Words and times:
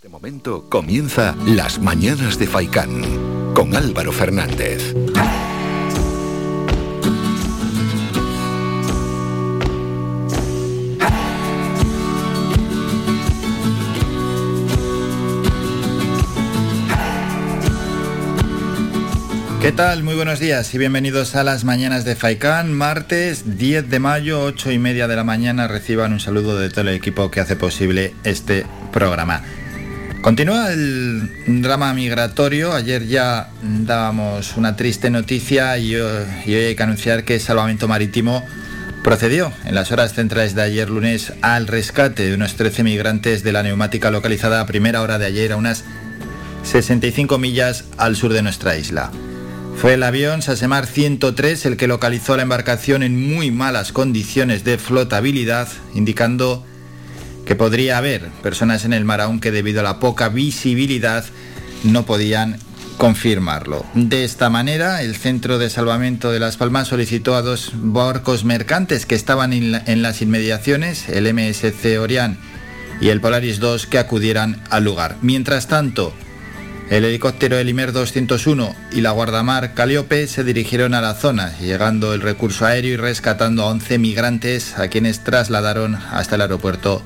este 0.00 0.08
momento 0.08 0.70
comienza 0.70 1.36
Las 1.44 1.78
Mañanas 1.78 2.38
de 2.38 2.46
Faicán 2.46 3.52
con 3.52 3.76
Álvaro 3.76 4.12
Fernández. 4.12 4.94
¿Qué 19.60 19.72
tal? 19.72 20.02
Muy 20.02 20.14
buenos 20.14 20.40
días 20.40 20.72
y 20.72 20.78
bienvenidos 20.78 21.36
a 21.36 21.44
las 21.44 21.64
mañanas 21.64 22.06
de 22.06 22.16
Faicán, 22.16 22.72
martes 22.72 23.58
10 23.58 23.90
de 23.90 23.98
mayo, 23.98 24.44
8 24.44 24.72
y 24.72 24.78
media 24.78 25.06
de 25.08 25.16
la 25.16 25.24
mañana. 25.24 25.68
Reciban 25.68 26.14
un 26.14 26.20
saludo 26.20 26.58
de 26.58 26.70
todo 26.70 26.80
el 26.80 26.88
equipo 26.88 27.30
que 27.30 27.40
hace 27.40 27.54
posible 27.54 28.14
este 28.24 28.64
programa. 28.92 29.42
Continúa 30.22 30.70
el 30.70 31.62
drama 31.62 31.94
migratorio. 31.94 32.74
Ayer 32.74 33.06
ya 33.06 33.48
dábamos 33.62 34.58
una 34.58 34.76
triste 34.76 35.08
noticia 35.08 35.78
y, 35.78 35.96
hoy 35.96 36.54
hay 36.54 36.76
que 36.76 36.82
anunciar 36.82 37.24
que 37.24 37.40
Salvamento 37.40 37.88
Marítimo 37.88 38.44
procedió 39.02 39.50
en 39.64 39.74
las 39.74 39.92
horas 39.92 40.12
centrales 40.12 40.54
de 40.54 40.60
ayer 40.60 40.90
lunes 40.90 41.32
al 41.40 41.66
rescate 41.66 42.28
de 42.28 42.34
unos 42.34 42.54
13 42.54 42.82
migrantes 42.82 43.42
de 43.42 43.52
la 43.52 43.62
neumática 43.62 44.10
localizada 44.10 44.60
a 44.60 44.66
primera 44.66 45.00
hora 45.00 45.18
de 45.18 45.24
ayer 45.24 45.52
a 45.52 45.56
unas 45.56 45.84
65 46.64 47.38
millas 47.38 47.84
al 47.96 48.14
sur 48.14 48.34
de 48.34 48.42
nuestra 48.42 48.76
isla. 48.76 49.10
Fue 49.76 49.94
el 49.94 50.02
avión 50.02 50.42
Sasemar 50.42 50.86
103 50.86 51.64
el 51.64 51.76
que 51.78 51.86
localizó 51.86 52.36
la 52.36 52.42
embarcación 52.42 53.02
en 53.02 53.34
muy 53.34 53.50
malas 53.50 53.90
condiciones 53.90 54.64
de 54.64 54.76
flotabilidad, 54.76 55.68
indicando 55.94 56.66
que 57.50 57.56
podría 57.56 57.98
haber 57.98 58.28
personas 58.44 58.84
en 58.84 58.92
el 58.92 59.04
mar 59.04 59.20
aunque 59.20 59.50
debido 59.50 59.80
a 59.80 59.82
la 59.82 59.98
poca 59.98 60.28
visibilidad 60.28 61.24
no 61.82 62.06
podían 62.06 62.60
confirmarlo. 62.96 63.84
De 63.94 64.22
esta 64.22 64.50
manera, 64.50 65.02
el 65.02 65.16
Centro 65.16 65.58
de 65.58 65.68
Salvamento 65.68 66.30
de 66.30 66.38
Las 66.38 66.56
Palmas 66.56 66.86
solicitó 66.86 67.34
a 67.34 67.42
dos 67.42 67.72
barcos 67.74 68.44
mercantes 68.44 69.04
que 69.04 69.16
estaban 69.16 69.52
en, 69.52 70.00
las 70.00 70.22
inmediaciones, 70.22 71.08
el 71.08 71.24
MSC 71.34 71.98
Orián 71.98 72.38
y 73.00 73.08
el 73.08 73.20
Polaris 73.20 73.58
2, 73.58 73.86
que 73.86 73.98
acudieran 73.98 74.62
al 74.70 74.84
lugar. 74.84 75.16
Mientras 75.20 75.66
tanto, 75.66 76.14
el 76.88 77.04
helicóptero 77.04 77.58
Elimer 77.58 77.90
201 77.90 78.76
y 78.92 79.00
la 79.00 79.10
guardamar 79.10 79.74
Caliope 79.74 80.28
se 80.28 80.44
dirigieron 80.44 80.94
a 80.94 81.00
la 81.00 81.14
zona, 81.14 81.58
llegando 81.58 82.14
el 82.14 82.20
recurso 82.20 82.64
aéreo 82.64 82.94
y 82.94 82.96
rescatando 82.96 83.64
a 83.64 83.70
11 83.70 83.98
migrantes 83.98 84.78
a 84.78 84.86
quienes 84.86 85.24
trasladaron 85.24 85.96
hasta 85.96 86.36
el 86.36 86.42
aeropuerto 86.42 87.02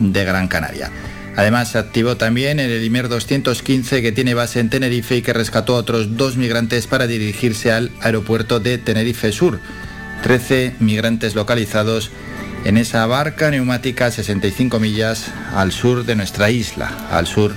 de 0.00 0.24
Gran 0.24 0.48
Canaria. 0.48 0.90
Además, 1.36 1.70
se 1.70 1.78
activó 1.78 2.16
también 2.16 2.58
el 2.58 2.70
Elimer 2.70 3.08
215 3.08 4.02
que 4.02 4.12
tiene 4.12 4.34
base 4.34 4.60
en 4.60 4.68
Tenerife 4.68 5.16
y 5.16 5.22
que 5.22 5.32
rescató 5.32 5.76
a 5.76 5.78
otros 5.78 6.16
dos 6.16 6.36
migrantes 6.36 6.86
para 6.86 7.06
dirigirse 7.06 7.72
al 7.72 7.92
aeropuerto 8.00 8.60
de 8.60 8.78
Tenerife 8.78 9.32
Sur. 9.32 9.60
13 10.22 10.74
migrantes 10.80 11.34
localizados 11.34 12.10
en 12.64 12.76
esa 12.76 13.06
barca 13.06 13.50
neumática 13.50 14.10
65 14.10 14.80
millas 14.80 15.30
al 15.54 15.72
sur 15.72 16.04
de 16.04 16.14
nuestra 16.14 16.50
isla, 16.50 16.90
al 17.10 17.26
sur 17.26 17.54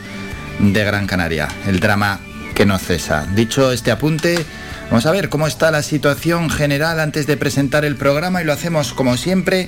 de 0.60 0.84
Gran 0.84 1.08
Canaria. 1.08 1.50
El 1.68 1.80
drama 1.80 2.20
que 2.56 2.66
no 2.66 2.78
cesa. 2.78 3.28
Dicho 3.36 3.72
este 3.72 3.92
apunte, 3.92 4.46
vamos 4.90 5.06
a 5.06 5.12
ver 5.12 5.30
cómo 5.30 5.48
está 5.48 5.72
la 5.72 5.82
situación 5.82 6.50
general 6.50 7.00
antes 7.00 7.28
de 7.28 7.38
presentar 7.38 7.84
el 7.84 7.96
programa 7.96 8.42
y 8.42 8.46
lo 8.46 8.54
hacemos 8.54 8.94
como 8.94 9.18
siempre 9.18 9.68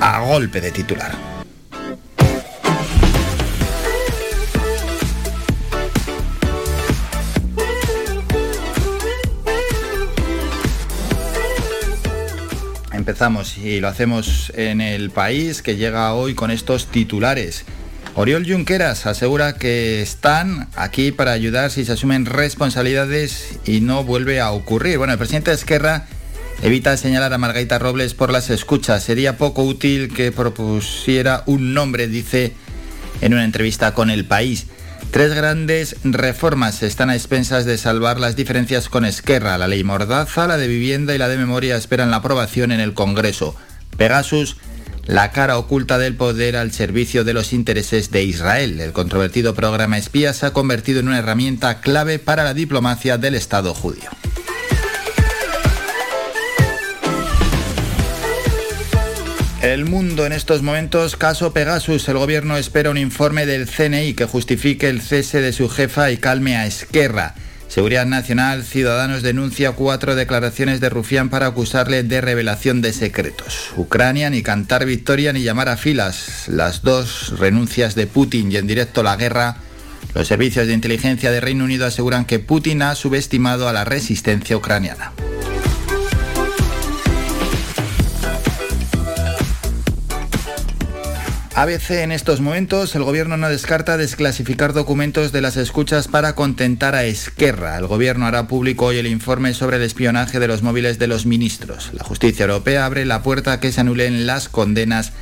a 0.00 0.20
golpe 0.20 0.60
de 0.60 0.72
titular. 0.72 1.31
Empezamos 13.02 13.58
y 13.58 13.80
lo 13.80 13.88
hacemos 13.88 14.52
en 14.54 14.80
el 14.80 15.10
país 15.10 15.60
que 15.60 15.74
llega 15.74 16.14
hoy 16.14 16.36
con 16.36 16.52
estos 16.52 16.86
titulares. 16.86 17.64
Oriol 18.14 18.46
Junqueras 18.48 19.06
asegura 19.06 19.56
que 19.56 20.00
están 20.02 20.68
aquí 20.76 21.10
para 21.10 21.32
ayudar 21.32 21.72
si 21.72 21.84
se 21.84 21.90
asumen 21.90 22.26
responsabilidades 22.26 23.58
y 23.66 23.80
no 23.80 24.04
vuelve 24.04 24.40
a 24.40 24.52
ocurrir. 24.52 24.98
Bueno, 24.98 25.14
el 25.14 25.18
presidente 25.18 25.50
de 25.50 25.56
Esquerra 25.56 26.06
evita 26.62 26.96
señalar 26.96 27.32
a 27.32 27.38
Margarita 27.38 27.80
Robles 27.80 28.14
por 28.14 28.30
las 28.30 28.50
escuchas. 28.50 29.02
Sería 29.02 29.36
poco 29.36 29.64
útil 29.64 30.14
que 30.14 30.30
propusiera 30.30 31.42
un 31.46 31.74
nombre, 31.74 32.06
dice 32.06 32.52
en 33.20 33.34
una 33.34 33.42
entrevista 33.42 33.94
con 33.94 34.10
El 34.10 34.26
País. 34.26 34.68
Tres 35.12 35.34
grandes 35.34 35.96
reformas 36.04 36.82
están 36.82 37.10
a 37.10 37.14
expensas 37.14 37.66
de 37.66 37.76
salvar 37.76 38.18
las 38.18 38.34
diferencias 38.34 38.88
con 38.88 39.04
Esquerra. 39.04 39.58
La 39.58 39.68
ley 39.68 39.84
Mordaza, 39.84 40.46
la 40.46 40.56
de 40.56 40.66
vivienda 40.68 41.14
y 41.14 41.18
la 41.18 41.28
de 41.28 41.36
memoria 41.36 41.76
esperan 41.76 42.10
la 42.10 42.16
aprobación 42.16 42.72
en 42.72 42.80
el 42.80 42.94
Congreso. 42.94 43.54
Pegasus, 43.98 44.56
la 45.04 45.30
cara 45.30 45.58
oculta 45.58 45.98
del 45.98 46.16
poder 46.16 46.56
al 46.56 46.72
servicio 46.72 47.24
de 47.24 47.34
los 47.34 47.52
intereses 47.52 48.10
de 48.10 48.24
Israel. 48.24 48.80
El 48.80 48.94
controvertido 48.94 49.54
programa 49.54 49.98
espía 49.98 50.32
se 50.32 50.46
ha 50.46 50.54
convertido 50.54 51.00
en 51.00 51.08
una 51.08 51.18
herramienta 51.18 51.82
clave 51.82 52.18
para 52.18 52.42
la 52.42 52.54
diplomacia 52.54 53.18
del 53.18 53.34
Estado 53.34 53.74
judío. 53.74 54.08
El 59.62 59.84
mundo 59.84 60.26
en 60.26 60.32
estos 60.32 60.60
momentos, 60.60 61.14
caso 61.14 61.52
Pegasus, 61.52 62.08
el 62.08 62.18
gobierno 62.18 62.56
espera 62.56 62.90
un 62.90 62.98
informe 62.98 63.46
del 63.46 63.68
CNI 63.68 64.14
que 64.14 64.24
justifique 64.24 64.88
el 64.88 65.00
cese 65.00 65.40
de 65.40 65.52
su 65.52 65.68
jefa 65.68 66.10
y 66.10 66.16
calme 66.16 66.56
a 66.56 66.66
Esquerra. 66.66 67.36
Seguridad 67.68 68.04
Nacional, 68.04 68.64
Ciudadanos 68.64 69.22
denuncia 69.22 69.70
cuatro 69.70 70.16
declaraciones 70.16 70.80
de 70.80 70.88
Rufián 70.88 71.28
para 71.28 71.46
acusarle 71.46 72.02
de 72.02 72.20
revelación 72.20 72.82
de 72.82 72.92
secretos. 72.92 73.70
Ucrania 73.76 74.30
ni 74.30 74.42
cantar 74.42 74.84
victoria 74.84 75.32
ni 75.32 75.44
llamar 75.44 75.68
a 75.68 75.76
filas. 75.76 76.48
Las 76.48 76.82
dos 76.82 77.38
renuncias 77.38 77.94
de 77.94 78.08
Putin 78.08 78.50
y 78.50 78.56
en 78.56 78.66
directo 78.66 79.04
la 79.04 79.14
guerra. 79.14 79.58
Los 80.12 80.26
servicios 80.26 80.66
de 80.66 80.72
inteligencia 80.72 81.30
de 81.30 81.40
Reino 81.40 81.62
Unido 81.62 81.86
aseguran 81.86 82.24
que 82.24 82.40
Putin 82.40 82.82
ha 82.82 82.96
subestimado 82.96 83.68
a 83.68 83.72
la 83.72 83.84
resistencia 83.84 84.56
ucraniana. 84.56 85.12
ABC 91.54 91.90
en 92.02 92.12
estos 92.12 92.40
momentos, 92.40 92.94
el 92.94 93.04
gobierno 93.04 93.36
no 93.36 93.48
descarta 93.48 93.98
desclasificar 93.98 94.72
documentos 94.72 95.32
de 95.32 95.42
las 95.42 95.58
escuchas 95.58 96.08
para 96.08 96.34
contentar 96.34 96.94
a 96.94 97.04
Esquerra. 97.04 97.76
El 97.76 97.86
gobierno 97.86 98.26
hará 98.26 98.48
público 98.48 98.86
hoy 98.86 98.96
el 98.96 99.06
informe 99.06 99.52
sobre 99.52 99.76
el 99.76 99.82
espionaje 99.82 100.40
de 100.40 100.48
los 100.48 100.62
móviles 100.62 100.98
de 100.98 101.08
los 101.08 101.26
ministros. 101.26 101.90
La 101.92 102.04
justicia 102.04 102.44
europea 102.44 102.86
abre 102.86 103.04
la 103.04 103.22
puerta 103.22 103.52
a 103.52 103.60
que 103.60 103.70
se 103.70 103.82
anulen 103.82 104.26
las 104.26 104.48
condenas 104.48 105.12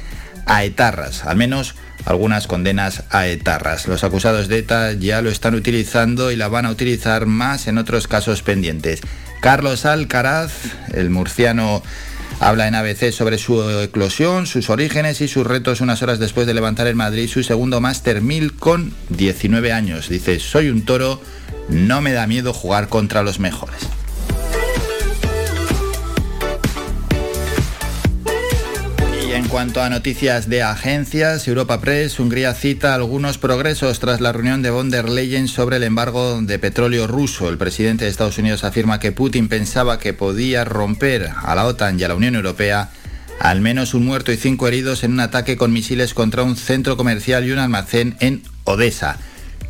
a 0.46 0.62
etarras, 0.62 1.24
al 1.24 1.36
menos 1.36 1.74
algunas 2.04 2.46
condenas 2.46 3.02
a 3.10 3.26
etarras. 3.26 3.88
Los 3.88 4.04
acusados 4.04 4.46
de 4.46 4.58
ETA 4.58 4.92
ya 4.92 5.22
lo 5.22 5.30
están 5.30 5.56
utilizando 5.56 6.30
y 6.30 6.36
la 6.36 6.46
van 6.46 6.64
a 6.64 6.70
utilizar 6.70 7.26
más 7.26 7.66
en 7.66 7.76
otros 7.76 8.06
casos 8.06 8.42
pendientes. 8.42 9.00
Carlos 9.40 9.84
Alcaraz, 9.84 10.52
el 10.94 11.10
murciano 11.10 11.82
Habla 12.38 12.68
en 12.68 12.74
ABC 12.74 13.12
sobre 13.12 13.38
su 13.38 13.62
eclosión, 13.80 14.46
sus 14.46 14.70
orígenes 14.70 15.20
y 15.20 15.28
sus 15.28 15.46
retos 15.46 15.80
unas 15.80 16.02
horas 16.02 16.18
después 16.18 16.46
de 16.46 16.54
levantar 16.54 16.86
en 16.86 16.96
Madrid 16.96 17.28
su 17.28 17.42
segundo 17.42 17.80
Master 17.80 18.22
1000 18.22 18.54
con 18.54 18.94
19 19.10 19.72
años. 19.72 20.08
Dice, 20.08 20.38
soy 20.38 20.70
un 20.70 20.82
toro, 20.84 21.20
no 21.68 22.00
me 22.00 22.12
da 22.12 22.26
miedo 22.26 22.52
jugar 22.52 22.88
contra 22.88 23.22
los 23.22 23.40
mejores. 23.40 23.99
En 29.40 29.48
cuanto 29.48 29.82
a 29.82 29.88
noticias 29.88 30.50
de 30.50 30.62
agencias, 30.62 31.48
Europa 31.48 31.80
Press, 31.80 32.20
Hungría 32.20 32.52
cita 32.52 32.94
algunos 32.94 33.38
progresos 33.38 33.98
tras 33.98 34.20
la 34.20 34.32
reunión 34.32 34.60
de 34.60 34.68
von 34.68 34.90
der 34.90 35.08
Leyen 35.08 35.48
sobre 35.48 35.78
el 35.78 35.82
embargo 35.82 36.42
de 36.42 36.58
petróleo 36.58 37.06
ruso. 37.06 37.48
El 37.48 37.56
presidente 37.56 38.04
de 38.04 38.10
Estados 38.10 38.36
Unidos 38.36 38.64
afirma 38.64 39.00
que 39.00 39.12
Putin 39.12 39.48
pensaba 39.48 39.98
que 39.98 40.12
podía 40.12 40.66
romper 40.66 41.30
a 41.34 41.54
la 41.54 41.64
OTAN 41.64 41.98
y 41.98 42.02
a 42.04 42.08
la 42.08 42.16
Unión 42.16 42.34
Europea 42.34 42.90
al 43.40 43.62
menos 43.62 43.94
un 43.94 44.04
muerto 44.04 44.30
y 44.30 44.36
cinco 44.36 44.68
heridos 44.68 45.04
en 45.04 45.12
un 45.14 45.20
ataque 45.20 45.56
con 45.56 45.72
misiles 45.72 46.12
contra 46.12 46.42
un 46.42 46.56
centro 46.56 46.98
comercial 46.98 47.46
y 47.46 47.52
un 47.52 47.60
almacén 47.60 48.16
en 48.20 48.42
Odessa. 48.64 49.16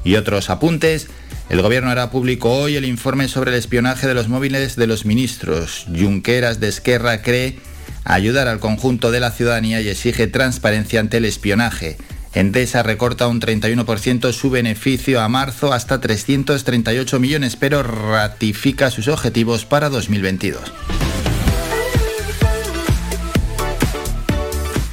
Y 0.03 0.17
otros 0.17 0.51
apuntes. 0.51 1.07
El 1.49 1.63
gobierno 1.63 1.91
hará 1.91 2.11
público 2.11 2.51
hoy 2.51 2.75
el 2.75 2.85
informe 2.85 3.29
sobre 3.29 3.53
el 3.53 3.57
espionaje 3.57 4.09
de 4.09 4.15
los 4.15 4.29
móviles 4.29 4.75
de 4.75 4.89
los 4.89 5.05
ministros. 5.07 5.87
Junqueras 5.97 6.59
de 6.59 6.69
Esquerra 6.69 7.23
cree 7.23 7.57
ayudar 8.05 8.49
al 8.49 8.61
conjunto 8.61 9.11
de 9.11 9.21
la 9.21 9.31
ciudadanía 9.31 9.81
y 9.81 9.89
exige 9.89 10.27
transparencia 10.27 11.01
ante 11.01 11.19
el 11.19 11.25
espionaje. 11.25 11.97
Endesa 12.33 12.83
recorta 12.83 13.27
un 13.27 13.41
31% 13.41 14.33
su 14.33 14.51
beneficio 14.51 15.21
a 15.21 15.29
marzo 15.29 15.73
hasta 15.73 16.01
338 16.01 17.19
millones, 17.19 17.57
pero 17.57 17.83
ratifica 17.83 18.91
sus 18.91 19.09
objetivos 19.09 19.65
para 19.65 19.89
2022. 19.89 20.63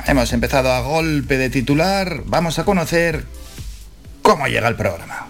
Hemos 0.07 0.33
empezado 0.33 0.71
a 0.71 0.79
golpe 0.79 1.37
de 1.37 1.49
titular. 1.49 2.23
Vamos 2.25 2.57
a 2.59 2.65
conocer 2.65 3.25
cómo 4.21 4.47
llega 4.47 4.67
el 4.67 4.75
programa. 4.75 5.26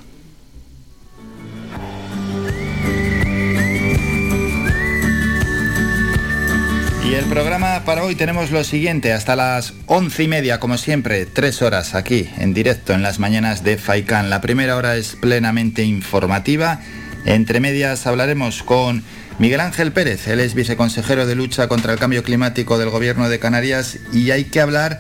Y 7.10 7.16
el 7.16 7.24
programa 7.24 7.84
para 7.86 8.04
hoy 8.04 8.16
tenemos 8.16 8.52
lo 8.52 8.66
siguiente, 8.66 9.14
hasta 9.14 9.38
las 9.38 9.74
once 9.86 10.24
y 10.24 10.28
media, 10.28 10.60
como 10.60 10.78
siempre, 10.78 11.26
tres 11.26 11.62
horas 11.62 11.96
aquí, 11.96 12.30
en 12.38 12.54
directo, 12.54 12.92
en 12.92 13.02
las 13.02 13.18
mañanas 13.18 13.64
de 13.64 13.78
FAICAN. 13.78 14.30
La 14.30 14.42
primera 14.42 14.76
hora 14.76 14.98
es 14.98 15.16
plenamente 15.16 15.84
informativa. 15.84 16.82
Entre 17.24 17.62
medias 17.62 18.08
hablaremos 18.08 18.62
con 18.62 19.06
Miguel 19.40 19.62
Ángel 19.62 19.94
Pérez, 19.94 20.28
él 20.28 20.42
es 20.42 20.54
viceconsejero 20.54 21.26
de 21.26 21.36
lucha 21.36 21.70
contra 21.70 21.94
el 21.94 22.00
cambio 22.00 22.24
climático 22.24 22.78
del 22.78 22.90
Gobierno 22.90 23.30
de 23.30 23.40
Canarias 23.40 24.00
y 24.12 24.32
hay 24.32 24.44
que 24.44 24.60
hablar 24.60 25.00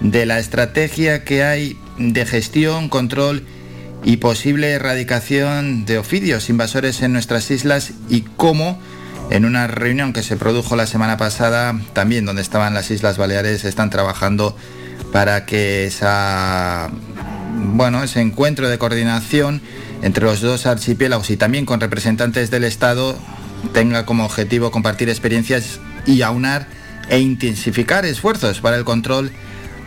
de 0.00 0.26
la 0.26 0.40
estrategia 0.40 1.22
que 1.22 1.44
hay 1.44 1.78
de 1.98 2.26
gestión, 2.26 2.88
control 2.88 3.46
y 4.02 4.16
posible 4.16 4.70
erradicación 4.70 5.84
de 5.84 5.98
ofidios 5.98 6.50
invasores 6.50 7.00
en 7.02 7.12
nuestras 7.12 7.48
islas 7.52 7.92
y 8.08 8.22
cómo 8.22 8.80
en 9.30 9.44
una 9.44 9.66
reunión 9.66 10.12
que 10.12 10.22
se 10.22 10.36
produjo 10.36 10.76
la 10.76 10.86
semana 10.86 11.16
pasada, 11.16 11.78
también 11.92 12.24
donde 12.24 12.42
estaban 12.42 12.74
las 12.74 12.90
Islas 12.90 13.18
Baleares, 13.18 13.64
están 13.64 13.90
trabajando 13.90 14.56
para 15.12 15.46
que 15.46 15.86
esa, 15.86 16.90
bueno, 17.54 18.02
ese 18.02 18.20
encuentro 18.20 18.68
de 18.68 18.78
coordinación 18.78 19.62
entre 20.02 20.24
los 20.24 20.40
dos 20.40 20.66
archipiélagos 20.66 21.30
y 21.30 21.36
también 21.36 21.66
con 21.66 21.80
representantes 21.80 22.50
del 22.50 22.64
Estado 22.64 23.16
tenga 23.72 24.04
como 24.04 24.24
objetivo 24.24 24.70
compartir 24.70 25.08
experiencias 25.08 25.80
y 26.06 26.22
aunar 26.22 26.66
e 27.08 27.18
intensificar 27.18 28.04
esfuerzos 28.04 28.60
para 28.60 28.76
el 28.76 28.84
control 28.84 29.30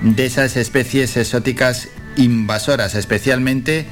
de 0.01 0.25
esas 0.25 0.57
especies 0.57 1.17
exóticas 1.17 1.89
invasoras, 2.15 2.95
especialmente 2.95 3.85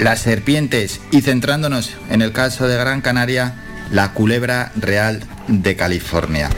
las 0.00 0.20
serpientes. 0.20 1.00
Y 1.10 1.20
centrándonos 1.22 1.92
en 2.10 2.22
el 2.22 2.32
caso 2.32 2.66
de 2.68 2.76
Gran 2.76 3.00
Canaria, 3.00 3.54
la 3.94 4.12
culebra 4.12 4.72
real 4.74 5.20
de 5.46 5.76
California. 5.76 6.50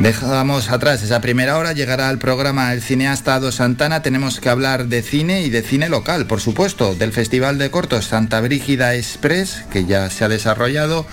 Dejamos 0.00 0.70
atrás 0.70 1.02
esa 1.02 1.20
primera 1.20 1.58
hora, 1.58 1.72
llegará 1.72 2.08
al 2.08 2.18
programa 2.18 2.72
el 2.72 2.80
cineasta 2.80 3.34
Ado 3.34 3.52
Santana, 3.52 4.02
tenemos 4.02 4.40
que 4.40 4.48
hablar 4.48 4.86
de 4.86 5.02
cine 5.02 5.42
y 5.42 5.50
de 5.50 5.62
cine 5.62 5.88
local, 5.88 6.26
por 6.26 6.40
supuesto, 6.40 6.94
del 6.94 7.12
Festival 7.12 7.58
de 7.58 7.70
Cortos 7.70 8.06
Santa 8.06 8.40
Brígida 8.40 8.94
Express, 8.94 9.64
que 9.70 9.84
ya 9.84 10.08
se 10.08 10.24
ha 10.24 10.28
desarrollado, 10.28 11.06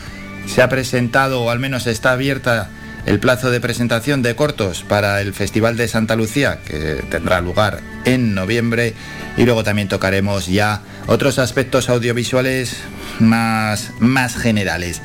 se 0.47 0.61
ha 0.61 0.69
presentado, 0.69 1.43
o 1.43 1.49
al 1.51 1.59
menos 1.59 1.85
está 1.85 2.13
abierta 2.13 2.69
el 3.05 3.19
plazo 3.19 3.51
de 3.51 3.59
presentación 3.59 4.21
de 4.21 4.35
cortos 4.35 4.83
para 4.87 5.21
el 5.21 5.33
Festival 5.33 5.75
de 5.75 5.87
Santa 5.87 6.15
Lucía, 6.15 6.59
que 6.65 7.03
tendrá 7.09 7.41
lugar 7.41 7.81
en 8.05 8.33
noviembre, 8.33 8.93
y 9.37 9.43
luego 9.43 9.63
también 9.63 9.89
tocaremos 9.89 10.47
ya 10.47 10.81
otros 11.07 11.39
aspectos 11.39 11.89
audiovisuales 11.89 12.77
más, 13.19 13.91
más 13.99 14.35
generales. 14.37 15.01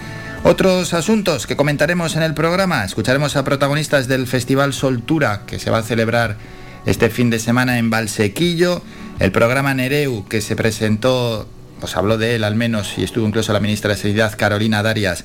Otros 0.48 0.94
asuntos 0.94 1.44
que 1.44 1.56
comentaremos 1.56 2.14
en 2.14 2.22
el 2.22 2.32
programa, 2.32 2.84
escucharemos 2.84 3.34
a 3.34 3.42
protagonistas 3.42 4.06
del 4.06 4.28
Festival 4.28 4.72
Soltura 4.72 5.42
que 5.44 5.58
se 5.58 5.70
va 5.70 5.78
a 5.78 5.82
celebrar 5.82 6.36
este 6.86 7.10
fin 7.10 7.30
de 7.30 7.40
semana 7.40 7.78
en 7.78 7.90
Valsequillo, 7.90 8.80
el 9.18 9.32
programa 9.32 9.74
Nereu 9.74 10.24
que 10.28 10.40
se 10.40 10.54
presentó, 10.54 11.48
os 11.82 11.96
habló 11.96 12.16
de 12.16 12.36
él 12.36 12.44
al 12.44 12.54
menos 12.54 12.96
y 12.96 13.02
estuvo 13.02 13.26
incluso 13.26 13.52
la 13.52 13.58
ministra 13.58 13.90
de 13.90 13.96
Seguridad 13.96 14.38
Carolina 14.38 14.84
Darias 14.84 15.24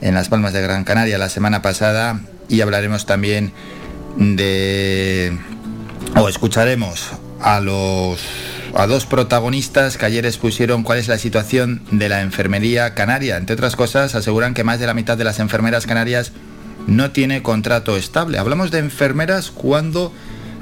en 0.00 0.14
Las 0.14 0.30
Palmas 0.30 0.54
de 0.54 0.62
Gran 0.62 0.84
Canaria 0.84 1.18
la 1.18 1.28
semana 1.28 1.60
pasada. 1.60 2.22
Y 2.48 2.62
hablaremos 2.62 3.04
también 3.04 3.52
de 4.16 5.36
o 6.16 6.30
escucharemos 6.30 7.10
a 7.42 7.60
los 7.60 8.20
a 8.74 8.86
dos 8.86 9.06
protagonistas 9.06 9.98
que 9.98 10.06
ayer 10.06 10.24
expusieron 10.26 10.82
cuál 10.82 10.98
es 10.98 11.08
la 11.08 11.18
situación 11.18 11.82
de 11.90 12.08
la 12.08 12.22
enfermería 12.22 12.94
canaria. 12.94 13.36
Entre 13.36 13.54
otras 13.54 13.76
cosas, 13.76 14.14
aseguran 14.14 14.54
que 14.54 14.64
más 14.64 14.80
de 14.80 14.86
la 14.86 14.94
mitad 14.94 15.18
de 15.18 15.24
las 15.24 15.40
enfermeras 15.40 15.86
canarias 15.86 16.32
no 16.86 17.10
tiene 17.10 17.42
contrato 17.42 17.96
estable. 17.96 18.38
Hablamos 18.38 18.70
de 18.70 18.78
enfermeras 18.78 19.50
cuando 19.50 20.12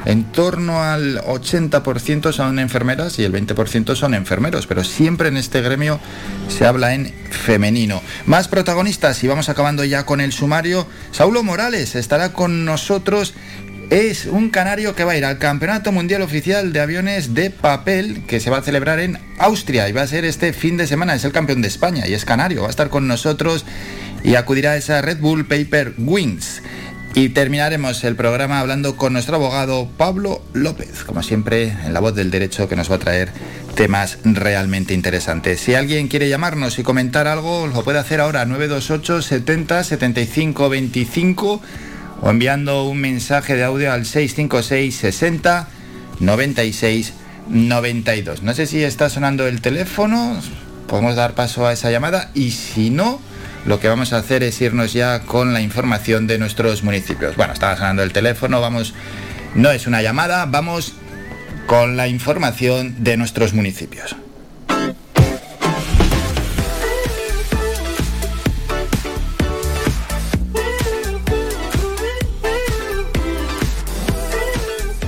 en 0.07 0.25
torno 0.33 0.83
al 0.83 1.19
80% 1.19 2.33
son 2.33 2.59
enfermeras 2.59 3.19
y 3.19 3.25
el 3.25 3.33
20% 3.33 3.95
son 3.95 4.15
enfermeros, 4.15 4.67
pero 4.67 4.83
siempre 4.83 5.29
en 5.29 5.37
este 5.37 5.61
gremio 5.61 6.01
se 6.49 6.67
habla 6.67 6.95
en 6.95 7.13
femenino. 7.31 8.03
Más 8.27 8.49
protagonistas 8.49 9.23
y 9.23 9.29
vamos 9.29 9.49
acabando 9.49 9.85
ya 9.85 10.07
con 10.07 10.21
el 10.21 10.33
sumario. 10.33 10.87
Saulo 11.13 11.43
Morales 11.43 11.95
estará 11.95 12.33
con 12.33 12.65
nosotros 12.65 13.35
es 13.91 14.27
un 14.27 14.51
canario 14.51 14.95
que 14.95 15.03
va 15.03 15.13
a 15.13 15.17
ir 15.17 15.25
al 15.25 15.39
Campeonato 15.39 15.91
Mundial 15.91 16.23
Oficial 16.23 16.73
de 16.73 16.81
Aviones 16.81 17.35
de 17.35 17.51
Papel 17.51 18.23
que 18.29 18.39
se 18.39 18.49
va 18.49 18.59
a 18.59 18.63
celebrar 18.63 19.01
en 19.01 19.19
Austria 19.39 19.89
y 19.89 19.93
va 19.93 20.03
a 20.03 20.07
ser 20.07 20.25
este 20.25 20.53
fin 20.53 20.77
de 20.77 20.87
semana. 20.87 21.17
Es 21.17 21.25
el 21.25 21.33
campeón 21.33 21.61
de 21.61 21.67
España 21.67 22.07
y 22.07 22.15
es 22.15 22.25
canario. 22.25 22.63
Va 22.63 22.69
a 22.69 22.71
estar 22.71 22.89
con 22.89 23.09
nosotros 23.09 23.65
y 24.23 24.37
acudirá 24.37 24.73
a 24.73 24.77
esa 24.77 25.03
Red 25.03 25.19
Bull 25.19 25.45
Paper 25.45 25.95
Wings. 25.99 26.63
Y 27.15 27.31
terminaremos 27.31 28.05
el 28.05 28.15
programa 28.15 28.61
hablando 28.61 28.97
con 28.97 29.13
nuestro 29.13 29.35
abogado 29.35 29.89
Pablo 29.97 30.41
López, 30.53 31.03
como 31.03 31.25
siempre, 31.25 31.75
en 31.85 31.93
la 31.93 31.99
voz 31.99 32.15
del 32.15 32.31
derecho 32.31 32.69
que 32.69 32.77
nos 32.77 32.89
va 32.89 32.95
a 32.95 33.01
traer 33.01 33.31
temas 33.75 34.19
realmente 34.23 34.95
interesantes. 34.95 35.59
Si 35.59 35.75
alguien 35.75 36.07
quiere 36.07 36.29
llamarnos 36.29 36.79
y 36.79 36.85
comentar 36.85 37.27
algo, 37.27 37.67
lo 37.67 37.83
puede 37.83 37.99
hacer 37.99 38.21
ahora 38.21 38.45
928 38.45 39.23
70 39.23 39.83
75 39.83 40.69
25 40.69 41.61
o 42.23 42.31
enviando 42.31 42.85
un 42.85 42.99
mensaje 42.99 43.57
de 43.57 43.65
audio 43.65 43.93
al 43.93 44.05
656 44.07 44.95
60 44.95 45.69
96 46.21 47.15
92. 47.49 48.43
No 48.43 48.55
sé 48.55 48.67
si 48.67 48.83
está 48.85 49.09
sonando 49.09 49.47
el 49.47 49.61
teléfono, 49.61 50.41
podemos 50.87 51.17
dar 51.17 51.35
paso 51.35 51.67
a 51.67 51.73
esa 51.73 51.91
llamada 51.91 52.31
y 52.35 52.51
si 52.53 52.91
no, 52.91 53.21
lo 53.67 53.81
que 53.81 53.89
vamos 53.89 54.13
a 54.13 54.19
hacer 54.19 54.43
es 54.43 54.61
irnos 54.61 54.93
ya 54.93 55.21
con 55.21 55.53
la 55.53 55.61
información 55.61 56.27
de 56.27 56.39
nuestros 56.39 56.83
municipios. 56.83 57.37
Bueno, 57.37 57.53
estaba 57.53 57.77
sonando 57.77 58.03
el 58.03 58.13
teléfono, 58.13 58.61
vamos, 58.61 58.95
no 59.55 59.71
es 59.71 59.87
una 59.87 60.03
llamada, 60.03 60.47
vamos 60.47 60.95
con 61.67 61.97
la 61.97 62.09
información 62.09 63.03
de 63.03 63.17
nuestros 63.17 63.53
municipios. 63.55 64.17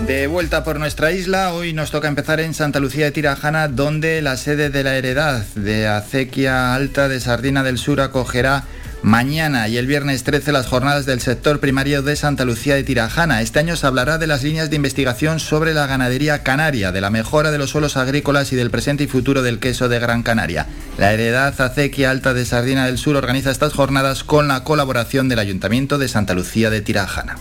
De 0.06 0.26
vuelta 0.26 0.64
por 0.64 0.80
nuestra 0.80 1.12
isla, 1.12 1.52
hoy 1.52 1.72
nos 1.72 1.92
toca 1.92 2.08
empezar 2.08 2.40
en 2.40 2.54
Santa 2.54 2.80
Lucía 2.80 3.04
de 3.04 3.12
Tirajana, 3.12 3.68
donde 3.68 4.20
la 4.20 4.36
sede 4.36 4.68
de 4.68 4.82
la 4.82 4.96
heredad 4.96 5.44
de 5.54 5.86
Acequia 5.86 6.74
Alta 6.74 7.08
de 7.08 7.20
Sardina 7.20 7.62
del 7.62 7.78
Sur 7.78 8.00
acogerá 8.00 8.64
mañana 9.02 9.68
y 9.68 9.76
el 9.78 9.86
viernes 9.86 10.24
13 10.24 10.50
las 10.50 10.66
jornadas 10.66 11.06
del 11.06 11.20
sector 11.20 11.60
primario 11.60 12.02
de 12.02 12.16
Santa 12.16 12.44
Lucía 12.44 12.74
de 12.74 12.82
Tirajana. 12.82 13.42
Este 13.42 13.60
año 13.60 13.76
se 13.76 13.86
hablará 13.86 14.18
de 14.18 14.26
las 14.26 14.42
líneas 14.42 14.70
de 14.70 14.76
investigación 14.76 15.38
sobre 15.38 15.72
la 15.72 15.86
ganadería 15.86 16.42
canaria, 16.42 16.90
de 16.90 17.00
la 17.00 17.10
mejora 17.10 17.52
de 17.52 17.58
los 17.58 17.70
suelos 17.70 17.96
agrícolas 17.96 18.52
y 18.52 18.56
del 18.56 18.70
presente 18.70 19.04
y 19.04 19.06
futuro 19.06 19.42
del 19.42 19.60
queso 19.60 19.88
de 19.88 20.00
Gran 20.00 20.24
Canaria. 20.24 20.66
La 20.98 21.12
heredad 21.12 21.60
Acequia 21.60 22.10
Alta 22.10 22.34
de 22.34 22.44
Sardina 22.44 22.86
del 22.86 22.98
Sur 22.98 23.14
organiza 23.14 23.52
estas 23.52 23.72
jornadas 23.72 24.24
con 24.24 24.48
la 24.48 24.64
colaboración 24.64 25.28
del 25.28 25.38
Ayuntamiento 25.38 25.98
de 25.98 26.08
Santa 26.08 26.34
Lucía 26.34 26.70
de 26.70 26.80
Tirajana. 26.80 27.36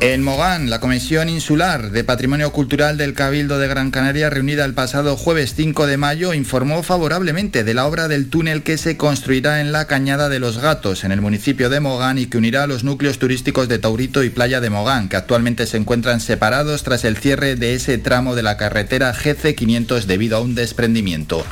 En 0.00 0.22
Mogán, 0.22 0.70
la 0.70 0.78
Comisión 0.78 1.28
Insular 1.28 1.90
de 1.90 2.04
Patrimonio 2.04 2.52
Cultural 2.52 2.96
del 2.96 3.14
Cabildo 3.14 3.58
de 3.58 3.66
Gran 3.66 3.90
Canaria, 3.90 4.30
reunida 4.30 4.64
el 4.64 4.72
pasado 4.72 5.16
jueves 5.16 5.54
5 5.56 5.88
de 5.88 5.96
mayo, 5.96 6.34
informó 6.34 6.84
favorablemente 6.84 7.64
de 7.64 7.74
la 7.74 7.84
obra 7.84 8.06
del 8.06 8.30
túnel 8.30 8.62
que 8.62 8.78
se 8.78 8.96
construirá 8.96 9.60
en 9.60 9.72
la 9.72 9.88
Cañada 9.88 10.28
de 10.28 10.38
los 10.38 10.58
Gatos, 10.58 11.02
en 11.02 11.10
el 11.10 11.20
municipio 11.20 11.68
de 11.68 11.80
Mogán, 11.80 12.16
y 12.16 12.26
que 12.26 12.38
unirá 12.38 12.68
los 12.68 12.84
núcleos 12.84 13.18
turísticos 13.18 13.66
de 13.66 13.80
Taurito 13.80 14.22
y 14.22 14.30
Playa 14.30 14.60
de 14.60 14.70
Mogán, 14.70 15.08
que 15.08 15.16
actualmente 15.16 15.66
se 15.66 15.78
encuentran 15.78 16.20
separados 16.20 16.84
tras 16.84 17.04
el 17.04 17.16
cierre 17.16 17.56
de 17.56 17.74
ese 17.74 17.98
tramo 17.98 18.36
de 18.36 18.44
la 18.44 18.56
carretera 18.56 19.12
GC500 19.12 20.04
debido 20.04 20.36
a 20.36 20.40
un 20.40 20.54
desprendimiento. 20.54 21.44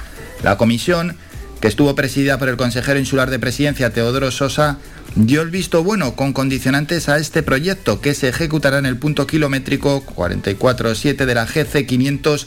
La 0.45 0.57
comisión 0.57 1.17
que 1.61 1.69
estuvo 1.69 1.95
presidida 1.95 2.39
por 2.39 2.49
el 2.49 2.57
consejero 2.57 2.99
insular 2.99 3.31
de 3.31 3.39
presidencia 3.39 3.93
Teodoro 3.93 4.31
Sosa, 4.31 4.79
dio 5.15 5.43
el 5.43 5.51
visto 5.51 5.83
bueno 5.83 6.15
con 6.15 6.33
condicionantes 6.33 7.09
a 7.09 7.19
este 7.19 7.43
proyecto 7.43 8.01
que 8.01 8.15
se 8.15 8.29
ejecutará 8.29 8.79
en 8.79 8.87
el 8.87 8.99
punto 8.99 9.27
kilométrico 9.27 10.03
447 10.03 11.27
de 11.27 11.35
la 11.35 11.47
GC 11.47 11.87
500 11.87 12.47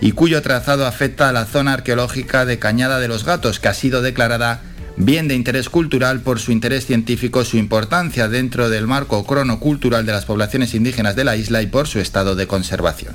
y 0.00 0.12
cuyo 0.12 0.42
trazado 0.42 0.86
afecta 0.86 1.28
a 1.28 1.32
la 1.32 1.44
zona 1.44 1.74
arqueológica 1.74 2.44
de 2.44 2.58
Cañada 2.58 3.00
de 3.00 3.08
los 3.08 3.24
Gatos, 3.24 3.60
que 3.60 3.68
ha 3.68 3.74
sido 3.74 4.02
declarada 4.02 4.62
bien 4.96 5.28
de 5.28 5.34
interés 5.34 5.68
cultural 5.68 6.20
por 6.20 6.40
su 6.40 6.52
interés 6.52 6.86
científico, 6.86 7.44
su 7.44 7.56
importancia 7.56 8.28
dentro 8.28 8.68
del 8.68 8.86
marco 8.86 9.24
cronocultural 9.24 10.04
de 10.06 10.12
las 10.12 10.26
poblaciones 10.26 10.74
indígenas 10.74 11.16
de 11.16 11.24
la 11.24 11.36
isla 11.36 11.62
y 11.62 11.66
por 11.66 11.88
su 11.88 12.00
estado 12.00 12.34
de 12.34 12.46
conservación. 12.46 13.14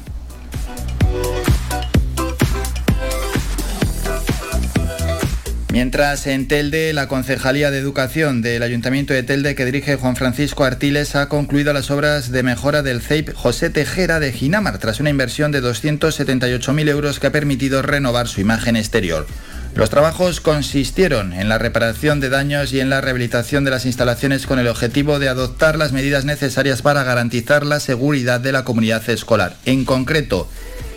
Mientras 5.75 6.25
en 6.25 6.48
Telde, 6.48 6.94
la 6.94 7.10
Concejalía 7.10 7.70
de 7.70 7.79
Educación 7.79 8.41
del 8.41 8.63
Ayuntamiento 8.63 9.13
de 9.13 9.24
Telde, 9.24 9.55
que 9.55 9.65
dirige 9.65 9.98
Juan 9.98 10.15
Francisco 10.15 10.63
Artiles, 10.63 11.17
ha 11.17 11.27
concluido 11.27 11.74
las 11.74 11.91
obras 11.91 12.32
de 12.32 12.44
mejora 12.44 12.82
del 12.82 13.01
CEIP 13.01 13.34
José 13.34 13.70
Tejera 13.70 14.22
de 14.22 14.32
Ginamar, 14.32 14.77
tras 14.77 15.01
una 15.01 15.10
inversión 15.10 15.51
de 15.51 15.62
278.000 15.62 16.88
euros 16.88 17.20
que 17.20 17.27
ha 17.27 17.34
permitido 17.34 17.82
renovar 17.82 18.29
su 18.29 18.39
imagen 18.39 18.77
exterior. 18.77 19.27
Los 19.75 19.89
trabajos 19.89 20.39
consistieron 20.39 21.34
en 21.34 21.50
la 21.50 21.58
reparación 21.58 22.22
de 22.22 22.29
daños 22.29 22.72
y 22.72 22.79
en 22.79 22.89
la 22.89 23.01
rehabilitación 23.01 23.65
de 23.65 23.72
las 23.72 23.86
instalaciones 23.86 24.48
con 24.48 24.60
el 24.60 24.70
objetivo 24.70 25.20
de 25.20 25.27
adoptar 25.27 25.77
las 25.77 25.91
medidas 25.91 26.24
necesarias 26.24 26.82
para 26.82 27.03
garantizar 27.03 27.65
la 27.65 27.82
seguridad 27.82 28.39
de 28.39 28.53
la 28.53 28.63
comunidad 28.63 29.10
escolar. 29.10 29.58
En 29.65 29.84
concreto, 29.84 30.48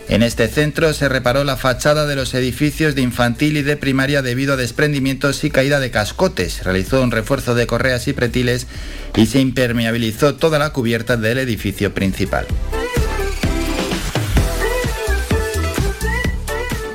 en 0.09 0.23
este 0.23 0.47
centro 0.47 0.91
se 0.93 1.07
reparó 1.07 1.43
la 1.43 1.55
fachada 1.55 2.07
de 2.07 2.15
los 2.15 2.33
edificios 2.33 2.95
de 2.95 3.01
infantil 3.01 3.57
y 3.57 3.61
de 3.61 3.77
primaria 3.77 4.23
debido 4.23 4.53
a 4.53 4.57
desprendimientos 4.57 5.43
y 5.43 5.51
caída 5.51 5.79
de 5.79 5.91
cascotes. 5.91 6.63
Realizó 6.63 7.01
un 7.03 7.11
refuerzo 7.11 7.53
de 7.53 7.67
correas 7.67 8.07
y 8.07 8.13
pretiles 8.13 8.65
y 9.15 9.27
se 9.27 9.39
impermeabilizó 9.39 10.35
toda 10.35 10.57
la 10.57 10.73
cubierta 10.73 11.15
del 11.15 11.37
edificio 11.37 11.93
principal. 11.93 12.47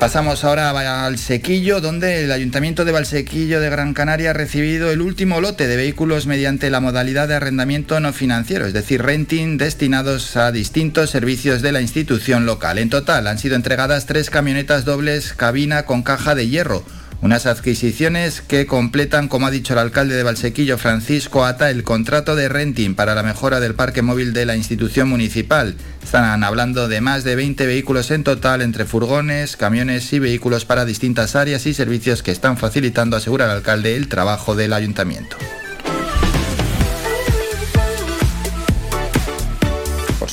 Pasamos 0.05 0.43
ahora 0.43 0.69
al 1.03 1.17
Sequillo, 1.17 1.81
donde 1.81 2.25
el 2.25 2.31
Ayuntamiento 2.31 2.85
de 2.85 2.91
Valsequillo 2.91 3.59
de 3.59 3.71
Gran 3.71 3.95
Canaria 3.95 4.29
ha 4.29 4.33
recibido 4.33 4.91
el 4.91 5.01
último 5.01 5.41
lote 5.41 5.65
de 5.65 5.77
vehículos 5.77 6.27
mediante 6.27 6.69
la 6.69 6.79
modalidad 6.79 7.27
de 7.27 7.33
arrendamiento 7.33 7.99
no 7.99 8.13
financiero, 8.13 8.67
es 8.67 8.73
decir, 8.73 9.01
renting, 9.01 9.57
destinados 9.57 10.37
a 10.37 10.51
distintos 10.51 11.09
servicios 11.09 11.63
de 11.63 11.71
la 11.71 11.81
institución 11.81 12.45
local. 12.45 12.77
En 12.77 12.91
total 12.91 13.25
han 13.25 13.39
sido 13.39 13.55
entregadas 13.55 14.05
tres 14.05 14.29
camionetas 14.29 14.85
dobles 14.85 15.33
cabina 15.33 15.87
con 15.87 16.03
caja 16.03 16.35
de 16.35 16.49
hierro 16.49 16.85
unas 17.21 17.45
adquisiciones 17.45 18.41
que 18.41 18.65
completan, 18.65 19.27
como 19.27 19.47
ha 19.47 19.51
dicho 19.51 19.73
el 19.73 19.79
alcalde 19.79 20.15
de 20.15 20.23
Valsequillo, 20.23 20.77
Francisco 20.77 21.45
Ata, 21.45 21.69
el 21.69 21.83
contrato 21.83 22.35
de 22.35 22.49
renting 22.49 22.95
para 22.95 23.15
la 23.15 23.23
mejora 23.23 23.59
del 23.59 23.75
parque 23.75 24.01
móvil 24.01 24.33
de 24.33 24.45
la 24.45 24.55
institución 24.55 25.09
municipal. 25.09 25.75
Están 26.03 26.43
hablando 26.43 26.87
de 26.87 27.01
más 27.01 27.23
de 27.23 27.35
20 27.35 27.65
vehículos 27.65 28.11
en 28.11 28.23
total 28.23 28.61
entre 28.61 28.85
furgones, 28.85 29.57
camiones 29.57 30.11
y 30.13 30.19
vehículos 30.19 30.65
para 30.65 30.85
distintas 30.85 31.35
áreas 31.35 31.65
y 31.65 31.73
servicios 31.73 32.23
que 32.23 32.31
están 32.31 32.57
facilitando, 32.57 33.17
asegura 33.17 33.45
el 33.45 33.51
alcalde, 33.51 33.95
el 33.95 34.07
trabajo 34.07 34.55
del 34.55 34.73
ayuntamiento. 34.73 35.37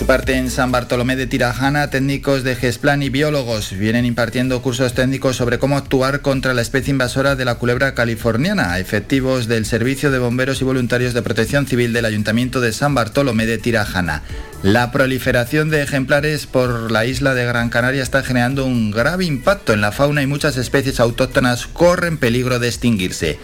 Parte, 0.06 0.37
en 0.37 0.50
San 0.50 0.73
Bartolomé 0.73 1.16
de 1.16 1.26
Tirajana, 1.26 1.90
técnicos 1.90 2.44
de 2.44 2.56
GESPLAN 2.56 3.02
y 3.02 3.11
biólogos 3.11 3.73
vienen 3.73 4.04
impartiendo 4.04 4.62
cursos 4.62 4.94
técnicos 4.94 5.37
sobre 5.37 5.59
cómo 5.59 5.76
actuar 5.76 6.23
contra 6.23 6.54
la 6.54 6.62
especie 6.62 6.92
invasora 6.92 7.37
de 7.37 7.44
la 7.44 7.56
culebra 7.56 7.94
californiana, 7.94 8.78
efectivos 8.78 9.49
del 9.49 9.66
Servicio 9.66 10.11
de 10.11 10.18
Bomberos 10.18 10.61
y 10.61 10.64
Voluntarios 10.64 11.14
de 11.14 11.23
Protección 11.23 11.66
Civil 11.66 11.92
del 11.92 12.06
Ayuntamiento 12.06 12.61
de 12.61 12.73
San 12.73 12.94
Bartolomé 12.94 13.47
de 13.47 13.59
Tirajana. 13.59 14.23
La 14.62 14.92
proliferación 14.92 15.71
de 15.71 15.82
ejemplares 15.82 16.47
por 16.47 16.90
la 16.90 17.04
isla 17.04 17.35
de 17.35 17.44
Gran 17.44 17.68
Canaria 17.68 18.02
está 18.02 18.23
generando 18.23 18.64
un 18.64 18.90
grave 18.90 19.25
impacto 19.25 19.73
en 19.73 19.80
la 19.80 19.92
fauna 19.92 20.23
y 20.23 20.26
muchas 20.26 20.56
especies 20.56 21.00
autóctonas 21.00 21.66
corren 21.66 22.18
peligro 22.18 22.59
de 22.59 22.68
extinguirse. 22.68 23.38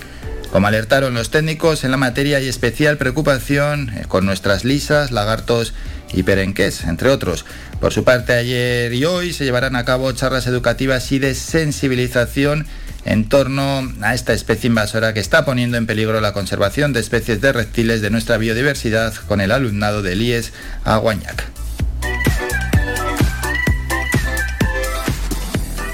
Como 0.50 0.66
alertaron 0.66 1.12
los 1.12 1.30
técnicos 1.30 1.84
en 1.84 1.90
la 1.90 1.98
materia, 1.98 2.38
hay 2.38 2.48
especial 2.48 2.96
preocupación 2.96 3.92
con 4.08 4.24
nuestras 4.24 4.64
lisas, 4.64 5.12
lagartos 5.12 5.74
y 6.12 6.22
perenques, 6.22 6.84
entre 6.84 7.10
otros. 7.10 7.44
Por 7.80 7.92
su 7.92 8.04
parte, 8.04 8.32
ayer 8.32 8.92
y 8.92 9.04
hoy 9.04 9.32
se 9.32 9.44
llevarán 9.44 9.76
a 9.76 9.84
cabo 9.84 10.10
charlas 10.12 10.46
educativas 10.46 11.10
y 11.12 11.18
de 11.18 11.34
sensibilización 11.34 12.66
en 13.04 13.28
torno 13.28 13.90
a 14.02 14.14
esta 14.14 14.32
especie 14.32 14.68
invasora 14.68 15.14
que 15.14 15.20
está 15.20 15.44
poniendo 15.44 15.76
en 15.76 15.86
peligro 15.86 16.20
la 16.20 16.32
conservación 16.32 16.92
de 16.92 17.00
especies 17.00 17.40
de 17.40 17.52
reptiles 17.52 18.00
de 18.00 18.10
nuestra 18.10 18.36
biodiversidad 18.36 19.14
con 19.26 19.40
el 19.40 19.52
alumnado 19.52 20.02
del 20.02 20.22
IES 20.22 20.52
Aguañac. 20.84 21.57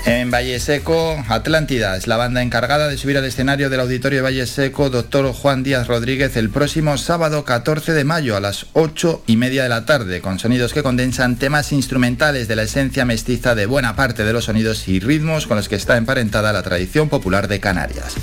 En 0.06 0.30
Valle 0.30 0.60
Seco, 0.60 1.24
Atlántida 1.28 1.96
es 1.96 2.06
la 2.06 2.18
banda 2.18 2.42
encargada 2.42 2.88
de 2.88 2.98
subir 2.98 3.16
al 3.16 3.24
escenario 3.24 3.70
del 3.70 3.80
auditorio 3.80 4.18
de 4.18 4.22
Valle 4.22 4.46
Seco, 4.46 4.90
doctor 4.90 5.32
Juan 5.32 5.62
Díaz 5.62 5.86
Rodríguez, 5.86 6.36
el 6.36 6.50
próximo 6.50 6.98
sábado 6.98 7.46
14 7.46 7.94
de 7.94 8.04
mayo 8.04 8.36
a 8.36 8.40
las 8.40 8.66
8 8.74 9.22
y 9.26 9.38
media 9.38 9.62
de 9.62 9.70
la 9.70 9.86
tarde, 9.86 10.20
con 10.20 10.38
sonidos 10.38 10.74
que 10.74 10.82
condensan 10.82 11.36
temas 11.36 11.72
instrumentales 11.72 12.48
de 12.48 12.56
la 12.56 12.64
esencia 12.64 13.06
mestiza 13.06 13.54
de 13.54 13.64
buena 13.64 13.96
parte 13.96 14.24
de 14.24 14.34
los 14.34 14.44
sonidos 14.44 14.88
y 14.88 15.00
ritmos 15.00 15.46
con 15.46 15.56
los 15.56 15.70
que 15.70 15.76
está 15.76 15.96
emparentada 15.96 16.52
la 16.52 16.62
tradición 16.62 17.08
popular 17.08 17.48
de 17.48 17.60
Canarias. 17.60 18.14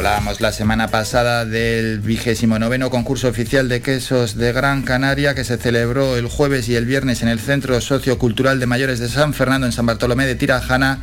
Hablábamos 0.00 0.40
la 0.40 0.50
semana 0.50 0.88
pasada 0.88 1.44
del 1.44 2.00
vigésimo 2.00 2.58
noveno 2.58 2.88
concurso 2.88 3.28
oficial 3.28 3.68
de 3.68 3.82
quesos 3.82 4.34
de 4.34 4.50
Gran 4.50 4.80
Canaria 4.80 5.34
que 5.34 5.44
se 5.44 5.58
celebró 5.58 6.16
el 6.16 6.26
jueves 6.26 6.70
y 6.70 6.76
el 6.76 6.86
viernes 6.86 7.20
en 7.20 7.28
el 7.28 7.38
Centro 7.38 7.78
Sociocultural 7.82 8.58
de 8.58 8.66
Mayores 8.66 8.98
de 8.98 9.10
San 9.10 9.34
Fernando 9.34 9.66
en 9.66 9.74
San 9.74 9.84
Bartolomé 9.84 10.24
de 10.24 10.36
Tirajana. 10.36 11.00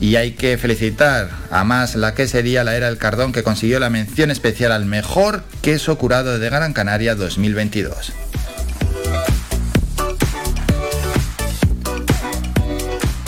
Y 0.00 0.16
hay 0.16 0.30
que 0.30 0.56
felicitar 0.56 1.28
a 1.50 1.62
más 1.64 1.94
la 1.94 2.14
quesería 2.14 2.64
La 2.64 2.74
Era 2.74 2.88
El 2.88 2.96
Cardón 2.96 3.32
que 3.32 3.42
consiguió 3.42 3.80
la 3.80 3.90
mención 3.90 4.30
especial 4.30 4.72
al 4.72 4.86
mejor 4.86 5.44
queso 5.60 5.98
curado 5.98 6.38
de 6.38 6.48
Gran 6.48 6.72
Canaria 6.72 7.14
2022. 7.16 8.14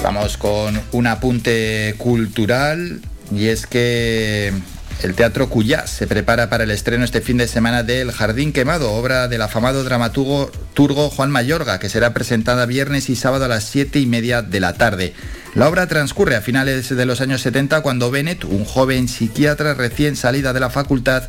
Vamos 0.02 0.38
con 0.38 0.80
un 0.92 1.06
apunte 1.06 1.94
cultural 1.98 3.02
y 3.30 3.48
es 3.48 3.66
que 3.66 4.54
el 5.02 5.14
Teatro 5.14 5.48
Cuyás 5.48 5.90
se 5.90 6.06
prepara 6.06 6.50
para 6.50 6.64
el 6.64 6.70
estreno 6.70 7.04
este 7.04 7.20
fin 7.20 7.36
de 7.36 7.48
semana 7.48 7.82
de 7.82 8.00
El 8.00 8.12
Jardín 8.12 8.52
Quemado, 8.52 8.92
obra 8.92 9.28
del 9.28 9.42
afamado 9.42 9.82
dramaturgo 9.82 10.50
turgo 10.74 11.08
Juan 11.08 11.30
Mayorga, 11.30 11.78
que 11.78 11.88
será 11.88 12.12
presentada 12.12 12.66
viernes 12.66 13.08
y 13.08 13.16
sábado 13.16 13.46
a 13.46 13.48
las 13.48 13.64
7 13.64 13.98
y 13.98 14.06
media 14.06 14.42
de 14.42 14.60
la 14.60 14.74
tarde. 14.74 15.14
La 15.54 15.68
obra 15.68 15.86
transcurre 15.86 16.36
a 16.36 16.42
finales 16.42 16.88
de 16.94 17.06
los 17.06 17.20
años 17.20 17.40
70 17.40 17.80
cuando 17.80 18.10
Bennett, 18.10 18.44
un 18.44 18.64
joven 18.64 19.08
psiquiatra 19.08 19.74
recién 19.74 20.16
salida 20.16 20.52
de 20.52 20.60
la 20.60 20.70
facultad, 20.70 21.24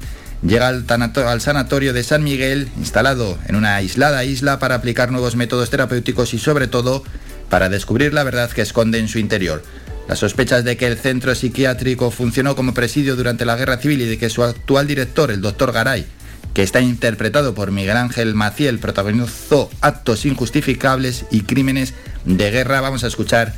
llega 0.46 0.68
al, 0.68 1.42
sanatorio 1.42 1.94
de 1.94 2.04
San 2.04 2.24
Miguel, 2.24 2.70
instalado 2.78 3.38
en 3.48 3.56
una 3.56 3.76
aislada 3.76 4.24
isla 4.26 4.60
para 4.60 4.76
aplicar 4.76 5.12
nuevos 5.12 5.36
métodos 5.36 5.70
terapéuticos 5.70 6.34
y 6.34 6.40
sobre 6.40 6.68
todo 6.68 7.04
para 7.50 7.70
descubrir 7.70 8.14
la 8.14 8.24
verdad 8.24 8.52
que 8.52 8.62
esconde 8.62 9.00
en 9.00 9.08
su 9.08 9.20
interior. 9.20 9.64
Las 10.08 10.20
sospechas 10.20 10.64
de 10.64 10.78
que 10.78 10.88
el 10.88 10.98
centro 10.98 11.34
psiquiátrico 11.36 12.12
funcionó 12.12 12.56
como 12.56 12.74
presidio 12.74 13.16
durante 13.16 13.46
la 13.46 13.56
guerra 13.56 13.78
civil 13.78 14.02
y 14.02 14.06
de 14.06 14.18
que 14.18 14.30
su 14.30 14.44
actual 14.44 14.88
director, 14.88 15.32
el 15.32 15.42
doctor 15.42 15.72
Garay, 15.72 16.06
que 16.54 16.64
está 16.64 16.82
interpretado 16.82 17.54
por 17.54 17.72
Miguel 17.72 17.96
Ángel 17.96 18.34
Maciel, 18.36 18.80
protagonizó 18.80 19.70
actos 19.80 20.26
injustificables 20.26 21.26
y 21.32 21.42
crímenes 21.42 21.94
de 22.26 22.52
guerra. 22.52 22.82
Vamos 22.82 23.04
a 23.04 23.08
escuchar 23.08 23.54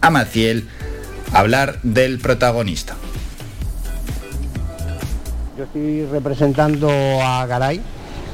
a 0.00 0.10
Maciel 0.10 0.68
hablar 1.32 1.80
del 1.82 2.18
protagonista. 2.18 2.96
Yo 5.56 5.64
estoy 5.64 6.04
representando 6.06 6.90
a 7.22 7.46
Garay, 7.46 7.80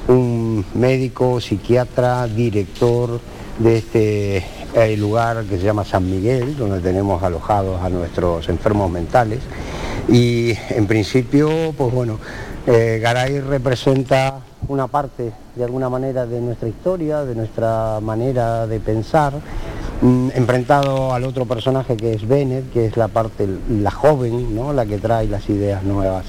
un 0.08 0.64
médico, 0.74 1.40
psiquiatra, 1.40 2.26
director 2.26 3.20
de 3.58 3.78
este 3.78 4.46
hay 4.76 4.96
lugar 4.96 5.44
que 5.44 5.58
se 5.58 5.64
llama 5.64 5.84
San 5.84 6.10
Miguel, 6.10 6.56
donde 6.56 6.80
tenemos 6.80 7.22
alojados 7.22 7.80
a 7.82 7.88
nuestros 7.88 8.48
enfermos 8.48 8.90
mentales. 8.90 9.40
Y 10.08 10.56
en 10.70 10.86
principio, 10.86 11.48
pues 11.76 11.92
bueno, 11.92 12.18
eh, 12.66 12.98
Garay 13.02 13.40
representa 13.40 14.40
una 14.68 14.86
parte, 14.86 15.32
de 15.56 15.64
alguna 15.64 15.88
manera, 15.88 16.26
de 16.26 16.40
nuestra 16.40 16.68
historia, 16.68 17.24
de 17.24 17.34
nuestra 17.34 17.98
manera 18.00 18.66
de 18.66 18.78
pensar, 18.80 19.32
mm, 20.02 20.28
enfrentado 20.34 21.12
al 21.12 21.24
otro 21.24 21.46
personaje 21.46 21.96
que 21.96 22.12
es 22.12 22.26
Bennett, 22.26 22.72
que 22.72 22.86
es 22.86 22.96
la 22.96 23.08
parte, 23.08 23.48
la 23.68 23.90
joven, 23.90 24.54
¿no? 24.54 24.72
la 24.72 24.86
que 24.86 24.98
trae 24.98 25.26
las 25.26 25.48
ideas 25.48 25.82
nuevas. 25.82 26.26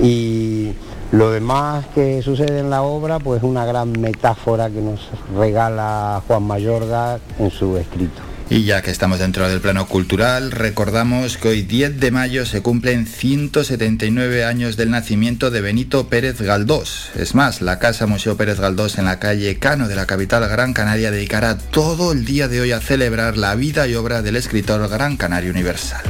Y 0.00 0.72
lo 1.16 1.30
demás 1.30 1.86
que 1.94 2.20
sucede 2.20 2.58
en 2.58 2.68
la 2.68 2.82
obra, 2.82 3.18
pues 3.18 3.42
una 3.42 3.64
gran 3.64 3.92
metáfora 3.92 4.68
que 4.68 4.82
nos 4.82 5.08
regala 5.34 6.22
Juan 6.26 6.42
Mayorga 6.42 7.18
en 7.38 7.50
su 7.50 7.76
escrito. 7.78 8.20
Y 8.50 8.64
ya 8.64 8.82
que 8.82 8.90
estamos 8.90 9.18
dentro 9.18 9.48
del 9.48 9.60
plano 9.60 9.86
cultural, 9.86 10.52
recordamos 10.52 11.38
que 11.38 11.48
hoy 11.48 11.62
10 11.62 11.98
de 12.00 12.10
mayo 12.10 12.44
se 12.44 12.62
cumplen 12.62 13.06
179 13.06 14.44
años 14.44 14.76
del 14.76 14.90
nacimiento 14.90 15.50
de 15.50 15.62
Benito 15.62 16.08
Pérez 16.08 16.40
Galdós. 16.40 17.10
Es 17.16 17.34
más, 17.34 17.62
la 17.62 17.78
Casa 17.78 18.06
Museo 18.06 18.36
Pérez 18.36 18.60
Galdós 18.60 18.98
en 18.98 19.06
la 19.06 19.18
calle 19.18 19.58
Cano 19.58 19.88
de 19.88 19.96
la 19.96 20.06
capital 20.06 20.46
Gran 20.48 20.74
Canaria 20.74 21.10
dedicará 21.10 21.56
todo 21.56 22.12
el 22.12 22.26
día 22.26 22.46
de 22.46 22.60
hoy 22.60 22.72
a 22.72 22.80
celebrar 22.80 23.38
la 23.38 23.54
vida 23.54 23.88
y 23.88 23.94
obra 23.94 24.20
del 24.20 24.36
escritor 24.36 24.86
Gran 24.88 25.16
Canario 25.16 25.50
Universal. 25.50 26.02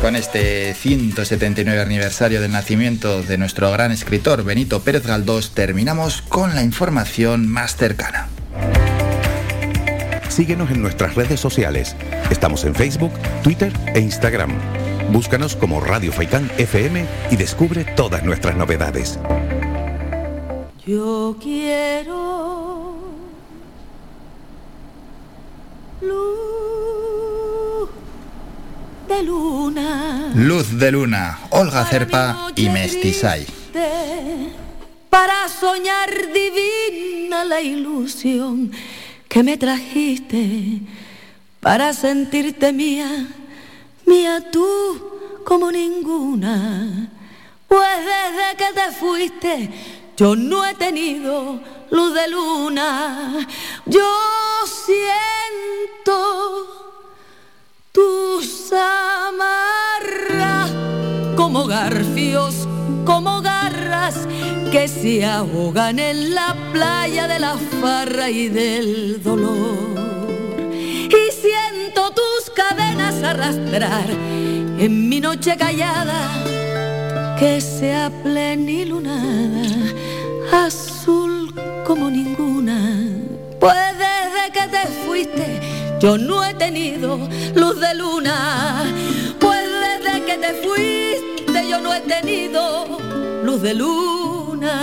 Con 0.00 0.16
este 0.16 0.72
179 0.72 1.78
aniversario 1.82 2.40
del 2.40 2.52
nacimiento 2.52 3.22
de 3.22 3.36
nuestro 3.36 3.70
gran 3.70 3.92
escritor 3.92 4.44
Benito 4.44 4.80
Pérez 4.80 5.06
Galdós, 5.06 5.50
terminamos 5.50 6.22
con 6.22 6.54
la 6.54 6.62
información 6.62 7.46
más 7.46 7.76
cercana. 7.76 8.28
síguenos 10.30 10.70
en 10.70 10.80
nuestras 10.80 11.16
redes 11.16 11.38
sociales. 11.38 11.96
Estamos 12.30 12.64
en 12.64 12.74
Facebook, 12.74 13.12
Twitter 13.42 13.72
e 13.94 14.00
Instagram. 14.00 14.50
Búscanos 15.12 15.54
como 15.54 15.80
Radio 15.80 16.12
Faikán 16.12 16.50
FM 16.56 17.04
y 17.30 17.36
descubre 17.36 17.84
todas 17.84 18.24
nuestras 18.24 18.56
novedades. 18.56 19.18
Yo 20.86 21.36
quiero 21.42 22.96
luz 26.00 26.79
de 29.10 29.22
luna. 29.24 30.32
Luz 30.36 30.78
de 30.78 30.92
luna, 30.92 31.40
Olga 31.50 31.84
Cerpa 31.84 32.48
y 32.54 32.68
Mestizay. 32.68 33.44
Para 35.10 35.48
soñar 35.48 36.08
divina 36.32 37.44
la 37.44 37.60
ilusión 37.60 38.70
que 39.28 39.42
me 39.42 39.56
trajiste, 39.56 40.80
para 41.58 41.92
sentirte 41.92 42.72
mía, 42.72 43.26
mía 44.06 44.48
tú 44.52 44.68
como 45.44 45.72
ninguna. 45.72 47.10
Pues 47.66 47.98
desde 48.14 48.56
que 48.56 48.72
te 48.72 48.92
fuiste, 48.92 49.70
yo 50.16 50.36
no 50.36 50.64
he 50.64 50.74
tenido 50.74 51.60
luz 51.90 52.14
de 52.14 52.28
luna. 52.28 53.46
Yo 53.86 54.08
siento 54.86 56.20
tus 57.92 58.72
amarras 58.72 60.70
como 61.36 61.66
garfios, 61.66 62.68
como 63.04 63.42
garras 63.42 64.26
que 64.70 64.86
se 64.88 65.24
ahogan 65.24 65.98
en 65.98 66.34
la 66.34 66.56
playa 66.72 67.26
de 67.26 67.38
la 67.38 67.56
farra 67.80 68.30
y 68.30 68.48
del 68.48 69.22
dolor. 69.22 69.78
Y 71.08 71.32
siento 71.32 72.10
tus 72.10 72.50
cadenas 72.54 73.22
arrastrar 73.22 74.08
en 74.78 75.08
mi 75.08 75.20
noche 75.20 75.56
callada 75.56 76.28
que 77.38 77.60
sea 77.60 78.10
plenilunada, 78.22 79.66
azul 80.52 81.52
como 81.86 82.10
ninguna. 82.10 82.78
Pues 83.58 83.98
desde 83.98 84.52
que 84.52 84.68
te 84.68 84.86
fuiste 85.04 85.79
yo 86.00 86.16
no 86.16 86.42
he 86.42 86.54
tenido 86.54 87.18
luz 87.54 87.78
de 87.78 87.94
luna. 87.94 88.84
Pues 89.38 89.68
desde 90.02 90.24
que 90.24 90.38
te 90.38 90.54
fuiste 90.54 91.68
yo 91.68 91.80
no 91.80 91.92
he 91.92 92.00
tenido 92.00 92.86
luz 93.44 93.60
de 93.62 93.74
luna. 93.74 94.76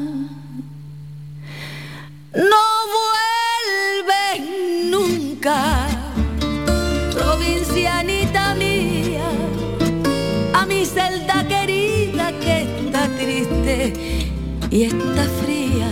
no 2.34 2.75
y 14.70 14.82
está 14.84 15.24
fría, 15.42 15.88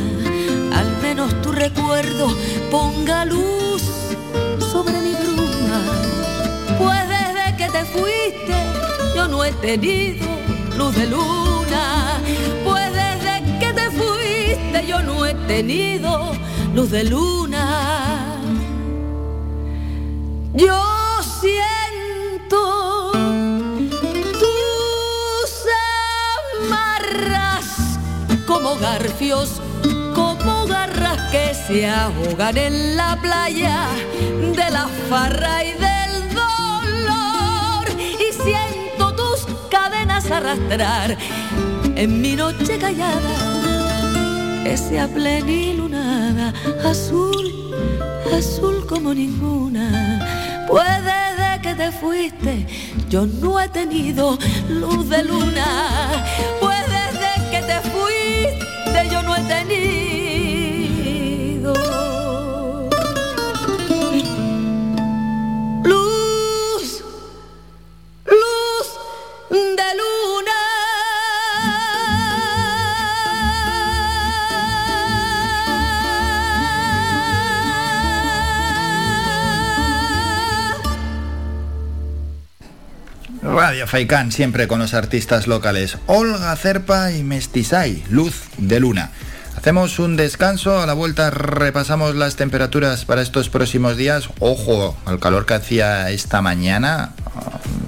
al 0.75 1.03
menos 1.03 1.41
tu 1.43 1.53
recuerdo 1.53 2.35
ponga 2.71 3.25
luz 3.25 3.83
sobre 4.59 5.01
mi 5.01 5.13
bruma, 5.13 5.81
pues 6.79 7.03
desde 7.09 7.57
que 7.57 7.69
te 7.71 7.85
fuiste 7.85 8.57
yo 9.15 9.29
no 9.29 9.45
he 9.45 9.53
tenido 9.53 10.27
luz 10.77 10.95
de 10.95 11.07
luz 11.07 11.45
pues 12.65 12.93
desde 12.93 13.59
que 13.59 13.73
te 13.73 13.91
fuiste 13.91 14.87
yo 14.87 15.03
no 15.03 15.27
he 15.27 15.35
tenido 15.47 16.33
luz 16.75 16.91
de 16.91 17.05
luna. 17.05 18.41
Yo 20.55 20.94
como 28.65 28.81
garfios, 28.81 29.61
como 30.15 30.65
garras 30.67 31.21
que 31.31 31.53
se 31.53 31.87
ahogan 31.87 32.57
en 32.57 32.97
la 32.97 33.15
playa 33.21 33.89
de 34.41 34.71
la 34.71 34.89
farra 35.11 35.63
y 35.63 35.73
del 35.73 36.35
dolor. 36.35 37.85
Y 37.99 38.33
siento 38.33 39.15
tus 39.15 39.47
cadenas 39.71 40.31
arrastrar 40.31 41.19
en 41.95 42.23
mi 42.23 42.37
noche 42.37 42.79
callada, 42.79 44.63
que 44.65 44.79
sea 44.79 45.09
plenilunada, 45.09 46.55
azul, 46.89 47.75
azul 48.35 48.87
como 48.87 49.13
ninguna. 49.13 50.25
Desde 50.73 51.61
que 51.61 51.75
te 51.75 51.93
fuiste, 51.93 52.67
yo 53.11 53.27
no 53.27 53.61
he 53.61 53.69
tenido 53.69 54.39
luz 54.71 55.11
de 55.11 55.23
luna. 55.23 56.25
Te 57.67 57.81
fuiste, 57.91 59.09
yo 59.11 59.23
no 59.23 59.35
he 59.37 59.41
tenido. 59.43 60.14
Radio 83.65 83.87
Faikán, 83.87 84.31
siempre 84.31 84.69
con 84.69 84.79
los 84.79 84.93
artistas 84.93 85.47
locales. 85.47 85.97
Olga 86.05 86.55
Cerpa 86.55 87.13
y 87.13 87.23
Mestizay, 87.23 88.05
Luz 88.11 88.43
de 88.59 88.79
Luna. 88.79 89.11
Hacemos 89.57 89.99
un 89.99 90.17
descanso, 90.17 90.83
a 90.83 90.87
la 90.87 90.93
vuelta 90.93 91.31
repasamos 91.31 92.15
las 92.15 92.37
temperaturas 92.37 93.07
para 93.07 93.23
estos 93.23 93.49
próximos 93.49 93.97
días. 93.97 94.29
Ojo 94.39 94.99
al 95.07 95.19
calor 95.19 95.47
que 95.47 95.55
hacía 95.55 96.11
esta 96.11 96.43
mañana. 96.43 97.13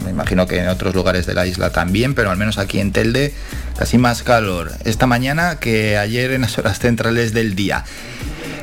Me 0.02 0.12
imagino 0.12 0.46
que 0.46 0.60
en 0.60 0.68
otros 0.68 0.94
lugares 0.94 1.26
de 1.26 1.34
la 1.34 1.44
isla 1.44 1.68
también, 1.68 2.14
pero 2.14 2.30
al 2.30 2.38
menos 2.38 2.56
aquí 2.56 2.80
en 2.80 2.92
Telde 2.92 3.34
casi 3.78 3.98
más 3.98 4.22
calor 4.22 4.72
esta 4.86 5.06
mañana 5.06 5.60
que 5.60 5.98
ayer 5.98 6.30
en 6.30 6.40
las 6.40 6.56
horas 6.56 6.78
centrales 6.78 7.34
del 7.34 7.54
día. 7.54 7.84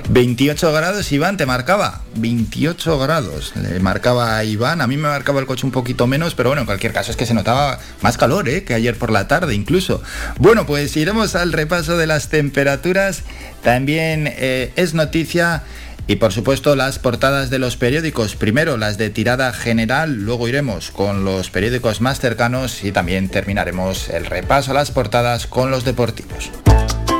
28 0.10 0.74
grados, 0.74 1.12
Iván, 1.12 1.38
te 1.38 1.46
marcaba. 1.46 2.02
28 2.16 3.00
grados. 3.00 3.54
Le 3.56 3.80
marcaba 3.80 4.38
a 4.38 4.44
Iván. 4.44 4.82
A 4.82 4.88
mí 4.88 4.98
me 4.98 5.08
marcaba 5.08 5.40
el 5.40 5.46
coche 5.46 5.66
un 5.66 5.72
poquito 5.72 6.08
menos, 6.08 6.36
pero 6.36 6.50
bueno, 6.50 6.62
en 6.62 6.66
cualquier 6.66 6.94
caso 6.94 7.12
es 7.12 7.18
que 7.18 7.26
se 7.26 7.34
notaba 7.34 7.80
más 8.02 8.18
calor, 8.18 8.50
¿eh? 8.50 8.64
Que 8.64 8.74
ayer 8.74 8.98
por 8.98 9.12
la 9.12 9.28
tarde 9.28 9.56
incluso. 9.56 10.04
Bueno, 10.40 10.66
pues 10.66 10.96
iremos 10.98 11.36
al 11.36 11.54
repaso 11.54 11.98
de 11.98 12.08
las 12.08 12.30
temperaturas. 12.30 13.24
También 13.64 14.28
eh, 14.28 14.74
es 14.76 14.94
noticia. 14.94 15.64
Y 16.06 16.18
por 16.18 16.34
supuesto 16.34 16.76
las 16.76 17.00
portadas 17.00 17.50
de 17.50 17.60
los 17.60 17.78
periódicos, 17.78 18.36
primero 18.36 18.76
las 18.76 18.98
de 18.98 19.10
tirada 19.10 19.54
general, 19.54 20.16
luego 20.26 20.50
iremos 20.50 20.92
con 20.92 21.24
los 21.24 21.50
periódicos 21.50 22.02
más 22.02 22.20
cercanos 22.20 22.84
y 22.84 22.92
también 22.92 23.30
terminaremos 23.30 24.10
el 24.10 24.26
repaso 24.26 24.72
a 24.72 24.74
las 24.74 24.92
portadas 24.92 25.48
con 25.48 25.72
los 25.72 25.86
deportivos. 25.86 26.52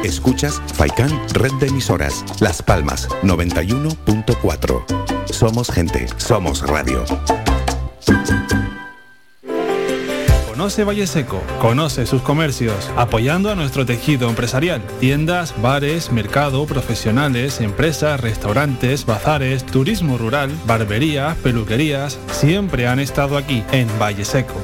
Escuchas 0.04 0.62
Faikán 0.74 1.10
Red 1.34 1.54
de 1.60 1.68
Emisoras, 1.68 2.26
Las 2.42 2.62
Palmas 2.62 3.08
91.4. 3.24 4.84
Somos 5.32 5.72
gente, 5.72 6.08
somos 6.18 6.62
radio. 6.68 7.06
Conoce 10.50 10.84
Valle 10.84 11.08
Seco, 11.08 11.42
conoce 11.60 12.06
sus 12.06 12.22
comercios, 12.22 12.92
apoyando 12.96 13.50
a 13.50 13.56
nuestro 13.56 13.86
tejido 13.86 14.30
empresarial. 14.30 14.82
Tiendas, 15.00 15.54
bares, 15.62 16.12
mercado, 16.12 16.66
profesionales, 16.66 17.60
empresas, 17.60 18.20
restaurantes, 18.20 19.06
bazares, 19.06 19.66
turismo 19.66 20.18
rural, 20.18 20.52
barberías, 20.68 21.36
peluquerías, 21.38 22.20
siempre 22.32 22.88
han 22.88 23.00
estado 23.00 23.38
aquí, 23.38 23.64
en 23.72 23.88
Valle 24.00 24.26
Seco. 24.26 24.62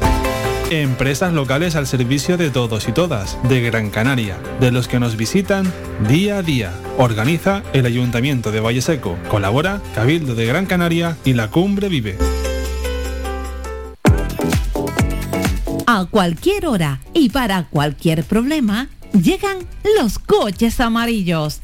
Empresas 0.69 1.33
locales 1.33 1.75
al 1.75 1.87
servicio 1.87 2.37
de 2.37 2.51
todos 2.51 2.87
y 2.87 2.91
todas, 2.91 3.39
de 3.49 3.59
Gran 3.59 3.89
Canaria, 3.89 4.37
de 4.59 4.71
los 4.71 4.87
que 4.87 4.99
nos 4.99 5.17
visitan 5.17 5.65
día 6.07 6.37
a 6.37 6.43
día. 6.43 6.71
Organiza 6.99 7.63
el 7.73 7.87
Ayuntamiento 7.87 8.51
de 8.51 8.59
Valle 8.59 8.83
Seco. 8.83 9.17
Colabora 9.29 9.81
Cabildo 9.95 10.35
de 10.35 10.45
Gran 10.45 10.67
Canaria 10.67 11.17
y 11.25 11.33
la 11.33 11.49
Cumbre 11.49 11.89
Vive. 11.89 12.17
A 15.87 16.05
cualquier 16.05 16.67
hora 16.67 16.99
y 17.15 17.29
para 17.29 17.63
cualquier 17.63 18.23
problema, 18.23 18.89
llegan 19.11 19.57
los 19.99 20.19
coches 20.19 20.79
amarillos 20.79 21.61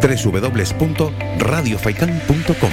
www.radiofaikan.com 0.00 2.70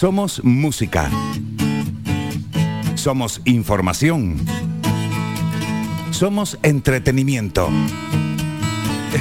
Somos 0.00 0.42
música. 0.42 1.10
Somos 2.94 3.42
información. 3.44 4.38
Somos 6.10 6.58
entretenimiento. 6.62 7.68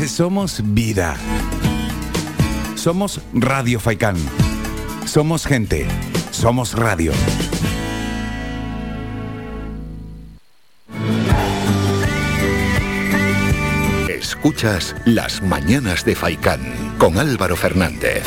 Somos 0.08 0.62
vida. 0.64 1.18
Somos 2.76 3.20
Radio 3.34 3.82
Faikán. 3.82 4.16
Somos 5.10 5.48
gente. 5.48 5.88
Somos 6.30 6.76
radio. 6.76 7.12
Escuchas 14.08 14.96
Las 15.06 15.42
Mañanas 15.42 16.06
de 16.06 16.16
Faikán 16.16 16.62
con 17.00 17.18
Álvaro 17.18 17.56
Fernández. 17.56 18.24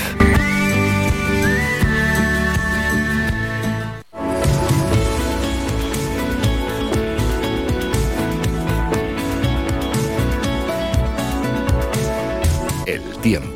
El 12.87 13.03
tiempo. 13.21 13.52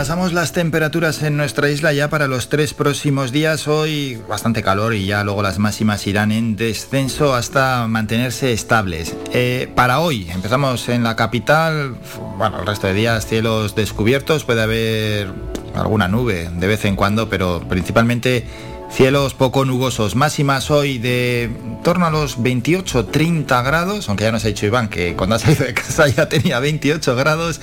Repasamos 0.00 0.32
las 0.32 0.54
temperaturas 0.54 1.22
en 1.22 1.36
nuestra 1.36 1.68
isla 1.68 1.92
ya 1.92 2.08
para 2.08 2.26
los 2.26 2.48
tres 2.48 2.72
próximos 2.72 3.32
días. 3.32 3.68
Hoy 3.68 4.18
bastante 4.30 4.62
calor 4.62 4.94
y 4.94 5.04
ya 5.04 5.22
luego 5.24 5.42
las 5.42 5.58
máximas 5.58 6.06
irán 6.06 6.32
en 6.32 6.56
descenso 6.56 7.34
hasta 7.34 7.86
mantenerse 7.86 8.54
estables. 8.54 9.14
Eh, 9.34 9.70
para 9.74 10.00
hoy 10.00 10.26
empezamos 10.30 10.88
en 10.88 11.02
la 11.02 11.16
capital, 11.16 11.96
bueno, 12.38 12.60
el 12.60 12.66
resto 12.66 12.86
de 12.86 12.94
días 12.94 13.26
cielos 13.26 13.74
descubiertos, 13.74 14.44
puede 14.44 14.62
haber 14.62 15.34
alguna 15.74 16.08
nube 16.08 16.48
de 16.50 16.66
vez 16.66 16.86
en 16.86 16.96
cuando, 16.96 17.28
pero 17.28 17.60
principalmente 17.68 18.46
cielos 18.90 19.34
poco 19.34 19.64
nubosos. 19.64 20.16
Máximas 20.16 20.70
hoy 20.70 20.98
de 20.98 21.44
en 21.44 21.82
torno 21.82 22.06
a 22.06 22.10
los 22.10 22.38
28-30 22.38 23.64
grados, 23.64 24.08
aunque 24.08 24.24
ya 24.24 24.32
nos 24.32 24.44
ha 24.44 24.48
dicho 24.48 24.66
Iván 24.66 24.88
que 24.88 25.14
cuando 25.16 25.36
ha 25.36 25.38
salido 25.38 25.64
de 25.64 25.74
casa 25.74 26.08
ya 26.08 26.28
tenía 26.28 26.60
28 26.60 27.16
grados. 27.16 27.60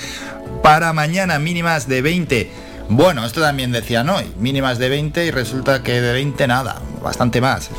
Para 0.64 0.94
mañana 0.94 1.40
mínimas 1.40 1.88
de 1.88 2.02
20. 2.02 2.52
Bueno, 2.90 3.26
esto 3.26 3.42
también 3.42 3.72
decían 3.72 4.10
hoy, 4.10 4.24
mínimas 4.40 4.80
de 4.80 4.90
20 4.90 5.26
y 5.26 5.32
resulta 5.32 5.84
que 5.84 6.00
de 6.02 6.14
20 6.14 6.48
nada, 6.48 6.82
bastante 7.04 7.42
más. 7.42 7.70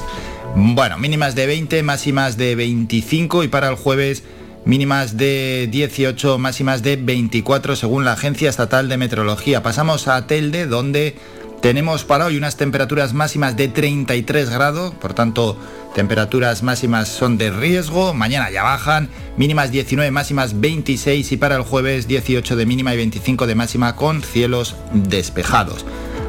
Bueno, 0.55 0.99
mínimas 0.99 1.35
de 1.35 1.47
20, 1.47 1.83
máximas 1.83 2.37
de 2.37 2.55
25 2.55 3.45
y 3.45 3.49
para 3.49 3.69
el 3.69 3.77
jueves 3.77 4.23
mínimas 4.65 5.17
de 5.17 5.69
18, 5.71 6.39
máximas 6.39 6.83
de 6.83 6.97
24 6.97 7.75
según 7.75 8.05
la 8.05 8.13
Agencia 8.13 8.51
Estatal 8.51 8.89
de 8.89 8.99
Meteorología. 8.99 9.63
Pasamos 9.63 10.09
a 10.09 10.27
Telde 10.27 10.67
donde 10.67 11.17
tenemos 11.61 12.05
para 12.05 12.27
hoy 12.27 12.37
unas 12.37 12.57
temperaturas 12.57 13.15
máximas 13.15 13.57
de 13.57 13.69
33 13.69 14.51
grados, 14.51 14.95
por 14.95 15.15
tanto 15.15 15.59
temperaturas 15.95 16.63
máximas 16.63 17.09
son 17.09 17.39
de 17.39 17.51
riesgo, 17.51 18.15
mañana 18.15 18.51
ya 18.51 18.63
bajan, 18.63 19.09
mínimas 19.37 19.71
19, 19.71 20.11
máximas 20.11 20.61
26 20.61 21.33
y 21.33 21.37
para 21.37 21.57
el 21.57 21.63
jueves 21.63 22.07
18 22.07 22.57
de 22.57 22.67
mínima 22.67 22.95
y 22.95 22.99
25 22.99 23.47
de 23.47 23.55
máxima 23.55 23.97
con 23.97 24.23
cielos 24.23 24.77
despejados. 24.93 25.85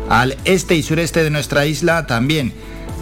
Al 0.10 0.38
este 0.46 0.76
y 0.76 0.84
sureste 0.84 1.24
de 1.24 1.30
nuestra 1.30 1.66
isla 1.66 2.08
también 2.08 2.54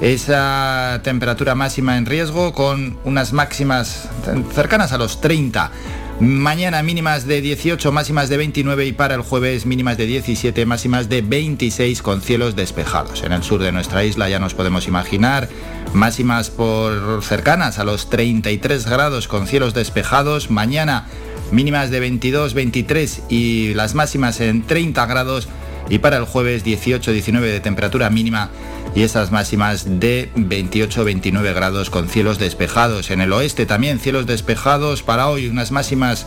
esa 0.01 0.99
temperatura 1.03 1.55
máxima 1.55 1.97
en 1.97 2.05
riesgo 2.05 2.53
con 2.53 2.97
unas 3.03 3.33
máximas 3.33 4.09
cercanas 4.53 4.91
a 4.91 4.97
los 4.97 5.21
30. 5.21 5.71
Mañana 6.19 6.82
mínimas 6.82 7.27
de 7.27 7.41
18, 7.41 7.91
máximas 7.91 8.27
de 8.27 8.38
29 8.38 8.88
y 8.88 8.91
para 8.91 9.13
el 9.13 9.21
jueves 9.21 9.67
mínimas 9.67 9.97
de 9.97 10.08
17, 10.08 10.65
máximas 10.65 11.10
de 11.10 11.21
26 11.21 12.01
con 12.01 12.21
cielos 12.21 12.56
despejados. 12.56 13.21
En 13.21 13.34
el 13.34 13.43
sur 13.43 13.62
de 13.62 13.71
nuestra 13.71 14.03
isla 14.03 14.27
ya 14.27 14.39
nos 14.39 14.56
podemos 14.56 14.88
imaginar 14.88 15.47
máximas 15.93 16.49
por 16.49 17.23
cercanas 17.23 17.77
a 17.77 17.84
los 17.84 18.10
33 18.10 18.88
grados 18.88 19.27
con 19.27 19.45
cielos 19.45 19.75
despejados. 19.75 20.49
Mañana 20.49 21.06
mínimas 21.51 21.91
de 21.91 21.99
22, 21.99 22.56
23 22.56 23.21
y 23.30 23.75
las 23.75 23.93
máximas 23.93 24.41
en 24.41 24.65
30 24.65 25.06
grados 25.06 25.47
y 25.89 26.00
para 26.00 26.17
el 26.17 26.26
jueves 26.26 26.63
18, 26.63 27.12
19 27.12 27.52
de 27.52 27.60
temperatura 27.60 28.10
mínima 28.10 28.50
y 28.95 29.04
esas 29.04 29.32
máximas 29.32 30.00
de 30.00 30.30
28-29 30.36 31.54
grados 31.54 31.89
con 31.89 32.10
cielos 32.10 32.39
despejados. 32.39 33.12
En 33.12 33.21
el 33.21 33.34
oeste 33.34 33.65
también 33.65 34.00
cielos 34.00 34.26
despejados 34.26 35.04
para 35.04 35.28
hoy, 35.28 35.47
unas 35.47 35.71
máximas 35.71 36.26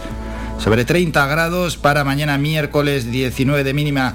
sobre 0.61 0.85
30 0.85 1.27
grados. 1.27 1.77
Para 1.77 2.05
mañana 2.05 2.39
miércoles 2.39 3.11
19 3.11 3.65
de 3.65 3.75
mínima 3.75 4.15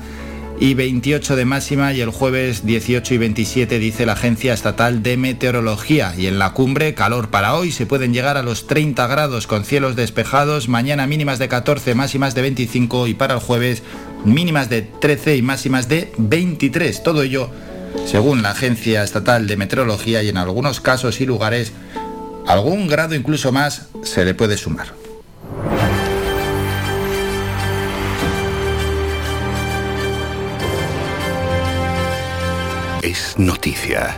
y 0.60 0.73
28 0.73 1.36
de 1.36 1.45
máxima. 1.45 1.93
Y 1.93 2.01
el 2.01 2.10
jueves 2.10 2.65
18 2.65 3.13
y 3.13 3.17
27 3.17 3.79
dice 3.79 4.05
la 4.05 4.13
Agencia 4.13 4.53
Estatal 4.53 5.03
de 5.03 5.17
Meteorología. 5.17 6.13
Y 6.17 6.27
en 6.27 6.39
la 6.39 6.53
cumbre 6.53 6.93
calor 6.93 7.29
para 7.29 7.55
hoy. 7.55 7.71
Se 7.71 7.86
pueden 7.86 8.13
llegar 8.13 8.38
a 8.38 8.43
los 8.43 8.67
30 8.67 9.05
grados 9.08 9.47
con 9.47 9.65
cielos 9.65 9.95
despejados, 9.95 10.69
mañana 10.69 11.08
mínimas 11.08 11.39
de 11.39 11.47
14, 11.47 11.95
máximas 11.95 12.36
de 12.36 12.43
25 12.43 13.08
y 13.08 13.13
para 13.15 13.34
el 13.34 13.39
jueves 13.39 13.84
mínimas 14.25 14.69
de 14.69 14.81
13 14.81 15.38
y 15.38 15.41
máximas 15.41 15.88
de 15.88 16.11
23, 16.17 17.03
todo 17.03 17.21
ello 17.21 17.49
según 18.05 18.41
la 18.41 18.51
Agencia 18.51 19.03
Estatal 19.03 19.47
de 19.47 19.57
Meteorología 19.57 20.21
y 20.21 20.29
en 20.29 20.38
algunos 20.38 20.81
casos 20.81 21.21
y 21.21 21.25
lugares 21.25 21.71
algún 22.47 22.88
grado 22.88 23.15
incluso 23.15 23.51
más 23.51 23.88
se 24.03 24.25
le 24.25 24.33
puede 24.33 24.57
sumar. 24.57 24.88
Es 33.01 33.38
noticia. 33.38 34.17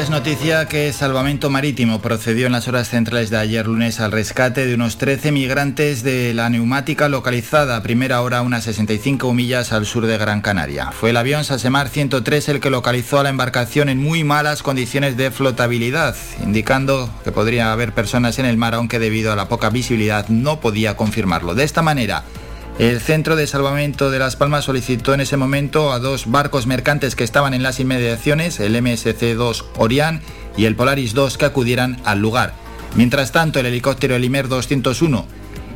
Es 0.00 0.08
noticia 0.08 0.66
que 0.66 0.90
Salvamento 0.94 1.50
Marítimo 1.50 2.00
procedió 2.00 2.46
en 2.46 2.52
las 2.52 2.68
horas 2.68 2.88
centrales 2.88 3.28
de 3.28 3.36
ayer 3.36 3.66
lunes 3.66 4.00
al 4.00 4.12
rescate 4.12 4.66
de 4.66 4.74
unos 4.74 4.96
13 4.96 5.30
migrantes 5.30 6.02
de 6.02 6.32
la 6.32 6.48
neumática 6.48 7.10
localizada 7.10 7.76
a 7.76 7.82
primera 7.82 8.22
hora 8.22 8.40
unas 8.40 8.64
65 8.64 9.34
millas 9.34 9.72
al 9.72 9.84
sur 9.84 10.06
de 10.06 10.16
Gran 10.16 10.40
Canaria. 10.40 10.90
Fue 10.92 11.10
el 11.10 11.18
avión 11.18 11.44
Sasemar 11.44 11.90
103 11.90 12.48
el 12.48 12.60
que 12.60 12.70
localizó 12.70 13.20
a 13.20 13.24
la 13.24 13.28
embarcación 13.28 13.90
en 13.90 14.02
muy 14.02 14.24
malas 14.24 14.62
condiciones 14.62 15.18
de 15.18 15.30
flotabilidad, 15.30 16.16
indicando 16.42 17.10
que 17.22 17.32
podría 17.32 17.70
haber 17.70 17.92
personas 17.92 18.38
en 18.38 18.46
el 18.46 18.56
mar, 18.56 18.74
aunque 18.74 18.98
debido 18.98 19.32
a 19.32 19.36
la 19.36 19.48
poca 19.48 19.68
visibilidad 19.68 20.28
no 20.28 20.60
podía 20.60 20.96
confirmarlo. 20.96 21.54
De 21.54 21.64
esta 21.64 21.82
manera, 21.82 22.24
El 22.80 23.02
Centro 23.02 23.36
de 23.36 23.46
Salvamento 23.46 24.10
de 24.10 24.18
Las 24.18 24.36
Palmas 24.36 24.64
solicitó 24.64 25.12
en 25.12 25.20
ese 25.20 25.36
momento 25.36 25.92
a 25.92 25.98
dos 25.98 26.30
barcos 26.30 26.66
mercantes 26.66 27.14
que 27.14 27.24
estaban 27.24 27.52
en 27.52 27.62
las 27.62 27.78
inmediaciones, 27.78 28.58
el 28.58 28.74
MSC-2 28.74 29.66
Orián 29.76 30.22
y 30.56 30.64
el 30.64 30.76
Polaris 30.76 31.12
2, 31.12 31.36
que 31.36 31.44
acudieran 31.44 31.98
al 32.06 32.20
lugar. 32.20 32.54
Mientras 32.94 33.32
tanto, 33.32 33.60
el 33.60 33.66
helicóptero 33.66 34.16
Elimer 34.16 34.48
201 34.48 35.26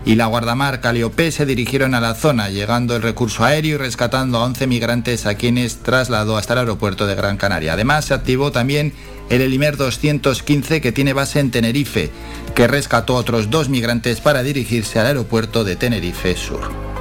y 0.07 0.15
la 0.15 0.25
guardamar 0.25 0.81
Calliope 0.81 1.31
se 1.31 1.45
dirigieron 1.45 1.95
a 1.95 2.01
la 2.01 2.15
zona, 2.15 2.49
llegando 2.49 2.97
el 2.97 3.03
recurso 3.03 3.45
aéreo 3.45 3.75
y 3.75 3.79
rescatando 3.79 4.39
a 4.39 4.45
11 4.45 4.67
migrantes 4.67 5.27
a 5.27 5.35
quienes 5.35 5.83
trasladó 5.83 6.39
hasta 6.39 6.55
el 6.55 6.61
aeropuerto 6.61 7.07
de 7.07 7.17
Gran 7.17 7.37
Canaria. 7.37 7.75
Además, 7.75 8.07
se 8.07 8.15
activó 8.15 8.51
también 8.51 8.95
el 9.29 9.43
Elimer 9.43 9.77
215 9.77 10.81
que 10.81 10.93
tiene 10.93 11.13
base 11.13 11.39
en 11.41 11.51
Tenerife, 11.51 12.11
que 12.55 12.67
rescató 12.67 13.19
a 13.19 13.21
otros 13.21 13.51
dos 13.51 13.69
migrantes 13.69 14.23
para 14.23 14.43
dirigirse 14.43 14.99
al 14.99 15.07
aeropuerto 15.07 15.65
de 15.65 15.77
Tenerife 15.77 16.35
Sur. 16.35 16.94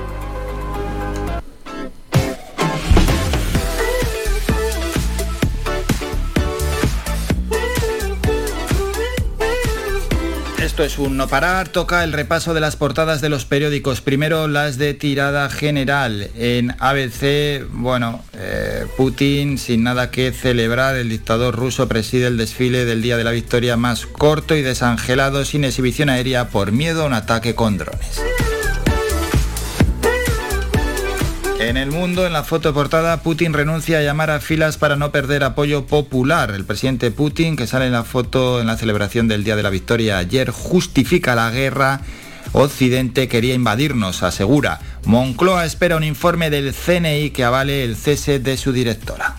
Esto 10.74 10.84
es 10.84 10.98
un 10.98 11.18
no 11.18 11.28
parar, 11.28 11.68
toca 11.68 12.04
el 12.04 12.14
repaso 12.14 12.56
de 12.56 12.60
las 12.60 12.78
portadas 12.78 13.22
de 13.22 13.30
los 13.30 13.46
periódicos. 13.46 14.02
Primero 14.02 14.48
las 14.48 14.80
de 14.80 14.96
tirada 14.96 15.48
general. 15.52 16.32
En 16.36 16.76
ABC, 16.80 17.64
bueno, 17.70 18.24
eh, 18.34 18.88
Putin 18.98 19.60
sin 19.60 19.84
nada 19.84 20.10
que 20.10 20.32
celebrar, 20.32 20.96
el 20.96 21.10
dictador 21.10 21.56
ruso 21.56 21.88
preside 21.88 22.26
el 22.26 22.38
desfile 22.38 22.86
del 22.86 23.04
Día 23.04 23.18
de 23.18 23.24
la 23.24 23.30
Victoria 23.30 23.78
más 23.78 24.08
corto 24.08 24.56
y 24.56 24.64
desangelado 24.64 25.46
sin 25.46 25.64
exhibición 25.64 26.10
aérea 26.10 26.48
por 26.48 26.72
miedo 26.72 27.04
a 27.04 27.06
un 27.06 27.14
ataque 27.14 27.54
con 27.54 27.78
drones. 27.78 28.20
En 31.74 31.78
el 31.78 31.90
mundo, 31.90 32.28
en 32.28 32.34
la 32.34 32.44
foto 32.44 32.72
portada, 32.72 33.24
Putin 33.24 33.52
renuncia 33.52 33.98
a 33.98 34.04
llamar 34.04 34.30
a 34.30 34.40
filas 34.40 34.78
para 34.78 34.96
no 34.96 35.12
perder 35.12 35.44
apoyo 35.44 35.88
popular. 35.88 36.52
El 36.52 36.66
presidente 36.66 37.10
Putin, 37.10 37.56
que 37.56 37.66
sale 37.66 37.88
en 37.88 37.94
la 37.94 38.04
foto 38.04 38.62
en 38.62 38.68
la 38.68 38.78
celebración 38.78 39.28
del 39.28 39.44
Día 39.44 39.56
de 39.56 39.64
la 39.64 39.72
Victoria 39.72 40.20
ayer, 40.20 40.52
justifica 40.52 41.34
la 41.34 41.50
guerra. 41.50 42.02
Occidente 42.52 43.28
quería 43.28 43.56
invadirnos, 43.56 44.22
asegura. 44.22 44.82
Moncloa 45.06 45.66
espera 45.66 45.96
un 45.96 46.04
informe 46.04 46.52
del 46.52 46.76
CNI 46.76 47.32
que 47.32 47.44
avale 47.44 47.84
el 47.84 47.96
cese 47.96 48.38
de 48.38 48.56
su 48.56 48.72
directora. 48.72 49.38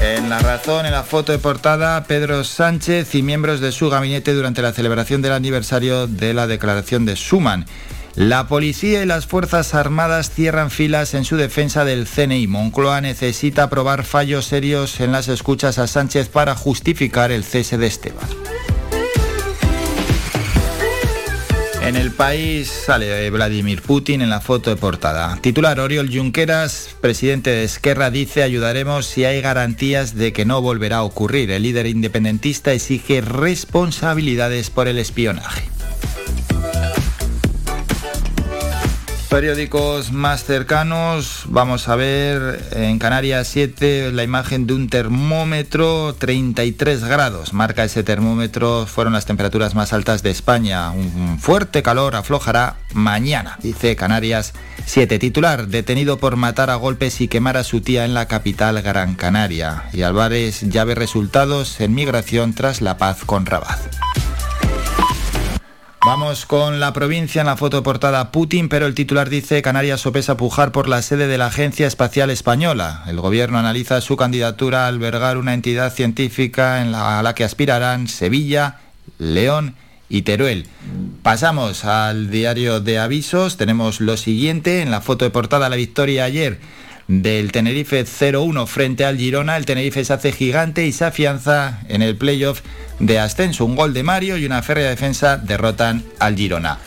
En 0.00 0.30
la 0.30 0.38
razón, 0.38 0.86
en 0.86 0.92
la 0.92 1.02
foto 1.02 1.32
de 1.32 1.38
portada, 1.38 2.04
Pedro 2.04 2.42
Sánchez 2.42 3.14
y 3.14 3.22
miembros 3.22 3.60
de 3.60 3.72
su 3.72 3.90
gabinete 3.90 4.32
durante 4.32 4.62
la 4.62 4.72
celebración 4.72 5.20
del 5.20 5.32
aniversario 5.32 6.06
de 6.06 6.32
la 6.32 6.46
declaración 6.46 7.04
de 7.04 7.16
Schuman. 7.16 7.66
La 8.16 8.48
policía 8.48 9.02
y 9.02 9.06
las 9.06 9.26
Fuerzas 9.26 9.74
Armadas 9.74 10.30
cierran 10.30 10.70
filas 10.70 11.12
en 11.12 11.26
su 11.26 11.36
defensa 11.36 11.84
del 11.84 12.06
CNI. 12.06 12.46
Moncloa 12.46 13.02
necesita 13.02 13.64
aprobar 13.64 14.04
fallos 14.04 14.46
serios 14.46 15.00
en 15.00 15.12
las 15.12 15.28
escuchas 15.28 15.78
a 15.78 15.86
Sánchez 15.86 16.30
para 16.30 16.54
justificar 16.54 17.30
el 17.30 17.44
cese 17.44 17.76
de 17.76 17.86
Esteban. 17.86 18.26
En 21.82 21.94
el 21.94 22.10
país 22.10 22.68
sale 22.68 23.28
Vladimir 23.28 23.82
Putin 23.82 24.22
en 24.22 24.30
la 24.30 24.40
foto 24.40 24.70
de 24.70 24.76
portada. 24.76 25.38
Titular 25.42 25.78
Oriol 25.78 26.10
Junqueras, 26.10 26.96
presidente 27.02 27.50
de 27.50 27.64
Esquerra, 27.64 28.10
dice 28.10 28.42
ayudaremos 28.42 29.04
si 29.04 29.26
hay 29.26 29.42
garantías 29.42 30.14
de 30.14 30.32
que 30.32 30.46
no 30.46 30.62
volverá 30.62 30.96
a 30.96 31.02
ocurrir. 31.02 31.50
El 31.50 31.64
líder 31.64 31.86
independentista 31.86 32.72
exige 32.72 33.20
responsabilidades 33.20 34.70
por 34.70 34.88
el 34.88 34.98
espionaje. 34.98 35.75
Periódicos 39.36 40.12
más 40.12 40.44
cercanos, 40.44 41.42
vamos 41.44 41.90
a 41.90 41.96
ver 41.96 42.58
en 42.72 42.98
Canarias 42.98 43.46
7 43.48 44.10
la 44.12 44.22
imagen 44.22 44.66
de 44.66 44.72
un 44.72 44.88
termómetro 44.88 46.14
33 46.14 47.04
grados, 47.04 47.52
marca 47.52 47.84
ese 47.84 48.02
termómetro, 48.02 48.86
fueron 48.86 49.12
las 49.12 49.26
temperaturas 49.26 49.74
más 49.74 49.92
altas 49.92 50.22
de 50.22 50.30
España, 50.30 50.90
un 50.90 51.38
fuerte 51.38 51.82
calor 51.82 52.16
aflojará 52.16 52.76
mañana, 52.94 53.58
dice 53.60 53.94
Canarias 53.94 54.54
7, 54.86 55.18
titular, 55.18 55.68
detenido 55.68 56.16
por 56.16 56.36
matar 56.36 56.70
a 56.70 56.76
golpes 56.76 57.20
y 57.20 57.28
quemar 57.28 57.58
a 57.58 57.64
su 57.64 57.82
tía 57.82 58.06
en 58.06 58.14
la 58.14 58.28
capital 58.28 58.80
Gran 58.80 59.16
Canaria, 59.16 59.82
y 59.92 60.00
Álvarez 60.00 60.62
ya 60.62 60.84
ve 60.84 60.94
resultados 60.94 61.78
en 61.82 61.94
migración 61.94 62.54
tras 62.54 62.80
la 62.80 62.96
paz 62.96 63.18
con 63.26 63.44
Rabat. 63.44 63.80
Vamos 66.06 66.46
con 66.46 66.78
la 66.78 66.92
provincia 66.92 67.40
en 67.40 67.48
la 67.48 67.56
foto 67.56 67.82
portada 67.82 68.30
Putin, 68.30 68.68
pero 68.68 68.86
el 68.86 68.94
titular 68.94 69.28
dice 69.28 69.60
Canarias 69.60 70.02
sopesa 70.02 70.36
pujar 70.36 70.70
por 70.70 70.88
la 70.88 71.02
sede 71.02 71.26
de 71.26 71.36
la 71.36 71.46
Agencia 71.46 71.88
Espacial 71.88 72.30
Española. 72.30 73.02
El 73.08 73.20
gobierno 73.20 73.58
analiza 73.58 74.00
su 74.00 74.16
candidatura 74.16 74.84
a 74.84 74.86
albergar 74.86 75.36
una 75.36 75.52
entidad 75.52 75.92
científica 75.92 76.80
en 76.80 76.94
a 76.94 77.20
la 77.24 77.34
que 77.34 77.42
aspirarán 77.42 78.06
Sevilla, 78.06 78.78
León 79.18 79.74
y 80.08 80.22
Teruel. 80.22 80.68
Pasamos 81.24 81.84
al 81.84 82.30
diario 82.30 82.78
de 82.78 83.00
avisos. 83.00 83.56
Tenemos 83.56 84.00
lo 84.00 84.16
siguiente 84.16 84.82
en 84.82 84.92
la 84.92 85.00
foto 85.00 85.24
de 85.24 85.32
portada 85.32 85.68
la 85.68 85.74
victoria 85.74 86.22
ayer 86.22 86.60
del 87.08 87.52
Tenerife 87.52 88.04
0-1 88.04 88.66
frente 88.66 89.04
al 89.04 89.16
Girona. 89.16 89.56
El 89.56 89.66
Tenerife 89.66 90.04
se 90.04 90.12
hace 90.12 90.32
gigante 90.32 90.86
y 90.86 90.92
se 90.92 91.04
afianza 91.04 91.80
en 91.88 92.02
el 92.02 92.16
playoff 92.16 92.62
de 92.98 93.18
ascenso. 93.18 93.64
Un 93.64 93.76
gol 93.76 93.94
de 93.94 94.02
Mario 94.02 94.36
y 94.36 94.44
una 94.44 94.62
férrea 94.62 94.90
defensa 94.90 95.36
derrotan 95.36 96.04
al 96.18 96.36
Girona. 96.36 96.78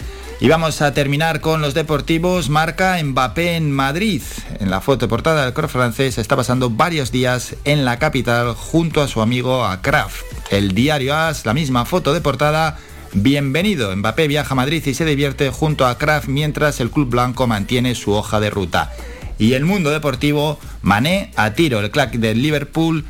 Y 0.41 0.47
vamos 0.47 0.81
a 0.81 0.93
terminar 0.93 1.41
con 1.41 1.61
los 1.61 1.73
deportivos. 1.73 2.49
Marca 2.49 2.97
Mbappé 3.03 3.57
en 3.57 3.71
Madrid. 3.71 4.21
En 4.59 4.69
la 4.69 4.79
foto 4.79 5.09
portada 5.09 5.43
del 5.43 5.53
club 5.53 5.69
francés 5.69 6.17
está 6.17 6.37
pasando 6.37 6.69
varios 6.69 7.11
días 7.11 7.55
en 7.65 7.83
la 7.83 7.99
capital 7.99 8.53
junto 8.53 9.01
a 9.01 9.09
su 9.09 9.21
amigo 9.21 9.65
Akraf. 9.65 10.21
El 10.49 10.73
diario 10.73 11.13
AS, 11.13 11.45
la 11.45 11.53
misma 11.53 11.83
foto 11.83 12.13
de 12.13 12.21
portada. 12.21 12.77
Bienvenido. 13.13 13.93
Mbappé 13.95 14.27
viaja 14.27 14.53
a 14.53 14.55
Madrid 14.55 14.85
y 14.85 14.93
se 14.93 15.03
divierte 15.03 15.49
junto 15.49 15.85
a 15.85 15.97
Kraft 15.97 16.27
mientras 16.27 16.79
el 16.79 16.89
club 16.89 17.09
blanco 17.09 17.47
mantiene 17.47 17.95
su 17.95 18.13
hoja 18.13 18.39
de 18.39 18.49
ruta. 18.49 18.93
Y 19.39 19.53
el 19.53 19.63
mundo 19.63 19.89
deportivo, 19.89 20.59
Mané 20.81 21.31
a 21.37 21.53
tiro, 21.53 21.79
el 21.79 21.89
crack 21.91 22.15
del 22.15 22.41
Liverpool, 22.41 23.05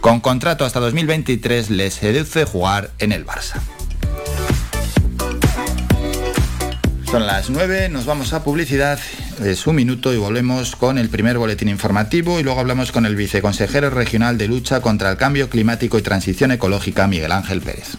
con 0.00 0.20
contrato 0.20 0.64
hasta 0.64 0.80
2023, 0.80 1.68
le 1.68 1.90
seduce 1.90 2.46
jugar 2.46 2.90
en 2.98 3.12
el 3.12 3.26
Barça. 3.26 3.60
Son 7.10 7.26
las 7.26 7.50
9, 7.50 7.90
nos 7.90 8.06
vamos 8.06 8.32
a 8.32 8.42
publicidad, 8.42 8.98
es 9.44 9.66
un 9.66 9.76
minuto 9.76 10.14
y 10.14 10.16
volvemos 10.16 10.76
con 10.76 10.96
el 10.96 11.10
primer 11.10 11.36
boletín 11.38 11.68
informativo 11.68 12.40
y 12.40 12.42
luego 12.42 12.58
hablamos 12.58 12.90
con 12.90 13.04
el 13.04 13.14
viceconsejero 13.14 13.90
regional 13.90 14.38
de 14.38 14.48
lucha 14.48 14.80
contra 14.80 15.10
el 15.10 15.18
cambio 15.18 15.50
climático 15.50 15.98
y 15.98 16.02
transición 16.02 16.52
ecológica, 16.52 17.06
Miguel 17.06 17.32
Ángel 17.32 17.60
Pérez. 17.60 17.98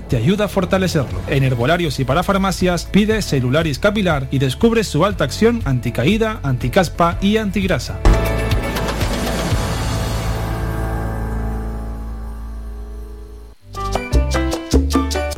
te 0.09 0.17
ayuda 0.17 0.45
a 0.45 0.47
fortalecerlo. 0.47 1.19
En 1.27 1.43
herbolarios 1.43 1.99
y 1.99 2.05
para 2.05 2.23
farmacias 2.23 2.85
pide 2.85 3.21
Celularis 3.21 3.79
Capilar 3.79 4.27
y 4.31 4.39
descubre 4.39 4.83
su 4.83 5.05
alta 5.05 5.23
acción 5.23 5.61
anticaída, 5.65 6.39
anticaspa 6.43 7.17
y 7.21 7.37
antigrasa. 7.37 7.99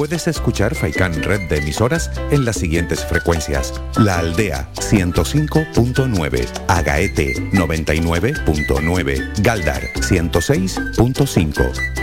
Puedes 0.03 0.27
escuchar 0.27 0.75
Faikan 0.75 1.23
Red 1.23 1.47
de 1.47 1.59
emisoras 1.59 2.11
en 2.29 2.43
las 2.43 2.57
siguientes 2.57 3.05
frecuencias. 3.05 3.73
La 3.95 4.19
Aldea 4.19 4.67
105.9, 4.75 6.45
Agaete 6.67 7.35
99.9, 7.53 9.41
Galdar 9.41 9.81
106.5. 9.93 12.02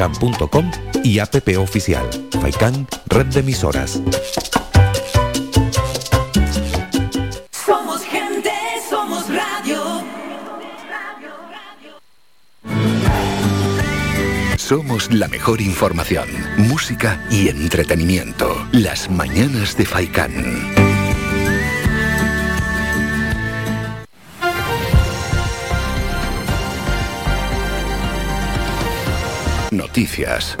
www.radiofaikan.com 0.01 0.71
y 1.03 1.19
app 1.19 1.35
oficial. 1.57 2.09
Faikan, 2.41 2.87
red 3.07 3.27
de 3.27 3.39
emisoras. 3.41 4.01
Somos 7.51 8.01
gente, 8.03 8.51
somos 8.89 9.25
radio. 9.29 10.03
Somos 14.57 15.11
la 15.11 15.27
mejor 15.27 15.61
información, 15.61 16.29
música 16.57 17.25
y 17.29 17.49
entretenimiento. 17.49 18.65
Las 18.71 19.09
mañanas 19.09 19.75
de 19.75 19.85
Faikan. 19.85 20.80
Noticias. 29.71 30.57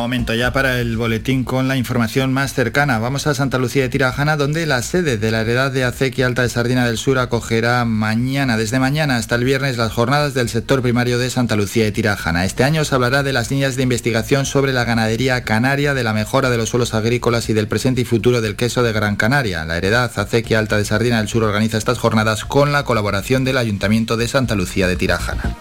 Momento 0.00 0.34
ya 0.34 0.50
para 0.50 0.80
el 0.80 0.96
boletín 0.96 1.44
con 1.44 1.68
la 1.68 1.76
información 1.76 2.32
más 2.32 2.54
cercana. 2.54 2.98
Vamos 2.98 3.26
a 3.26 3.34
Santa 3.34 3.58
Lucía 3.58 3.82
de 3.82 3.90
Tirajana, 3.90 4.38
donde 4.38 4.64
la 4.64 4.80
sede 4.80 5.18
de 5.18 5.30
la 5.30 5.42
heredad 5.42 5.70
de 5.70 5.84
Acequia 5.84 6.26
Alta 6.26 6.40
de 6.40 6.48
Sardina 6.48 6.86
del 6.86 6.96
Sur 6.96 7.18
acogerá 7.18 7.84
mañana, 7.84 8.56
desde 8.56 8.78
mañana 8.78 9.16
hasta 9.16 9.34
el 9.34 9.44
viernes, 9.44 9.76
las 9.76 9.92
jornadas 9.92 10.32
del 10.32 10.48
sector 10.48 10.80
primario 10.80 11.18
de 11.18 11.28
Santa 11.28 11.54
Lucía 11.54 11.84
de 11.84 11.92
Tirajana. 11.92 12.46
Este 12.46 12.64
año 12.64 12.82
se 12.86 12.94
hablará 12.94 13.22
de 13.22 13.34
las 13.34 13.50
líneas 13.50 13.76
de 13.76 13.82
investigación 13.82 14.46
sobre 14.46 14.72
la 14.72 14.84
ganadería 14.84 15.44
canaria, 15.44 15.92
de 15.92 16.02
la 16.02 16.14
mejora 16.14 16.48
de 16.48 16.56
los 16.56 16.70
suelos 16.70 16.94
agrícolas 16.94 17.50
y 17.50 17.52
del 17.52 17.68
presente 17.68 18.00
y 18.00 18.06
futuro 18.06 18.40
del 18.40 18.56
queso 18.56 18.82
de 18.82 18.94
Gran 18.94 19.16
Canaria. 19.16 19.66
La 19.66 19.76
heredad 19.76 20.10
Acequia 20.16 20.60
Alta 20.60 20.78
de 20.78 20.86
Sardina 20.86 21.18
del 21.18 21.28
Sur 21.28 21.44
organiza 21.44 21.76
estas 21.76 21.98
jornadas 21.98 22.46
con 22.46 22.72
la 22.72 22.84
colaboración 22.84 23.44
del 23.44 23.58
Ayuntamiento 23.58 24.16
de 24.16 24.28
Santa 24.28 24.54
Lucía 24.54 24.88
de 24.88 24.96
Tirajana. 24.96 25.56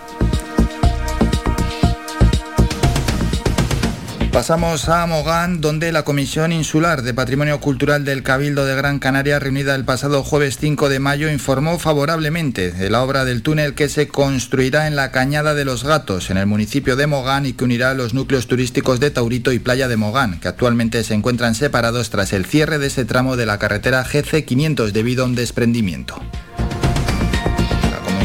Pasamos 4.31 4.87
a 4.89 5.07
Mogán, 5.07 5.59
donde 5.59 5.91
la 5.91 6.03
Comisión 6.03 6.51
Insular 6.51 7.01
de 7.01 7.15
Patrimonio 7.15 7.59
Cultural 7.59 8.05
del 8.05 8.21
Cabildo 8.21 8.63
de 8.63 8.75
Gran 8.75 8.99
Canaria, 8.99 9.39
reunida 9.39 9.73
el 9.73 9.85
pasado 9.85 10.23
jueves 10.23 10.57
5 10.59 10.87
de 10.87 10.99
mayo, 10.99 11.31
informó 11.31 11.79
favorablemente 11.79 12.71
de 12.71 12.89
la 12.91 13.01
obra 13.01 13.25
del 13.25 13.41
túnel 13.41 13.73
que 13.73 13.89
se 13.89 14.07
construirá 14.07 14.85
en 14.85 14.95
la 14.95 15.11
Cañada 15.11 15.55
de 15.55 15.65
los 15.65 15.83
Gatos, 15.83 16.29
en 16.29 16.37
el 16.37 16.45
municipio 16.45 16.95
de 16.95 17.07
Mogán, 17.07 17.47
y 17.47 17.53
que 17.53 17.63
unirá 17.63 17.95
los 17.95 18.13
núcleos 18.13 18.47
turísticos 18.47 18.99
de 18.99 19.09
Taurito 19.09 19.51
y 19.51 19.57
Playa 19.57 19.87
de 19.87 19.97
Mogán, 19.97 20.39
que 20.39 20.47
actualmente 20.47 21.03
se 21.03 21.15
encuentran 21.15 21.55
separados 21.55 22.11
tras 22.11 22.31
el 22.31 22.45
cierre 22.45 22.77
de 22.77 22.87
ese 22.87 23.05
tramo 23.05 23.35
de 23.35 23.47
la 23.47 23.57
carretera 23.57 24.03
GC 24.03 24.45
500 24.45 24.93
debido 24.93 25.23
a 25.23 25.27
un 25.27 25.35
desprendimiento 25.35 26.21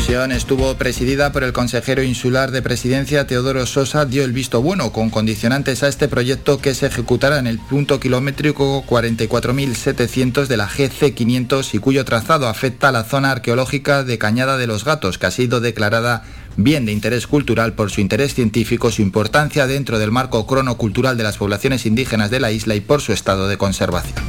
estuvo 0.08 0.74
presidida 0.74 1.32
por 1.32 1.44
el 1.44 1.52
consejero 1.52 2.02
insular 2.02 2.50
de 2.50 2.62
presidencia 2.62 3.26
Teodoro 3.26 3.64
Sosa, 3.64 4.04
dio 4.04 4.22
el 4.22 4.32
visto 4.32 4.60
bueno 4.60 4.92
con 4.92 5.08
condicionantes 5.08 5.82
a 5.82 5.88
este 5.88 6.08
proyecto 6.08 6.58
que 6.58 6.74
se 6.74 6.86
ejecutará 6.86 7.38
en 7.38 7.46
el 7.46 7.58
punto 7.58 7.98
kilométrico 7.98 8.84
44.700 8.84 10.46
de 10.46 10.56
la 10.56 10.68
GC500 10.68 11.74
y 11.74 11.78
cuyo 11.78 12.04
trazado 12.04 12.48
afecta 12.48 12.88
a 12.88 12.92
la 12.92 13.04
zona 13.04 13.32
arqueológica 13.32 14.04
de 14.04 14.18
Cañada 14.18 14.58
de 14.58 14.66
los 14.66 14.84
Gatos, 14.84 15.18
que 15.18 15.26
ha 15.26 15.30
sido 15.30 15.60
declarada 15.60 16.22
bien 16.56 16.84
de 16.84 16.92
interés 16.92 17.26
cultural 17.26 17.72
por 17.72 17.90
su 17.90 18.00
interés 18.00 18.34
científico, 18.34 18.90
su 18.90 19.02
importancia 19.02 19.66
dentro 19.66 19.98
del 19.98 20.12
marco 20.12 20.46
cronocultural 20.46 21.16
de 21.16 21.24
las 21.24 21.38
poblaciones 21.38 21.86
indígenas 21.86 22.30
de 22.30 22.40
la 22.40 22.52
isla 22.52 22.74
y 22.74 22.80
por 22.80 23.00
su 23.00 23.12
estado 23.12 23.48
de 23.48 23.56
conservación. 23.56 24.22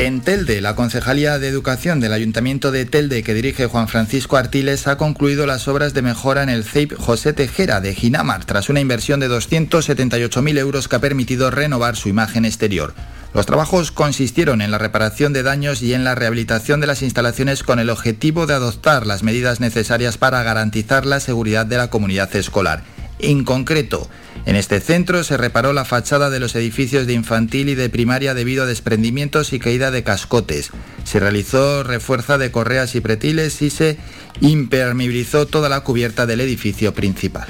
En 0.00 0.22
Telde, 0.22 0.62
la 0.62 0.76
Concejalía 0.76 1.38
de 1.38 1.48
Educación 1.48 2.00
del 2.00 2.14
Ayuntamiento 2.14 2.70
de 2.70 2.86
Telde, 2.86 3.22
que 3.22 3.34
dirige 3.34 3.66
Juan 3.66 3.86
Francisco 3.86 4.38
Artiles, 4.38 4.86
ha 4.86 4.96
concluido 4.96 5.44
las 5.44 5.68
obras 5.68 5.92
de 5.92 6.00
mejora 6.00 6.42
en 6.42 6.48
el 6.48 6.64
CEIP 6.64 6.94
José 6.94 7.34
Tejera 7.34 7.82
de 7.82 7.94
Ginamar, 7.94 8.46
tras 8.46 8.70
una 8.70 8.80
inversión 8.80 9.20
de 9.20 9.28
278.000 9.28 10.56
euros 10.56 10.88
que 10.88 10.96
ha 10.96 11.00
permitido 11.00 11.50
renovar 11.50 11.96
su 11.96 12.08
imagen 12.08 12.46
exterior. 12.46 12.94
Los 13.34 13.44
trabajos 13.44 13.92
consistieron 13.92 14.62
en 14.62 14.70
la 14.70 14.78
reparación 14.78 15.34
de 15.34 15.42
daños 15.42 15.82
y 15.82 15.92
en 15.92 16.02
la 16.02 16.14
rehabilitación 16.14 16.80
de 16.80 16.86
las 16.86 17.02
instalaciones 17.02 17.62
con 17.62 17.78
el 17.78 17.90
objetivo 17.90 18.46
de 18.46 18.54
adoptar 18.54 19.06
las 19.06 19.22
medidas 19.22 19.60
necesarias 19.60 20.16
para 20.16 20.42
garantizar 20.42 21.04
la 21.04 21.20
seguridad 21.20 21.66
de 21.66 21.76
la 21.76 21.90
comunidad 21.90 22.34
escolar. 22.36 22.84
En 23.18 23.44
concreto, 23.44 24.08
en 24.46 24.56
este 24.56 24.80
centro 24.80 25.22
se 25.22 25.36
reparó 25.36 25.72
la 25.72 25.84
fachada 25.84 26.30
de 26.30 26.40
los 26.40 26.54
edificios 26.54 27.06
de 27.06 27.12
infantil 27.12 27.68
y 27.68 27.74
de 27.74 27.90
primaria 27.90 28.34
debido 28.34 28.64
a 28.64 28.66
desprendimientos 28.66 29.52
y 29.52 29.58
caída 29.58 29.90
de 29.90 30.02
cascotes. 30.02 30.70
Se 31.04 31.20
realizó 31.20 31.82
refuerza 31.82 32.38
de 32.38 32.50
correas 32.50 32.94
y 32.94 33.00
pretiles 33.00 33.60
y 33.62 33.70
se 33.70 33.98
impermeabilizó 34.40 35.46
toda 35.46 35.68
la 35.68 35.80
cubierta 35.80 36.26
del 36.26 36.40
edificio 36.40 36.94
principal. 36.94 37.48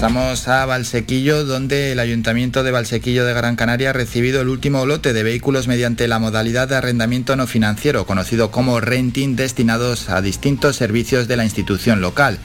Pasamos 0.00 0.48
a 0.48 0.64
Valsequillo, 0.64 1.44
donde 1.44 1.92
el 1.92 1.98
Ayuntamiento 1.98 2.62
de 2.62 2.70
Valsequillo 2.70 3.26
de 3.26 3.34
Gran 3.34 3.56
Canaria 3.56 3.90
ha 3.90 3.92
recibido 3.92 4.40
el 4.40 4.48
último 4.48 4.86
lote 4.86 5.12
de 5.12 5.22
vehículos 5.22 5.68
mediante 5.68 6.08
la 6.08 6.18
modalidad 6.18 6.68
de 6.68 6.76
arrendamiento 6.76 7.36
no 7.36 7.46
financiero, 7.46 8.06
conocido 8.06 8.50
como 8.50 8.80
renting, 8.80 9.36
destinados 9.36 10.08
a 10.08 10.22
distintos 10.22 10.76
servicios 10.76 11.28
de 11.28 11.36
la 11.36 11.44
institución 11.44 12.00
local. 12.00 12.38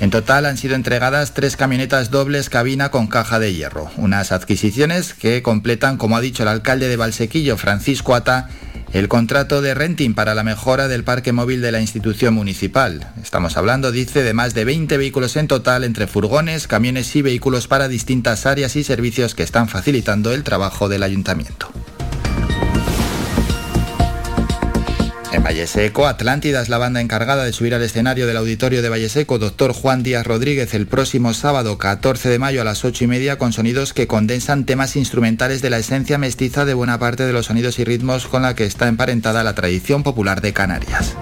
En 0.00 0.10
total 0.10 0.46
han 0.46 0.56
sido 0.56 0.76
entregadas 0.76 1.34
tres 1.34 1.56
camionetas 1.56 2.10
dobles 2.10 2.50
cabina 2.50 2.90
con 2.90 3.08
caja 3.08 3.40
de 3.40 3.52
hierro, 3.52 3.90
unas 3.96 4.30
adquisiciones 4.30 5.12
que 5.12 5.42
completan, 5.42 5.96
como 5.96 6.16
ha 6.16 6.20
dicho 6.20 6.44
el 6.44 6.48
alcalde 6.48 6.86
de 6.86 6.96
Valsequillo, 6.96 7.56
Francisco 7.56 8.14
Ata, 8.14 8.48
el 8.92 9.08
contrato 9.08 9.60
de 9.60 9.74
renting 9.74 10.14
para 10.14 10.36
la 10.36 10.44
mejora 10.44 10.86
del 10.86 11.02
parque 11.02 11.32
móvil 11.32 11.60
de 11.60 11.72
la 11.72 11.80
institución 11.80 12.32
municipal. 12.32 13.10
Estamos 13.20 13.56
hablando, 13.56 13.90
dice, 13.90 14.22
de 14.22 14.34
más 14.34 14.54
de 14.54 14.64
20 14.64 14.96
vehículos 14.96 15.36
en 15.36 15.48
total 15.48 15.82
entre 15.82 16.06
furgones, 16.06 16.68
camiones 16.68 17.14
y 17.16 17.22
vehículos 17.22 17.66
para 17.66 17.88
distintas 17.88 18.46
áreas 18.46 18.76
y 18.76 18.84
servicios 18.84 19.34
que 19.34 19.42
están 19.42 19.68
facilitando 19.68 20.32
el 20.32 20.44
trabajo 20.44 20.88
del 20.88 21.02
ayuntamiento. 21.02 21.72
Valleseco, 25.48 26.06
Atlántida 26.06 26.60
es 26.60 26.68
la 26.68 26.76
banda 26.76 27.00
encargada 27.00 27.42
de 27.42 27.54
subir 27.54 27.74
al 27.74 27.82
escenario 27.82 28.26
del 28.26 28.36
auditorio 28.36 28.82
de 28.82 28.90
Valleseco 28.90 29.38
Doctor 29.38 29.72
Juan 29.72 30.02
Díaz 30.02 30.26
Rodríguez 30.26 30.74
el 30.74 30.86
próximo 30.86 31.32
sábado 31.32 31.78
14 31.78 32.28
de 32.28 32.38
mayo 32.38 32.60
a 32.60 32.64
las 32.64 32.84
8 32.84 33.04
y 33.04 33.06
media 33.06 33.38
con 33.38 33.54
sonidos 33.54 33.94
que 33.94 34.06
condensan 34.06 34.66
temas 34.66 34.94
instrumentales 34.94 35.62
de 35.62 35.70
la 35.70 35.78
esencia 35.78 36.18
mestiza 36.18 36.66
de 36.66 36.74
buena 36.74 36.98
parte 36.98 37.24
de 37.24 37.32
los 37.32 37.46
sonidos 37.46 37.78
y 37.78 37.84
ritmos 37.84 38.26
con 38.26 38.42
la 38.42 38.54
que 38.54 38.66
está 38.66 38.88
emparentada 38.88 39.42
la 39.42 39.54
tradición 39.54 40.02
popular 40.02 40.42
de 40.42 40.52
Canarias. 40.52 41.16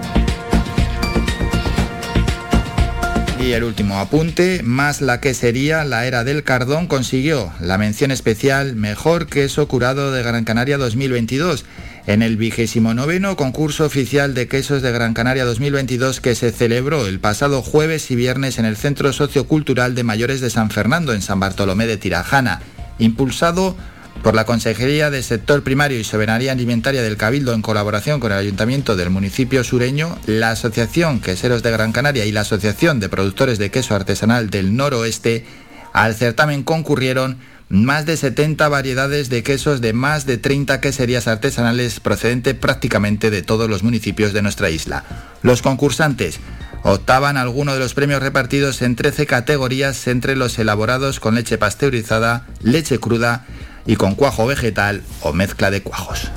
Y 3.39 3.53
el 3.53 3.63
último 3.63 4.01
apunte, 4.01 4.63
más 4.65 5.03
la 5.03 5.21
que 5.21 5.35
sería 5.35 5.85
la 5.85 6.05
era 6.05 6.25
del 6.25 6.43
Cardón 6.43 6.89
consiguió 6.89 7.53
la 7.61 7.79
mención 7.79 8.11
especial 8.11 8.75
Mejor 8.75 9.29
Queso 9.29 9.69
Curado 9.69 10.11
de 10.11 10.25
Gran 10.25 10.43
Canaria 10.43 10.79
2022 10.79 11.65
en 12.07 12.23
el 12.23 12.37
vigésimo 12.37 12.95
noveno 12.95 13.37
concurso 13.37 13.85
oficial 13.85 14.33
de 14.35 14.47
quesos 14.47 14.81
de 14.81 14.93
Gran 14.93 15.13
Canaria 15.13 15.45
2022 15.45 16.21
que 16.21 16.35
se 16.37 16.53
celebró 16.53 17.07
el 17.07 17.19
pasado 17.19 17.63
jueves 17.63 18.11
y 18.11 18.17
viernes 18.17 18.59
en 18.59 18.65
el 18.65 18.77
Centro 18.77 19.13
Sociocultural 19.13 19.95
de 19.95 20.05
Mayores 20.05 20.41
de 20.41 20.51
San 20.51 20.71
Fernando 20.71 21.13
en 21.13 21.23
San 21.23 21.41
Bartolomé 21.41 21.87
de 21.87 21.97
Tirajana, 21.97 22.61
impulsado 22.99 23.77
por 24.23 24.35
la 24.35 24.47
Consejería 24.47 25.11
de 25.11 25.23
Sector 25.23 25.63
Primario 25.63 25.99
y 25.99 26.05
Soberanía 26.05 26.53
Alimentaria 26.53 27.03
del 27.03 27.17
Cabildo 27.17 27.53
en 27.55 27.63
colaboración 27.63 28.21
con 28.21 28.33
el 28.33 28.39
Ayuntamiento 28.39 28.97
del 28.97 29.11
municipio 29.11 29.65
sureño, 29.65 30.17
la 30.27 30.51
Asociación 30.51 31.21
Queseros 31.21 31.63
de 31.63 31.73
Gran 31.73 31.93
Canaria 31.93 32.25
y 32.25 32.33
la 32.33 32.43
Asociación 32.43 33.01
de 33.01 33.09
Productores 33.09 33.59
de 33.59 33.71
Queso 33.71 33.95
Artesanal 33.95 34.49
del 34.49 34.77
Noroeste, 34.77 35.45
al 35.93 36.15
certamen 36.15 36.63
concurrieron 36.63 37.39
más 37.69 38.07
de 38.07 38.17
70 38.17 38.69
variedades 38.69 39.29
de 39.29 39.43
quesos 39.43 39.81
de 39.81 39.93
más 39.93 40.27
de 40.27 40.39
30 40.39 40.81
queserías 40.81 41.27
artesanales 41.27 42.01
procedente 42.01 42.55
prácticamente 42.55 43.31
de 43.31 43.43
todos 43.43 43.69
los 43.69 43.83
municipios 43.83 44.33
de 44.33 44.43
nuestra 44.43 44.71
isla. 44.71 45.05
Los 45.43 45.63
concursantes 45.63 46.39
optaban 46.85 47.37
algunos 47.37 47.75
de 47.75 47.81
los 47.81 47.95
premios 47.95 48.23
repartidos 48.23 48.83
en 48.83 48.95
13 48.95 49.27
categorías 49.27 50.07
entre 50.07 50.37
los 50.37 50.59
elaborados 50.59 51.19
con 51.19 51.35
leche 51.35 51.59
pasteurizada, 51.59 52.47
leche 52.63 52.99
cruda 52.99 53.45
y 53.85 53.97
con 53.97 54.15
cuajo 54.15 54.47
vegetal 54.47 55.03
o 55.21 55.33
mezcla 55.33 55.71
de 55.71 55.83
cuajos. 55.83 56.31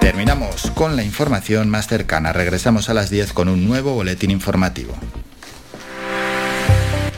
Terminamos 0.00 0.70
con 0.72 0.94
la 0.94 1.04
información 1.04 1.68
más 1.68 1.86
cercana. 1.86 2.32
Regresamos 2.32 2.88
a 2.88 2.94
las 2.94 3.10
10 3.10 3.32
con 3.32 3.48
un 3.48 3.66
nuevo 3.66 3.94
boletín 3.94 4.30
informativo. 4.30 4.94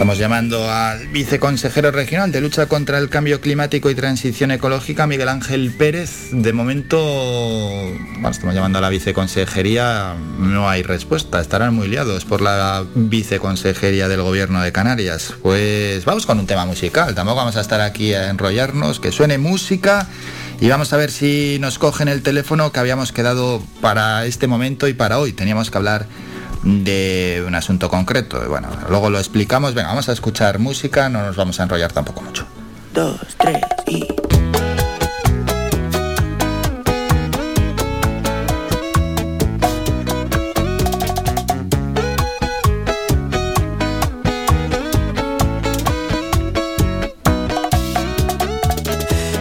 Estamos 0.00 0.16
llamando 0.16 0.70
al 0.70 1.08
viceconsejero 1.08 1.90
regional 1.90 2.32
de 2.32 2.40
lucha 2.40 2.64
contra 2.64 2.96
el 2.96 3.10
cambio 3.10 3.42
climático 3.42 3.90
y 3.90 3.94
transición 3.94 4.50
ecológica, 4.50 5.06
Miguel 5.06 5.28
Ángel 5.28 5.74
Pérez. 5.76 6.30
De 6.32 6.54
momento, 6.54 6.98
estamos 8.30 8.54
llamando 8.54 8.78
a 8.78 8.80
la 8.80 8.88
viceconsejería, 8.88 10.14
no 10.38 10.70
hay 10.70 10.82
respuesta, 10.82 11.38
estarán 11.38 11.74
muy 11.74 11.86
liados 11.86 12.24
por 12.24 12.40
la 12.40 12.82
viceconsejería 12.94 14.08
del 14.08 14.22
gobierno 14.22 14.62
de 14.62 14.72
Canarias. 14.72 15.34
Pues 15.42 16.06
vamos 16.06 16.24
con 16.24 16.38
un 16.38 16.46
tema 16.46 16.64
musical, 16.64 17.14
tampoco 17.14 17.36
vamos 17.36 17.56
a 17.56 17.60
estar 17.60 17.82
aquí 17.82 18.14
a 18.14 18.30
enrollarnos, 18.30 19.00
que 19.00 19.12
suene 19.12 19.36
música. 19.36 20.08
Y 20.62 20.68
vamos 20.70 20.94
a 20.94 20.96
ver 20.96 21.10
si 21.10 21.58
nos 21.60 21.78
cogen 21.78 22.08
el 22.08 22.22
teléfono 22.22 22.72
que 22.72 22.80
habíamos 22.80 23.12
quedado 23.12 23.62
para 23.82 24.24
este 24.24 24.46
momento 24.46 24.88
y 24.88 24.94
para 24.94 25.18
hoy. 25.18 25.32
Teníamos 25.34 25.70
que 25.70 25.76
hablar 25.76 26.06
de 26.62 27.42
un 27.46 27.54
asunto 27.54 27.88
concreto. 27.88 28.40
Bueno, 28.48 28.68
luego 28.88 29.10
lo 29.10 29.18
explicamos. 29.18 29.74
Venga, 29.74 29.88
vamos 29.88 30.08
a 30.08 30.12
escuchar 30.12 30.58
música, 30.58 31.08
no 31.08 31.22
nos 31.22 31.36
vamos 31.36 31.58
a 31.60 31.64
enrollar 31.64 31.92
tampoco 31.92 32.20
mucho. 32.22 32.46
Dos, 32.94 33.18
tres 33.38 33.58
y... 33.86 34.06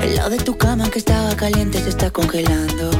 El 0.03 0.15
lado 0.15 0.29
de 0.29 0.37
tu 0.37 0.57
cama 0.57 0.89
que 0.89 0.99
estaba 0.99 1.35
caliente 1.35 1.81
se 1.81 1.89
está 1.89 2.11
congelando. 2.11 2.91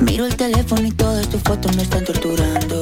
Miro 0.00 0.26
el 0.26 0.36
teléfono 0.36 0.82
y 0.82 0.90
todas 0.90 1.28
tus 1.28 1.40
fotos 1.42 1.76
me 1.76 1.82
están 1.82 2.04
torturando. 2.04 2.81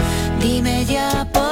Dime 0.41 0.85
ya 0.85 1.23
por 1.31 1.50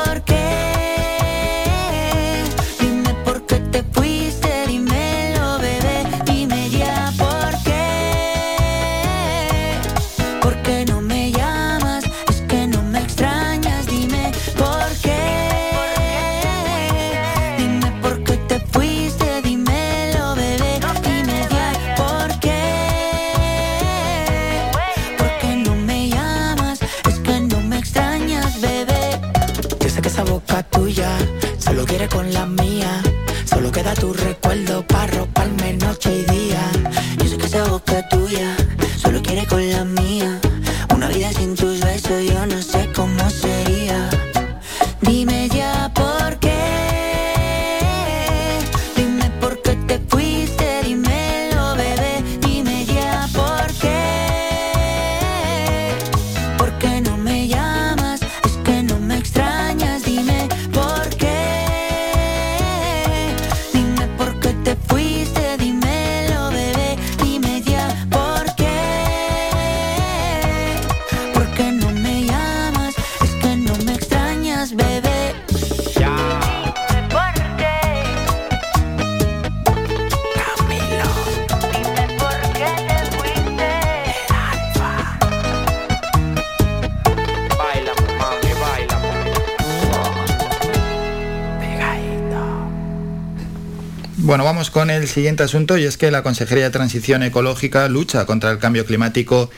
Bueno, 94.30 94.44
vamos 94.44 94.70
con 94.70 94.92
el 94.92 95.08
siguiente 95.08 95.42
asunto 95.42 95.76
y 95.80 95.86
es 95.86 95.98
que 95.98 96.12
la 96.12 96.22
Consejería 96.22 96.66
de 96.66 96.70
Transición 96.70 97.24
Ecológica 97.24 97.90
lucha 97.90 98.28
contra 98.28 98.52
el 98.52 98.60
cambio 98.60 98.86
climático 98.86 99.50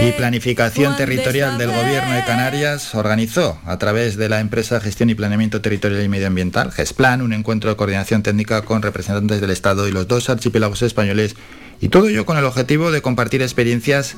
y 0.00 0.12
planificación 0.12 0.96
territorial 0.96 1.58
del 1.58 1.70
Gobierno 1.70 2.14
de 2.14 2.24
Canarias 2.24 2.94
organizó 2.94 3.58
a 3.66 3.76
través 3.76 4.16
de 4.16 4.30
la 4.30 4.40
empresa 4.40 4.80
Gestión 4.80 5.10
y 5.10 5.14
Planeamiento 5.14 5.60
Territorial 5.60 6.02
y 6.02 6.08
Medioambiental, 6.08 6.72
GESPLAN, 6.72 7.20
un 7.20 7.34
encuentro 7.34 7.68
de 7.68 7.76
coordinación 7.76 8.22
técnica 8.22 8.62
con 8.62 8.80
representantes 8.80 9.42
del 9.42 9.50
Estado 9.50 9.86
y 9.86 9.92
los 9.92 10.08
dos 10.08 10.30
archipiélagos 10.30 10.80
españoles 10.80 11.36
y 11.82 11.90
todo 11.90 12.08
ello 12.08 12.24
con 12.24 12.38
el 12.38 12.46
objetivo 12.46 12.92
de 12.92 13.02
compartir 13.02 13.42
experiencias 13.42 14.16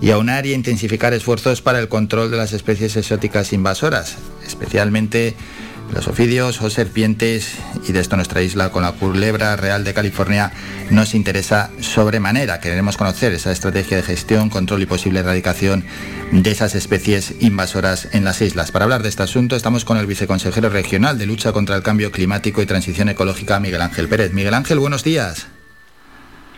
y 0.00 0.12
aunar 0.12 0.46
y 0.46 0.54
intensificar 0.54 1.12
esfuerzos 1.12 1.60
para 1.60 1.78
el 1.78 1.88
control 1.88 2.30
de 2.30 2.38
las 2.38 2.54
especies 2.54 2.96
exóticas 2.96 3.52
invasoras, 3.52 4.16
especialmente 4.46 5.34
los 5.92 6.08
ofidios 6.08 6.60
o 6.62 6.70
serpientes 6.70 7.54
y 7.86 7.92
de 7.92 8.00
esto 8.00 8.16
nuestra 8.16 8.42
isla 8.42 8.70
con 8.70 8.82
la 8.82 8.92
culebra 8.92 9.56
real 9.56 9.84
de 9.84 9.94
California 9.94 10.52
nos 10.90 11.14
interesa 11.14 11.70
sobremanera. 11.80 12.60
Queremos 12.60 12.96
conocer 12.96 13.32
esa 13.32 13.52
estrategia 13.52 13.96
de 13.96 14.02
gestión, 14.02 14.50
control 14.50 14.82
y 14.82 14.86
posible 14.86 15.20
erradicación 15.20 15.84
de 16.32 16.50
esas 16.50 16.74
especies 16.74 17.34
invasoras 17.40 18.08
en 18.12 18.24
las 18.24 18.40
islas. 18.40 18.72
Para 18.72 18.84
hablar 18.84 19.02
de 19.02 19.08
este 19.08 19.22
asunto 19.22 19.56
estamos 19.56 19.84
con 19.84 19.96
el 19.98 20.06
viceconsejero 20.06 20.68
regional 20.68 21.18
de 21.18 21.26
lucha 21.26 21.52
contra 21.52 21.76
el 21.76 21.82
cambio 21.82 22.12
climático 22.12 22.62
y 22.62 22.66
transición 22.66 23.08
ecológica, 23.08 23.60
Miguel 23.60 23.82
Ángel 23.82 24.08
Pérez. 24.08 24.32
Miguel 24.32 24.54
Ángel, 24.54 24.78
buenos 24.78 25.04
días. 25.04 25.46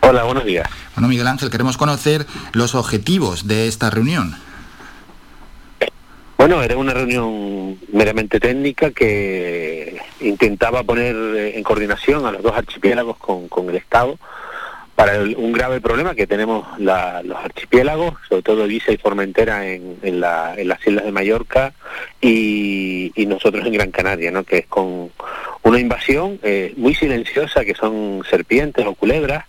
Hola, 0.01 0.23
buenos 0.23 0.45
días. 0.45 0.67
Bueno, 0.95 1.07
Miguel 1.07 1.27
Ángel, 1.27 1.49
queremos 1.49 1.77
conocer 1.77 2.25
los 2.53 2.73
objetivos 2.73 3.47
de 3.47 3.67
esta 3.67 3.89
reunión. 3.89 4.35
Bueno, 6.39 6.63
era 6.63 6.77
una 6.77 6.93
reunión 6.93 7.77
meramente 7.91 8.39
técnica 8.39 8.91
que 8.91 9.97
intentaba 10.21 10.83
poner 10.83 11.13
eh, 11.13 11.57
en 11.57 11.63
coordinación 11.63 12.25
a 12.25 12.31
los 12.31 12.41
dos 12.41 12.55
archipiélagos 12.55 13.17
con, 13.17 13.49
el 13.67 13.75
Estado 13.75 14.17
para 14.95 15.19
un 15.19 15.51
grave 15.51 15.81
problema 15.81 16.15
que 16.15 16.27
tenemos 16.27 16.65
los 16.79 17.37
archipiélagos, 17.43 18.13
sobre 18.29 18.41
todo 18.41 18.65
Ibiza 18.65 18.93
y 18.93 18.97
Formentera 18.97 19.67
en, 19.67 20.21
las 20.21 20.57
islas 20.87 21.03
de 21.03 21.11
Mallorca 21.11 21.73
y, 22.21 23.11
nosotros 23.27 23.65
en 23.65 23.73
Gran 23.73 23.91
Canaria, 23.91 24.31
¿no? 24.31 24.45
que 24.45 24.59
es 24.59 24.67
con 24.67 25.11
una 25.63 25.79
invasión 25.81 26.39
eh, 26.41 26.73
muy 26.77 26.95
silenciosa 26.95 27.65
que 27.65 27.75
son 27.75 28.23
serpientes 28.29 28.85
o 28.85 28.95
culebras 28.95 29.43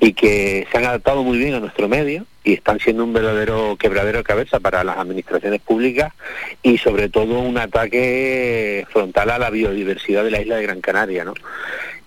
y 0.00 0.12
que 0.12 0.66
se 0.70 0.78
han 0.78 0.84
adaptado 0.84 1.22
muy 1.22 1.38
bien 1.38 1.54
a 1.54 1.60
nuestro 1.60 1.88
medio 1.88 2.24
y 2.44 2.54
están 2.54 2.78
siendo 2.78 3.04
un 3.04 3.12
verdadero 3.12 3.76
quebradero 3.76 4.18
de 4.18 4.24
cabeza 4.24 4.60
para 4.60 4.84
las 4.84 4.96
administraciones 4.96 5.60
públicas 5.60 6.12
y 6.62 6.78
sobre 6.78 7.08
todo 7.08 7.40
un 7.40 7.58
ataque 7.58 8.86
frontal 8.90 9.30
a 9.30 9.38
la 9.38 9.50
biodiversidad 9.50 10.24
de 10.24 10.30
la 10.30 10.40
isla 10.40 10.56
de 10.56 10.62
Gran 10.62 10.80
Canaria, 10.80 11.24
¿no? 11.24 11.34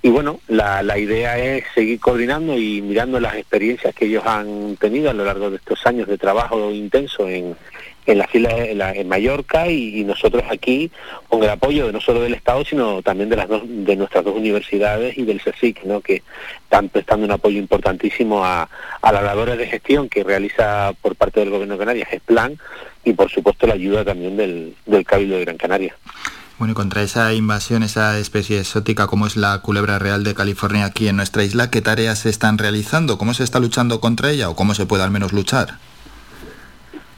Y 0.04 0.10
bueno, 0.10 0.40
la, 0.48 0.82
la 0.82 0.98
idea 0.98 1.38
es 1.38 1.64
seguir 1.76 2.00
coordinando 2.00 2.58
y 2.58 2.82
mirando 2.82 3.20
las 3.20 3.36
experiencias 3.36 3.94
que 3.94 4.06
ellos 4.06 4.24
han 4.26 4.76
tenido 4.78 5.12
a 5.12 5.14
lo 5.14 5.26
largo 5.26 5.52
de 5.52 5.58
estos 5.58 5.86
años 5.86 6.08
de 6.08 6.18
trabajo 6.18 6.72
intenso 6.72 7.30
en, 7.30 7.56
en 8.06 8.18
las 8.18 8.34
islas 8.34 8.54
en, 8.58 9.08
Mallorca 9.08 9.70
y, 9.70 10.04
nosotros 10.04 10.44
aquí 10.50 10.92
con 11.30 11.44
el 11.44 11.50
apoyo 11.50 11.88
de 11.88 11.94
no 11.94 12.02
solo 12.02 12.22
del 12.22 12.34
Estado 12.34 12.66
sino 12.66 13.02
también 13.02 13.30
de 13.30 13.36
las 13.36 13.48
dos, 13.48 13.62
de 13.66 13.96
nuestras 13.96 14.24
dos 14.24 14.36
universidades 14.36 15.18
y 15.18 15.24
del 15.24 15.42
CSIC 15.42 15.84
¿no? 15.84 16.02
que 16.02 16.24
están 16.64 16.90
prestando 16.90 17.26
un 17.26 17.32
apoyo 17.32 17.60
importantísimo 17.60 18.44
a, 18.44 18.70
a 19.02 19.12
las 19.12 19.24
labores 19.24 19.58
de 19.58 19.68
gestión 19.68 20.10
que 20.10 20.24
realiza 20.24 20.94
por 21.02 21.16
parte 21.16 21.40
del 21.40 21.50
Gobierno 21.50 21.76
de 21.76 21.80
Canarias 21.80 22.10
plan 22.26 22.58
y 23.04 23.14
por 23.14 23.30
supuesto 23.30 23.68
la 23.68 23.74
ayuda 23.74 24.06
también 24.06 24.38
del, 24.38 24.76
del 24.86 25.06
Cabildo 25.06 25.36
de 25.36 25.46
Gran 25.46 25.58
Canaria. 25.58 25.96
Bueno, 26.58 26.74
y 26.74 26.76
contra 26.76 27.02
esa 27.02 27.34
invasión, 27.34 27.82
esa 27.82 28.20
especie 28.20 28.60
exótica 28.60 29.08
como 29.08 29.26
es 29.26 29.36
la 29.36 29.60
culebra 29.64 29.98
real 29.98 30.24
de 30.24 30.36
California 30.36 30.86
aquí 30.86 31.08
en 31.08 31.16
nuestra 31.16 31.44
isla, 31.44 31.72
¿qué 31.72 31.82
tareas 31.82 32.20
se 32.20 32.30
están 32.30 32.60
realizando? 32.60 33.18
¿Cómo 33.18 33.34
se 33.34 33.44
está 33.44 33.60
luchando 33.60 34.00
contra 34.00 34.30
ella 34.30 34.48
o 34.48 34.56
cómo 34.56 34.76
se 34.76 34.86
puede 34.86 35.04
al 35.04 35.10
menos 35.10 35.34
luchar? 35.34 35.80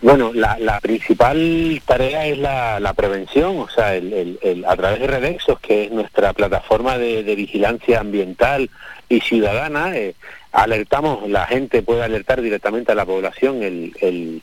Bueno, 0.03 0.33
la, 0.33 0.81
principal 0.81 1.81
tarea 1.85 2.27
es 2.27 2.37
la, 2.37 2.93
prevención, 2.93 3.57
o 3.57 3.69
sea, 3.69 3.95
el, 3.95 4.65
a 4.67 4.75
través 4.75 4.99
de 4.99 5.07
Redexos, 5.07 5.61
que 5.61 5.85
es 5.85 5.91
nuestra 5.91 6.33
plataforma 6.33 6.97
de, 6.97 7.23
vigilancia 7.35 8.01
ambiental 8.01 8.69
y 9.07 9.21
ciudadana, 9.21 9.95
eh, 9.95 10.15
alertamos, 10.51 11.29
la 11.29 11.45
gente 11.45 11.83
puede 11.83 12.03
alertar 12.03 12.41
directamente 12.41 12.91
a 12.91 12.95
la 12.95 13.05
población 13.05 13.63
el, 13.63 14.41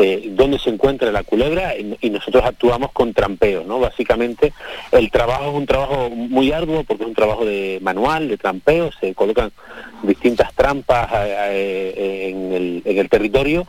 eh, 0.00 0.28
dónde 0.30 0.60
se 0.60 0.70
encuentra 0.70 1.10
la 1.10 1.24
culebra 1.24 1.74
y, 1.76 2.08
nosotros 2.08 2.44
actuamos 2.44 2.92
con 2.92 3.12
trampeo, 3.12 3.64
¿no? 3.64 3.80
Básicamente 3.80 4.52
el 4.92 5.10
trabajo 5.10 5.50
es 5.50 5.54
un 5.56 5.66
trabajo 5.66 6.08
muy 6.08 6.52
arduo 6.52 6.84
porque 6.84 7.02
es 7.02 7.08
un 7.08 7.14
trabajo 7.14 7.44
de 7.44 7.78
manual, 7.82 8.28
de 8.28 8.36
trampeo, 8.36 8.90
se 9.00 9.14
colocan 9.14 9.50
distintas 10.04 10.54
trampas 10.54 11.08
eh, 11.12 11.94
eh, 11.96 12.82
en, 12.84 12.98
el, 12.98 13.08
territorio 13.08 13.66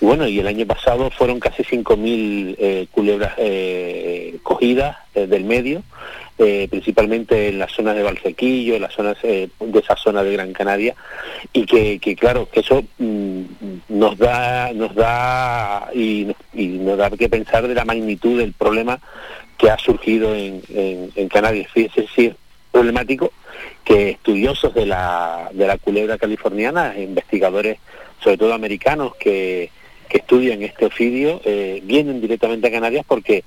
y 0.00 0.04
bueno, 0.04 0.28
y 0.28 0.38
el 0.38 0.46
año 0.46 0.66
pasado 0.66 1.10
fueron 1.10 1.40
casi 1.40 1.64
5.000 1.64 2.56
eh, 2.58 2.86
culebras 2.92 3.34
cogidas 4.42 4.96
del 5.14 5.44
medio 5.44 5.82
eh, 6.44 6.66
principalmente 6.68 7.48
en 7.48 7.58
las 7.58 7.72
zonas 7.72 7.94
de 7.94 8.02
Valsequillo, 8.02 8.74
en 8.74 8.82
las 8.82 8.92
zonas 8.92 9.16
eh, 9.22 9.48
de 9.60 9.78
esa 9.78 9.96
zona 9.96 10.22
de 10.22 10.32
Gran 10.32 10.52
Canaria, 10.52 10.94
y 11.52 11.64
que, 11.64 12.16
claro, 12.16 12.48
que 12.50 12.60
eso 12.60 12.82
mm, 12.98 13.42
nos 13.88 14.18
da, 14.18 14.72
nos 14.72 14.94
da 14.94 15.88
y, 15.94 16.34
nos 16.54 16.98
da 16.98 17.10
que 17.10 17.28
pensar 17.28 17.66
de 17.68 17.74
la 17.74 17.84
magnitud 17.84 18.38
del 18.38 18.52
problema 18.52 18.98
que 19.56 19.70
ha 19.70 19.78
surgido 19.78 20.34
en, 20.34 20.60
Canarias. 21.28 21.70
Fíjese 21.72 22.08
es 22.16 22.34
problemático 22.70 23.32
que 23.84 24.10
estudiosos 24.10 24.74
de 24.74 24.86
la, 24.86 25.48
de 25.52 25.66
la 25.66 25.78
culebra 25.78 26.18
californiana, 26.18 26.94
investigadores, 26.98 27.78
sobre 28.20 28.38
todo 28.38 28.54
americanos, 28.54 29.14
que, 29.16 29.70
que 30.12 30.18
estudian 30.18 30.62
este 30.62 30.84
ofidio, 30.84 31.40
eh, 31.42 31.80
vienen 31.84 32.20
directamente 32.20 32.66
a 32.66 32.70
Canarias 32.70 33.02
porque 33.08 33.44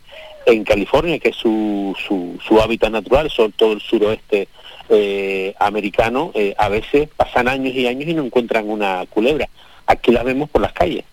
en 0.48 0.64
California, 0.64 1.20
que 1.20 1.30
es 1.30 1.36
su, 1.36 1.96
su, 2.08 2.60
hábitat 2.60 2.92
natural, 2.92 3.30
sobre 3.30 3.54
todo 3.56 3.74
el 3.74 3.82
suroeste 3.82 4.48
eh, 4.90 5.54
americano, 5.60 6.32
eh, 6.34 6.56
a 6.58 6.70
veces 6.70 7.08
pasan 7.16 7.48
años 7.48 7.76
y 7.76 7.86
años 7.86 8.10
y 8.10 8.16
no 8.16 8.24
encuentran 8.26 8.68
una 8.68 9.06
culebra. 9.08 9.48
Aquí 9.86 10.12
la 10.12 10.24
vemos 10.24 10.50
por 10.50 10.64
las 10.64 10.74
calles. 10.74 11.04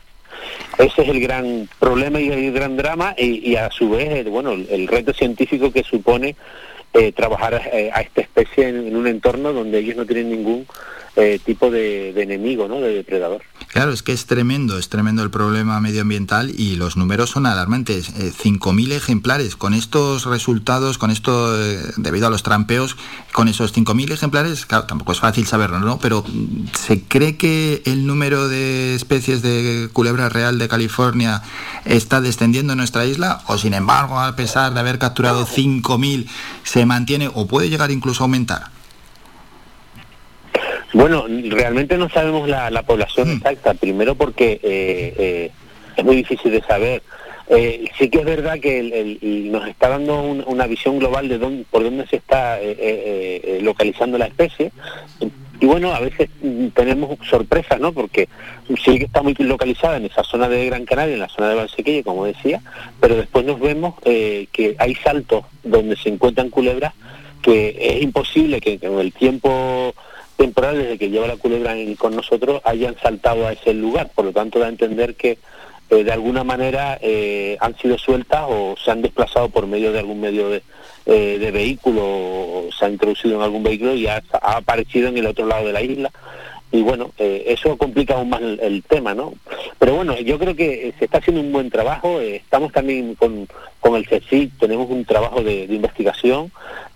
Ese 0.78 1.02
es 1.02 1.08
el 1.08 1.20
gran 1.20 1.68
problema 1.78 2.18
y 2.18 2.30
el 2.30 2.52
gran 2.52 2.78
drama 2.78 3.14
y, 3.18 3.54
a 3.56 3.70
su 3.70 3.90
vez, 3.90 4.08
el, 4.08 4.30
bueno, 4.30 4.52
el, 4.52 4.88
reto 4.88 5.12
científico 5.12 5.70
que 5.70 5.84
supone 5.84 6.34
eh, 6.94 7.12
trabajar 7.12 7.54
a 7.56 8.00
esta 8.00 8.22
especie 8.22 8.68
en, 8.68 8.96
un 8.96 9.06
entorno 9.06 9.52
donde 9.52 9.80
ellos 9.80 9.96
no 9.96 10.06
tienen 10.06 10.30
ningún 10.30 10.66
tipo 11.44 11.70
de, 11.70 12.10
enemigo, 12.10 12.68
¿no? 12.68 12.80
de 12.80 12.94
depredador. 12.94 13.42
Claro, 13.72 13.92
es 13.92 14.02
que 14.02 14.12
es 14.12 14.26
tremendo, 14.26 14.78
es 14.78 14.90
tremendo 14.90 15.22
el 15.22 15.30
problema 15.30 15.80
medioambiental 15.80 16.52
y 16.58 16.76
los 16.76 16.98
números 16.98 17.30
son 17.30 17.46
alarmantes. 17.46 18.14
5.000 18.14 18.92
eh, 18.92 18.96
ejemplares, 18.96 19.56
con 19.56 19.72
estos 19.72 20.26
resultados, 20.26 20.98
con 20.98 21.10
esto, 21.10 21.58
eh, 21.58 21.78
debido 21.96 22.26
a 22.26 22.30
los 22.30 22.42
trampeos, 22.42 22.96
con 23.32 23.48
esos 23.48 23.74
5.000 23.74 24.12
ejemplares, 24.12 24.66
tampoco 24.66 25.12
es 25.12 25.20
fácil 25.20 25.46
saberlo, 25.46 25.80
¿no? 25.80 25.98
Pero 25.98 26.22
mm, 26.26 26.66
¿se 26.74 27.02
cree 27.02 27.36
que 27.38 27.82
el 27.86 28.06
número 28.06 28.48
de 28.48 28.94
especies 28.94 29.40
de 29.40 29.88
culebra 29.92 30.28
real 30.28 30.58
de 30.58 30.68
California 30.68 31.42
está 31.86 32.20
descendiendo 32.20 32.74
en 32.74 32.78
nuestra 32.78 33.06
isla? 33.06 33.42
¿O 33.46 33.56
sin 33.56 33.72
embargo, 33.72 34.20
a 34.20 34.36
pesar 34.36 34.74
de 34.74 34.80
haber 34.80 34.98
capturado 34.98 35.46
5.000, 35.46 36.26
se 36.62 36.84
mantiene 36.84 37.30
o 37.32 37.46
puede 37.46 37.70
llegar 37.70 37.90
incluso 37.90 38.22
a 38.22 38.26
aumentar? 38.26 38.81
Bueno, 40.92 41.24
realmente 41.26 41.96
no 41.96 42.08
sabemos 42.10 42.48
la, 42.48 42.82
población 42.82 43.28
hmm. 43.28 43.36
exacta, 43.36 43.74
primero 43.74 44.14
porque 44.14 44.60
eh, 44.62 45.14
eh, 45.18 45.50
es 45.96 46.04
muy 46.04 46.16
difícil 46.16 46.52
de 46.52 46.62
saber. 46.62 47.02
Eh, 47.48 47.90
sí 47.98 48.08
que 48.08 48.18
es 48.18 48.24
verdad 48.24 48.58
que 48.60 49.18
nos 49.50 49.66
está 49.68 49.88
dando 49.88 50.20
una 50.22 50.66
visión 50.66 50.98
global 50.98 51.28
de 51.28 51.38
dónde, 51.38 51.64
por 51.70 51.82
dónde 51.82 52.06
se 52.06 52.16
está 52.16 52.58
localizando 53.60 54.18
la 54.18 54.26
especie. 54.26 54.72
Y 55.60 55.66
bueno, 55.66 55.94
a 55.94 56.00
veces 56.00 56.28
tenemos 56.74 57.18
sorpresas, 57.28 57.78
¿no? 57.78 57.92
Porque 57.92 58.28
sí 58.84 58.98
que 58.98 59.04
está 59.04 59.22
muy 59.22 59.34
localizada 59.34 59.96
en 59.96 60.06
esa 60.06 60.24
zona 60.24 60.48
de 60.48 60.66
Gran 60.66 60.84
Canaria, 60.84 61.14
en 61.14 61.20
la 61.20 61.28
zona 61.28 61.50
de 61.50 61.54
Valsequilla, 61.54 62.02
como 62.02 62.24
decía, 62.26 62.60
pero 63.00 63.16
después 63.16 63.44
nos 63.44 63.60
vemos 63.60 63.94
que 64.02 64.74
hay 64.78 64.94
saltos 64.96 65.44
donde 65.62 65.96
se 65.96 66.08
encuentran 66.08 66.50
culebras 66.50 66.94
que 67.42 67.76
es 67.78 68.02
imposible 68.02 68.60
que 68.60 68.78
con 68.78 69.00
el 69.00 69.12
tiempo 69.12 69.94
temporal 70.36 70.78
desde 70.78 70.98
que 70.98 71.10
lleva 71.10 71.26
la 71.26 71.36
culebra 71.36 71.74
con 71.98 72.16
nosotros 72.16 72.60
hayan 72.64 72.96
saltado 73.02 73.46
a 73.46 73.52
ese 73.52 73.74
lugar. 73.74 74.10
Por 74.14 74.24
lo 74.24 74.32
tanto, 74.32 74.58
da 74.58 74.66
a 74.66 74.70
entender 74.70 75.14
que 75.14 75.38
eh, 75.90 76.04
de 76.04 76.12
alguna 76.12 76.42
manera 76.42 76.98
eh, 77.02 77.56
han 77.60 77.76
sido 77.76 77.98
sueltas 77.98 78.46
o 78.48 78.74
se 78.82 78.90
han 78.90 79.02
desplazado 79.02 79.50
por 79.50 79.66
medio 79.66 79.92
de 79.92 79.98
algún 79.98 80.20
medio 80.20 80.48
de, 80.48 80.62
eh, 81.04 81.50
vehículo 81.52 82.00
o 82.02 82.68
se 82.76 82.86
ha 82.86 82.88
introducido 82.88 83.36
en 83.36 83.42
algún 83.42 83.62
vehículo 83.62 83.94
y 83.94 84.06
ha, 84.06 84.22
aparecido 84.32 85.08
en 85.08 85.18
el 85.18 85.26
otro 85.26 85.46
lado 85.46 85.66
de 85.66 85.72
la 85.72 85.82
isla 85.82 86.10
y 86.72 86.82
bueno, 86.82 87.12
eso 87.18 87.76
complica 87.76 88.14
aún 88.14 88.30
más 88.30 88.40
el, 88.40 88.82
tema, 88.82 89.14
¿no? 89.14 89.34
Pero 89.78 89.94
bueno, 89.94 90.18
yo 90.18 90.38
creo 90.38 90.56
que 90.56 90.94
se 90.98 91.04
está 91.04 91.18
haciendo 91.18 91.42
un 91.42 91.52
buen 91.52 91.70
trabajo, 91.70 92.18
estamos 92.20 92.72
también 92.72 93.14
con, 93.14 93.46
con 93.78 93.94
el 93.94 94.06
CSIC, 94.08 94.58
tenemos 94.58 94.88
un 94.90 95.04
trabajo 95.04 95.42
de 95.42 95.64
investigación 95.64 96.50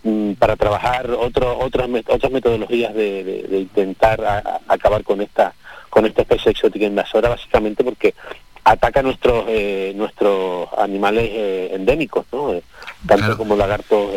Mm, 0.07 0.35
para 0.35 0.55
trabajar 0.55 1.11
otro, 1.11 1.59
otras, 1.59 1.89
otras 2.07 2.31
metodologías 2.31 2.95
de, 2.95 3.45
intentar 3.51 4.21
acabar 4.69 5.03
con 5.03 5.21
esta 5.21 5.53
con 5.91 6.07
esta 6.07 6.23
especie 6.23 6.53
exótica 6.53 6.87
invasora, 6.87 7.29
básicamente 7.31 7.83
porque 7.83 8.15
ataca 8.63 9.03
nuestros 9.03 9.47
eh, 9.49 9.93
nuestros 9.97 10.69
animales 10.79 11.29
eh, 11.33 11.71
endémicos, 11.73 12.25
¿no? 12.33 12.55
Eh, 12.55 12.63
tanto 13.05 13.37
como 13.37 13.57
lagartos 13.57 14.13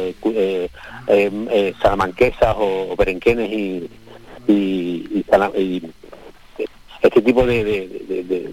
salamanquesas 1.82 2.56
o, 2.60 2.96
berenquenes 2.96 3.52
y, 3.52 3.90
y, 4.50 5.24
este 7.02 7.22
tipo 7.22 7.46
de, 7.46 8.52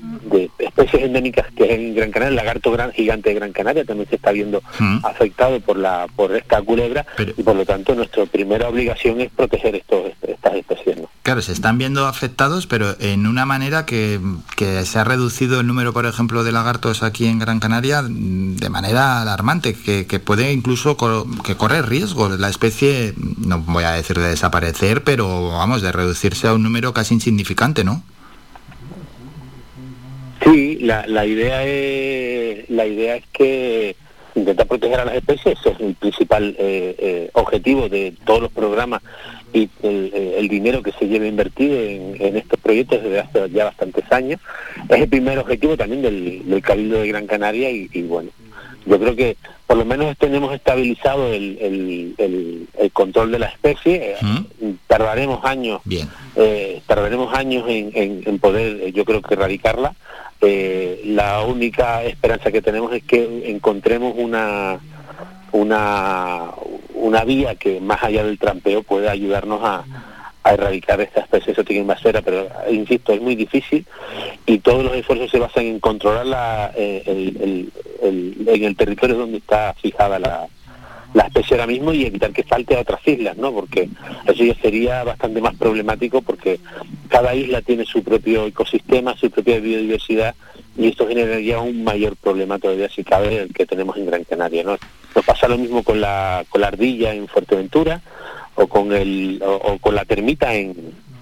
especies 0.58 1.02
endémicas 1.02 1.46
que 1.56 1.64
es 1.64 1.70
en 1.70 1.94
Gran 1.94 2.10
Canaria, 2.12 2.30
el 2.30 2.36
lagarto 2.36 2.70
gran 2.70 2.92
gigante 2.92 3.30
de 3.30 3.34
Gran 3.34 3.52
Canaria 3.52 3.84
también 3.84 4.08
se 4.08 4.16
está 4.16 4.30
viendo 4.32 4.62
afectado 5.02 5.58
por 5.60 5.76
la 5.76 6.06
por 6.14 6.34
esta 6.34 6.62
culebra 6.62 7.04
y 7.36 7.42
por 7.42 7.56
lo 7.56 7.64
tanto 7.64 7.94
nuestra 7.94 8.24
primera 8.26 8.68
obligación 8.68 9.20
es 9.20 9.30
proteger 9.30 9.74
estos, 9.74 10.12
estas 10.22 10.54
especies. 10.54 10.98
Claro, 11.26 11.42
se 11.42 11.50
están 11.50 11.76
viendo 11.76 12.06
afectados, 12.06 12.68
pero 12.68 12.94
en 13.00 13.26
una 13.26 13.44
manera 13.46 13.84
que, 13.84 14.20
que 14.56 14.84
se 14.84 15.00
ha 15.00 15.02
reducido 15.02 15.58
el 15.58 15.66
número, 15.66 15.92
por 15.92 16.06
ejemplo, 16.06 16.44
de 16.44 16.52
lagartos 16.52 17.02
aquí 17.02 17.26
en 17.26 17.40
Gran 17.40 17.58
Canaria 17.58 18.04
de 18.08 18.70
manera 18.70 19.22
alarmante, 19.22 19.74
que, 19.74 20.06
que 20.06 20.20
puede 20.20 20.52
incluso 20.52 20.96
que 21.44 21.56
correr 21.56 21.88
riesgo 21.88 22.28
la 22.28 22.48
especie, 22.48 23.12
no 23.44 23.58
voy 23.58 23.82
a 23.82 23.90
decir 23.90 24.16
de 24.20 24.28
desaparecer, 24.28 25.02
pero 25.02 25.48
vamos, 25.48 25.82
de 25.82 25.90
reducirse 25.90 26.46
a 26.46 26.54
un 26.54 26.62
número 26.62 26.92
casi 26.92 27.14
insignificante, 27.14 27.82
¿no? 27.82 28.04
Sí, 30.44 30.78
la, 30.80 31.08
la 31.08 31.26
idea 31.26 31.64
es 31.64 32.70
la 32.70 32.86
idea 32.86 33.16
es 33.16 33.24
que 33.32 33.96
intentar 34.36 34.66
proteger 34.66 35.00
a 35.00 35.04
las 35.06 35.16
especies 35.16 35.58
es 35.64 35.80
el 35.80 35.94
principal 35.96 36.54
eh, 36.58 36.94
eh, 36.98 37.30
objetivo 37.32 37.88
de 37.88 38.14
todos 38.24 38.42
los 38.42 38.52
programas 38.52 39.02
y 39.52 39.68
el, 39.82 40.48
dinero 40.48 40.82
que 40.82 40.92
se 40.92 41.06
lleva 41.06 41.26
invertido 41.26 41.80
en, 41.80 42.36
estos 42.36 42.58
proyectos 42.60 43.02
desde 43.02 43.20
hace 43.20 43.50
ya 43.50 43.64
bastantes 43.64 44.04
años. 44.12 44.40
Es 44.88 45.00
el 45.00 45.08
primer 45.08 45.38
objetivo 45.38 45.76
también 45.76 46.02
del, 46.02 46.62
Cabildo 46.62 47.00
de 47.00 47.08
Gran 47.08 47.26
Canaria 47.26 47.70
y, 47.70 48.02
bueno 48.02 48.30
yo 48.86 49.00
creo 49.00 49.16
que 49.16 49.36
por 49.66 49.76
lo 49.76 49.84
menos 49.84 50.16
tenemos 50.16 50.54
estabilizado 50.54 51.32
el, 51.32 52.14
control 52.92 53.32
de 53.32 53.38
la 53.40 53.46
especie. 53.46 54.14
Tardaremos 54.86 55.44
años 55.44 55.80
Bien. 55.84 56.08
Eh, 56.36 56.80
tardaremos 56.86 57.34
años 57.34 57.64
en, 57.68 58.38
poder 58.38 58.92
yo 58.92 59.04
creo 59.04 59.22
que 59.22 59.34
erradicarla. 59.34 59.94
Eh, 60.40 61.02
la 61.04 61.42
única 61.42 62.04
esperanza 62.04 62.52
que 62.52 62.62
tenemos 62.62 62.92
es 62.92 63.02
que 63.02 63.50
encontremos 63.50 64.14
una 64.16 64.78
una 65.52 66.50
una 66.96 67.24
vía 67.24 67.54
que 67.54 67.80
más 67.80 68.02
allá 68.02 68.24
del 68.24 68.38
trampeo 68.38 68.82
pueda 68.82 69.12
ayudarnos 69.12 69.60
a, 69.62 69.84
erradicar 70.48 71.00
esta 71.00 71.22
especie 71.22 71.50
exótica 71.50 71.80
invasora, 71.80 72.22
pero 72.22 72.46
insisto, 72.70 73.12
es 73.12 73.20
muy 73.20 73.34
difícil 73.34 73.84
y 74.46 74.58
todos 74.58 74.84
los 74.84 74.94
esfuerzos 74.94 75.28
se 75.28 75.40
basan 75.40 75.64
en 75.64 75.80
controlar 75.80 76.72
eh, 76.76 77.02
en 78.00 78.64
el 78.64 78.76
territorio 78.76 79.16
donde 79.16 79.38
está 79.38 79.74
fijada 79.74 80.20
la, 80.20 80.46
la 81.14 81.24
especie 81.24 81.54
ahora 81.54 81.66
mismo 81.66 81.92
y 81.92 82.04
evitar 82.04 82.32
que 82.32 82.42
falte 82.42 82.76
a 82.76 82.80
otras 82.80 83.00
islas, 83.06 83.36
¿no? 83.36 83.52
Porque 83.52 83.88
eso 84.26 84.44
ya 84.44 84.54
sería 84.56 85.04
bastante 85.04 85.40
más 85.40 85.54
problemático 85.56 86.22
porque 86.22 86.60
cada 87.08 87.34
isla 87.34 87.62
tiene 87.62 87.84
su 87.84 88.02
propio 88.02 88.46
ecosistema, 88.46 89.16
su 89.16 89.30
propia 89.30 89.60
biodiversidad 89.60 90.34
y 90.76 90.88
esto 90.88 91.08
generaría 91.08 91.58
un 91.58 91.84
mayor 91.84 92.16
problema 92.16 92.58
todavía 92.58 92.88
si 92.88 93.02
cabe 93.02 93.42
el 93.42 93.54
que 93.54 93.66
tenemos 93.66 93.96
en 93.96 94.06
Gran 94.06 94.24
Canaria, 94.24 94.62
¿no? 94.62 94.76
Nos 95.14 95.24
pasa 95.24 95.48
lo 95.48 95.56
mismo 95.56 95.82
con 95.82 96.00
la, 96.00 96.44
con 96.50 96.60
la 96.60 96.68
ardilla 96.68 97.14
en 97.14 97.28
Fuerteventura 97.28 98.02
o 98.54 98.66
con, 98.66 98.92
el, 98.92 99.40
o, 99.42 99.78
con 99.78 99.94
la 99.94 100.04
termita 100.04 100.54
en, 100.54 100.74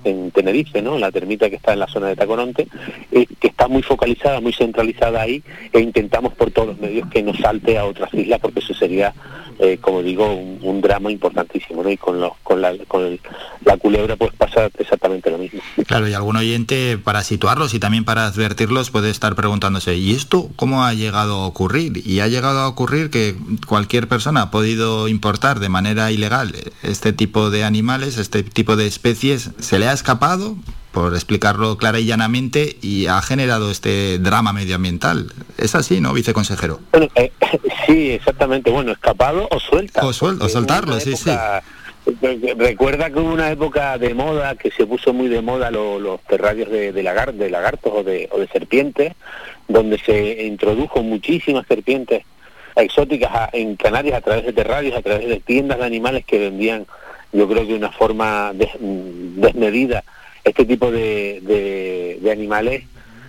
en 0.04 0.30
Tenerife, 0.30 0.82
¿no? 0.82 0.98
La 0.98 1.10
termita 1.10 1.50
que 1.50 1.56
está 1.56 1.72
en 1.72 1.80
la 1.80 1.88
zona 1.88 2.08
de 2.08 2.16
Tacoronte, 2.16 2.68
eh, 3.12 3.26
que 3.40 3.48
está 3.48 3.68
muy 3.68 3.82
focalizada, 3.82 4.40
muy 4.40 4.52
centralizada 4.52 5.22
ahí, 5.22 5.42
e 5.72 5.80
intentamos 5.80 6.34
por 6.34 6.50
todos 6.50 6.68
los 6.68 6.78
medios 6.78 7.08
que 7.08 7.22
no 7.22 7.34
salte 7.34 7.78
a 7.78 7.84
otras 7.84 8.12
islas, 8.14 8.40
porque 8.40 8.60
eso 8.60 8.74
sería 8.74 9.14
eh, 9.60 9.78
como 9.80 10.02
digo, 10.02 10.34
un, 10.34 10.80
drama 10.80 11.12
importantísimo, 11.12 11.82
¿no? 11.82 11.90
Y 11.90 11.96
con, 11.96 12.20
los, 12.20 12.32
con, 12.42 12.60
la, 12.60 12.72
con 12.88 13.18
la 13.64 13.76
culebra 13.76 14.16
pues 14.16 14.32
pasa 14.36 14.68
exactamente 14.78 15.30
lo 15.30 15.38
mismo. 15.38 15.60
Claro, 15.86 16.08
y 16.08 16.12
algún 16.12 16.36
oyente, 16.36 16.98
para 16.98 17.22
situarlos 17.22 17.72
y 17.72 17.78
también 17.78 18.04
para 18.04 18.26
advertirlos, 18.26 18.90
puede 18.90 19.10
estar 19.10 19.34
preguntándose, 19.36 19.96
¿y 19.96 20.10
esto 20.10 20.50
cómo 20.56 20.84
ha 20.84 20.92
llegado 20.92 21.36
a 21.36 21.46
ocurrir? 21.46 22.02
Y 22.04 22.20
ha 22.20 22.26
llegado 22.26 22.60
a 22.60 22.68
ocurrir 22.68 23.10
que 23.10 23.36
cualquier 23.66 24.08
persona 24.08 24.42
ha 24.42 24.50
podido 24.50 25.06
importar 25.06 25.60
de 25.60 25.68
manera 25.68 26.10
ilegal 26.10 26.52
este 26.82 27.12
tipo 27.12 27.50
de 27.50 27.64
animales, 27.64 28.18
este 28.18 28.42
tipo 28.42 28.76
de 28.76 28.86
especies, 28.86 29.52
se 29.58 29.78
le 29.78 29.86
ha 29.86 29.92
escapado, 29.94 30.56
por 30.92 31.14
explicarlo 31.14 31.76
clara 31.76 31.98
y 31.98 32.06
llanamente, 32.06 32.76
y 32.82 33.06
ha 33.06 33.20
generado 33.22 33.70
este 33.70 34.18
drama 34.18 34.52
medioambiental. 34.52 35.32
Es 35.58 35.74
así, 35.74 36.00
¿no, 36.00 36.12
viceconsejero? 36.12 36.80
Bueno, 36.92 37.08
eh, 37.14 37.32
sí, 37.86 38.10
exactamente. 38.10 38.70
Bueno, 38.70 38.92
escapado 38.92 39.48
o 39.50 39.60
suelta. 39.60 40.06
O, 40.06 40.12
soltarlo, 40.12 41.00
sí, 41.00 41.16
sí. 41.16 41.30
Recuerda 42.58 43.10
que 43.10 43.18
hubo 43.18 43.32
una 43.32 43.50
época 43.50 43.96
de 43.96 44.12
moda 44.12 44.56
que 44.56 44.70
se 44.70 44.86
puso 44.86 45.14
muy 45.14 45.28
de 45.28 45.40
moda 45.40 45.70
los 45.70 46.20
terrarios 46.28 46.70
de, 46.70 46.92
de, 46.92 47.02
de 47.02 47.50
lagartos 47.50 47.92
o 47.94 48.02
de, 48.02 48.28
o 48.30 48.38
de 48.38 48.46
serpientes, 48.48 49.14
donde 49.68 49.98
se 49.98 50.44
introdujo 50.44 51.02
muchísimas 51.02 51.66
serpientes 51.66 52.24
exóticas 52.76 53.50
en 53.52 53.76
Canarias 53.76 54.18
a 54.18 54.20
través 54.20 54.44
de 54.44 54.52
terrarios, 54.52 54.96
a 54.96 55.02
través 55.02 55.28
de 55.28 55.40
tiendas 55.40 55.78
de 55.78 55.84
animales 55.84 56.24
que 56.24 56.38
vendían, 56.38 56.86
yo 57.34 57.48
creo 57.48 57.62
que 57.62 57.72
de 57.72 57.78
una 57.78 57.90
forma 57.90 58.52
desmedida 58.54 60.04
este 60.44 60.64
tipo 60.64 60.90
de, 60.90 61.40
de, 62.20 62.30
animales 62.30 62.84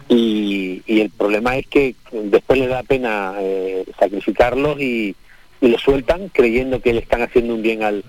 y, 0.07 0.83
y, 0.85 1.01
el 1.01 1.09
problema 1.09 1.57
es 1.57 1.67
que 1.67 1.95
después 2.11 2.59
le 2.59 2.67
da 2.67 2.83
pena 2.83 3.33
eh, 3.39 3.85
sacrificarlos 3.99 4.79
y, 4.79 5.15
y 5.61 5.75
sueltan 5.77 6.29
creyendo 6.29 6.81
que 6.81 6.93
le 6.93 6.99
están 6.99 7.23
haciendo 7.23 7.55
un 7.55 7.61
bien 7.61 7.83
al, 7.83 8.03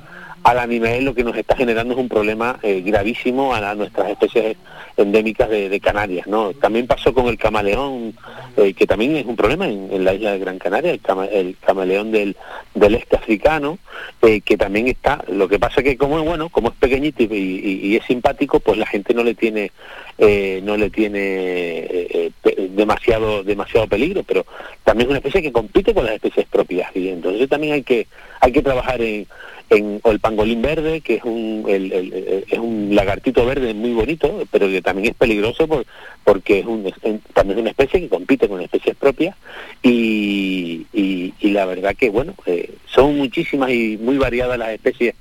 al 0.47 0.61
animal 0.61 1.05
lo 1.05 1.13
que 1.13 1.25
nos 1.25 1.37
está 1.37 1.57
generando 1.57 1.95
es 1.95 1.99
un 1.99 2.09
problema 2.09 2.61
eh, 2.63 2.81
gravísimo 2.87 3.53
a, 3.53 3.75
nuestras 3.75 4.11
especies 4.11 4.57
endémicas 4.97 5.51
de, 5.51 5.81
Canarias. 5.81 6.29
¿no? 6.29 6.53
También 6.53 6.87
pasó 6.87 7.13
con 7.13 7.27
el 7.27 7.37
camaleón, 7.37 8.15
eh, 8.57 8.73
que 8.73 8.87
también 8.87 9.17
es 9.17 9.27
un 9.27 9.35
problema 9.35 9.67
en, 9.67 10.05
la 10.05 10.15
isla 10.15 10.31
de 10.31 10.39
Gran 10.39 10.61
Canaria, 10.61 10.93
el, 10.93 11.57
camaleón 11.59 12.13
del, 12.13 12.37
del 12.75 12.95
este 12.95 13.17
africano, 13.17 13.81
eh, 14.23 14.41
que 14.41 14.57
también 14.57 14.87
está, 14.87 15.25
lo 15.27 15.49
que 15.49 15.59
pasa 15.59 15.83
que 15.83 15.97
como 15.97 16.17
es 16.21 16.25
bueno, 16.25 16.49
como 16.49 16.69
es 16.69 16.77
pequeñito 16.77 17.25
y, 17.25 17.97
es 17.97 18.05
simpático, 18.05 18.61
pues 18.61 18.79
la 18.79 18.87
gente 18.87 19.15
no 19.15 19.25
le 19.25 19.35
tiene 19.35 19.73
no 20.19 20.77
le 20.79 20.89
tiene 20.89 22.33
demasiado 22.71 23.43
demasiado 23.43 23.87
peligro, 23.87 24.23
pero 24.23 24.47
también 24.85 25.09
es 25.09 25.11
una 25.11 25.19
especie 25.19 25.43
que 25.43 25.53
compite 25.53 25.93
con 25.93 26.05
las 26.07 26.15
especies 26.15 26.47
propias 26.47 26.95
y 26.95 27.09
entonces 27.09 27.49
también 27.49 27.75
hay 27.75 27.83
que 27.83 28.07
hay 28.41 28.53
que 28.53 28.63
trabajar 28.63 29.03
en 29.03 29.27
en, 29.71 30.01
o 30.03 30.11
el 30.11 30.21
pangolín 30.21 30.63
verde, 30.63 31.01
que 31.01 31.17
es 31.17 31.25
un, 31.25 31.65
es 31.69 32.59
un 32.59 32.95
lagartito 32.95 33.45
verde 33.45 33.75
muy 33.75 33.93
bonito, 33.93 34.45
pero 34.51 34.69
que 34.69 34.83
también 34.83 35.09
es 35.09 35.15
peligroso 35.15 35.67
por, 35.67 35.87
porque 36.25 36.61
es, 36.61 36.67
un, 36.67 36.93
también 37.33 37.59
es 37.59 37.63
una 37.63 37.71
especie 37.71 38.01
que 38.01 38.09
compite 38.09 38.49
con 38.49 38.61
especies 38.61 38.97
propias 38.97 39.37
y, 39.83 40.87
y, 40.93 41.51
la 41.51 41.65
verdad 41.65 41.97
que, 41.97 42.11
bueno, 42.11 42.35
eh, 42.45 42.75
son 42.87 43.17
muchísimas 43.17 43.71
y 43.71 43.97
muy 44.01 44.19
variadas 44.19 44.59
las 44.59 44.71
especies 44.71 45.15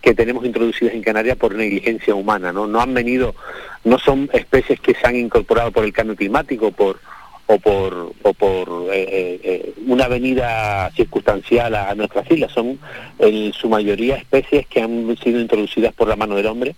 que 0.00 0.14
tenemos 0.14 0.44
introducidas 0.44 0.94
en 0.94 1.02
Canarias 1.02 1.36
por 1.36 1.54
negligencia 1.54 2.14
humana, 2.14 2.52
¿no? 2.52 2.66
No 2.66 2.80
han 2.80 2.94
venido, 2.94 3.34
no 3.84 3.98
son 3.98 4.30
especies 4.32 4.80
que 4.80 4.94
se 4.94 5.06
han 5.06 5.16
incorporado 5.16 5.72
por 5.72 5.84
el 5.84 5.92
cambio 5.92 6.16
climático, 6.16 6.70
por 6.70 7.00
o 7.50 7.58
por, 7.58 8.12
o 8.22 8.32
por 8.32 8.94
eh, 8.94 9.40
eh, 9.42 9.74
una 9.88 10.06
venida 10.06 10.88
circunstancial 10.94 11.74
a, 11.74 11.92
nuestras 11.96 12.30
islas. 12.30 12.52
Son 12.52 12.78
en 13.18 13.52
su 13.52 13.68
mayoría 13.68 14.14
especies 14.16 14.68
que 14.68 14.80
han 14.80 15.16
sido 15.16 15.40
introducidas 15.40 15.92
por 15.92 16.06
la 16.06 16.14
mano 16.14 16.36
del 16.36 16.46
hombre, 16.46 16.76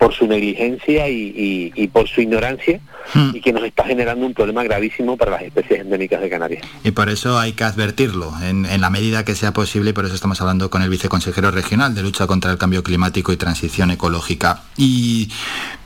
por 0.00 0.14
su 0.14 0.26
negligencia 0.26 1.10
y, 1.10 1.90
por 1.92 2.08
su 2.08 2.22
ignorancia 2.22 2.80
hmm. 3.12 3.32
y 3.34 3.40
que 3.42 3.52
nos 3.52 3.62
está 3.64 3.84
generando 3.84 4.24
un 4.24 4.32
problema 4.32 4.64
gravísimo 4.64 5.18
para 5.18 5.32
las 5.32 5.42
especies 5.42 5.80
endémicas 5.80 6.22
de 6.22 6.30
Canarias. 6.30 6.66
Y 6.82 6.92
por 6.92 7.10
eso 7.10 7.38
hay 7.38 7.52
que 7.52 7.64
advertirlo 7.64 8.32
en, 8.42 8.64
en 8.64 8.80
la 8.80 8.88
medida 8.88 9.26
que 9.26 9.34
sea 9.34 9.52
posible 9.52 9.90
y 9.90 9.92
por 9.92 10.06
eso 10.06 10.14
estamos 10.14 10.40
hablando 10.40 10.70
con 10.70 10.80
el 10.80 10.88
viceconsejero 10.88 11.50
regional 11.50 11.94
de 11.94 12.02
lucha 12.02 12.26
contra 12.26 12.50
el 12.50 12.56
cambio 12.56 12.82
climático 12.82 13.30
y 13.30 13.36
transición 13.36 13.90
ecológica. 13.90 14.62
Y 14.78 15.28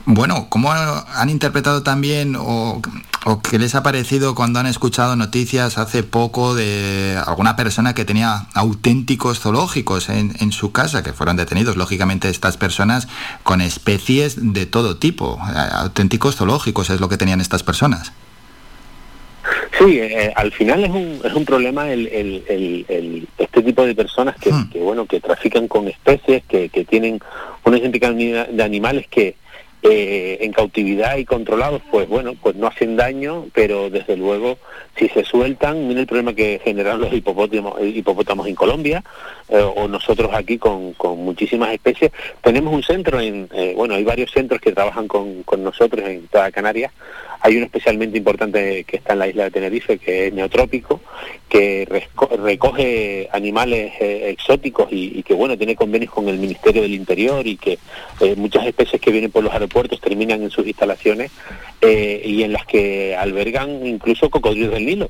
bueno, 0.05 0.47
¿cómo 0.49 0.71
han 0.71 1.29
interpretado 1.29 1.81
también 1.81 2.35
o, 2.37 2.79
qué 3.41 3.57
les 3.57 3.73
ha 3.73 3.81
parecido 3.81 4.35
cuando 4.35 4.59
han 4.59 4.67
escuchado 4.67 5.15
noticias 5.15 5.79
hace 5.79 6.03
poco 6.03 6.53
de 6.53 7.19
alguna 7.25 7.55
persona 7.55 7.95
que 7.95 8.05
tenía 8.05 8.45
auténticos 8.53 9.39
zoológicos 9.39 10.09
en, 10.09 10.51
su 10.51 10.71
casa, 10.71 11.01
que 11.01 11.11
fueron 11.11 11.37
detenidos, 11.37 11.75
lógicamente, 11.75 12.29
estas 12.29 12.55
personas 12.55 13.07
con 13.41 13.61
especies 13.61 14.04
de 14.07 14.65
todo 14.65 14.97
tipo? 14.97 15.39
Auténticos 15.39 16.35
zoológicos 16.35 16.89
es 16.89 16.99
lo 16.99 17.09
que 17.09 17.17
tenían 17.17 17.41
estas 17.41 17.63
personas. 17.63 18.11
Sí, 19.77 19.99
eh, 19.99 20.31
al 20.35 20.51
final 20.51 20.83
es 20.83 20.89
un, 20.89 21.19
es 21.23 21.33
un 21.33 21.45
problema 21.45 21.91
el, 21.91 23.27
este 23.37 23.61
tipo 23.61 23.85
de 23.85 23.93
personas 23.93 24.35
que, 24.37 24.51
hmm. 24.51 24.69
bueno 24.79 25.05
que 25.05 25.19
trafican 25.19 25.67
con 25.67 25.87
especies, 25.87 26.43
que, 26.47 26.69
que 26.69 26.85
tienen 26.85 27.19
una 27.65 27.77
genética 27.77 28.11
de 28.11 28.63
animales 28.63 29.07
que, 29.07 29.35
eh, 29.89 30.37
en 30.41 30.51
cautividad 30.51 31.17
y 31.17 31.25
controlados, 31.25 31.81
pues 31.91 32.07
bueno, 32.07 32.33
pues 32.41 32.55
no 32.55 32.67
hacen 32.67 32.95
daño, 32.95 33.45
pero 33.53 33.89
desde 33.89 34.17
luego 34.17 34.57
si 34.97 35.09
se 35.09 35.23
sueltan, 35.23 35.87
mira 35.87 35.99
el 35.99 36.07
problema 36.07 36.33
que 36.33 36.59
generan 36.63 37.01
los 37.01 37.13
hipopótamos, 37.13 37.75
hipopótamos 37.81 38.47
en 38.47 38.55
Colombia 38.55 39.03
eh, 39.49 39.61
o 39.61 39.87
nosotros 39.87 40.31
aquí 40.33 40.57
con, 40.57 40.93
con, 40.93 41.19
muchísimas 41.19 41.73
especies. 41.73 42.11
Tenemos 42.41 42.73
un 42.73 42.83
centro 42.83 43.19
en, 43.19 43.49
eh, 43.53 43.73
bueno, 43.75 43.95
hay 43.95 44.03
varios 44.03 44.31
centros 44.31 44.61
que 44.61 44.71
trabajan 44.71 45.07
con, 45.07 45.43
con 45.43 45.63
nosotros 45.63 46.07
en 46.07 46.27
toda 46.27 46.51
Canarias 46.51 46.91
hay 47.41 47.57
uno 47.57 47.65
especialmente 47.65 48.17
importante 48.17 48.83
que 48.83 48.97
está 48.97 49.13
en 49.13 49.19
la 49.19 49.27
isla 49.27 49.43
de 49.45 49.51
Tenerife, 49.51 49.97
que 49.97 50.27
es 50.27 50.33
neotrópico, 50.33 51.01
que 51.49 51.87
recoge 52.43 53.29
animales 53.31 53.93
eh, 53.99 54.29
exóticos 54.29 54.87
y, 54.91 55.23
que 55.23 55.33
bueno 55.33 55.57
tiene 55.57 55.75
convenios 55.75 56.11
con 56.11 56.27
el 56.27 56.37
Ministerio 56.37 56.81
del 56.81 56.93
Interior 56.93 57.45
y 57.45 57.57
que 57.57 57.79
eh, 58.19 58.35
muchas 58.35 58.65
especies 58.65 59.01
que 59.01 59.11
vienen 59.11 59.31
por 59.31 59.43
los 59.43 59.53
aeropuertos 59.53 60.01
terminan 60.01 60.41
en 60.41 60.49
sus 60.49 60.65
instalaciones 60.65 61.31
eh, 61.81 62.21
y 62.25 62.43
en 62.43 62.53
las 62.53 62.65
que 62.65 63.15
albergan 63.15 63.85
incluso 63.85 64.29
cocodrilos 64.29 64.73
del 64.73 64.85
Nilo. 64.85 65.09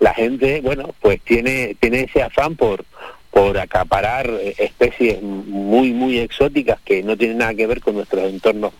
la 0.00 0.14
gente, 0.14 0.60
bueno, 0.62 0.94
pues 1.00 1.20
tiene 1.20 1.76
tiene 1.80 2.02
ese 2.02 2.22
afán 2.22 2.56
por 2.56 2.84
por 3.30 3.56
acaparar 3.58 4.30
especies 4.58 5.22
muy 5.22 5.92
muy 5.92 6.18
exóticas 6.18 6.78
que 6.84 7.02
no 7.02 7.16
tienen 7.16 7.38
nada 7.38 7.54
que 7.54 7.66
ver 7.66 7.80
con 7.80 7.94
nuestros 7.94 8.24
entornos 8.24 8.72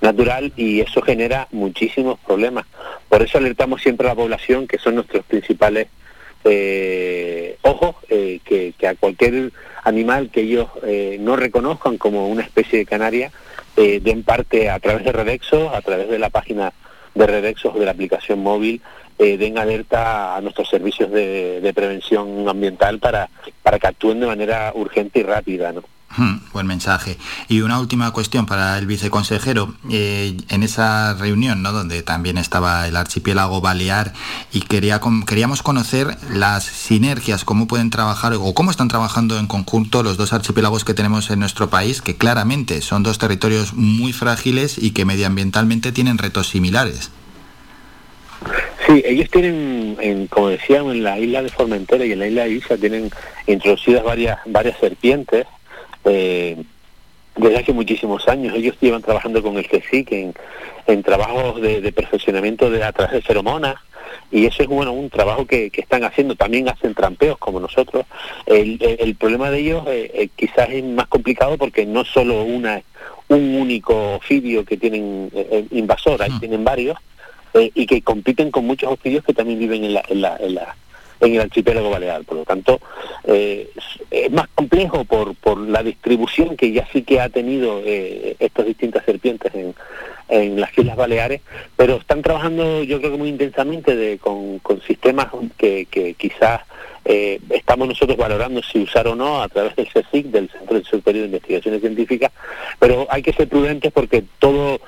natural 0.00 0.52
y 0.56 0.80
eso 0.80 1.02
genera 1.02 1.48
muchísimos 1.50 2.18
problemas. 2.20 2.66
Por 3.08 3.22
eso 3.22 3.38
alertamos 3.38 3.82
siempre 3.82 4.06
a 4.06 4.10
la 4.10 4.16
población, 4.16 4.66
que 4.66 4.78
son 4.78 4.96
nuestros 4.96 5.24
principales 5.24 5.88
eh, 6.44 7.58
ojos, 7.62 7.96
eh, 8.08 8.40
que, 8.44 8.74
a 8.86 8.94
cualquier 8.94 9.52
animal 9.84 10.30
que 10.30 10.40
ellos 10.40 10.68
eh, 10.84 11.18
no 11.20 11.36
reconozcan 11.36 11.98
como 11.98 12.28
una 12.28 12.42
especie 12.42 12.78
de 12.78 12.86
canaria, 12.86 13.30
den 13.76 14.24
parte 14.24 14.68
a 14.68 14.78
través 14.78 15.04
de 15.06 15.12
Redexos, 15.12 15.72
a 15.72 15.80
través 15.80 16.10
de 16.10 16.18
la 16.18 16.28
página 16.28 16.74
de 17.14 17.26
Redexos 17.26 17.74
o 17.74 17.78
de 17.78 17.86
la 17.86 17.92
aplicación 17.92 18.40
móvil, 18.40 18.82
den 19.16 19.56
alerta 19.56 20.36
a 20.36 20.40
nuestros 20.42 20.68
servicios 20.68 21.10
de, 21.10 21.72
prevención 21.74 22.46
ambiental 22.46 22.98
para, 22.98 23.30
para 23.62 23.78
que 23.78 23.86
actúen 23.86 24.20
de 24.20 24.26
manera 24.26 24.72
urgente 24.74 25.20
y 25.20 25.22
rápida. 25.22 25.72
Buen 26.52 26.66
mensaje. 26.66 27.18
Y 27.48 27.60
una 27.60 27.78
última 27.78 28.10
cuestión 28.10 28.44
para 28.44 28.76
el 28.78 28.86
viceconsejero. 28.86 29.74
Eh, 29.90 30.36
en 30.48 30.62
esa 30.62 31.14
reunión, 31.14 31.62
¿no? 31.62 31.72
donde 31.72 32.02
también 32.02 32.36
estaba 32.36 32.88
el 32.88 32.96
archipiélago 32.96 33.60
balear, 33.60 34.12
y 34.52 34.62
quería, 34.62 35.00
queríamos 35.26 35.62
conocer 35.62 36.16
las 36.32 36.64
sinergias, 36.64 37.44
cómo 37.44 37.68
pueden 37.68 37.90
trabajar 37.90 38.32
o 38.34 38.54
cómo 38.54 38.70
están 38.70 38.88
trabajando 38.88 39.38
en 39.38 39.46
conjunto 39.46 40.02
los 40.02 40.16
dos 40.16 40.32
archipiélagos 40.32 40.84
que 40.84 40.94
tenemos 40.94 41.30
en 41.30 41.38
nuestro 41.38 41.70
país, 41.70 42.02
que 42.02 42.16
claramente 42.16 42.80
son 42.80 43.02
dos 43.02 43.18
territorios 43.18 43.74
muy 43.74 44.12
frágiles 44.12 44.78
y 44.78 44.90
que 44.90 45.04
medioambientalmente 45.04 45.92
tienen 45.92 46.18
retos 46.18 46.48
similares. 46.48 47.10
Sí, 48.86 49.02
ellos 49.04 49.30
tienen, 49.30 50.26
como 50.28 50.48
decíamos, 50.48 50.94
en 50.94 51.04
la 51.04 51.18
isla 51.18 51.42
de 51.42 51.50
Formentera 51.50 52.04
y 52.04 52.12
en 52.12 52.18
la 52.18 52.26
isla 52.26 52.42
de 52.44 52.50
Ibiza 52.50 52.76
tienen 52.76 53.10
introducidas 53.46 54.02
varias, 54.02 54.38
varias 54.46 54.78
serpientes 54.80 55.46
eh, 56.04 56.56
desde 57.36 57.58
hace 57.58 57.72
muchísimos 57.72 58.28
años. 58.28 58.54
Ellos 58.54 58.76
llevan 58.80 59.02
trabajando 59.02 59.42
con 59.42 59.56
el 59.56 59.66
CSIC 59.66 60.12
en, 60.12 60.34
en 60.86 61.02
trabajos 61.02 61.60
de, 61.60 61.92
perfeccionamiento 61.92 62.70
de, 62.70 62.82
a 62.84 62.92
través 62.92 63.12
de 63.14 63.22
feromonas 63.22 63.76
y 64.30 64.46
eso 64.46 64.62
es 64.62 64.68
bueno 64.68 64.92
un 64.92 65.10
trabajo 65.10 65.46
que, 65.46 65.70
están 65.72 66.04
haciendo. 66.04 66.34
También 66.36 66.68
hacen 66.68 66.94
trampeos 66.94 67.38
como 67.38 67.60
nosotros. 67.60 68.06
El, 68.46 69.16
problema 69.18 69.50
de 69.50 69.58
ellos 69.58 69.84
eh, 69.88 70.10
eh, 70.14 70.28
quizás 70.34 70.68
es 70.70 70.84
más 70.84 71.06
complicado 71.08 71.58
porque 71.58 71.86
no 71.86 72.04
solo 72.04 72.42
una 72.42 72.82
un 73.28 73.54
único 73.54 74.14
ofidio 74.14 74.64
que 74.64 74.76
tienen 74.76 75.30
eh, 75.32 75.64
invasor, 75.70 76.20
ahí 76.20 76.32
tienen 76.40 76.64
varios 76.64 76.98
y 77.54 77.86
que 77.86 78.02
compiten 78.02 78.50
con 78.50 78.66
muchos 78.66 78.90
ofidios 78.92 79.24
que 79.24 79.32
también 79.32 79.58
viven 79.58 79.84
en 79.84 79.94
la, 79.94 80.02
en 80.08 80.20
la, 80.20 80.36
en 80.38 80.54
la 80.56 80.76
en 81.20 81.34
el 81.34 81.40
archipiélago 81.40 81.90
balear. 81.90 82.24
Por 82.24 82.38
lo 82.38 82.44
tanto, 82.44 82.80
eh, 83.24 83.70
es 84.10 84.30
más 84.30 84.48
complejo 84.54 85.04
por, 85.04 85.34
por 85.34 85.58
la 85.58 85.82
distribución 85.82 86.56
que 86.56 86.72
ya 86.72 86.86
sí 86.92 87.02
que 87.02 87.20
ha 87.20 87.28
tenido 87.28 87.80
eh, 87.84 88.36
estas 88.38 88.66
distintas 88.66 89.04
serpientes 89.04 89.54
en, 89.54 89.74
en 90.28 90.60
las 90.60 90.76
Islas 90.76 90.96
Baleares, 90.96 91.40
pero 91.76 91.96
están 91.96 92.22
trabajando 92.22 92.82
yo 92.82 92.98
creo 92.98 93.12
que 93.12 93.18
muy 93.18 93.28
intensamente 93.28 93.96
de, 93.96 94.18
con, 94.18 94.58
con 94.60 94.80
sistemas 94.82 95.28
que, 95.58 95.86
que 95.90 96.14
quizás 96.14 96.62
eh, 97.04 97.40
estamos 97.50 97.88
nosotros 97.88 98.16
valorando 98.16 98.62
si 98.62 98.80
usar 98.82 99.08
o 99.08 99.14
no 99.14 99.42
a 99.42 99.48
través 99.48 99.74
del 99.76 99.88
CSIC, 99.88 100.26
del 100.26 100.48
Centro 100.50 100.82
Superior 100.84 101.22
de 101.22 101.28
Investigaciones 101.28 101.80
Científicas, 101.80 102.30
pero 102.78 103.06
hay 103.10 103.22
que 103.22 103.32
ser 103.32 103.48
prudentes 103.48 103.92
porque 103.92 104.24
todo 104.38 104.80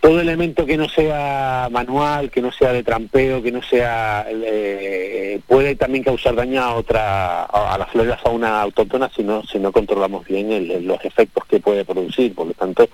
todo 0.00 0.20
elemento 0.20 0.64
que 0.64 0.78
no 0.78 0.88
sea 0.88 1.68
manual, 1.70 2.30
que 2.30 2.40
no 2.40 2.50
sea 2.50 2.72
de 2.72 2.82
trampeo, 2.82 3.42
que 3.42 3.52
no 3.52 3.62
sea 3.62 4.26
eh, 4.28 5.40
puede 5.46 5.76
también 5.76 6.02
causar 6.02 6.34
daño 6.34 6.62
a 6.62 6.74
otra 6.74 7.44
a, 7.44 7.76
la 7.76 7.86
flora 7.86 8.16
fauna 8.16 8.62
autóctona 8.62 9.10
si 9.14 9.22
no 9.22 9.42
si 9.44 9.58
no 9.58 9.70
controlamos 9.72 10.26
bien 10.26 10.86
los 10.86 11.04
efectos 11.04 11.44
que 11.44 11.60
puede 11.60 11.84
producir. 11.84 12.34
Por 12.34 12.46
lo 12.46 12.54
tanto, 12.54 12.88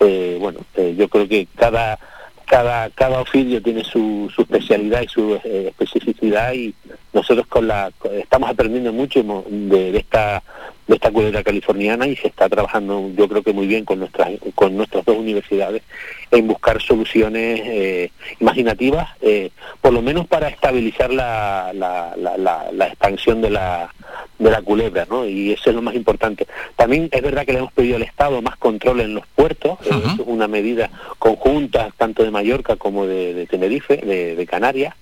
eh, 0.00 0.38
bueno, 0.40 0.60
eh, 0.74 0.94
yo 0.96 1.08
creo 1.08 1.28
que 1.28 1.46
cada 1.54 1.98
cada 2.46 2.88
cada 2.90 3.20
oficio 3.20 3.62
tiene 3.62 3.84
su, 3.84 4.32
su 4.34 4.40
especialidad 4.42 5.02
y 5.02 5.08
su 5.08 5.38
especificidad 5.44 6.54
y 6.54 6.74
nosotros 7.12 7.46
con 7.46 7.68
la 7.68 7.92
estamos 8.12 8.48
aprendiendo 8.48 8.90
mucho 8.90 9.22
de 9.50 9.98
esta 9.98 10.42
de 10.88 10.94
esta 10.94 11.10
cultura 11.10 11.44
californiana 11.44 12.06
y 12.06 12.16
se 12.16 12.28
está 12.28 12.48
trabajando 12.48 13.10
yo 13.14 13.28
creo 13.28 13.42
que 13.42 13.52
muy 13.52 13.66
bien 13.66 13.84
con 13.84 14.00
nuestras 14.00 14.30
con 14.54 14.76
nuestras 14.76 15.04
dos 15.04 15.18
universidades 15.18 15.82
en 16.30 16.48
buscar 16.48 16.80
soluciones 16.80 17.60
eh, 17.62 18.10
imaginativas 18.40 19.10
eh, 19.20 19.50
por 19.82 19.92
lo 19.92 20.00
menos 20.00 20.26
para 20.26 20.48
estabilizar 20.48 21.12
la, 21.12 21.72
la, 21.74 22.16
la, 22.16 22.86
expansión 22.86 23.42
de 23.42 23.50
la 23.50 23.92
de 24.38 24.50
la 24.50 24.62
culebra 24.62 25.06
¿no? 25.10 25.26
y 25.26 25.52
eso 25.52 25.68
es 25.68 25.76
lo 25.76 25.82
más 25.82 25.94
importante 25.94 26.46
también 26.76 27.10
es 27.12 27.22
verdad 27.22 27.44
que 27.44 27.52
le 27.52 27.58
hemos 27.58 27.72
pedido 27.72 27.96
al 27.96 28.02
Estado 28.02 28.40
más 28.40 28.56
control 28.56 29.00
en 29.00 29.14
los 29.14 29.26
puertos 29.26 29.78
eso 29.84 30.02
es 30.08 30.20
una 30.24 30.48
medida 30.48 30.90
conjunta 31.18 31.90
tanto 31.98 32.24
de 32.24 32.30
Mallorca 32.30 32.76
como 32.76 33.06
de, 33.06 33.46
Tenerife 33.50 33.98
de, 33.98 34.36
de 34.36 34.46
Canarias 34.46 34.94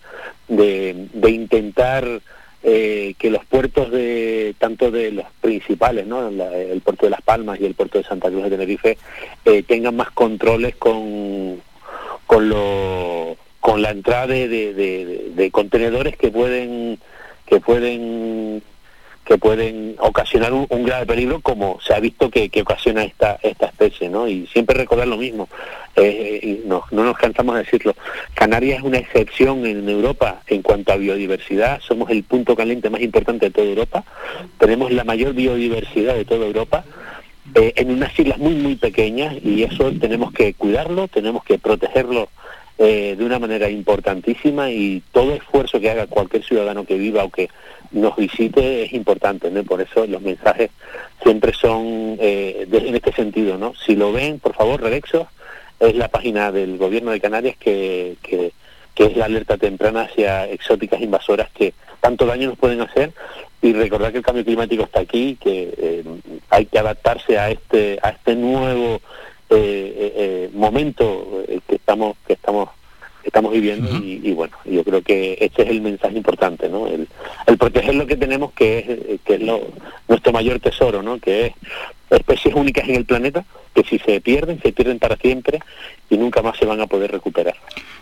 de, 0.49 1.07
de 1.13 1.31
intentar 1.31 2.21
eh, 2.63 3.15
que 3.19 3.31
los 3.31 3.45
puertos 3.45 3.91
de 3.91 4.55
tanto 4.59 4.91
de 4.91 5.13
los 5.13 5.27
principales, 5.41 6.07
¿no? 6.07 6.29
el 6.29 6.81
puerto 6.81 7.07
de 7.07 7.11
Las 7.11 7.23
Palmas 7.23 7.61
y 7.61 7.67
el 7.67 7.75
puerto 7.75 7.99
de 7.99 8.05
Santa 8.05 8.29
Cruz 8.29 8.45
de 8.45 8.51
Tenerife, 8.51 8.99
eh, 9.45 9.63
tengan 9.63 9.97
más 9.97 10.11
controles 10.11 10.77
con 10.77 11.61
con 12.27 12.49
lo, 12.49 13.37
con 13.61 13.83
la 13.83 13.91
entrada 13.91 14.27
de, 14.27 14.49
de 15.35 15.51
contenedores 15.53 16.17
que 16.17 16.31
pueden 16.31 16.99
que 17.47 17.61
pueden 17.61 18.63
que 19.27 19.39
pueden 19.39 19.97
ocasionar 19.99 20.53
un, 20.53 20.85
grave 20.85 21.05
peligro 21.05 21.41
como 21.41 21.81
se 21.81 21.93
ha 21.93 22.01
visto 22.01 22.31
que, 22.31 22.49
ocasiona 22.63 23.03
esta 23.03 23.39
esta 23.43 23.67
especie 23.67 24.09
no 24.09 24.29
y 24.29 24.47
siempre 24.47 24.77
recordar 24.77 25.09
lo 25.09 25.17
mismo. 25.17 25.49
Eh, 25.97 26.41
y 26.43 26.69
no, 26.69 26.85
no 26.91 27.05
nos 27.05 27.17
cansamos 27.17 27.57
de 27.57 27.63
decirlo. 27.63 27.95
Canarias 28.35 28.79
es 28.79 28.85
una 28.85 28.99
excepción 28.99 29.67
en 29.67 29.89
Europa 29.89 30.43
en 30.47 30.63
cuanto 30.63 30.93
a 30.93 30.97
biodiversidad. 30.97 31.81
Somos 31.81 32.11
el 32.11 32.23
punto 32.23 32.55
caliente 32.55 32.89
más 32.89 33.01
importante 33.01 33.47
de 33.47 33.51
toda 33.51 33.67
Europa. 33.67 34.05
Tenemos 34.59 34.93
la 34.93 35.05
mayor 35.05 35.35
biodiversidad 35.35 36.15
de 36.15 36.25
toda 36.25 36.47
Europa 36.47 36.85
eh, 37.55 37.73
en 37.77 37.91
unas 37.91 38.17
islas 38.19 38.39
muy 38.39 38.55
muy 38.55 38.77
pequeñas 38.77 39.35
y 39.43 39.63
eso 39.63 39.93
tenemos 39.93 40.33
que 40.33 40.55
cuidarlo 40.55 41.07
tenemos 41.09 41.45
que 41.45 41.59
protegerlo 41.59 42.29
eh, 42.79 43.15
de 43.17 43.25
una 43.25 43.39
manera 43.39 43.71
importantísima 43.71 44.71
y 44.71 45.03
todo 45.13 45.33
esfuerzo 45.33 45.81
que 45.81 45.91
haga 45.91 46.07
cualquier 46.07 46.45
ciudadano 46.45 46.85
que 46.85 46.99
viva 46.99 47.25
o 47.25 47.31
que 47.31 47.49
nos 47.91 48.17
visite 48.17 48.83
es 48.83 48.93
importante, 48.93 49.51
¿no? 49.51 49.65
Por 49.65 49.81
eso 49.81 50.07
los 50.07 50.21
mensajes 50.21 50.71
siempre 51.23 51.53
son 51.55 52.17
eh, 52.21 52.67
en 52.71 52.95
este 52.95 53.13
sentido, 53.13 53.57
¿no? 53.57 53.75
Si 53.75 53.97
lo 53.97 54.13
ven, 54.13 54.39
por 54.41 54.55
favor, 54.55 54.83
Redexo, 54.83 55.27
es 55.81 55.95
la 55.95 56.09
página 56.09 56.53
del 56.53 56.79
gobierno 56.79 57.13
de 57.13 57.21
Canarias 57.21 57.57
que, 57.59 58.17
que, 58.23 58.53
es 58.97 59.17
la 59.17 59.27
alerta 59.27 59.57
temprana 59.59 60.03
hacia 60.03 60.47
exóticas 60.49 61.01
invasoras 61.01 61.51
que 61.51 61.75
tanto 62.01 62.25
daño 62.25 62.49
nos 62.49 62.59
pueden 62.59 62.81
hacer 62.81 63.13
y 63.61 63.73
recordar 63.73 64.11
que 64.13 64.19
el 64.19 64.25
cambio 64.25 64.45
climático 64.45 64.85
está 64.85 65.01
aquí, 65.01 65.37
que 65.41 65.75
eh, 65.77 66.05
hay 66.51 66.67
que 66.67 66.79
adaptarse 66.79 67.39
a 67.39 67.51
este 67.51 67.99
a 68.03 68.11
este 68.11 68.35
nuevo 68.37 69.01
eh, 69.51 70.51
momento 70.53 71.45
que 71.69 71.77
estamos 71.77 72.17
que 72.27 72.35
estamos 72.35 72.71
estamos 73.27 73.53
viviendo 73.53 73.91
y, 74.03 74.33
bueno, 74.33 74.57
yo 74.65 74.85
creo 74.85 75.03
que 75.03 75.37
este 75.41 75.63
es 75.63 75.71
el 75.71 75.81
mensaje 75.81 76.17
importante, 76.17 76.69
¿no? 76.69 76.87
El, 76.87 77.09
proteger 77.59 77.95
lo 77.97 78.07
que 78.07 78.17
tenemos 78.17 78.53
que 78.53 78.79
es, 78.79 79.21
que 79.23 79.35
es 79.35 79.41
lo, 79.41 79.61
nuestro 80.07 80.33
mayor 80.33 80.61
tesoro, 80.61 81.03
¿no? 81.03 81.19
Que 81.19 81.47
es 81.47 81.53
especies 82.11 82.55
únicas 82.55 82.89
en 82.89 82.95
el 82.95 83.05
planeta 83.05 83.45
que 83.77 83.85
si 83.85 83.99
se 83.99 84.21
pierden, 84.23 84.61
se 84.63 84.73
pierden 84.73 84.99
para 84.99 85.17
siempre 85.17 85.61
y 86.09 86.17
nunca 86.17 86.41
más 86.41 86.57
se 86.59 86.65
van 86.65 86.81
a 86.81 86.87
poder 86.87 87.13
recuperar. 87.13 87.55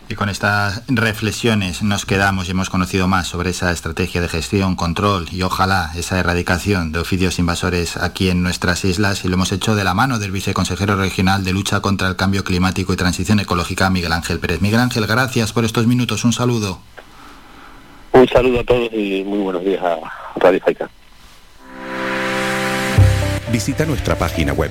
Y 0.09 0.14
con 0.14 0.29
estas 0.29 0.83
reflexiones 0.87 1.83
nos 1.83 2.07
quedamos 2.07 2.47
y 2.47 2.53
hemos 2.53 2.70
conocido 2.70 3.09
más 3.09 3.27
sobre 3.27 3.51
esa 3.51 3.72
estrategia 3.72 4.20
de 4.20 4.29
gestión, 4.29 4.77
control 4.77 5.27
y 5.33 5.43
ojalá 5.43 5.91
esa 5.97 6.20
erradicación 6.20 6.93
de 6.93 7.01
oficios 7.01 7.39
invasores 7.39 7.97
aquí 7.97 8.29
en 8.29 8.43
nuestras 8.43 8.85
islas 8.85 9.25
y 9.25 9.29
lo 9.29 9.35
hemos 9.35 9.51
hecho 9.51 9.75
de 9.75 9.83
la 9.83 9.95
mano 9.95 10.18
del 10.18 10.31
viceconsejero 10.31 10.97
regional 10.97 11.43
de 11.43 11.53
lucha 11.53 11.81
contra 11.81 12.07
el 12.07 12.16
cambio 12.16 12.45
climático 12.45 12.93
y 12.93 12.97
transición 12.97 13.41
ecológica, 13.41 13.91
Miguel 13.91 14.12
Ángel 14.12 14.39
Pérez. 14.39 14.61
Miguel 14.61 14.81
Ángel, 14.81 15.07
gracias 15.07 15.53
por 15.53 15.64
estos 15.64 15.87
minutos. 15.87 16.25
Un 16.25 16.33
saludo. 16.33 16.79
Un 18.12 18.29
saludo 18.29 18.61
a 18.61 18.64
todos 18.64 18.93
y 18.93 19.25
muy 19.25 19.41
buenos 19.41 19.64
días 19.64 19.83
a 19.83 19.99
Radio 20.37 20.61
Faica. 20.61 20.89
Visita 23.51 23.85
nuestra 23.87 24.16
página 24.16 24.53
web 24.53 24.70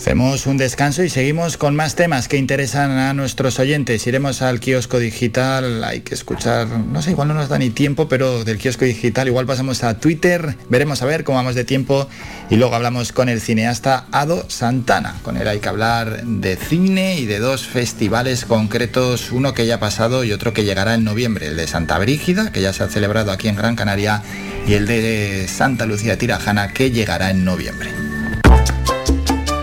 Hacemos 0.00 0.46
un 0.46 0.56
descanso 0.56 1.04
y 1.04 1.10
seguimos 1.10 1.58
con 1.58 1.76
más 1.76 1.94
temas 1.94 2.26
que 2.26 2.38
interesan 2.38 2.90
a 2.92 3.12
nuestros 3.12 3.58
oyentes. 3.58 4.06
Iremos 4.06 4.40
al 4.40 4.58
kiosco 4.58 4.98
digital, 4.98 5.84
hay 5.84 6.00
que 6.00 6.14
escuchar, 6.14 6.68
no 6.68 7.02
sé, 7.02 7.10
igual 7.10 7.28
no 7.28 7.34
nos 7.34 7.50
da 7.50 7.58
ni 7.58 7.68
tiempo, 7.68 8.08
pero 8.08 8.42
del 8.42 8.56
kiosco 8.56 8.86
digital 8.86 9.28
igual 9.28 9.44
pasamos 9.44 9.84
a 9.84 9.98
Twitter, 9.98 10.56
veremos 10.70 11.02
a 11.02 11.04
ver 11.04 11.22
cómo 11.22 11.36
vamos 11.36 11.54
de 11.54 11.64
tiempo 11.64 12.08
y 12.48 12.56
luego 12.56 12.74
hablamos 12.74 13.12
con 13.12 13.28
el 13.28 13.42
cineasta 13.42 14.06
Ado 14.10 14.46
Santana. 14.48 15.16
Con 15.22 15.36
él 15.36 15.46
hay 15.46 15.58
que 15.58 15.68
hablar 15.68 16.24
de 16.24 16.56
cine 16.56 17.18
y 17.18 17.26
de 17.26 17.38
dos 17.38 17.66
festivales 17.66 18.46
concretos, 18.46 19.30
uno 19.32 19.52
que 19.52 19.66
ya 19.66 19.74
ha 19.74 19.80
pasado 19.80 20.24
y 20.24 20.32
otro 20.32 20.54
que 20.54 20.64
llegará 20.64 20.94
en 20.94 21.04
noviembre, 21.04 21.48
el 21.48 21.56
de 21.58 21.66
Santa 21.66 21.98
Brígida, 21.98 22.52
que 22.52 22.62
ya 22.62 22.72
se 22.72 22.84
ha 22.84 22.88
celebrado 22.88 23.32
aquí 23.32 23.48
en 23.48 23.56
Gran 23.56 23.76
Canaria, 23.76 24.22
y 24.66 24.72
el 24.72 24.86
de 24.86 25.46
Santa 25.46 25.84
Lucía 25.84 26.16
Tirajana, 26.16 26.72
que 26.72 26.90
llegará 26.90 27.30
en 27.30 27.44
noviembre. 27.44 28.09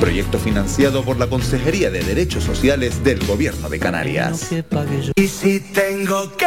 Proyecto 0.00 0.38
financiado 0.38 1.04
por 1.04 1.18
la 1.18 1.26
Consejería 1.26 1.90
de 1.90 2.02
Derechos 2.02 2.42
Sociales 2.42 3.04
del 3.04 3.24
Gobierno 3.26 3.68
de 3.68 3.78
Canarias. 3.78 4.48
Y 5.14 5.28
si 5.28 5.60
tengo 5.60 6.34
que 6.36 6.46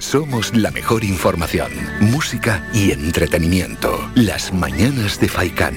Somos 0.00 0.52
la 0.56 0.72
mejor 0.72 1.04
información, 1.04 1.70
música 2.00 2.68
y 2.74 2.90
entretenimiento. 2.90 4.10
Las 4.16 4.52
mañanas 4.52 5.20
de 5.20 5.28
Faikán. 5.28 5.76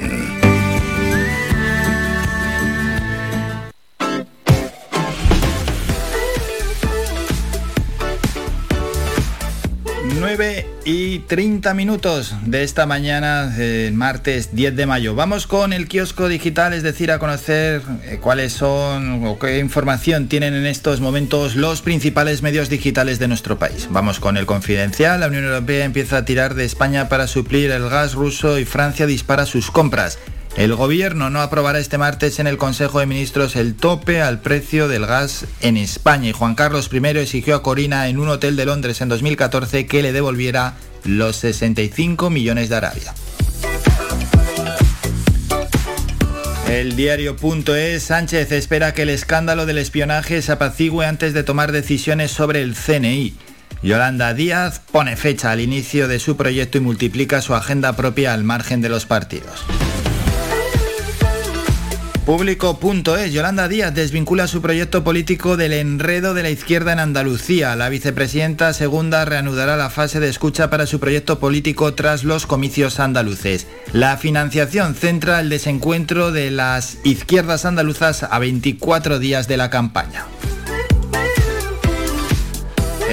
Nueve 10.19 10.74
y 10.85 11.19
30 11.19 11.73
minutos 11.73 12.35
de 12.45 12.63
esta 12.63 12.85
mañana, 12.85 13.53
eh, 13.57 13.91
martes 13.93 14.55
10 14.55 14.75
de 14.75 14.85
mayo. 14.85 15.15
Vamos 15.15 15.47
con 15.47 15.73
el 15.73 15.87
kiosco 15.87 16.27
digital, 16.27 16.73
es 16.73 16.83
decir, 16.83 17.11
a 17.11 17.17
conocer 17.17 17.81
eh, 18.03 18.19
cuáles 18.21 18.53
son 18.53 19.25
o 19.25 19.39
qué 19.39 19.57
información 19.57 20.27
tienen 20.27 20.53
en 20.53 20.67
estos 20.67 21.01
momentos 21.01 21.55
los 21.55 21.81
principales 21.81 22.43
medios 22.43 22.69
digitales 22.69 23.17
de 23.17 23.27
nuestro 23.27 23.57
país. 23.57 23.87
Vamos 23.89 24.19
con 24.19 24.37
el 24.37 24.45
confidencial. 24.45 25.19
La 25.19 25.27
Unión 25.27 25.45
Europea 25.45 25.85
empieza 25.85 26.17
a 26.17 26.25
tirar 26.25 26.53
de 26.53 26.65
España 26.65 27.09
para 27.09 27.25
suplir 27.25 27.71
el 27.71 27.89
gas 27.89 28.13
ruso 28.13 28.59
y 28.59 28.65
Francia 28.65 29.07
dispara 29.07 29.47
sus 29.47 29.71
compras. 29.71 30.19
El 30.57 30.73
gobierno 30.73 31.29
no 31.29 31.41
aprobará 31.41 31.79
este 31.79 31.97
martes 31.97 32.39
en 32.39 32.47
el 32.47 32.57
Consejo 32.57 32.99
de 32.99 33.05
Ministros 33.05 33.57
el 33.57 33.75
tope 33.75 34.21
al 34.21 34.39
precio 34.39 34.87
del 34.87 35.05
gas 35.05 35.45
en 35.59 35.75
España 35.75 36.29
y 36.29 36.31
Juan 36.31 36.55
Carlos 36.55 36.89
I 36.93 37.05
exigió 37.17 37.55
a 37.55 37.61
Corina 37.61 38.07
en 38.07 38.19
un 38.19 38.29
hotel 38.29 38.55
de 38.55 38.65
Londres 38.65 39.01
en 39.01 39.09
2014 39.09 39.85
que 39.85 40.01
le 40.01 40.13
devolviera 40.13 40.75
los 41.03 41.35
65 41.35 42.29
millones 42.29 42.69
de 42.69 42.75
Arabia. 42.77 43.13
El 46.69 46.95
diario.es 46.95 48.03
Sánchez 48.03 48.51
espera 48.53 48.93
que 48.93 49.01
el 49.01 49.09
escándalo 49.09 49.65
del 49.65 49.77
espionaje 49.77 50.41
se 50.41 50.53
apacigüe 50.53 51.05
antes 51.05 51.33
de 51.33 51.43
tomar 51.43 51.73
decisiones 51.73 52.31
sobre 52.31 52.61
el 52.61 52.75
CNI. 52.75 53.35
Yolanda 53.83 54.33
Díaz 54.33 54.81
pone 54.91 55.17
fecha 55.17 55.51
al 55.51 55.59
inicio 55.59 56.07
de 56.07 56.19
su 56.19 56.37
proyecto 56.37 56.77
y 56.77 56.81
multiplica 56.81 57.41
su 57.41 57.53
agenda 57.55 57.93
propia 57.95 58.33
al 58.33 58.45
margen 58.45 58.81
de 58.81 58.89
los 58.89 59.05
partidos. 59.05 59.65
Público.es. 62.25 63.33
Yolanda 63.33 63.67
Díaz 63.67 63.93
desvincula 63.93 64.47
su 64.47 64.59
proyecto 64.59 65.03
político 65.03 65.57
del 65.57 65.73
enredo 65.73 66.33
de 66.33 66.41
la 66.41 66.49
izquierda 66.49 66.91
en 66.91 66.97
Andalucía. 66.97 67.75
La 67.75 67.87
vicepresidenta 67.89 68.73
segunda 68.73 69.25
reanudará 69.25 69.77
la 69.77 69.91
fase 69.91 70.19
de 70.19 70.27
escucha 70.27 70.71
para 70.71 70.87
su 70.87 70.99
proyecto 70.99 71.37
político 71.37 71.93
tras 71.93 72.23
los 72.23 72.47
comicios 72.47 72.99
andaluces. 72.99 73.67
La 73.93 74.17
financiación 74.17 74.95
centra 74.95 75.39
el 75.39 75.49
desencuentro 75.49 76.31
de 76.31 76.49
las 76.49 76.97
izquierdas 77.03 77.63
andaluzas 77.63 78.23
a 78.23 78.39
24 78.39 79.19
días 79.19 79.47
de 79.47 79.57
la 79.57 79.69
campaña. 79.69 80.25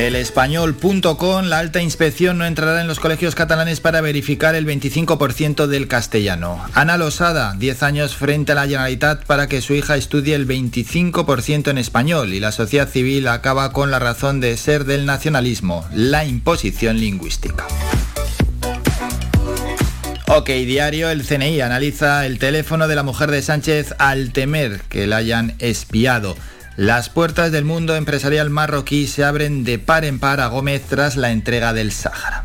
El 0.02 0.16
español.com, 0.16 1.44
la 1.44 1.60
alta 1.60 1.80
inspección 1.80 2.36
no 2.36 2.44
entrará 2.44 2.80
en 2.80 2.88
los 2.88 2.98
colegios 2.98 3.36
catalanes 3.36 3.78
para 3.78 4.00
verificar 4.00 4.56
el 4.56 4.66
25% 4.66 5.68
del 5.68 5.86
castellano. 5.86 6.60
Ana 6.74 6.96
Losada, 6.96 7.54
10 7.56 7.84
años 7.84 8.16
frente 8.16 8.50
a 8.50 8.56
la 8.56 8.66
Generalitat 8.66 9.24
para 9.26 9.46
que 9.46 9.62
su 9.62 9.74
hija 9.74 9.96
estudie 9.96 10.34
el 10.34 10.48
25% 10.48 11.70
en 11.70 11.78
español 11.78 12.32
y 12.32 12.40
la 12.40 12.50
sociedad 12.50 12.88
civil 12.88 13.28
acaba 13.28 13.72
con 13.72 13.92
la 13.92 14.00
razón 14.00 14.40
de 14.40 14.56
ser 14.56 14.86
del 14.86 15.06
nacionalismo, 15.06 15.86
la 15.94 16.24
imposición 16.24 16.98
lingüística. 16.98 17.64
Ok, 20.26 20.48
diario, 20.48 21.10
el 21.10 21.24
CNI 21.24 21.60
analiza 21.60 22.26
el 22.26 22.40
teléfono 22.40 22.88
de 22.88 22.96
la 22.96 23.04
mujer 23.04 23.30
de 23.30 23.40
Sánchez 23.40 23.94
al 23.98 24.32
temer 24.32 24.80
que 24.88 25.06
la 25.06 25.18
hayan 25.18 25.54
espiado. 25.60 26.34
Las 26.76 27.10
puertas 27.10 27.52
del 27.52 27.66
mundo 27.66 27.96
empresarial 27.96 28.48
marroquí 28.48 29.06
se 29.06 29.24
abren 29.24 29.62
de 29.62 29.78
par 29.78 30.06
en 30.06 30.18
par 30.18 30.40
a 30.40 30.46
Gómez 30.46 30.82
tras 30.88 31.16
la 31.16 31.30
entrega 31.30 31.74
del 31.74 31.92
Sáhara. 31.92 32.44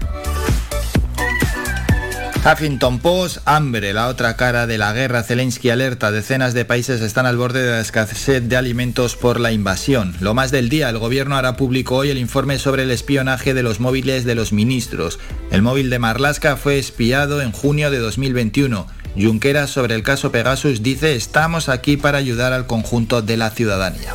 Huffington 2.45 2.99
Post, 2.99 3.39
hambre, 3.45 3.91
la 3.93 4.07
otra 4.07 4.38
cara 4.38 4.67
de 4.67 4.78
la 4.78 4.93
guerra. 4.93 5.23
Zelensky 5.23 5.69
alerta, 5.69 6.11
decenas 6.11 6.53
de 6.53 6.63
países 6.63 7.01
están 7.01 7.25
al 7.25 7.36
borde 7.36 7.61
de 7.61 7.71
la 7.71 7.82
escasez 7.82 8.47
de 8.47 8.55
alimentos 8.55 9.17
por 9.17 9.39
la 9.39 9.51
invasión. 9.51 10.15
Lo 10.21 10.34
más 10.34 10.51
del 10.51 10.69
día, 10.69 10.89
el 10.89 10.97
gobierno 10.97 11.36
hará 11.36 11.57
público 11.57 11.95
hoy 11.95 12.09
el 12.09 12.17
informe 12.17 12.57
sobre 12.57 12.84
el 12.84 12.91
espionaje 12.91 13.53
de 13.53 13.63
los 13.63 13.82
móviles 13.82 14.23
de 14.23 14.36
los 14.36 14.53
ministros. 14.53 15.19
El 15.51 15.61
móvil 15.61 15.89
de 15.89 15.99
Marlaska 15.99 16.55
fue 16.55 16.80
espiado 16.80 17.41
en 17.41 17.51
junio 17.51 17.91
de 17.91 17.99
2021. 17.99 18.88
Junqueras 19.20 19.70
sobre 19.70 19.95
el 19.95 20.03
caso 20.03 20.32
Pegasus 20.32 20.84
dice 20.84 21.15
estamos 21.15 21.70
aquí 21.70 21.97
para 21.97 22.18
ayudar 22.18 22.53
al 22.53 22.68
conjunto 22.68 23.22
de 23.22 23.38
la 23.38 23.49
ciudadanía. 23.49 24.13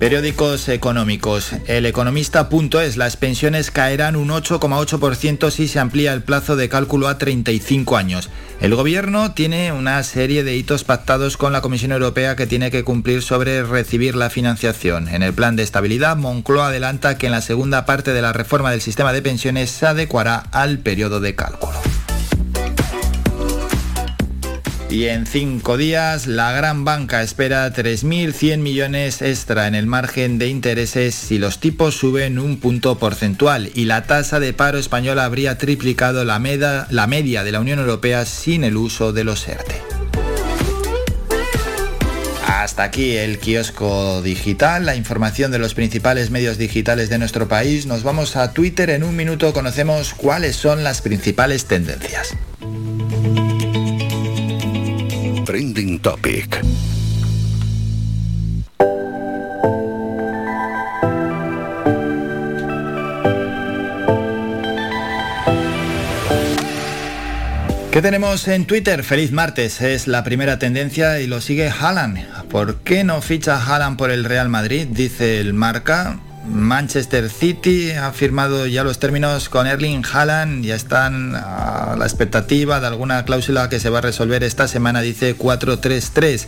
Periódicos 0.00 0.70
económicos. 0.70 1.52
El 1.66 1.84
economista.es. 1.84 2.96
Las 2.96 3.18
pensiones 3.18 3.70
caerán 3.70 4.16
un 4.16 4.30
8,8% 4.30 5.50
si 5.50 5.68
se 5.68 5.78
amplía 5.78 6.14
el 6.14 6.22
plazo 6.22 6.56
de 6.56 6.70
cálculo 6.70 7.06
a 7.06 7.18
35 7.18 7.98
años. 7.98 8.30
El 8.62 8.74
gobierno 8.74 9.34
tiene 9.34 9.72
una 9.72 10.02
serie 10.02 10.42
de 10.42 10.56
hitos 10.56 10.84
pactados 10.84 11.36
con 11.36 11.52
la 11.52 11.60
Comisión 11.60 11.92
Europea 11.92 12.34
que 12.34 12.46
tiene 12.46 12.70
que 12.70 12.82
cumplir 12.82 13.20
sobre 13.20 13.62
recibir 13.62 14.16
la 14.16 14.30
financiación. 14.30 15.06
En 15.06 15.22
el 15.22 15.34
plan 15.34 15.54
de 15.54 15.64
estabilidad, 15.64 16.16
Moncloa 16.16 16.68
adelanta 16.68 17.18
que 17.18 17.26
en 17.26 17.32
la 17.32 17.42
segunda 17.42 17.84
parte 17.84 18.14
de 18.14 18.22
la 18.22 18.32
reforma 18.32 18.70
del 18.70 18.80
sistema 18.80 19.12
de 19.12 19.20
pensiones 19.20 19.70
se 19.70 19.84
adecuará 19.84 20.44
al 20.50 20.78
periodo 20.78 21.20
de 21.20 21.34
cálculo. 21.34 21.78
Y 24.90 25.06
en 25.06 25.24
cinco 25.24 25.76
días, 25.76 26.26
la 26.26 26.50
gran 26.50 26.84
banca 26.84 27.22
espera 27.22 27.72
3.100 27.72 28.58
millones 28.58 29.22
extra 29.22 29.68
en 29.68 29.76
el 29.76 29.86
margen 29.86 30.38
de 30.38 30.48
intereses 30.48 31.14
si 31.14 31.38
los 31.38 31.60
tipos 31.60 31.94
suben 31.94 32.40
un 32.40 32.58
punto 32.58 32.98
porcentual 32.98 33.70
y 33.72 33.84
la 33.84 34.02
tasa 34.02 34.40
de 34.40 34.52
paro 34.52 34.78
española 34.78 35.24
habría 35.24 35.58
triplicado 35.58 36.24
la, 36.24 36.40
la 36.90 37.06
media 37.06 37.44
de 37.44 37.52
la 37.52 37.60
Unión 37.60 37.78
Europea 37.78 38.24
sin 38.24 38.64
el 38.64 38.76
uso 38.76 39.12
de 39.12 39.22
los 39.22 39.46
ERTE. 39.46 39.80
Hasta 42.48 42.82
aquí 42.82 43.16
el 43.16 43.38
kiosco 43.38 44.22
digital, 44.22 44.86
la 44.86 44.96
información 44.96 45.52
de 45.52 45.60
los 45.60 45.74
principales 45.74 46.32
medios 46.32 46.58
digitales 46.58 47.08
de 47.08 47.18
nuestro 47.18 47.46
país. 47.46 47.86
Nos 47.86 48.02
vamos 48.02 48.34
a 48.34 48.52
Twitter. 48.52 48.90
En 48.90 49.04
un 49.04 49.14
minuto 49.14 49.52
conocemos 49.52 50.14
cuáles 50.14 50.56
son 50.56 50.82
las 50.82 51.00
principales 51.00 51.66
tendencias. 51.66 52.36
Trending 55.50 55.98
Topic. 55.98 56.62
¿Qué 67.90 68.00
tenemos 68.00 68.46
en 68.46 68.64
Twitter? 68.64 69.02
Feliz 69.02 69.32
martes, 69.32 69.80
es 69.80 70.06
la 70.06 70.22
primera 70.22 70.60
tendencia 70.60 71.18
y 71.18 71.26
lo 71.26 71.40
sigue 71.40 71.68
Haaland. 71.68 72.24
¿Por 72.48 72.82
qué 72.82 73.02
no 73.02 73.20
ficha 73.20 73.60
Haaland 73.60 73.96
por 73.96 74.12
el 74.12 74.22
Real 74.22 74.48
Madrid? 74.48 74.86
Dice 74.88 75.40
el 75.40 75.52
marca. 75.52 76.20
Manchester 76.46 77.28
City 77.28 77.92
ha 77.92 78.12
firmado 78.12 78.66
ya 78.66 78.82
los 78.82 78.98
términos 78.98 79.48
con 79.48 79.66
Erling 79.66 80.02
Haaland, 80.10 80.64
ya 80.64 80.74
están 80.74 81.34
a 81.34 81.96
la 81.98 82.04
expectativa 82.04 82.80
de 82.80 82.86
alguna 82.86 83.24
cláusula 83.24 83.68
que 83.68 83.78
se 83.78 83.90
va 83.90 83.98
a 83.98 84.02
resolver 84.02 84.42
esta 84.42 84.66
semana, 84.66 85.00
dice 85.00 85.36
4-3-3. 85.36 86.46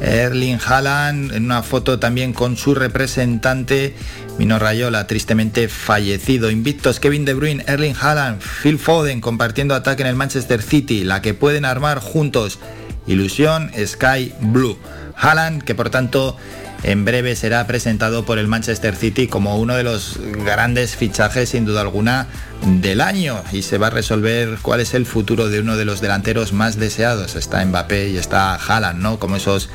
Erling 0.00 0.58
Haaland 0.64 1.32
en 1.32 1.44
una 1.44 1.62
foto 1.62 1.98
también 1.98 2.32
con 2.32 2.56
su 2.56 2.74
representante 2.74 3.94
Mino 4.38 4.58
Rayola, 4.58 5.06
tristemente 5.06 5.68
fallecido. 5.68 6.50
Invictos 6.50 7.00
Kevin 7.00 7.24
De 7.24 7.34
Bruyne, 7.34 7.64
Erling 7.66 7.96
Haaland, 8.00 8.40
Phil 8.40 8.78
Foden 8.78 9.20
compartiendo 9.20 9.74
ataque 9.74 10.02
en 10.02 10.08
el 10.08 10.14
Manchester 10.14 10.62
City, 10.62 11.02
la 11.04 11.20
que 11.20 11.34
pueden 11.34 11.64
armar 11.64 11.98
juntos. 11.98 12.58
Ilusión 13.06 13.70
Sky 13.86 14.32
Blue. 14.40 14.78
Haaland, 15.16 15.62
que 15.64 15.74
por 15.74 15.90
tanto 15.90 16.36
en 16.82 17.04
breve 17.04 17.34
será 17.36 17.66
presentado 17.66 18.24
por 18.24 18.38
el 18.38 18.46
Manchester 18.46 18.94
City 18.94 19.26
como 19.26 19.58
uno 19.58 19.74
de 19.74 19.82
los 19.82 20.18
grandes 20.44 20.96
fichajes 20.96 21.50
sin 21.50 21.64
duda 21.64 21.80
alguna 21.80 22.28
del 22.64 23.00
año 23.00 23.42
y 23.52 23.62
se 23.62 23.78
va 23.78 23.88
a 23.88 23.90
resolver 23.90 24.58
cuál 24.62 24.80
es 24.80 24.94
el 24.94 25.06
futuro 25.06 25.48
de 25.48 25.60
uno 25.60 25.76
de 25.76 25.84
los 25.84 26.00
delanteros 26.00 26.52
más 26.52 26.78
deseados. 26.78 27.36
Está 27.36 27.64
Mbappé 27.64 28.10
y 28.10 28.16
está 28.16 28.54
Haaland, 28.54 29.00
¿no? 29.00 29.18
Como 29.18 29.36
esos 29.36 29.70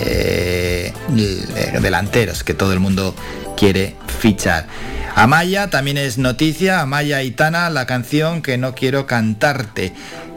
eh, 0.00 0.92
delanteros 1.80 2.44
que 2.44 2.54
todo 2.54 2.72
el 2.72 2.80
mundo 2.80 3.14
quiere 3.56 3.96
fichar. 4.20 4.66
Amaya 5.14 5.68
también 5.68 5.98
es 5.98 6.16
noticia, 6.16 6.80
Amaya 6.80 7.22
Itana, 7.22 7.68
la 7.68 7.86
canción 7.86 8.40
que 8.40 8.56
no 8.56 8.74
quiero 8.74 9.06
cantarte. 9.06 9.92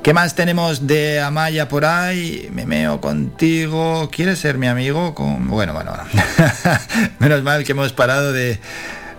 ¿Qué 0.05 0.13
más 0.13 0.35
tenemos 0.35 0.85
de 0.85 1.19
Amaya 1.19 1.67
por 1.67 1.83
ahí? 1.83 2.47
Me 2.53 2.67
meo 2.67 3.01
contigo. 3.01 4.07
¿Quieres 4.11 4.37
ser 4.37 4.59
mi 4.59 4.67
amigo? 4.67 5.15
Con... 5.15 5.47
Bueno, 5.47 5.73
bueno, 5.73 5.93
menos 7.17 7.41
mal 7.41 7.63
que 7.63 7.71
hemos 7.71 7.91
parado 7.91 8.31
de, 8.31 8.59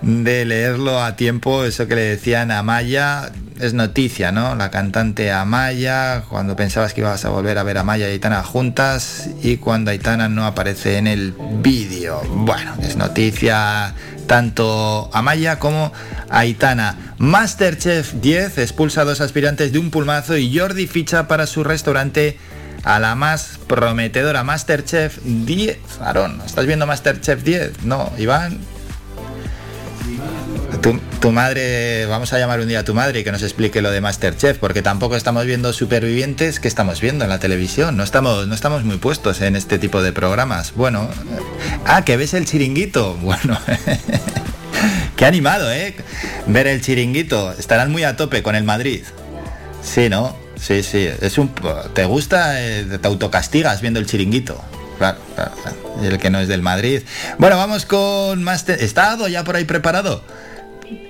de 0.03 0.45
leerlo 0.45 1.03
a 1.03 1.17
tiempo. 1.17 1.65
Eso 1.65 1.89
que 1.89 1.97
le 1.97 2.03
decían 2.03 2.53
a 2.53 2.61
Amaya 2.61 3.33
es 3.59 3.75
noticia, 3.75 4.31
¿no? 4.31 4.55
La 4.55 4.71
cantante 4.71 5.33
Amaya, 5.33 6.23
cuando 6.29 6.55
pensabas 6.55 6.95
que 6.95 7.01
ibas 7.01 7.25
a 7.25 7.31
volver 7.31 7.59
a 7.59 7.65
ver 7.65 7.79
a 7.79 7.81
Amaya 7.81 8.09
y 8.09 8.13
Aitana 8.13 8.45
juntas 8.45 9.29
y 9.43 9.57
cuando 9.57 9.91
Aitana 9.91 10.29
no 10.29 10.47
aparece 10.47 10.99
en 10.99 11.09
el 11.09 11.35
vídeo. 11.63 12.23
Bueno, 12.29 12.77
es 12.81 12.97
noticia 12.97 13.93
tanto 14.29 15.11
Amaya 15.13 15.59
como 15.59 15.93
Aitana. 16.31 17.15
Masterchef 17.19 18.15
10 18.15 18.59
expulsa 18.59 19.03
a 19.03 19.05
dos 19.05 19.21
aspirantes 19.21 19.73
de 19.73 19.79
un 19.79 19.91
pulmazo 19.91 20.37
y 20.37 20.57
Jordi 20.57 20.87
ficha 20.87 21.29
para 21.29 21.47
su 21.47 21.65
restaurante 21.65 22.39
a 22.85 23.01
la 23.01 23.15
más 23.15 23.59
prometedora 23.67 24.45
Masterchef 24.45 25.19
10. 25.25 25.79
Aaron, 26.01 26.41
¿estás 26.45 26.67
viendo 26.67 26.87
Masterchef 26.87 27.43
10? 27.43 27.85
No, 27.85 28.13
Iván. 28.19 28.59
Tu, 31.21 31.33
madre, 31.33 32.07
vamos 32.07 32.33
a 32.33 32.39
llamar 32.39 32.61
un 32.61 32.69
día 32.69 32.81
a 32.81 32.85
tu 32.85 32.95
madre 32.95 33.25
que 33.25 33.33
nos 33.33 33.43
explique 33.43 33.83
lo 33.83 33.91
de 33.91 34.01
Masterchef, 34.01 34.59
porque 34.59 34.83
tampoco 34.83 35.17
estamos 35.17 35.45
viendo 35.45 35.73
supervivientes 35.73 36.61
que 36.61 36.69
estamos 36.69 37.01
viendo 37.01 37.25
en 37.25 37.31
la 37.31 37.41
televisión. 37.41 37.97
No 37.97 38.05
estamos, 38.05 38.47
no 38.47 38.55
estamos 38.55 38.85
muy 38.85 38.99
puestos 38.99 39.41
en 39.41 39.57
este 39.57 39.79
tipo 39.81 40.01
de 40.03 40.13
programas. 40.13 40.73
Bueno, 40.77 41.09
ah, 41.87 42.05
que 42.05 42.17
ves 42.17 42.35
el 42.35 42.47
chiringuito. 42.47 43.17
Bueno, 43.23 43.59
qué 45.17 45.27
animado, 45.27 45.73
¿eh? 45.73 45.95
Ver 46.47 46.67
el 46.67 46.81
chiringuito. 46.81 47.53
Estarán 47.53 47.91
muy 47.91 48.05
a 48.05 48.17
tope 48.17 48.43
con 48.43 48.55
el 48.55 48.65
Madrid. 48.65 49.03
Sí, 49.83 50.09
¿no? 50.09 50.37
Sí, 50.61 50.83
sí. 50.83 51.09
Es 51.21 51.39
un, 51.39 51.53
¿Te 51.95 52.05
gusta? 52.05 52.63
Eh, 52.63 52.99
te 53.01 53.09
autocastigas 53.09 53.81
viendo 53.81 54.01
el 54.01 54.07
chiringuito. 54.07 54.63
Claro, 54.99 55.19
claro. 55.35 55.53
El 56.03 56.19
que 56.19 56.31
no 56.31 56.41
es 56.41 56.49
del 56.49 56.63
Madrid. 56.63 57.03
Bueno, 57.39 57.57
vamos 57.57 57.85
con 57.87 58.43
más... 58.43 58.69
¿Está 58.69 59.17
ya 59.29 59.45
por 59.45 59.57
ahí 59.57 59.65
preparado? 59.65 60.25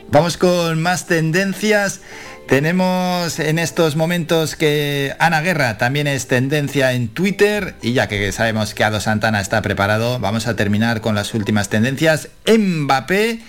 Vamos 0.08 0.36
con 0.36 0.80
más 0.80 1.06
tendencias. 1.06 2.00
Tenemos 2.46 3.40
en 3.40 3.58
estos 3.58 3.96
momentos 3.96 4.54
que 4.54 5.16
Ana 5.18 5.40
Guerra 5.40 5.78
también 5.78 6.06
es 6.06 6.28
tendencia 6.28 6.92
en 6.92 7.08
Twitter 7.08 7.74
y 7.82 7.92
ya 7.92 8.06
que 8.06 8.30
sabemos 8.30 8.72
que 8.72 8.84
Ado 8.84 9.00
Santana 9.00 9.40
está 9.40 9.62
preparado, 9.62 10.20
vamos 10.20 10.46
a 10.46 10.54
terminar 10.54 11.00
con 11.00 11.16
las 11.16 11.34
últimas 11.34 11.68
tendencias. 11.68 12.28
Mbappé 12.46 13.40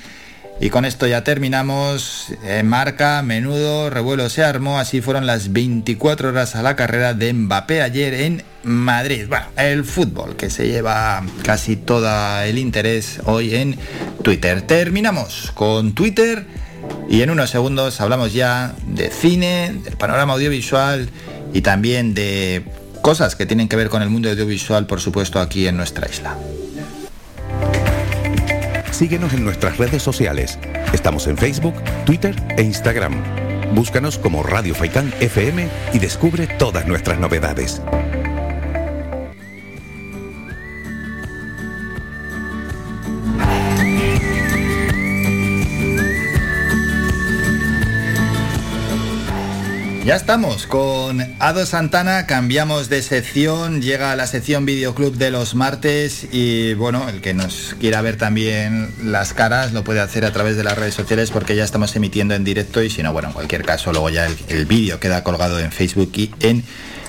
Y 0.59 0.69
con 0.71 0.85
esto 0.85 1.05
ya 1.05 1.23
terminamos. 1.23 2.33
En 2.43 2.67
marca, 2.67 3.21
menudo 3.21 3.89
revuelo 3.89 4.29
se 4.29 4.43
armó. 4.43 4.79
Así 4.79 5.01
fueron 5.01 5.27
las 5.27 5.53
24 5.53 6.29
horas 6.29 6.55
a 6.55 6.63
la 6.63 6.75
carrera 6.75 7.13
de 7.13 7.31
Mbappé 7.31 7.81
ayer 7.81 8.13
en 8.15 8.43
Madrid. 8.63 9.25
Bueno, 9.29 9.45
el 9.55 9.83
fútbol 9.85 10.35
que 10.35 10.49
se 10.49 10.67
lleva 10.67 11.23
casi 11.43 11.75
todo 11.75 12.41
el 12.41 12.57
interés 12.57 13.19
hoy 13.25 13.53
en 13.55 13.77
Twitter. 14.23 14.63
Terminamos 14.63 15.51
con 15.53 15.93
Twitter 15.93 16.45
y 17.07 17.21
en 17.21 17.29
unos 17.29 17.51
segundos 17.51 18.01
hablamos 18.01 18.33
ya 18.33 18.73
de 18.87 19.11
cine, 19.11 19.75
del 19.83 19.95
panorama 19.95 20.33
audiovisual 20.33 21.07
y 21.53 21.61
también 21.61 22.15
de 22.15 22.63
cosas 23.01 23.35
que 23.35 23.45
tienen 23.45 23.69
que 23.69 23.75
ver 23.75 23.89
con 23.89 24.01
el 24.01 24.09
mundo 24.09 24.29
audiovisual, 24.29 24.87
por 24.87 24.99
supuesto, 25.01 25.39
aquí 25.39 25.67
en 25.67 25.77
nuestra 25.77 26.09
isla. 26.09 26.35
Síguenos 28.97 29.31
en 29.33 29.43
nuestras 29.43 29.77
redes 29.77 30.01
sociales. 30.01 30.57
Estamos 30.91 31.27
en 31.27 31.37
Facebook, 31.37 31.75
Twitter 32.03 32.33
e 32.57 32.63
Instagram. 32.63 33.13
Búscanos 33.75 34.17
como 34.17 34.41
Radio 34.41 34.73
Faicán 34.73 35.13
FM 35.19 35.67
y 35.93 35.99
descubre 35.99 36.47
todas 36.57 36.87
nuestras 36.87 37.19
novedades. 37.19 37.79
Ya 50.07 50.15
estamos 50.15 50.67
con 50.67 51.35
Ado 51.39 51.65
Santana, 51.65 52.27
cambiamos 52.27 52.87
de 52.87 53.01
sección, 53.01 53.81
llega 53.81 54.13
a 54.13 54.15
la 54.15 54.25
sección 54.25 54.65
videoclub 54.65 55.17
de 55.17 55.31
los 55.31 55.53
martes 55.53 56.29
y 56.31 56.75
bueno, 56.75 57.09
el 57.09 57.19
que 57.19 57.33
nos 57.33 57.75
quiera 57.77 58.01
ver 58.01 58.15
también 58.15 58.89
las 59.03 59.33
caras 59.33 59.73
lo 59.73 59.83
puede 59.83 59.99
hacer 59.99 60.23
a 60.23 60.31
través 60.31 60.55
de 60.55 60.63
las 60.63 60.77
redes 60.77 60.93
sociales 60.93 61.29
porque 61.29 61.57
ya 61.57 61.65
estamos 61.65 61.93
emitiendo 61.97 62.35
en 62.35 62.45
directo 62.45 62.81
y 62.81 62.89
si 62.89 63.03
no, 63.03 63.11
bueno, 63.11 63.27
en 63.27 63.33
cualquier 63.33 63.65
caso 63.65 63.91
luego 63.91 64.09
ya 64.09 64.27
el, 64.27 64.37
el 64.47 64.65
vídeo 64.65 64.97
queda 65.01 65.25
colgado 65.25 65.59
en 65.59 65.73
Facebook 65.73 66.13
y 66.15 66.31
en 66.39 66.63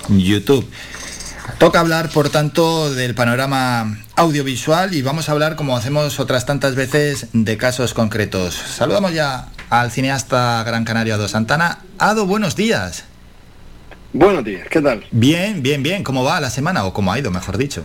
YouTube. 0.08 0.68
Toca 1.58 1.78
hablar, 1.78 2.10
por 2.10 2.30
tanto, 2.30 2.92
del 2.92 3.14
panorama 3.14 3.96
audiovisual 4.16 4.92
y 4.92 5.02
vamos 5.02 5.28
a 5.28 5.32
hablar, 5.32 5.54
como 5.54 5.76
hacemos 5.76 6.18
otras 6.18 6.46
tantas 6.46 6.74
veces, 6.74 7.28
de 7.32 7.56
casos 7.56 7.94
concretos. 7.94 8.54
Saludamos 8.54 9.14
ya 9.14 9.50
al 9.70 9.90
cineasta 9.90 10.62
gran 10.64 10.84
canario 10.84 11.14
Ado 11.14 11.28
Santana. 11.28 11.80
Ado, 11.98 12.26
buenos 12.26 12.56
días. 12.56 13.04
Buenos 14.12 14.44
días, 14.44 14.66
¿qué 14.68 14.80
tal? 14.80 15.04
Bien, 15.10 15.62
bien, 15.62 15.82
bien. 15.82 16.02
¿Cómo 16.02 16.24
va 16.24 16.40
la 16.40 16.50
semana 16.50 16.84
o 16.84 16.92
cómo 16.92 17.12
ha 17.12 17.18
ido, 17.18 17.30
mejor 17.30 17.58
dicho? 17.58 17.84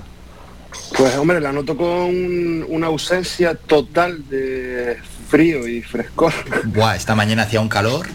Pues 0.98 1.16
hombre, 1.18 1.40
la 1.42 1.52
noto 1.52 1.76
con 1.76 2.64
una 2.68 2.88
ausencia 2.88 3.56
total 3.56 4.28
de 4.30 4.98
frío 5.28 5.68
y 5.68 5.82
frescor. 5.82 6.34
Buah, 6.66 6.96
esta 6.96 7.16
mañana 7.16 7.44
hacía 7.44 7.62
un 7.62 7.70
calor 7.70 8.08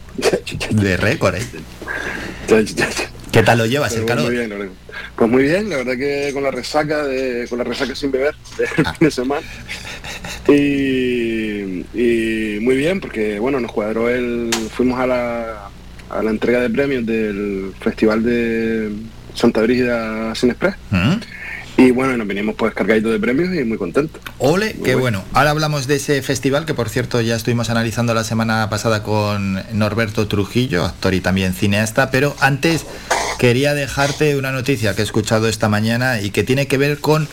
de 0.70 0.96
récord, 0.96 1.34
¿eh? 1.34 1.46
¿Qué 3.32 3.42
tal 3.42 3.58
lo 3.58 3.66
llevas 3.66 3.94
el 3.94 4.04
calor? 4.06 4.24
Muy 4.26 4.34
bien. 4.36 4.70
Pues 5.16 5.30
muy 5.30 5.42
bien, 5.44 5.70
la 5.70 5.76
verdad 5.76 5.96
que 5.96 6.30
con 6.32 6.42
la 6.42 6.50
resaca 6.50 7.04
de, 7.04 7.46
con 7.48 7.58
la 7.58 7.64
resaca 7.64 7.94
sin 7.94 8.10
beber 8.10 8.34
del 8.58 8.68
Ah. 8.86 8.94
fin 8.98 9.06
de 9.06 9.10
semana. 9.10 9.46
Y, 10.48 11.84
y 11.94 12.58
muy 12.60 12.76
bien, 12.76 13.00
porque 13.00 13.38
bueno, 13.38 13.60
nos 13.60 13.70
cuadró 13.72 14.08
el. 14.08 14.50
fuimos 14.74 14.98
a 14.98 15.06
la, 15.06 15.68
a 16.10 16.22
la 16.22 16.30
entrega 16.30 16.60
de 16.60 16.70
premios 16.70 17.06
del 17.06 17.72
Festival 17.80 18.22
de 18.24 18.90
Santa 19.34 19.62
Brígida 19.62 20.34
Sin 20.34 20.50
Express. 20.50 20.74
¿Mm? 20.90 21.14
Y 21.80 21.92
bueno, 21.92 22.14
nos 22.14 22.26
venimos 22.26 22.56
pues 22.56 22.74
cargaditos 22.74 23.10
de 23.10 23.18
premios 23.18 23.54
y 23.54 23.64
muy 23.64 23.78
contentos. 23.78 24.20
Ole, 24.36 24.76
qué 24.84 24.96
bueno. 24.96 25.24
Ahora 25.32 25.48
hablamos 25.48 25.86
de 25.86 25.96
ese 25.96 26.20
festival 26.20 26.66
que 26.66 26.74
por 26.74 26.90
cierto 26.90 27.22
ya 27.22 27.34
estuvimos 27.34 27.70
analizando 27.70 28.12
la 28.12 28.22
semana 28.22 28.68
pasada 28.68 29.02
con 29.02 29.62
Norberto 29.72 30.28
Trujillo, 30.28 30.84
actor 30.84 31.14
y 31.14 31.22
también 31.22 31.54
cineasta, 31.54 32.10
pero 32.10 32.36
antes 32.40 32.84
quería 33.38 33.72
dejarte 33.72 34.36
una 34.36 34.52
noticia 34.52 34.94
que 34.94 35.00
he 35.00 35.04
escuchado 35.04 35.48
esta 35.48 35.70
mañana 35.70 36.20
y 36.20 36.28
que 36.28 36.44
tiene 36.44 36.66
que 36.66 36.76
ver 36.76 36.98
con 36.98 37.28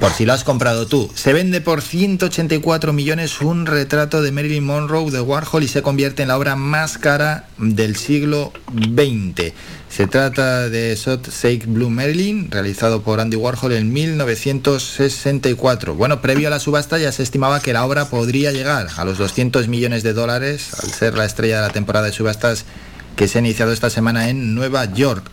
por 0.00 0.12
si 0.12 0.24
lo 0.24 0.32
has 0.32 0.42
comprado 0.44 0.86
tú. 0.86 1.10
Se 1.14 1.34
vende 1.34 1.60
por 1.60 1.82
184 1.82 2.94
millones 2.94 3.40
un 3.40 3.66
retrato 3.66 4.22
de 4.22 4.32
Marilyn 4.32 4.64
Monroe 4.64 5.10
de 5.10 5.20
Warhol 5.20 5.64
y 5.64 5.68
se 5.68 5.82
convierte 5.82 6.22
en 6.22 6.28
la 6.28 6.38
obra 6.38 6.56
más 6.56 6.96
cara 6.96 7.46
del 7.58 7.96
siglo 7.96 8.52
XX. 8.72 9.52
Se 9.88 10.06
trata 10.06 10.68
de 10.68 10.94
Shot 10.94 11.30
Shake 11.30 11.66
Blue 11.66 11.90
Marilyn, 11.90 12.50
realizado 12.50 13.02
por 13.02 13.20
Andy 13.20 13.36
Warhol 13.36 13.72
en 13.72 13.92
1964. 13.92 15.94
Bueno, 15.94 16.20
previo 16.20 16.48
a 16.48 16.50
la 16.50 16.60
subasta 16.60 16.98
ya 16.98 17.10
se 17.10 17.22
estimaba 17.22 17.60
que 17.60 17.72
la 17.72 17.84
obra 17.84 18.10
podría 18.10 18.52
llegar 18.52 18.88
a 18.96 19.04
los 19.04 19.18
200 19.18 19.66
millones 19.66 20.02
de 20.02 20.12
dólares 20.12 20.74
al 20.82 20.90
ser 20.90 21.16
la 21.16 21.24
estrella 21.24 21.62
de 21.62 21.68
la 21.68 21.72
temporada 21.72 22.06
de 22.06 22.12
subastas 22.12 22.66
que 23.16 23.28
se 23.28 23.38
ha 23.38 23.40
iniciado 23.40 23.72
esta 23.72 23.90
semana 23.90 24.28
en 24.28 24.54
Nueva 24.54 24.84
York. 24.84 25.24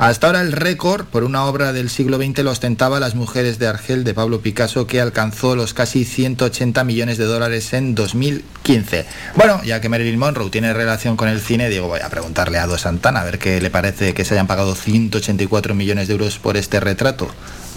Hasta 0.00 0.28
ahora 0.28 0.40
el 0.40 0.52
récord 0.52 1.04
por 1.04 1.24
una 1.24 1.44
obra 1.44 1.74
del 1.74 1.90
siglo 1.90 2.16
XX 2.16 2.38
lo 2.38 2.52
ostentaba 2.52 3.00
Las 3.00 3.14
mujeres 3.14 3.58
de 3.58 3.66
Argel 3.66 4.02
de 4.02 4.14
Pablo 4.14 4.40
Picasso 4.40 4.86
que 4.86 4.98
alcanzó 4.98 5.54
los 5.54 5.74
casi 5.74 6.06
180 6.06 6.84
millones 6.84 7.18
de 7.18 7.26
dólares 7.26 7.74
en 7.74 7.94
2015. 7.94 9.04
Bueno, 9.34 9.62
ya 9.62 9.82
que 9.82 9.90
Marilyn 9.90 10.18
Monroe 10.18 10.48
tiene 10.48 10.72
relación 10.72 11.18
con 11.18 11.28
el 11.28 11.38
cine, 11.38 11.68
digo, 11.68 11.88
voy 11.88 12.00
a 12.00 12.08
preguntarle 12.08 12.56
a 12.56 12.66
Do 12.66 12.78
Santana 12.78 13.20
a 13.20 13.24
ver 13.24 13.38
qué 13.38 13.60
le 13.60 13.68
parece 13.68 14.14
que 14.14 14.24
se 14.24 14.32
hayan 14.32 14.46
pagado 14.46 14.74
184 14.74 15.74
millones 15.74 16.08
de 16.08 16.14
euros 16.14 16.38
por 16.38 16.56
este 16.56 16.80
retrato. 16.80 17.28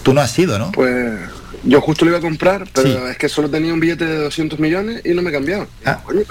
Tú 0.03 0.13
no 0.13 0.21
has 0.21 0.31
sido, 0.31 0.57
¿no? 0.57 0.71
Pues 0.71 1.19
yo 1.65 1.81
justo 1.81 2.05
lo 2.05 2.11
iba 2.11 2.19
a 2.19 2.21
comprar, 2.21 2.69
pero 2.73 3.09
es 3.09 3.17
que 3.17 3.27
solo 3.27 3.49
tenía 3.49 3.73
un 3.73 3.81
billete 3.81 4.05
de 4.05 4.23
200 4.23 4.59
millones 4.59 5.01
y 5.03 5.09
no 5.09 5.23
me 5.23 5.31
cambiaron. 5.33 5.67
Ah. 5.83 5.99
Pero 6.07 6.23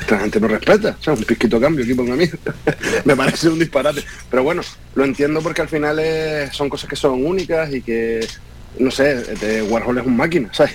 esta 0.00 0.18
gente 0.18 0.40
no 0.40 0.48
respeta. 0.48 0.96
O 0.98 1.02
sea, 1.02 1.12
un 1.12 1.22
pisquito 1.22 1.60
cambio 1.60 1.84
aquí 1.84 1.94
por 1.94 2.04
un 2.04 2.12
amigo. 2.12 2.36
me 3.04 3.16
parece 3.16 3.48
un 3.48 3.58
disparate. 3.58 4.02
Pero 4.30 4.42
bueno, 4.42 4.62
lo 4.94 5.04
entiendo 5.04 5.40
porque 5.40 5.62
al 5.62 5.68
final 5.68 6.00
son 6.52 6.68
cosas 6.68 6.88
que 6.88 6.96
son 6.96 7.24
únicas 7.24 7.72
y 7.72 7.82
que, 7.82 8.26
no 8.78 8.90
sé, 8.90 9.16
de 9.16 9.62
Warhol 9.62 9.98
es 9.98 10.06
un 10.06 10.16
máquina, 10.16 10.48
¿sabes? 10.52 10.74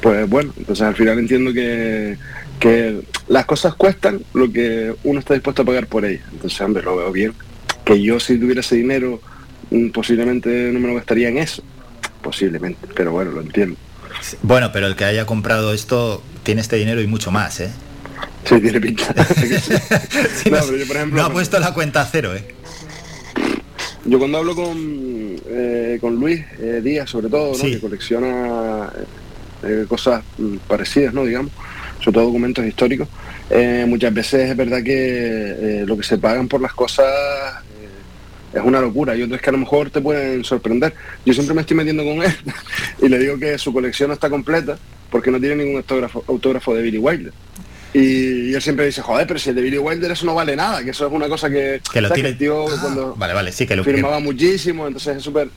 Pues 0.00 0.28
bueno, 0.28 0.52
entonces 0.56 0.84
al 0.84 0.96
final 0.96 1.18
entiendo 1.20 1.52
que, 1.52 2.18
que 2.58 3.02
las 3.28 3.46
cosas 3.46 3.74
cuestan 3.74 4.20
lo 4.34 4.50
que 4.52 4.92
uno 5.04 5.20
está 5.20 5.34
dispuesto 5.34 5.62
a 5.62 5.64
pagar 5.64 5.86
por 5.86 6.04
ellas. 6.04 6.24
Entonces, 6.32 6.60
hombre, 6.60 6.82
lo 6.82 6.96
veo 6.96 7.12
bien. 7.12 7.32
Que 7.84 8.02
yo 8.02 8.18
si 8.18 8.36
tuviera 8.38 8.60
ese 8.60 8.76
dinero, 8.76 9.20
mm, 9.70 9.90
posiblemente 9.90 10.48
no 10.72 10.80
me 10.80 10.88
lo 10.88 10.94
gastaría 10.96 11.28
en 11.28 11.38
eso. 11.38 11.62
Posiblemente, 12.20 12.88
pero 12.94 13.12
bueno, 13.12 13.30
lo 13.30 13.40
entiendo. 13.42 13.76
Bueno, 14.42 14.70
pero 14.72 14.88
el 14.88 14.96
que 14.96 15.04
haya 15.04 15.24
comprado 15.24 15.72
esto 15.72 16.22
tiene 16.42 16.60
este 16.60 16.76
dinero 16.76 17.00
y 17.00 17.06
mucho 17.06 17.30
más, 17.30 17.60
¿eh? 17.60 17.70
Sí, 18.44 18.60
tiene 18.60 18.80
pinta. 18.80 19.14
Sí, 19.24 20.50
No, 20.50 20.58
no, 20.58 20.66
pero 20.66 20.76
yo, 20.76 20.86
por 20.86 20.96
ejemplo, 20.96 21.20
no 21.20 21.26
ha 21.26 21.32
puesto 21.32 21.58
la 21.58 21.72
cuenta 21.72 22.02
a 22.02 22.06
cero, 22.06 22.34
¿eh? 22.34 22.44
Yo 24.04 24.18
cuando 24.18 24.38
hablo 24.38 24.54
con, 24.56 24.76
eh, 25.46 25.98
con 26.00 26.16
Luis 26.16 26.40
eh, 26.58 26.80
Díaz, 26.82 27.08
sobre 27.08 27.28
todo, 27.28 27.52
¿no? 27.52 27.54
Sí. 27.54 27.72
que 27.72 27.80
colecciona 27.80 28.90
eh, 29.62 29.84
cosas 29.88 30.24
mm, 30.38 30.56
parecidas, 30.66 31.14
¿no? 31.14 31.24
digamos, 31.24 31.52
sobre 32.00 32.14
todo 32.14 32.24
documentos 32.24 32.66
históricos, 32.66 33.06
eh, 33.48 33.84
muchas 33.86 34.12
veces 34.12 34.50
es 34.50 34.56
verdad 34.56 34.82
que 34.82 34.92
eh, 34.92 35.84
lo 35.86 35.96
que 35.96 36.02
se 36.02 36.18
pagan 36.18 36.48
por 36.48 36.60
las 36.60 36.72
cosas 36.72 37.06
eh, 37.06 38.58
es 38.58 38.62
una 38.64 38.80
locura 38.80 39.14
y 39.14 39.22
otras 39.22 39.40
que 39.40 39.50
a 39.50 39.52
lo 39.52 39.58
mejor 39.58 39.90
te 39.90 40.00
pueden 40.00 40.42
sorprender. 40.42 40.94
Yo 41.24 41.32
siempre 41.32 41.54
me 41.54 41.60
estoy 41.60 41.76
metiendo 41.76 42.02
con 42.02 42.22
él 42.24 42.34
y 43.02 43.08
le 43.08 43.18
digo 43.20 43.38
que 43.38 43.56
su 43.56 43.72
colección 43.72 44.08
no 44.08 44.14
está 44.14 44.28
completa 44.28 44.78
porque 45.12 45.30
no 45.30 45.38
tiene 45.38 45.54
ningún 45.62 45.76
autógrafo, 45.76 46.24
autógrafo 46.26 46.74
de 46.74 46.82
Billy 46.82 46.98
Wilder. 46.98 47.32
Y, 47.94 48.50
y 48.50 48.54
él 48.54 48.62
siempre 48.62 48.86
dice, 48.86 49.02
joder, 49.02 49.26
pero 49.26 49.38
si 49.38 49.50
el 49.50 49.54
de 49.54 49.62
Billy 49.62 49.76
Wilder 49.78 50.10
eso 50.10 50.24
no 50.26 50.34
vale 50.34 50.56
nada, 50.56 50.82
que 50.82 50.90
eso 50.90 51.06
es 51.06 51.12
una 51.12 51.28
cosa 51.28 51.48
que... 51.50 51.80
Que 51.92 52.00
lo 52.00 52.10
tiene- 52.10 52.30
el 52.30 52.38
tío 52.38 52.66
Ah, 52.66 52.78
cuando 52.80 53.14
Vale, 53.14 53.34
vale, 53.34 53.52
sí 53.52 53.66
que 53.66 53.76
lo 53.76 53.84
firmaba 53.84 54.18
muchísimo, 54.18 54.86
entonces 54.88 55.18
es 55.18 55.22
súper... 55.22 55.48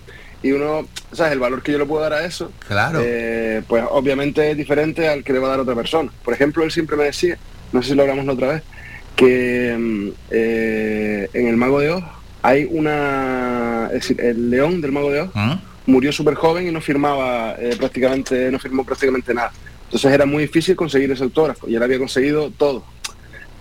Y 0.44 0.52
uno, 0.52 0.88
¿sabes? 1.14 1.32
El 1.34 1.40
valor 1.40 1.64
que 1.64 1.72
yo 1.72 1.80
le 1.80 1.86
puedo 1.86 2.04
dar 2.04 2.14
a 2.14 2.26
eso, 2.26 2.52
Claro. 2.68 3.00
eh, 3.02 3.64
pues 3.68 3.84
obviamente 3.90 4.52
es 4.52 4.58
diferente 4.58 5.08
al 5.08 5.24
que 5.24 5.34
le 5.34 5.40
va 5.40 5.48
a 5.48 5.52
dar 5.52 5.60
otra 5.62 5.74
persona. 5.74 6.12
Por 6.24 6.34
ejemplo, 6.36 6.64
él 6.64 6.72
siempre 6.72 6.98
me 6.98 7.06
decía, 7.06 7.38
no 7.72 7.82
sé 7.82 7.90
si 7.90 7.96
lo 7.96 8.02
hablamos 8.04 8.26
la 8.26 8.34
otra 8.34 8.48
vez, 8.54 8.64
que 9.16 9.76
mm, 9.80 10.10
eh, 10.30 11.30
en 11.34 11.48
el 11.48 11.56
Mago 11.58 11.80
de 11.80 11.90
Oz 11.92 12.04
hay 12.44 12.68
una... 12.70 13.88
Es 13.88 14.02
decir, 14.02 14.20
el 14.22 14.50
león 14.52 14.82
del 14.82 14.92
Mago 14.92 15.10
de 15.10 15.22
Oz 15.22 15.30
¿Mm? 15.34 15.54
Murió 15.86 16.12
súper 16.12 16.36
joven 16.36 16.68
y 16.68 16.72
no 16.72 16.82
firmaba 16.82 17.56
eh, 17.60 17.76
prácticamente, 17.78 18.50
no 18.52 18.60
firmó 18.60 18.84
prácticamente 18.84 19.34
nada. 19.34 19.52
Entonces 19.86 20.12
era 20.12 20.26
muy 20.26 20.44
difícil 20.44 20.76
conseguir 20.76 21.12
ese 21.12 21.24
autógrafo 21.24 21.68
y 21.70 21.76
él 21.76 21.84
había 21.84 22.00
conseguido 22.00 22.52
todo. 22.52 22.84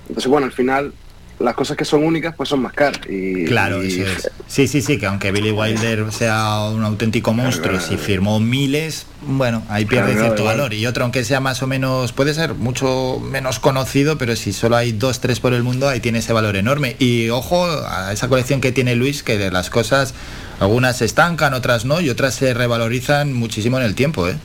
Entonces, 0.09 0.31
bueno, 0.31 0.47
al 0.47 0.53
final 0.53 0.93
las 1.41 1.55
cosas 1.55 1.77
que 1.77 1.85
son 1.85 2.05
únicas 2.05 2.35
pues 2.37 2.49
son 2.49 2.63
más 2.63 2.73
caras. 2.73 3.01
Y, 3.09 3.45
Claro, 3.45 3.83
y- 3.83 3.89
eso 3.89 4.07
es. 4.07 4.31
Sí, 4.47 4.69
sí, 4.69 4.81
sí, 4.83 4.99
que 4.99 5.07
aunque 5.07 5.33
Billy 5.33 5.51
Wilder 5.51 6.13
sea 6.13 6.61
un 6.73 6.85
auténtico 6.85 7.33
monstruo, 7.33 7.81
si 7.81 7.97
firmó 7.97 8.39
miles, 8.39 9.07
bueno, 9.27 9.63
ahí 9.69 9.85
pierde 9.85 10.13
Claro, 10.13 10.27
cierto 10.27 10.45
valor. 10.45 10.73
Y 10.75 10.87
otro, 10.87 11.03
aunque 11.03 11.25
sea 11.25 11.41
más 11.41 11.63
o 11.63 11.67
menos, 11.67 12.13
puede 12.13 12.35
ser 12.35 12.55
mucho 12.55 13.19
menos 13.21 13.59
conocido, 13.59 14.17
pero 14.17 14.37
si 14.37 14.53
solo 14.53 14.77
hay 14.77 14.93
dos, 14.93 15.21
tres 15.21 15.41
por 15.41 15.53
el 15.55 15.63
mundo, 15.65 15.89
ahí 15.89 15.99
tiene 16.01 16.21
ese 16.21 16.33
valor 16.33 16.57
enorme. 16.57 16.95
Y 17.01 17.31
ojo 17.31 17.67
a 17.67 18.13
esa 18.13 18.29
colección 18.29 18.61
que 18.61 18.71
tiene 18.71 18.95
Luis, 18.95 19.23
que 19.25 19.37
de 19.37 19.51
las 19.51 19.71
cosas, 19.71 20.15
algunas 20.61 20.99
se 20.99 21.05
estancan, 21.05 21.55
otras 21.55 21.85
no, 21.85 22.01
y 22.01 22.11
otras 22.11 22.35
se 22.35 22.55
revalorizan 22.55 23.33
muchísimo 23.33 23.79
en 23.79 23.85
el 23.85 23.95
tiempo, 23.95 24.29
¿eh? 24.29 24.37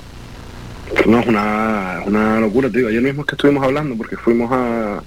No, 1.06 1.20
es 1.20 1.28
una, 1.28 2.02
una 2.06 2.40
locura, 2.40 2.70
digo. 2.70 2.88
Ayer 2.88 3.02
mismo 3.02 3.22
es 3.22 3.28
que 3.28 3.36
estuvimos 3.36 3.64
hablando 3.64 3.96
porque 3.96 4.18
fuimos 4.18 4.52
a... 4.52 5.02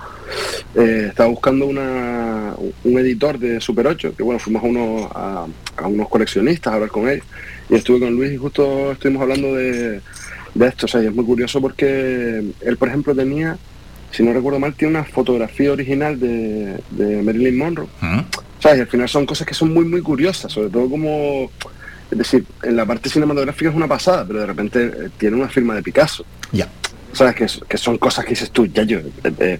Eh, 0.75 1.07
estaba 1.09 1.29
buscando 1.29 1.67
una, 1.67 2.55
un 2.85 2.99
editor 2.99 3.39
de 3.39 3.61
Super 3.61 3.87
8, 3.87 4.15
que 4.17 4.23
bueno, 4.23 4.39
fuimos 4.39 4.63
a, 4.63 4.67
unos, 4.67 5.11
a, 5.13 5.47
a 5.77 5.87
unos 5.87 6.09
coleccionistas 6.09 6.73
a 6.73 6.77
hablar 6.77 6.91
con 6.91 7.09
ellos. 7.09 7.25
Y 7.69 7.75
estuve 7.75 8.01
con 8.01 8.15
Luis 8.15 8.33
y 8.33 8.37
justo 8.37 8.93
estuvimos 8.93 9.23
hablando 9.23 9.55
de, 9.55 10.01
de 10.55 10.67
esto. 10.67 10.87
O 10.87 10.89
sea, 10.89 11.03
y 11.03 11.07
es 11.07 11.15
muy 11.15 11.25
curioso 11.25 11.61
porque 11.61 12.43
él, 12.61 12.77
por 12.79 12.89
ejemplo, 12.89 13.15
tenía, 13.15 13.59
si 14.13 14.23
no 14.23 14.33
recuerdo 14.33 14.61
mal, 14.61 14.75
tiene 14.75 14.99
una 14.99 15.05
fotografía 15.05 15.73
original 15.73 16.19
de, 16.19 16.79
de 16.91 17.23
Marilyn 17.23 17.59
Monroe. 17.59 17.89
¿Sabes? 18.63 18.79
Y 18.79 18.81
al 18.83 18.87
final 18.87 19.09
son 19.09 19.27
cosas 19.27 19.45
que 19.45 19.55
son 19.55 19.75
muy, 19.75 19.85
muy 19.85 20.01
curiosas, 20.01 20.53
sobre 20.53 20.71
todo 20.71 20.89
como... 20.89 21.51
Es 22.13 22.19
decir, 22.19 22.45
en 22.63 22.77
la 22.77 22.87
parte 22.87 23.09
cinematográfica 23.09 23.71
es 23.71 23.77
una 23.77 23.89
pasada, 23.89 24.25
pero 24.27 24.41
de 24.41 24.47
repente 24.47 24.85
eh, 24.85 25.09
tiene 25.19 25.37
una 25.37 25.49
firma 25.49 25.75
de 25.75 25.83
Picasso. 25.83 26.25
Ya. 26.53 26.69
¿Sabes? 27.13 27.35
Que, 27.35 27.47
que 27.67 27.79
son 27.79 27.99
cosas 27.99 28.25
que 28.25 28.31
dices 28.31 28.51
tú, 28.51 28.67
ya 28.67 28.85
yo... 28.85 28.99
eh, 28.99 29.33
eh, 29.41 29.59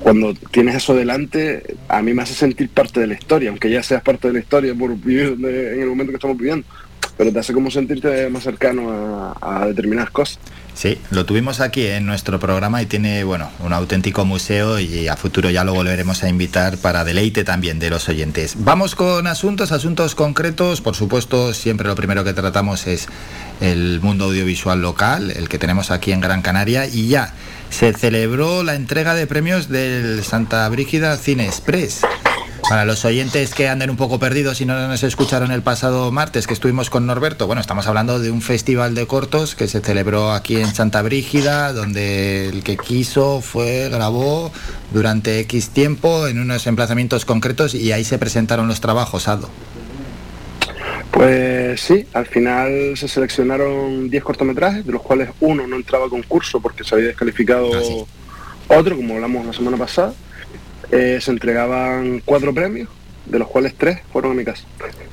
cuando 0.00 0.32
tienes 0.50 0.76
eso 0.76 0.94
delante, 0.94 1.76
a 1.88 2.00
mí 2.02 2.14
me 2.14 2.22
hace 2.22 2.34
sentir 2.34 2.68
parte 2.70 3.00
de 3.00 3.06
la 3.06 3.14
historia, 3.14 3.50
aunque 3.50 3.70
ya 3.70 3.82
seas 3.82 4.02
parte 4.02 4.28
de 4.28 4.34
la 4.34 4.40
historia 4.40 4.74
por 4.74 4.96
vivir 4.96 5.36
en 5.38 5.80
el 5.80 5.86
momento 5.88 6.10
que 6.10 6.16
estamos 6.16 6.38
viviendo, 6.38 6.66
pero 7.16 7.32
te 7.32 7.38
hace 7.38 7.52
como 7.52 7.70
sentirte 7.70 8.28
más 8.30 8.42
cercano 8.42 8.90
a, 8.90 9.36
a 9.40 9.66
determinadas 9.66 10.10
cosas. 10.10 10.38
Sí, 10.74 10.98
lo 11.10 11.26
tuvimos 11.26 11.60
aquí 11.60 11.86
en 11.86 12.06
nuestro 12.06 12.40
programa 12.40 12.82
y 12.82 12.86
tiene, 12.86 13.24
bueno, 13.24 13.50
un 13.60 13.72
auténtico 13.72 14.24
museo 14.24 14.80
y 14.80 15.06
a 15.06 15.16
futuro 15.16 15.50
ya 15.50 15.64
lo 15.64 15.74
volveremos 15.74 16.22
a 16.22 16.28
invitar 16.28 16.78
para 16.78 17.04
deleite 17.04 17.44
también 17.44 17.78
de 17.78 17.90
los 17.90 18.08
oyentes. 18.08 18.54
Vamos 18.58 18.94
con 18.94 19.26
asuntos, 19.26 19.70
asuntos 19.70 20.14
concretos. 20.14 20.80
Por 20.80 20.96
supuesto, 20.96 21.52
siempre 21.52 21.88
lo 21.88 21.94
primero 21.94 22.24
que 22.24 22.32
tratamos 22.32 22.86
es 22.86 23.06
el 23.60 24.00
mundo 24.00 24.24
audiovisual 24.24 24.80
local, 24.80 25.30
el 25.30 25.48
que 25.48 25.58
tenemos 25.58 25.90
aquí 25.90 26.12
en 26.12 26.20
Gran 26.20 26.42
Canaria 26.42 26.86
y 26.86 27.08
ya 27.08 27.34
se 27.70 27.92
celebró 27.92 28.62
la 28.62 28.74
entrega 28.74 29.14
de 29.14 29.26
premios 29.26 29.68
del 29.68 30.24
Santa 30.24 30.68
Brígida 30.68 31.16
Cine 31.16 31.46
Express. 31.46 32.02
Para 32.68 32.84
los 32.84 33.04
oyentes 33.04 33.54
que 33.54 33.68
anden 33.68 33.90
un 33.90 33.96
poco 33.96 34.18
perdidos 34.18 34.60
y 34.60 34.66
no 34.66 34.88
nos 34.88 35.02
escucharon 35.02 35.50
el 35.50 35.62
pasado 35.62 36.10
martes 36.10 36.46
que 36.46 36.54
estuvimos 36.54 36.90
con 36.90 37.06
Norberto, 37.06 37.46
bueno, 37.46 37.60
estamos 37.60 37.86
hablando 37.86 38.18
de 38.20 38.30
un 38.30 38.40
festival 38.40 38.94
de 38.94 39.06
cortos 39.06 39.54
que 39.54 39.68
se 39.68 39.80
celebró 39.80 40.32
aquí 40.32 40.56
en 40.56 40.72
Santa 40.74 41.02
Brígida, 41.02 41.72
donde 41.72 42.48
el 42.48 42.62
que 42.62 42.76
quiso 42.76 43.40
fue, 43.40 43.88
grabó 43.90 44.52
durante 44.92 45.40
X 45.40 45.70
tiempo 45.70 46.28
en 46.28 46.38
unos 46.38 46.66
emplazamientos 46.66 47.24
concretos 47.24 47.74
y 47.74 47.92
ahí 47.92 48.04
se 48.04 48.18
presentaron 48.18 48.68
los 48.68 48.80
trabajos, 48.80 49.28
Aldo. 49.28 49.50
Pues 51.10 51.80
sí, 51.80 52.06
al 52.14 52.26
final 52.26 52.96
se 52.96 53.06
seleccionaron 53.06 54.08
10 54.08 54.24
cortometrajes, 54.24 54.86
de 54.86 54.92
los 54.92 55.02
cuales 55.02 55.28
uno 55.40 55.66
no 55.66 55.76
entraba 55.76 56.06
a 56.06 56.08
concurso 56.08 56.60
porque 56.60 56.84
se 56.84 56.94
había 56.94 57.08
descalificado 57.08 57.68
otro, 58.68 58.96
como 58.96 59.14
hablamos 59.14 59.44
la 59.44 59.52
semana 59.52 59.76
pasada. 59.76 60.14
Eh, 60.92 61.18
se 61.20 61.30
entregaban 61.30 62.20
cuatro 62.24 62.52
premios, 62.54 62.88
de 63.26 63.38
los 63.38 63.48
cuales 63.48 63.74
tres 63.76 63.98
fueron 64.12 64.32
a 64.32 64.34
mi 64.34 64.44
casa. 64.44 64.64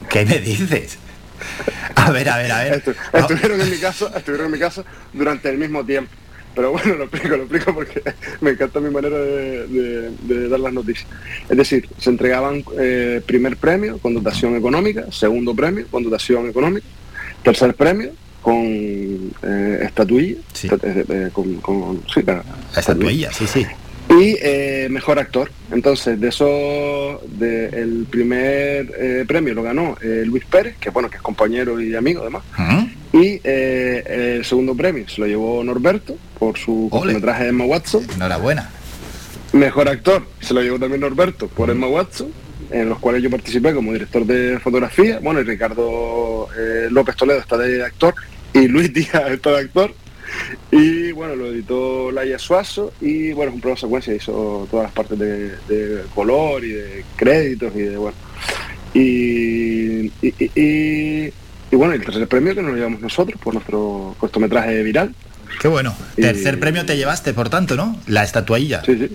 ¿Qué 0.10 0.26
me 0.26 0.40
dices? 0.40 0.98
A 1.96 2.12
ver, 2.12 2.28
a 2.30 2.38
ver, 2.38 2.52
a 2.52 2.64
ver. 2.64 2.84
Estu- 2.84 2.96
estuvieron 3.14 3.62
en 3.62 3.70
mi 3.72 3.78
casa, 3.78 4.12
estuvieron 4.16 4.48
en 4.48 4.52
mi 4.52 4.60
casa 4.60 4.84
durante 5.14 5.50
el 5.50 5.58
mismo 5.58 5.86
tiempo. 5.86 6.12
Pero 6.56 6.72
bueno, 6.74 6.96
lo 6.96 7.04
explico, 7.06 7.30
lo 7.38 7.44
explico 7.44 7.74
porque 7.74 8.02
me 8.42 8.50
encanta 8.52 8.80
mi 8.82 8.90
manera 8.90 9.18
de, 9.18 9.68
de- 9.68 10.12
de 10.22 10.50
dar 10.50 10.60
las 10.60 10.74
noticias. 10.74 11.08
Es 11.48 11.56
decir, 11.58 11.88
se 11.98 12.10
entregaban 12.10 12.64
eh, 12.78 13.22
primer 13.26 13.56
premio 13.56 14.00
con 14.00 14.14
dotación 14.14 14.56
económica, 14.58 15.06
segundo 15.12 15.56
premio 15.56 15.86
con 15.90 16.04
dotación 16.04 16.50
económica, 16.50 16.86
tercer 17.44 17.74
premio 17.76 18.12
con 18.42 18.56
eh, 19.44 19.80
estatuilla, 19.84 20.36
eh, 20.84 21.06
eh, 21.08 21.30
con, 21.32 21.56
con- 21.62 22.04
sí, 22.14 22.22
la- 22.26 22.44
La 22.74 22.80
estatuilla, 22.80 23.32
sí, 23.32 23.46
sí. 23.48 23.66
Y 24.10 24.38
eh, 24.42 24.88
mejor 24.90 25.20
actor. 25.20 25.52
Entonces, 25.72 26.20
de 26.20 26.30
eso, 26.30 27.22
de, 27.28 27.68
el 27.68 28.08
primer 28.10 28.92
eh, 28.98 29.26
premio 29.28 29.54
lo 29.54 29.62
ganó 29.62 29.96
eh, 30.02 30.24
Luis 30.26 30.44
Pérez, 30.46 30.76
que 30.80 30.90
bueno, 30.90 31.10
que 31.10 31.18
es 31.18 31.22
compañero 31.22 31.80
y 31.80 31.96
amigo 31.96 32.22
además. 32.22 32.44
Y 33.14 33.40
eh, 33.44 34.36
el 34.38 34.46
segundo 34.46 34.76
premio 34.76 35.08
se 35.08 35.22
lo 35.22 35.28
llevó 35.28 35.64
Norberto 35.64 36.18
por 36.38 36.58
su 36.58 36.90
cortometraje 36.92 37.44
de 37.44 37.50
Emma 37.50 37.66
Watson. 37.66 38.06
Enhorabuena. 38.16 38.70
Mejor 39.54 39.90
actor 39.90 40.26
se 40.42 40.54
lo 40.54 40.62
llevó 40.62 40.80
también 40.80 41.02
Norberto 41.02 41.48
por 41.48 41.70
Emma 41.70 41.88
Watson, 41.88 42.32
en 42.72 42.90
los 42.90 43.00
cuales 43.00 43.22
yo 43.24 43.30
participé 43.30 43.74
como 43.74 43.94
director 43.94 44.26
de 44.26 44.60
fotografía. 44.60 45.20
Bueno, 45.20 45.40
y 45.42 45.44
Ricardo 45.44 46.48
López 46.90 47.16
Toledo 47.16 47.40
está 47.40 47.58
de 47.58 47.84
actor 47.84 48.16
y 48.54 48.68
Luis 48.68 48.92
Díaz 48.94 49.32
está 49.32 49.52
de 49.52 49.60
actor. 49.60 49.94
Y 50.72 51.12
bueno, 51.12 51.36
lo 51.36 51.48
editó 51.48 52.12
Laia 52.12 52.38
Suazo 52.40 52.94
y 53.02 53.32
bueno, 53.34 53.50
es 53.52 53.56
un 53.56 53.62
plano 53.62 53.78
secuencia, 53.78 54.14
hizo 54.14 54.68
todas 54.70 54.86
las 54.86 54.94
partes 54.94 55.18
de, 55.18 55.50
de 55.68 56.04
color 56.14 56.64
y 56.64 56.70
de 56.70 57.06
créditos 57.16 57.74
y 57.76 57.80
de 57.82 57.98
bueno. 57.98 58.18
Y, 58.94 60.08
y, 60.08 60.12
y- 60.40 60.52
y- 60.56 61.34
y 61.72 61.76
bueno, 61.76 61.94
el 61.94 62.04
tercer 62.04 62.28
premio 62.28 62.56
que 62.56 62.62
nos 62.62 62.72
lo 62.72 62.78
llevamos 62.78 63.02
nosotros 63.02 63.40
por 63.42 63.54
nuestro 63.54 64.16
cortometraje 64.20 64.82
viral. 64.82 65.14
Qué 65.62 65.68
bueno. 65.68 65.96
Y- 66.18 66.22
Tercer 66.22 66.60
premio 66.60 66.86
te 66.86 66.98
llevaste, 66.98 67.34
por 67.34 67.50
tanto, 67.50 67.76
¿no? 67.76 68.00
La 68.08 68.24
estatuilla. 68.24 68.84
Sí, 68.84 68.98
sí. 68.98 69.10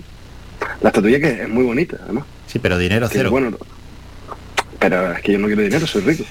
La 0.81 0.89
estatuilla 0.89 1.19
que 1.19 1.41
es 1.43 1.49
muy 1.49 1.63
bonita, 1.65 1.97
además. 2.03 2.23
Sí, 2.47 2.59
pero 2.59 2.77
dinero 2.77 3.09
Que, 3.09 3.17
cero. 3.17 3.31
bueno, 3.31 3.57
pero 4.79 5.11
es 5.13 5.21
que 5.21 5.33
yo 5.33 5.39
no 5.39 5.47
quiero 5.47 5.61
dinero, 5.61 5.87
soy 5.87 6.01
rico. 6.01 6.23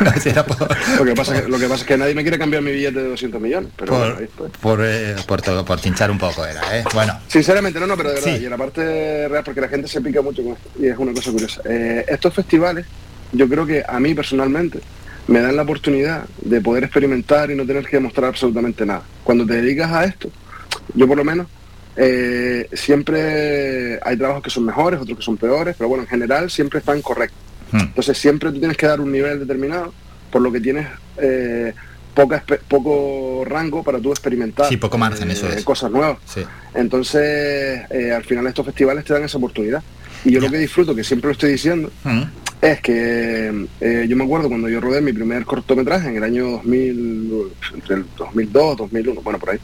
lo, 0.98 1.04
que 1.04 1.14
pasa, 1.14 1.42
que- 1.42 1.48
lo 1.48 1.58
que 1.58 1.66
pasa 1.66 1.82
es 1.82 1.84
que 1.84 1.96
nadie 1.96 2.14
me 2.14 2.22
quiere 2.22 2.38
cambiar 2.38 2.62
mi 2.62 2.72
billete 2.72 3.00
de 3.02 3.08
200 3.08 3.40
millones. 3.40 3.70
Pero 3.76 3.96
bueno, 3.96 4.14
por, 4.14 4.22
estoy. 4.22 4.50
por, 4.60 4.80
eh, 4.82 5.16
por, 5.26 5.42
todo- 5.42 5.64
por 5.64 5.80
chinchar 5.80 6.10
un 6.10 6.18
poco 6.18 6.44
era, 6.46 6.60
¿eh? 6.78 6.84
Bueno, 6.94 7.18
Sinceramente, 7.28 7.78
no, 7.80 7.86
no, 7.86 7.96
pero 7.96 8.10
de 8.10 8.14
verdad, 8.16 8.36
Sí. 8.36 8.42
y 8.42 8.44
en 8.44 8.50
la 8.50 8.56
parte 8.58 9.28
real, 9.28 9.44
porque 9.44 9.60
la 9.60 9.68
gente 9.68 9.88
se 9.88 10.00
pica 10.00 10.20
mucho 10.22 10.42
con 10.42 10.52
esto, 10.52 10.68
y 10.78 10.86
es 10.86 10.98
una 10.98 11.12
cosa 11.12 11.30
curiosa. 11.30 11.62
Eh, 11.64 12.04
estos 12.08 12.34
festivales, 12.34 12.86
yo 13.32 13.48
creo 13.48 13.64
que 13.66 13.82
a 13.86 13.98
mí 14.00 14.14
personalmente, 14.14 14.80
me 15.28 15.40
dan 15.40 15.54
la 15.56 15.62
oportunidad 15.62 16.24
de 16.42 16.60
poder 16.60 16.84
experimentar 16.84 17.50
y 17.50 17.54
no 17.54 17.64
tener 17.64 17.84
que 17.86 17.96
demostrar 17.96 18.26
absolutamente 18.26 18.84
nada. 18.84 19.02
Cuando 19.22 19.46
te 19.46 19.54
dedicas 19.54 19.90
a 19.92 20.04
esto, 20.04 20.28
yo 20.94 21.06
por 21.06 21.16
lo 21.16 21.24
menos, 21.24 21.46
eh, 21.96 22.68
siempre 22.72 24.00
hay 24.02 24.16
trabajos 24.16 24.42
que 24.42 24.50
son 24.50 24.64
mejores, 24.64 25.00
otros 25.00 25.18
que 25.18 25.24
son 25.24 25.36
peores, 25.36 25.74
pero 25.78 25.88
bueno, 25.88 26.04
en 26.04 26.08
general 26.08 26.50
siempre 26.50 26.78
están 26.80 27.00
correctos. 27.02 27.38
Entonces 27.72 28.18
siempre 28.18 28.50
tú 28.52 28.58
tienes 28.58 28.76
que 28.76 28.86
dar 28.86 29.00
un 29.00 29.10
nivel 29.10 29.38
determinado, 29.40 29.92
por 30.30 30.42
lo 30.42 30.52
que 30.52 30.60
tienes 30.60 30.86
eh, 31.18 31.72
poca, 32.14 32.44
poco 32.68 33.44
rango 33.46 33.82
para 33.82 33.98
tú 33.98 34.10
experimentar 34.10 34.68
Sí, 34.68 34.76
poco 34.76 34.98
margen, 34.98 35.30
eh, 35.30 35.32
eso 35.34 35.48
es. 35.48 35.64
cosas 35.64 35.90
nuevas. 35.90 36.18
sí. 36.26 36.42
Entonces, 36.74 37.82
eh, 37.90 38.12
al 38.14 38.24
final 38.24 38.46
estos 38.46 38.64
festivales 38.66 39.04
te 39.04 39.12
dan 39.14 39.24
esa 39.24 39.38
oportunidad. 39.38 39.82
Y 40.24 40.32
yo 40.32 40.40
lo 40.40 40.50
que 40.50 40.58
disfruto, 40.58 40.94
que 40.94 41.02
siempre 41.04 41.28
lo 41.28 41.32
estoy 41.32 41.52
diciendo, 41.52 41.90
es 42.60 42.80
que 42.80 43.66
yo 44.08 44.16
me 44.16 44.24
acuerdo 44.24 44.48
cuando 44.48 44.68
yo 44.68 44.80
rodé 44.80 45.00
mi 45.00 45.12
primer 45.12 45.44
cortometraje 45.44 46.08
en 46.08 46.16
el 46.16 46.22
año 46.24 46.50
2000, 46.52 47.42
entre 47.74 47.96
el 47.96 48.04
2002, 48.16 48.76
2001, 48.76 49.20
bueno, 49.22 49.38
por 49.40 49.50
ahí, 49.50 49.58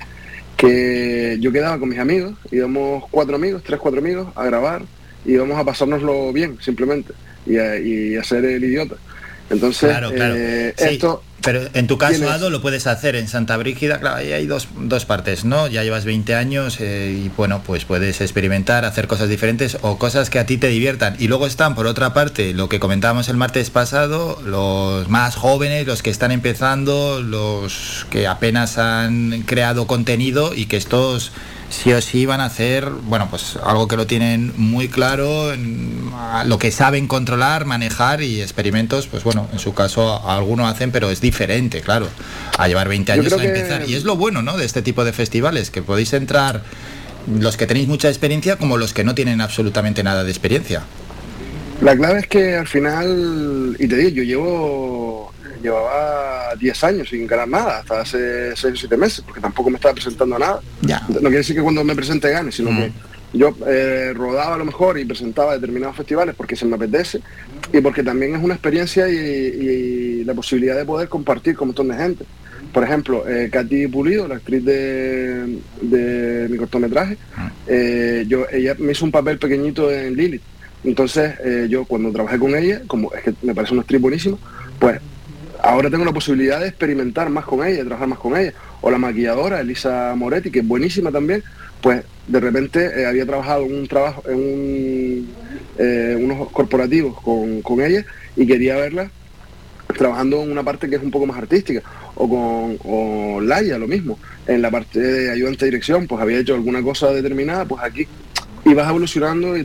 que 0.57 1.37
yo 1.41 1.53
quedaba 1.53 1.79
con 1.79 1.89
mis 1.89 1.99
amigos, 2.01 2.35
íbamos 2.51 3.05
cuatro 3.11 3.37
amigos, 3.37 3.63
tres, 3.65 3.79
cuatro 3.79 4.01
amigos, 4.01 4.27
a 4.35 4.45
grabar, 4.45 4.83
y 5.25 5.33
íbamos 5.35 5.57
a 5.59 5.65
pasárnoslo 5.65 6.33
bien, 6.33 6.59
simplemente, 6.61 7.13
y 7.47 7.56
a, 7.59 7.78
y 7.78 8.16
a 8.16 8.24
ser 8.24 8.44
el 8.44 8.62
idiota. 8.65 8.97
Entonces, 9.51 9.89
Claro, 9.89 10.12
claro. 10.12 10.35
eh, 10.36 10.74
Sí, 10.77 10.85
esto... 10.90 11.23
Pero 11.40 11.62
en 11.73 11.86
tu 11.86 11.97
caso, 11.98 12.15
tienes- 12.15 12.31
Ado, 12.31 12.51
lo 12.51 12.60
puedes 12.60 12.89
hacer 12.89 13.15
en 13.15 13.28
Santa 13.28 13.56
Brígida, 13.56 14.01
claro, 14.01 14.16
ahí 14.16 14.32
hay 14.32 14.47
dos, 14.47 14.69
dos 14.77 15.05
partes, 15.06 15.44
¿no? 15.44 15.69
Ya 15.69 15.85
llevas 15.85 16.05
20 16.05 16.35
años 16.35 16.78
eh, 16.81 17.16
y 17.24 17.31
bueno, 17.36 17.62
pues 17.65 17.85
puedes 17.85 18.20
experimentar, 18.20 18.85
hacer 18.85 19.06
cosas 19.06 19.28
diferentes 19.28 19.78
o 19.82 19.98
cosas 19.98 20.31
que 20.31 20.40
a 20.40 20.47
ti 20.47 20.59
te 20.59 20.66
diviertan. 20.66 21.15
Y 21.20 21.28
luego 21.28 21.47
están, 21.47 21.77
por 21.77 21.86
otra 21.86 22.12
parte, 22.12 22.52
lo 22.55 22.69
que 22.69 22.81
comentábamos 22.81 23.28
el 23.28 23.36
martes 23.36 23.70
pasado, 23.70 24.43
los 24.44 25.09
más 25.09 25.36
jóvenes, 25.36 25.86
los 25.86 26.02
que 26.02 26.10
están 26.10 26.32
empezando, 26.32 27.23
los 27.23 28.05
que 28.10 28.27
apenas 28.27 28.77
han 28.77 29.43
creado 29.47 29.86
contenido 29.86 30.55
y 30.56 30.66
que 30.66 30.77
estos 30.77 31.31
sí 31.70 31.93
o 31.93 32.01
sí 32.01 32.24
van 32.27 32.40
a 32.40 32.47
hacer, 32.47 32.86
bueno, 32.89 33.28
pues 33.31 33.57
algo 33.62 33.89
que 33.89 33.97
lo 33.97 34.07
tienen 34.07 34.53
muy 34.57 34.89
claro, 34.89 35.53
en- 35.53 36.11
a 36.15 36.45
lo 36.45 36.59
que 36.59 36.70
saben 36.70 37.07
controlar, 37.07 37.65
manejar 37.66 38.23
y 38.23 38.40
experimentos, 38.40 39.07
pues 39.07 39.23
bueno, 39.24 39.49
en 39.53 39.59
su 39.59 39.74
caso 39.74 40.12
a- 40.12 40.36
algunos 40.36 40.70
hacen, 40.73 40.90
pero 40.90 41.11
es 41.11 41.20
diferente, 41.20 41.81
claro, 41.81 42.09
a 42.57 42.69
llevar 42.69 42.89
20 42.89 43.15
Yo 43.15 43.20
años 43.20 43.32
a 43.35 43.36
que- 43.39 43.47
empezar. 43.49 43.89
Y 43.89 43.95
es 43.95 44.05
lo 44.05 44.16
bueno, 44.16 44.43
¿no? 44.43 44.57
De 44.57 44.65
este 44.65 44.82
tipo 44.82 45.05
de 45.05 45.12
festivales, 45.12 45.70
que 45.70 45.82
podéis 45.82 46.12
entrar 46.15 46.62
los 47.39 47.57
que 47.59 47.66
tenéis 47.66 47.86
mucha 47.89 48.09
experiencia 48.09 48.57
como 48.57 48.78
los 48.78 48.95
que 48.95 49.05
no 49.05 49.15
tienen 49.15 49.40
absolutamente 49.43 50.03
nada 50.03 50.24
de 50.24 50.31
experiencia. 50.31 50.82
La 51.82 51.95
clave 51.97 52.20
es 52.20 52.27
que 52.27 52.57
al 52.57 52.66
final, 52.66 53.77
y 53.78 53.86
te 53.86 53.97
digo, 53.97 54.11
yo 54.11 54.23
llevo 54.24 55.32
llevaba 55.63 56.55
10 56.59 56.85
años 56.85 57.09
sin 57.09 57.27
ganar 57.27 57.49
nada, 57.49 57.79
hasta 57.79 58.01
hace 58.01 58.55
6 58.57 58.75
o 58.75 58.77
7 58.77 58.97
meses, 58.97 59.23
porque 59.25 59.41
tampoco 59.41 59.71
me 59.71 59.77
estaba 59.77 59.95
presentando 59.95 60.37
a 60.37 60.39
nada. 60.39 60.61
Ya. 60.83 61.01
No 61.09 61.21
quiere 61.21 61.39
decir 61.39 61.57
que 61.57 61.63
cuando 61.63 61.85
me 61.85 61.95
presente 61.95 62.31
gane, 62.31 62.51
sino 62.53 62.71
Mm. 62.71 62.77
que 62.79 62.93
yo 63.35 63.55
eh, 63.67 64.13
rodaba 64.15 64.55
a 64.55 64.59
lo 64.59 64.65
mejor 64.65 64.99
y 64.99 65.05
presentaba 65.05 65.53
determinados 65.55 65.97
festivales 65.97 66.35
porque 66.35 66.57
se 66.57 66.65
me 66.65 66.77
apetece 66.77 67.21
y 67.73 67.81
porque 67.83 68.03
también 68.03 68.35
es 68.35 68.43
una 68.43 68.55
experiencia 68.55 69.07
y, 69.09 69.15
y 69.17 70.25
la 70.25 70.33
posibilidad 70.35 70.77
de 70.77 70.87
poder 70.87 71.09
compartir 71.09 71.55
con 71.55 71.65
un 71.65 71.69
montón 71.75 71.89
de 71.89 71.97
gente. 72.03 72.25
por 72.73 72.85
ejemplo, 72.85 73.29
eh, 73.29 73.51
Katy 73.53 73.87
Pulido, 73.89 74.27
la 74.29 74.37
actriz 74.37 74.65
de, 74.65 75.59
de 75.83 76.47
mi 76.51 76.57
cortometraje, 76.57 77.19
eh, 77.67 78.25
yo, 78.29 78.47
ella 78.51 78.75
me 78.79 78.93
hizo 78.93 79.05
un 79.05 79.13
papel 79.13 79.39
pequeñito 79.39 79.91
en 79.93 80.15
Lilith. 80.17 80.43
Entonces, 80.85 81.35
eh, 81.45 81.67
yo 81.69 81.85
cuando 81.85 82.11
trabajé 82.13 82.39
con 82.39 82.55
ella, 82.55 82.81
como 82.87 83.13
es 83.13 83.23
que 83.25 83.35
me 83.43 83.55
parece 83.55 83.73
una 83.75 83.83
actriz 83.83 84.01
buenísima, 84.01 84.39
pues 84.79 85.01
ahora 85.69 85.90
tengo 85.90 86.05
la 86.07 86.12
posibilidad 86.12 86.61
de 86.61 86.69
experimentar 86.69 87.28
más 87.28 87.45
con 87.45 87.62
ella, 87.62 87.78
de 87.78 87.85
trabajar 87.85 88.09
más 88.09 88.19
con 88.19 88.36
ella. 88.36 88.55
O 88.81 88.90
la 88.90 88.97
maquilladora, 88.97 89.61
Elisa 89.61 90.15
Moretti, 90.16 90.51
que 90.51 90.61
es 90.61 90.66
buenísima 90.66 91.12
también, 91.12 91.45
pues 91.82 92.03
de 92.27 92.40
repente 92.40 93.01
eh, 93.01 93.07
había 93.07 93.27
trabajado 93.27 93.66
en 93.66 93.74
un 93.74 93.86
trabajo, 93.86 94.23
en 94.28 95.28
eh, 95.78 96.16
unos 96.19 96.51
corporativos 96.51 97.20
con, 97.20 97.61
con 97.61 97.82
ella 97.82 98.05
y 98.35 98.47
quería 98.47 98.77
verla 98.77 99.11
trabajando 99.97 100.43
en 100.43 100.53
una 100.53 100.62
parte 100.62 100.89
que 100.89 100.97
es 100.97 101.03
un 101.03 101.11
poco 101.11 101.27
más 101.27 101.36
artística, 101.36 101.82
o 102.15 102.28
con 102.28 102.78
o 102.85 103.40
Laia, 103.40 103.78
lo 103.78 103.89
mismo, 103.89 104.19
en 104.47 104.62
la 104.62 104.70
parte 104.70 105.01
de 105.01 105.31
ayudante 105.31 105.65
de 105.65 105.70
dirección, 105.70 106.07
pues 106.07 106.20
había 106.23 106.39
hecho 106.39 106.55
alguna 106.55 106.82
cosa 106.82 107.11
determinada, 107.12 107.65
pues 107.66 107.82
aquí. 107.82 108.07
Y 108.65 108.74
vas 108.74 108.89
evolucionando 108.89 109.57
y 109.57 109.62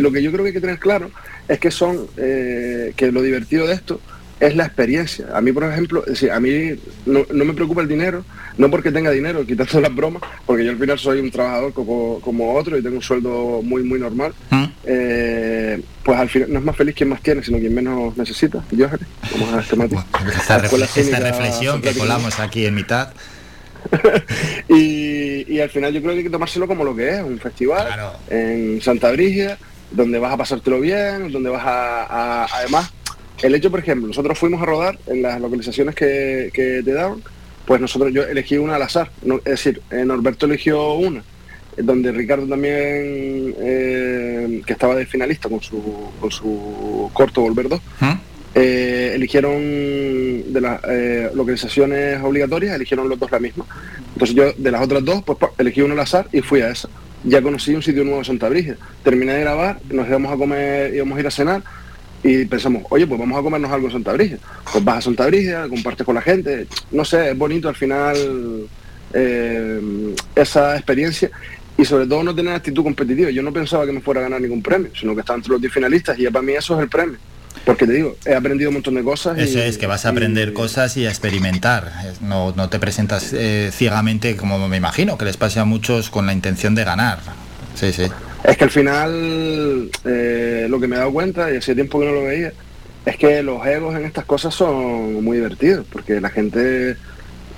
lo 0.00 0.12
que 0.12 0.22
yo 0.22 0.30
creo 0.30 0.44
que 0.44 0.48
hay 0.48 0.54
que 0.54 0.60
tener 0.60 0.78
claro 0.78 1.10
es 1.48 1.58
que 1.58 1.70
son, 1.70 2.06
eh, 2.16 2.92
que 2.96 3.10
lo 3.10 3.22
divertido 3.22 3.66
de 3.66 3.74
esto 3.74 4.00
es 4.40 4.54
la 4.56 4.64
experiencia. 4.66 5.26
A 5.34 5.40
mí, 5.40 5.52
por 5.52 5.64
ejemplo, 5.64 6.02
decir, 6.06 6.30
a 6.30 6.38
mí 6.40 6.70
no, 7.06 7.26
no 7.32 7.44
me 7.44 7.52
preocupa 7.54 7.80
el 7.82 7.88
dinero, 7.88 8.24
no 8.56 8.70
porque 8.70 8.92
tenga 8.92 9.10
dinero, 9.10 9.44
quitando 9.44 9.80
las 9.82 9.94
bromas, 9.94 10.22
porque 10.46 10.64
yo 10.64 10.70
al 10.70 10.78
final 10.78 10.98
soy 10.98 11.20
un 11.20 11.30
trabajador 11.30 11.72
como, 11.72 12.20
como 12.20 12.54
otro 12.54 12.78
y 12.78 12.82
tengo 12.82 12.96
un 12.96 13.02
sueldo 13.02 13.60
muy, 13.62 13.82
muy 13.82 13.98
normal. 13.98 14.32
Eh, 14.84 15.80
pues 16.02 16.18
al 16.18 16.28
final 16.28 16.52
no 16.52 16.58
es 16.60 16.64
más 16.64 16.76
feliz 16.76 16.94
quien 16.94 17.10
más 17.10 17.20
tiene, 17.20 17.42
sino 17.42 17.58
quien 17.58 17.74
menos 17.74 18.16
necesita. 18.16 18.64
Yo, 18.70 18.88
vamos 19.32 19.54
a 19.54 19.60
este 19.60 19.76
matiz. 19.76 19.98
Esta, 20.36 20.58
reflexión 21.20 21.82
que 21.82 21.92
colamos 21.94 22.38
aquí 22.40 22.64
en 22.66 22.74
mitad. 22.74 23.12
y, 24.68 25.52
y 25.52 25.60
al 25.60 25.70
final 25.70 25.92
yo 25.92 26.00
creo 26.00 26.12
que 26.12 26.18
hay 26.18 26.24
que 26.24 26.30
tomárselo 26.30 26.66
como 26.66 26.84
lo 26.84 26.94
que 26.94 27.10
es, 27.16 27.22
un 27.22 27.38
festival 27.38 27.86
en 28.28 28.80
Santa 28.82 29.10
Brígida, 29.12 29.58
donde 29.90 30.18
vas 30.18 30.32
a 30.32 30.36
pasártelo 30.36 30.80
bien, 30.80 31.30
donde 31.32 31.50
vas 31.50 31.64
a, 31.64 32.02
a- 32.04 32.46
además, 32.52 32.92
el 33.42 33.54
hecho, 33.54 33.70
por 33.70 33.80
ejemplo, 33.80 34.08
nosotros 34.08 34.38
fuimos 34.38 34.60
a 34.62 34.66
rodar 34.66 34.98
en 35.06 35.22
las 35.22 35.40
localizaciones 35.40 35.94
que, 35.94 36.50
que 36.52 36.82
te 36.84 36.92
daban, 36.92 37.22
pues 37.66 37.80
nosotros 37.80 38.12
yo 38.12 38.22
elegí 38.24 38.56
una 38.56 38.76
al 38.76 38.82
azar, 38.82 39.10
no- 39.22 39.36
es 39.38 39.44
decir, 39.44 39.80
eh, 39.90 40.04
Norberto 40.04 40.46
eligió 40.46 40.94
una, 40.94 41.20
eh, 41.20 41.82
donde 41.82 42.10
Ricardo 42.12 42.46
también, 42.46 43.54
eh, 43.60 44.62
que 44.66 44.72
estaba 44.72 44.94
de 44.96 45.06
finalista 45.06 45.48
con 45.48 45.60
su, 45.62 46.10
con 46.20 46.30
su 46.30 47.10
corto 47.12 47.42
Volver 47.42 47.68
2, 47.68 47.80
eh, 48.54 49.12
eligieron 49.14 50.52
de 50.52 50.60
las 50.60 50.80
eh, 50.88 51.30
localizaciones 51.34 52.20
obligatorias, 52.22 52.74
eligieron 52.74 53.08
los 53.08 53.18
dos 53.18 53.30
la 53.30 53.38
misma. 53.38 53.64
Entonces 54.14 54.34
yo 54.34 54.52
de 54.56 54.70
las 54.70 54.82
otras 54.82 55.04
dos, 55.04 55.22
pues 55.24 55.38
elegí 55.58 55.80
uno 55.82 55.92
al 55.94 56.00
azar 56.00 56.26
y 56.32 56.40
fui 56.40 56.60
a 56.62 56.70
esa. 56.70 56.88
Ya 57.24 57.42
conocí 57.42 57.74
un 57.74 57.82
sitio 57.82 58.02
nuevo 58.04 58.20
en 58.20 58.24
Santa 58.24 58.48
Brígida. 58.48 58.76
Terminé 59.04 59.34
de 59.34 59.40
grabar, 59.40 59.80
nos 59.90 60.08
íbamos 60.08 60.32
a 60.32 60.36
comer, 60.36 60.94
íbamos 60.94 61.16
a 61.18 61.20
ir 61.20 61.26
a 61.26 61.30
cenar 61.30 61.62
y 62.22 62.44
pensamos, 62.46 62.82
oye, 62.90 63.06
pues 63.06 63.18
vamos 63.18 63.38
a 63.38 63.42
comernos 63.42 63.70
algo 63.70 63.86
en 63.86 63.92
Santa 63.92 64.12
Brígida. 64.12 64.38
Pues 64.72 64.84
vas 64.84 64.98
a 64.98 65.00
Santa 65.02 65.26
Brígida, 65.26 65.68
compartes 65.68 66.04
con 66.04 66.14
la 66.14 66.22
gente, 66.22 66.66
no 66.90 67.04
sé, 67.04 67.30
es 67.30 67.38
bonito 67.38 67.68
al 67.68 67.76
final 67.76 68.68
eh, 69.14 70.14
esa 70.34 70.76
experiencia 70.76 71.30
y 71.76 71.84
sobre 71.84 72.06
todo 72.06 72.22
no 72.24 72.34
tener 72.34 72.54
actitud 72.54 72.82
competitiva. 72.82 73.30
Yo 73.30 73.42
no 73.42 73.52
pensaba 73.52 73.86
que 73.86 73.92
me 73.92 74.00
fuera 74.00 74.20
a 74.20 74.24
ganar 74.24 74.40
ningún 74.40 74.62
premio, 74.62 74.90
sino 74.98 75.14
que 75.14 75.20
estaba 75.20 75.36
entre 75.36 75.52
los 75.52 75.60
10 75.60 75.72
finalistas 75.72 76.18
y 76.18 76.22
ya 76.22 76.30
para 76.30 76.42
mí 76.42 76.52
eso 76.52 76.76
es 76.76 76.82
el 76.82 76.88
premio. 76.88 77.18
Porque 77.64 77.86
te 77.86 77.92
digo, 77.92 78.16
he 78.24 78.34
aprendido 78.34 78.70
un 78.70 78.74
montón 78.74 78.94
de 78.94 79.02
cosas. 79.02 79.38
Eso 79.38 79.58
es, 79.58 79.78
que 79.78 79.86
vas 79.86 80.06
a 80.06 80.10
aprender 80.10 80.52
cosas 80.52 80.96
y 80.96 81.06
a 81.06 81.10
experimentar. 81.10 81.92
No, 82.20 82.52
no 82.56 82.68
te 82.68 82.78
presentas 82.78 83.32
eh, 83.32 83.70
ciegamente, 83.72 84.36
como 84.36 84.68
me 84.68 84.76
imagino, 84.76 85.18
que 85.18 85.24
les 85.24 85.36
pase 85.36 85.60
a 85.60 85.64
muchos 85.64 86.10
con 86.10 86.26
la 86.26 86.32
intención 86.32 86.74
de 86.74 86.84
ganar. 86.84 87.20
Sí, 87.74 87.92
sí. 87.92 88.04
Es 88.44 88.56
que 88.56 88.64
al 88.64 88.70
final 88.70 89.90
eh, 90.04 90.66
lo 90.68 90.80
que 90.80 90.86
me 90.86 90.96
he 90.96 90.98
dado 90.98 91.12
cuenta, 91.12 91.52
y 91.52 91.56
hacía 91.56 91.74
tiempo 91.74 91.98
que 92.00 92.06
no 92.06 92.12
lo 92.12 92.24
veía, 92.24 92.52
es 93.04 93.16
que 93.16 93.42
los 93.42 93.64
egos 93.66 93.94
en 93.96 94.04
estas 94.04 94.24
cosas 94.24 94.54
son 94.54 95.22
muy 95.24 95.36
divertidos, 95.38 95.86
porque 95.90 96.20
la 96.20 96.30
gente 96.30 96.96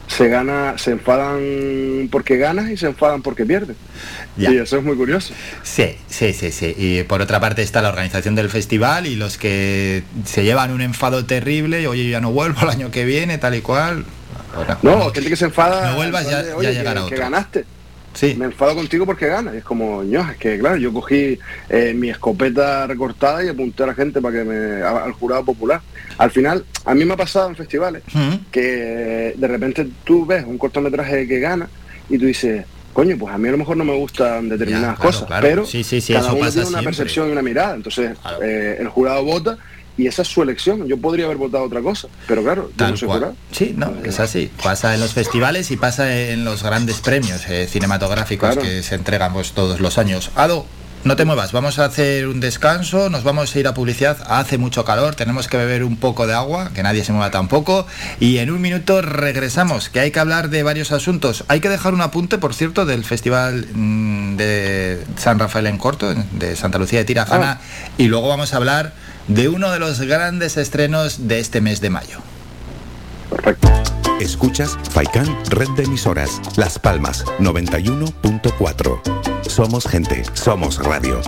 se 0.09 0.29
gana, 0.29 0.75
se 0.77 0.91
enfadan 0.93 2.09
porque 2.11 2.37
ganas 2.37 2.69
y 2.71 2.77
se 2.77 2.87
enfadan 2.87 3.23
porque 3.23 3.47
pierden. 3.47 3.77
Ya. 4.37 4.51
Y 4.51 4.57
eso 4.59 4.79
es 4.79 4.83
muy 4.83 4.97
curioso. 4.97 5.33
Sí, 5.63 5.97
sí, 6.09 6.33
sí, 6.33 6.51
sí. 6.51 6.75
Y 6.77 7.03
por 7.05 7.21
otra 7.21 7.39
parte 7.41 7.63
está 7.63 7.81
la 7.83 7.91
organización 7.91 8.35
del 8.35 8.49
festival 8.49 9.07
y 9.07 9.15
los 9.17 9.39
que 9.39 10.03
se 10.25 10.43
llevan 10.45 10.73
un 10.73 10.81
enfado 10.81 11.25
terrible, 11.27 11.87
oye, 11.87 12.05
yo 12.07 12.11
ya 12.11 12.21
no 12.21 12.33
vuelvo 12.33 12.63
el 12.63 12.71
año 12.71 12.91
que 12.91 13.05
viene, 13.05 13.39
tal 13.39 13.55
y 13.55 13.61
cual. 13.61 14.05
No, 14.83 15.13
gente 15.13 15.29
que 15.31 15.37
se 15.37 15.45
enfada. 15.45 15.91
No 15.91 15.97
vuelvas, 15.97 16.29
ya- 16.29 16.43
de, 16.43 16.49
ya 16.51 16.57
"Oye, 16.57 16.73
llegará 16.75 17.03
que, 17.03 17.09
que 17.11 17.15
otro". 17.15 17.19
ganaste. 17.31 17.65
Sí. 18.13 18.35
Me 18.37 18.47
enfado 18.47 18.75
contigo 18.75 19.07
porque 19.07 19.27
ganas. 19.29 19.55
Y 19.55 19.59
es 19.59 19.65
como, 19.65 20.03
ño, 20.03 20.29
es 20.31 20.37
que 20.37 20.59
claro, 20.59 20.77
yo 20.77 20.93
cogí 20.93 21.39
eh, 21.69 21.95
mi 21.95 22.11
escopeta 22.11 22.87
recortada 22.87 23.45
y 23.45 23.49
apunté 23.49 23.85
a 23.85 23.87
la 23.87 23.95
gente 23.95 24.21
para 24.21 24.39
que 24.39 24.45
me. 24.45 24.83
al 24.83 25.13
jurado 25.13 25.45
popular. 25.45 25.81
Al 26.19 26.31
final, 26.31 26.65
a 26.85 26.95
mí 26.95 27.05
me 27.05 27.15
ha 27.15 27.17
pasado 27.17 27.49
en 27.49 27.57
festivales 27.57 28.03
que 28.51 29.35
de 29.37 29.49
repente 29.49 29.87
tú 30.05 30.27
ves 30.27 30.45
un 30.45 30.59
cortometraje 30.59 31.27
que 31.27 31.39
gana 31.39 31.69
y 32.09 32.19
tú 32.19 32.27
dices, 32.27 32.65
coño, 32.93 33.17
pues 33.19 33.33
a 33.33 33.39
mí 33.39 33.49
a 33.49 33.53
lo 33.53 33.59
mejor 33.59 33.77
no 33.77 33.85
me 33.85 33.95
gustan 33.95 34.49
determinadas 34.49 34.97
claro, 34.99 35.11
cosas, 35.13 35.27
claro. 35.29 35.47
pero 35.49 35.65
Sí, 35.67 35.85
sí, 35.85 36.01
sí, 36.01 36.13
cada 36.13 36.33
uno 36.33 36.41
tiene 36.51 36.61
una 36.63 36.67
siempre. 36.69 36.85
percepción 36.85 37.29
y 37.29 37.33
una 37.33 37.43
mirada. 37.43 37.75
Entonces, 37.77 38.11
eh, 38.43 38.77
el 38.81 38.89
jurado 38.89 39.25
vota 39.25 39.57
y 40.01 40.07
esa 40.07 40.23
es 40.23 40.29
su 40.29 40.43
elección. 40.43 40.87
Yo 40.89 40.97
podría 40.97 41.27
haber 41.27 41.37
votado 41.37 41.65
otra 41.65 41.83
cosa, 41.83 42.09
pero 42.27 42.43
claro, 42.43 42.71
Tal 42.77 42.93
no 42.93 42.97
soy 42.97 43.09
cual. 43.09 43.35
Sí, 43.53 43.75
no, 43.77 43.93
es 44.05 44.19
así. 44.19 44.51
Pasa 44.63 44.95
en 44.95 45.01
los 45.01 45.13
festivales 45.13 45.71
y 45.71 45.77
pasa 45.77 46.17
en 46.17 46.45
los 46.45 46.63
grandes 46.63 47.01
premios 47.01 47.47
eh, 47.49 47.67
cinematográficos 47.71 48.53
Claro. 48.55 48.63
que 48.63 48.83
se 48.83 48.95
entregan 48.95 49.33
pues, 49.33 49.53
todos 49.53 49.81
los 49.81 49.99
años. 49.99 50.31
Ado, 50.37 50.65
no 51.03 51.17
te 51.17 51.25
muevas, 51.25 51.53
vamos 51.53 51.79
a 51.79 51.87
hacer 51.87 52.29
un 52.29 52.41
descanso, 52.41 53.09
nos 53.09 53.25
vamos 53.25 53.55
a 53.55 53.59
ir 53.59 53.67
a 53.67 53.73
publicidad. 53.73 54.19
Hace 54.29 54.59
mucho 54.59 54.85
calor, 54.85 55.15
tenemos 55.15 55.49
que 55.49 55.57
beber 55.57 55.83
un 55.83 55.97
poco 55.97 56.27
de 56.27 56.35
agua, 56.35 56.73
que 56.75 56.83
nadie 56.83 57.05
se 57.05 57.13
mueva 57.13 57.31
tampoco. 57.31 57.87
Y 58.21 58.37
en 58.37 58.51
un 58.51 58.61
minuto 58.61 59.01
regresamos, 59.01 59.89
que 59.89 60.01
hay 60.01 60.11
que 60.11 60.21
hablar 60.21 60.51
de 60.51 60.63
varios 60.63 60.93
asuntos. 60.93 61.45
Hay 61.49 61.61
que 61.61 61.71
dejar 61.71 61.95
un 61.95 62.03
apunte, 62.03 62.37
por 62.37 62.53
cierto, 62.53 62.85
del 62.85 63.05
Festival 63.05 63.67
mm, 63.73 64.37
de 64.37 65.03
San 65.17 65.39
Rafael 65.39 65.67
en 65.69 65.79
Corto, 65.79 66.15
de 66.15 66.55
Santa 66.55 66.79
Lucía 66.79 66.99
de 66.99 67.07
Tirajana. 67.07 67.61
Y 67.97 68.09
luego 68.09 68.29
vamos 68.29 68.53
a 68.53 68.59
hablar 68.59 68.93
de 69.29 69.49
uno 69.49 69.71
de 69.71 69.79
los 69.79 70.01
grandes 70.01 70.57
estrenos 70.57 71.29
de 71.29 71.41
este 71.41 71.61
mes 71.61 71.81
de 71.81 71.91
mayo. 71.91 72.19
Escuchas 74.21 74.77
Faikan 74.91 75.27
Red 75.51 75.71
de 75.77 75.85
Emisoras. 75.85 76.41
Las 76.57 76.79
Palmas 76.79 77.25
91.4. 77.39 79.01
Somos 79.49 79.87
gente, 79.87 80.23
somos 80.35 80.79
radio. 80.79 81.21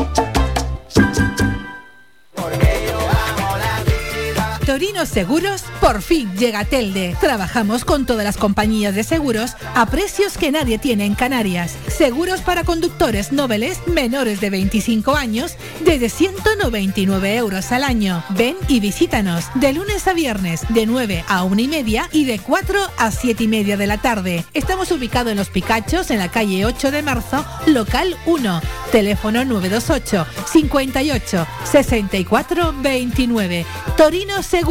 Torino 4.72 5.04
Seguros, 5.04 5.64
por 5.82 6.00
fin 6.00 6.32
llega 6.34 6.64
Telde. 6.64 7.14
Trabajamos 7.20 7.84
con 7.84 8.06
todas 8.06 8.24
las 8.24 8.38
compañías 8.38 8.94
de 8.94 9.04
seguros 9.04 9.50
a 9.74 9.84
precios 9.84 10.38
que 10.38 10.50
nadie 10.50 10.78
tiene 10.78 11.04
en 11.04 11.14
Canarias. 11.14 11.74
Seguros 11.88 12.40
para 12.40 12.64
conductores 12.64 13.32
nobles 13.32 13.86
menores 13.86 14.40
de 14.40 14.48
25 14.48 15.14
años 15.14 15.56
desde 15.84 16.08
199 16.08 17.36
euros 17.36 17.70
al 17.70 17.84
año. 17.84 18.24
Ven 18.30 18.56
y 18.66 18.80
visítanos 18.80 19.44
de 19.56 19.74
lunes 19.74 20.08
a 20.08 20.14
viernes 20.14 20.62
de 20.70 20.86
9 20.86 21.22
a 21.28 21.44
1 21.44 21.60
y 21.60 21.68
media 21.68 22.08
y 22.10 22.24
de 22.24 22.38
4 22.38 22.80
a 22.96 23.10
7 23.10 23.44
y 23.44 23.48
media 23.48 23.76
de 23.76 23.86
la 23.86 23.98
tarde. 23.98 24.46
Estamos 24.54 24.90
ubicados 24.90 25.32
en 25.32 25.36
Los 25.36 25.50
Picachos, 25.50 26.10
en 26.10 26.18
la 26.18 26.30
calle 26.30 26.64
8 26.64 26.90
de 26.90 27.02
marzo, 27.02 27.44
local 27.66 28.16
1. 28.24 28.62
Teléfono 28.90 29.44
928 29.44 30.26
58 30.46 31.46
64 31.64 32.74
29. 32.82 33.66
Torino 33.96 34.42
Seguros, 34.42 34.61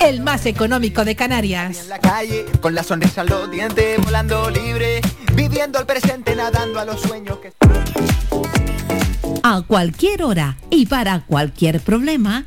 el 0.00 0.22
más 0.22 0.46
económico 0.46 1.04
de 1.04 1.14
Canarias. 1.14 1.86
la 1.86 1.98
calle, 1.98 2.46
con 2.60 2.74
la 2.74 2.82
sonrisa 2.82 3.20
en 3.20 3.28
los 3.28 3.50
dientes, 3.50 4.02
volando 4.02 4.48
libre, 4.50 5.00
viviendo 5.34 5.78
el 5.78 5.86
presente, 5.86 6.34
nadando 6.34 6.80
a 6.80 6.84
los 6.86 7.00
sueños 7.00 7.38
que... 7.38 7.52
A 9.42 9.62
cualquier 9.66 10.22
hora 10.22 10.56
y 10.70 10.86
para 10.86 11.20
cualquier 11.26 11.80
problema, 11.80 12.46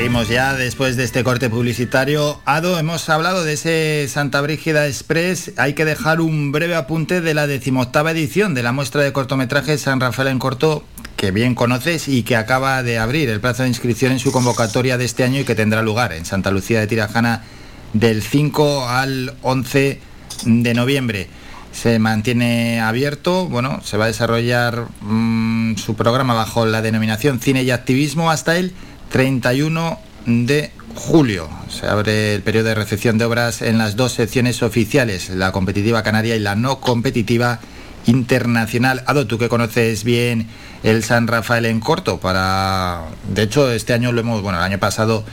Seguimos 0.00 0.30
ya 0.30 0.54
después 0.54 0.96
de 0.96 1.04
este 1.04 1.22
corte 1.22 1.50
publicitario. 1.50 2.40
Ado, 2.46 2.78
hemos 2.78 3.06
hablado 3.10 3.44
de 3.44 3.52
ese 3.52 4.08
Santa 4.08 4.40
Brígida 4.40 4.86
Express. 4.86 5.52
Hay 5.58 5.74
que 5.74 5.84
dejar 5.84 6.22
un 6.22 6.52
breve 6.52 6.74
apunte 6.74 7.20
de 7.20 7.34
la 7.34 7.46
decimoctava 7.46 8.10
edición 8.10 8.54
de 8.54 8.62
la 8.62 8.72
muestra 8.72 9.02
de 9.02 9.12
cortometrajes 9.12 9.82
San 9.82 10.00
Rafael 10.00 10.28
en 10.28 10.38
Corto, 10.38 10.84
que 11.18 11.32
bien 11.32 11.54
conoces 11.54 12.08
y 12.08 12.22
que 12.22 12.36
acaba 12.36 12.82
de 12.82 12.98
abrir 12.98 13.28
el 13.28 13.42
plazo 13.42 13.64
de 13.64 13.68
inscripción 13.68 14.12
en 14.12 14.20
su 14.20 14.32
convocatoria 14.32 14.96
de 14.96 15.04
este 15.04 15.22
año 15.22 15.40
y 15.40 15.44
que 15.44 15.54
tendrá 15.54 15.82
lugar 15.82 16.14
en 16.14 16.24
Santa 16.24 16.50
Lucía 16.50 16.80
de 16.80 16.86
Tirajana 16.86 17.44
del 17.92 18.22
5 18.22 18.88
al 18.88 19.34
11 19.42 20.00
de 20.46 20.74
noviembre. 20.74 21.28
Se 21.72 21.98
mantiene 21.98 22.80
abierto, 22.80 23.48
bueno, 23.48 23.82
se 23.84 23.98
va 23.98 24.04
a 24.04 24.08
desarrollar 24.08 24.86
mm, 25.02 25.76
su 25.76 25.94
programa 25.94 26.32
bajo 26.32 26.64
la 26.64 26.80
denominación 26.80 27.38
Cine 27.38 27.64
y 27.64 27.70
Activismo 27.70 28.30
hasta 28.30 28.56
el 28.56 28.72
31 29.10 29.98
de 30.26 30.70
julio. 30.94 31.48
Se 31.68 31.86
abre 31.86 32.34
el 32.34 32.42
periodo 32.42 32.68
de 32.68 32.74
recepción 32.74 33.18
de 33.18 33.24
obras 33.24 33.62
en 33.62 33.78
las 33.78 33.96
dos 33.96 34.12
secciones 34.12 34.62
oficiales, 34.62 35.30
la 35.30 35.52
competitiva 35.52 36.02
canaria 36.02 36.36
y 36.36 36.40
la 36.40 36.54
no 36.54 36.80
competitiva 36.80 37.60
internacional. 38.06 39.02
Ado, 39.06 39.26
tú 39.26 39.38
que 39.38 39.48
conoces 39.48 40.04
bien 40.04 40.48
el 40.82 41.04
San 41.04 41.26
Rafael 41.26 41.66
en 41.66 41.80
corto, 41.80 42.18
para 42.18 43.02
de 43.32 43.42
hecho 43.42 43.70
este 43.70 43.92
año 43.92 44.12
lo 44.12 44.20
hemos, 44.20 44.42
bueno, 44.42 44.58
el 44.58 44.64
año 44.64 44.78
pasado 44.78 45.24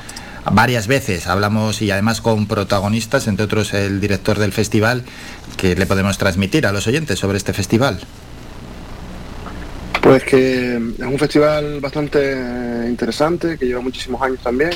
varias 0.51 0.87
veces 0.87 1.27
hablamos 1.27 1.81
y 1.81 1.91
además 1.91 2.21
con 2.21 2.47
protagonistas, 2.47 3.27
entre 3.27 3.45
otros 3.45 3.73
el 3.73 3.99
director 3.99 4.39
del 4.39 4.53
festival, 4.53 5.03
que 5.55 5.75
le 5.75 5.85
podemos 5.85 6.17
transmitir 6.17 6.67
a 6.67 6.71
los 6.71 6.87
oyentes 6.87 7.19
sobre 7.19 7.37
este 7.37 7.53
festival. 7.53 7.99
Pues 10.07 10.23
que 10.23 10.75
es 10.75 11.05
un 11.05 11.19
festival 11.19 11.81
bastante 11.81 12.85
interesante, 12.87 13.57
que 13.57 13.65
lleva 13.65 13.81
muchísimos 13.81 14.21
años 14.21 14.39
también 14.41 14.69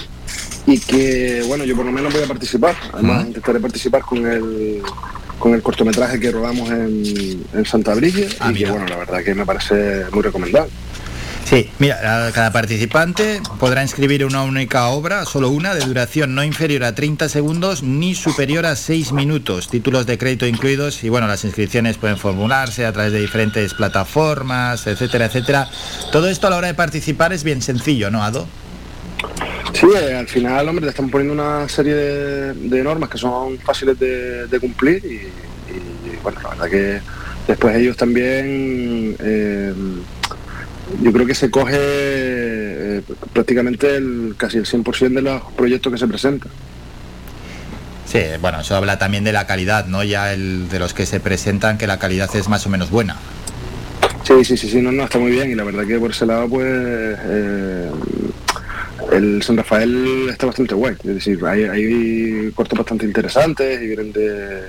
y 0.67 0.77
que, 0.77 1.41
bueno, 1.47 1.63
yo 1.63 1.73
por 1.73 1.85
lo 1.85 1.91
menos 1.93 2.11
voy 2.11 2.21
a 2.21 2.27
participar. 2.27 2.75
Además, 2.91 3.27
intentaré 3.27 3.61
participar 3.61 4.01
con 4.01 4.27
el, 4.27 4.81
con 5.39 5.53
el 5.53 5.61
cortometraje 5.61 6.19
que 6.19 6.31
rodamos 6.31 6.69
en, 6.69 7.45
en 7.53 7.65
Santa 7.65 7.95
Brígida 7.95 8.27
y 8.49 8.55
que, 8.55 8.69
bueno, 8.69 8.85
la 8.87 8.97
verdad 8.97 9.23
que 9.23 9.33
me 9.33 9.45
parece 9.45 10.03
muy 10.11 10.21
recomendable. 10.21 10.69
Sí, 11.51 11.69
mira, 11.79 12.31
cada 12.33 12.53
participante 12.53 13.41
podrá 13.59 13.81
inscribir 13.81 14.23
una 14.23 14.43
única 14.43 14.87
obra, 14.87 15.25
solo 15.25 15.49
una, 15.49 15.75
de 15.75 15.85
duración 15.85 16.33
no 16.33 16.45
inferior 16.45 16.85
a 16.85 16.95
30 16.95 17.27
segundos 17.27 17.83
ni 17.83 18.15
superior 18.15 18.65
a 18.65 18.77
6 18.77 19.11
minutos, 19.11 19.67
títulos 19.67 20.05
de 20.05 20.17
crédito 20.17 20.47
incluidos 20.47 21.03
y 21.03 21.09
bueno, 21.09 21.27
las 21.27 21.43
inscripciones 21.43 21.97
pueden 21.97 22.15
formularse 22.15 22.85
a 22.85 22.93
través 22.93 23.11
de 23.11 23.19
diferentes 23.19 23.73
plataformas, 23.73 24.87
etcétera, 24.87 25.25
etcétera. 25.25 25.67
Todo 26.13 26.29
esto 26.29 26.47
a 26.47 26.51
la 26.51 26.55
hora 26.55 26.67
de 26.67 26.73
participar 26.73 27.33
es 27.33 27.43
bien 27.43 27.61
sencillo, 27.61 28.09
¿no, 28.09 28.23
Ado? 28.23 28.47
Sí, 29.73 29.87
eh, 29.93 30.15
al 30.15 30.29
final, 30.29 30.69
hombre, 30.69 30.85
te 30.85 30.91
están 30.91 31.09
poniendo 31.09 31.33
una 31.33 31.67
serie 31.67 31.95
de, 31.95 32.81
normas 32.81 33.09
que 33.09 33.17
son 33.17 33.57
fáciles 33.57 33.99
de, 33.99 34.57
cumplir 34.61 35.03
y, 35.03 35.15
y, 35.15 36.15
bueno, 36.23 36.39
la 36.43 36.49
verdad 36.51 36.69
que 36.69 37.01
después 37.45 37.75
ellos 37.75 37.97
también, 37.97 39.17
eh, 39.19 39.73
yo 41.01 41.11
creo 41.13 41.25
que 41.25 41.35
se 41.35 41.49
coge 41.49 41.77
eh, 41.77 43.01
prácticamente 43.33 43.95
el, 43.95 44.35
casi 44.37 44.57
el 44.57 44.65
100% 44.65 45.13
de 45.13 45.21
los 45.21 45.41
proyectos 45.53 45.93
que 45.93 45.99
se 45.99 46.07
presentan. 46.07 46.51
Sí, 48.05 48.19
bueno, 48.41 48.59
eso 48.59 48.75
habla 48.75 48.99
también 48.99 49.23
de 49.23 49.31
la 49.31 49.47
calidad, 49.47 49.85
¿no? 49.85 50.03
Ya 50.03 50.33
el, 50.33 50.67
de 50.69 50.79
los 50.79 50.93
que 50.93 51.05
se 51.05 51.19
presentan, 51.19 51.77
que 51.77 51.87
la 51.87 51.97
calidad 51.97 52.29
es 52.35 52.49
más 52.49 52.65
o 52.65 52.69
menos 52.69 52.89
buena. 52.89 53.15
Sí, 54.23 54.43
sí, 54.43 54.57
sí, 54.57 54.69
sí, 54.69 54.81
no, 54.81 54.91
no, 54.91 55.05
está 55.05 55.17
muy 55.17 55.31
bien 55.31 55.49
y 55.49 55.55
la 55.55 55.63
verdad 55.63 55.85
que 55.85 55.97
por 55.97 56.11
ese 56.11 56.25
lado, 56.25 56.49
pues, 56.49 56.67
eh, 56.67 57.89
el 59.11 59.41
San 59.43 59.57
Rafael 59.57 60.27
está 60.29 60.45
bastante 60.45 60.75
guay. 60.75 60.95
Es 61.03 61.15
decir, 61.15 61.39
hay, 61.45 61.63
hay 61.63 62.51
cortos 62.53 62.77
bastante 62.77 63.05
interesantes 63.05 63.81
y 63.81 63.87
vienen 63.87 64.11
de, 64.11 64.61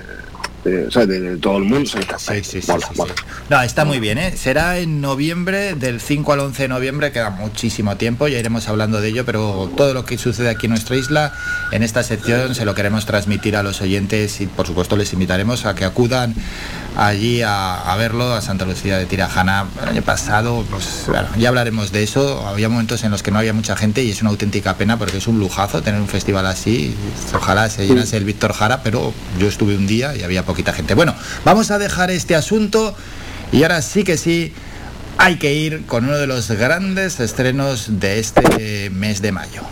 de, 0.63 0.87
o 0.87 0.91
sea, 0.91 1.05
de, 1.05 1.19
de 1.19 1.37
todo 1.37 1.57
el 1.57 1.63
mundo. 1.63 1.89
o 2.15 2.19
sea, 2.19 2.35
está- 2.35 2.73
mola, 2.73 2.87
mola. 2.95 3.13
No, 3.49 3.61
está 3.61 3.85
muy 3.85 3.99
bien, 3.99 4.17
¿eh? 4.17 4.33
Será 4.37 4.77
en 4.79 5.01
noviembre, 5.01 5.75
del 5.75 5.99
5 6.01 6.33
al 6.33 6.39
11 6.39 6.63
de 6.63 6.67
noviembre, 6.69 7.11
queda 7.11 7.29
muchísimo 7.31 7.95
tiempo, 7.97 8.27
ya 8.27 8.39
iremos 8.39 8.67
hablando 8.67 9.01
de 9.01 9.09
ello, 9.09 9.25
pero 9.25 9.71
todo 9.75 9.93
lo 9.93 10.05
que 10.05 10.17
sucede 10.17 10.49
aquí 10.49 10.65
en 10.67 10.71
nuestra 10.71 10.95
isla, 10.95 11.33
en 11.71 11.83
esta 11.83 12.03
sección, 12.03 12.55
se 12.55 12.65
lo 12.65 12.75
queremos 12.75 13.05
transmitir 13.05 13.55
a 13.55 13.63
los 13.63 13.81
oyentes 13.81 14.39
y 14.41 14.47
por 14.47 14.65
supuesto 14.67 14.95
les 14.95 15.11
invitaremos 15.13 15.65
a 15.65 15.75
que 15.75 15.85
acudan 15.85 16.33
allí 16.95 17.41
a, 17.41 17.91
a 17.91 17.95
verlo, 17.97 18.33
a 18.33 18.41
Santa 18.41 18.65
Lucía 18.65 18.97
de 18.97 19.05
Tirajana. 19.05 19.65
El 19.81 19.89
año 19.89 20.01
pasado, 20.03 20.63
pues 20.69 21.05
bueno, 21.07 21.27
ya 21.37 21.49
hablaremos 21.49 21.91
de 21.91 22.03
eso, 22.03 22.45
había 22.47 22.69
momentos 22.69 23.03
en 23.03 23.11
los 23.11 23.23
que 23.23 23.31
no 23.31 23.39
había 23.39 23.53
mucha 23.53 23.75
gente 23.75 24.03
y 24.03 24.11
es 24.11 24.21
una 24.21 24.29
auténtica 24.29 24.75
pena 24.77 24.97
porque 24.97 25.17
es 25.17 25.27
un 25.27 25.39
lujazo 25.39 25.81
tener 25.81 25.99
un 25.99 26.07
festival 26.07 26.45
así, 26.45 26.95
ojalá 27.33 27.69
se 27.69 27.87
llenase 27.87 28.17
el 28.17 28.25
Víctor 28.25 28.53
Jara, 28.53 28.83
pero 28.83 29.13
yo 29.39 29.47
estuve 29.47 29.75
un 29.75 29.87
día 29.87 30.15
y 30.15 30.23
había 30.23 30.43
poquita 30.53 30.71
gente. 30.71 30.93
Bueno, 30.93 31.15
vamos 31.43 31.71
a 31.71 31.79
dejar 31.79 32.11
este 32.11 32.35
asunto 32.35 32.95
y 33.51 33.63
ahora 33.63 33.81
sí 33.81 34.03
que 34.03 34.17
sí 34.17 34.53
hay 35.17 35.37
que 35.37 35.51
ir 35.51 35.87
con 35.87 36.05
uno 36.05 36.15
de 36.15 36.27
los 36.27 36.51
grandes 36.51 37.19
estrenos 37.19 37.99
de 37.99 38.19
este 38.19 38.91
mes 38.91 39.23
de 39.23 39.31
mayo. 39.31 39.63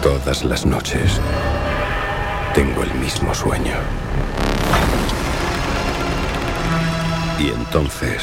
Todas 0.00 0.44
las 0.44 0.64
noches 0.64 1.20
tengo 2.54 2.82
el 2.82 2.94
mismo 2.94 3.34
sueño. 3.34 3.74
Y 7.38 7.48
entonces... 7.48 8.22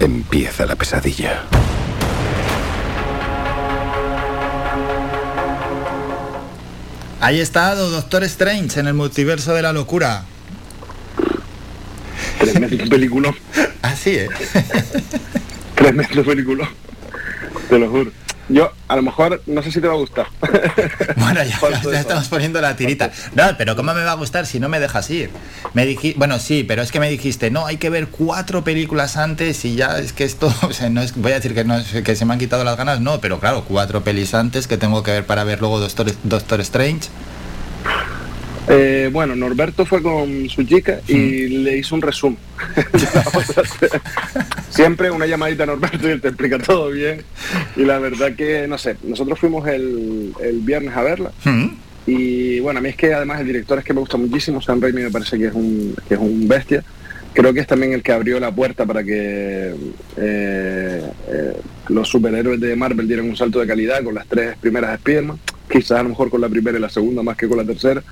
Empieza 0.00 0.64
la 0.64 0.76
pesadilla. 0.76 1.42
Ahí 7.20 7.38
está 7.38 7.74
Doctor 7.74 8.24
Strange 8.24 8.80
en 8.80 8.86
el 8.86 8.94
multiverso 8.94 9.54
de 9.54 9.62
la 9.62 9.72
locura. 9.74 10.24
Tremendo 12.38 12.84
película. 12.90 13.34
Así 13.82 14.16
es. 14.16 14.30
Tremendo 15.74 16.24
película. 16.24 16.70
Te 17.68 17.78
lo 17.78 17.90
juro. 17.90 18.10
Yo, 18.50 18.72
a 18.88 18.96
lo 18.96 19.02
mejor, 19.02 19.40
no 19.46 19.62
sé 19.62 19.70
si 19.70 19.80
te 19.80 19.86
va 19.86 19.94
a 19.94 19.96
gustar. 19.96 20.26
Bueno, 21.16 21.42
ya, 21.44 21.58
ya 21.92 22.00
estamos 22.00 22.28
poniendo 22.28 22.60
la 22.60 22.74
tirita. 22.74 23.12
No, 23.34 23.44
pero 23.56 23.76
¿cómo 23.76 23.94
me 23.94 24.02
va 24.02 24.12
a 24.12 24.14
gustar 24.14 24.46
si 24.46 24.58
no 24.58 24.68
me 24.68 24.80
dejas 24.80 25.08
ir? 25.10 25.30
Me 25.74 25.86
dijiste, 25.86 26.18
bueno, 26.18 26.38
sí, 26.38 26.64
pero 26.66 26.82
es 26.82 26.90
que 26.90 26.98
me 26.98 27.08
dijiste, 27.08 27.50
no, 27.50 27.66
hay 27.66 27.76
que 27.76 27.90
ver 27.90 28.08
cuatro 28.08 28.64
películas 28.64 29.16
antes 29.16 29.64
y 29.64 29.76
ya 29.76 29.98
es 29.98 30.12
que 30.12 30.24
esto, 30.24 30.52
o 30.62 30.72
sea, 30.72 30.90
no 30.90 31.02
es, 31.02 31.14
voy 31.14 31.32
a 31.32 31.36
decir 31.36 31.54
que 31.54 31.64
no 31.64 31.76
es 31.76 32.02
que 32.02 32.16
se 32.16 32.24
me 32.24 32.32
han 32.32 32.38
quitado 32.38 32.64
las 32.64 32.76
ganas, 32.76 33.00
no, 33.00 33.20
pero 33.20 33.38
claro, 33.38 33.64
cuatro 33.66 34.02
pelis 34.02 34.34
antes 34.34 34.66
que 34.66 34.76
tengo 34.76 35.02
que 35.02 35.12
ver 35.12 35.26
para 35.26 35.44
ver 35.44 35.60
luego 35.60 35.78
Doctor, 35.78 36.12
Doctor 36.24 36.60
Strange. 36.60 37.08
Eh, 38.68 39.10
bueno, 39.12 39.36
Norberto 39.36 39.84
fue 39.84 40.02
con 40.02 40.48
su 40.48 40.64
chica 40.64 41.00
y 41.06 41.48
le 41.48 41.76
hizo 41.78 41.94
un 41.94 42.02
resumen. 42.02 42.38
Siempre 44.80 45.10
una 45.10 45.26
llamadita 45.26 45.64
a 45.64 45.66
Norberto 45.66 46.08
y 46.08 46.12
él 46.12 46.20
te 46.22 46.28
explica 46.28 46.58
todo 46.58 46.90
bien. 46.90 47.22
Y 47.76 47.84
la 47.84 47.98
verdad 47.98 48.34
que, 48.34 48.66
no 48.66 48.78
sé, 48.78 48.96
nosotros 49.02 49.38
fuimos 49.38 49.68
el, 49.68 50.32
el 50.40 50.60
viernes 50.60 50.96
a 50.96 51.02
verla. 51.02 51.32
Y 52.06 52.60
bueno, 52.60 52.78
a 52.78 52.82
mí 52.82 52.88
es 52.88 52.96
que 52.96 53.12
además 53.12 53.40
el 53.40 53.46
director 53.46 53.78
es 53.78 53.84
que 53.84 53.92
me 53.92 54.00
gusta 54.00 54.16
muchísimo, 54.16 54.62
Sam 54.62 54.80
Raimi 54.80 55.02
me 55.02 55.10
parece 55.10 55.38
que 55.38 55.46
es 55.46 55.54
un, 55.54 55.94
que 56.08 56.14
es 56.14 56.20
un 56.20 56.48
bestia. 56.48 56.82
Creo 57.34 57.52
que 57.52 57.60
es 57.60 57.66
también 57.66 57.92
el 57.92 58.02
que 58.02 58.10
abrió 58.10 58.40
la 58.40 58.50
puerta 58.50 58.86
para 58.86 59.04
que 59.04 59.74
eh, 60.16 61.02
eh, 61.28 61.56
los 61.88 62.08
superhéroes 62.08 62.58
de 62.58 62.74
Marvel 62.74 63.06
dieran 63.06 63.28
un 63.28 63.36
salto 63.36 63.60
de 63.60 63.66
calidad 63.66 64.02
con 64.02 64.14
las 64.14 64.26
tres 64.26 64.56
primeras 64.56 64.94
Spider-Man. 64.94 65.38
Quizás 65.70 66.00
a 66.00 66.02
lo 66.02 66.08
mejor 66.08 66.30
con 66.30 66.40
la 66.40 66.48
primera 66.48 66.78
y 66.78 66.80
la 66.80 66.88
segunda 66.88 67.22
más 67.22 67.36
que 67.36 67.46
con 67.46 67.58
la 67.58 67.64
tercera, 67.64 68.02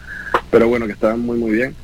pero 0.51 0.69
bueno, 0.69 0.87
que 0.87 0.93
estaban 0.93 1.19
muy 1.19 1.39
muy 1.39 1.51
bien. 1.51 1.75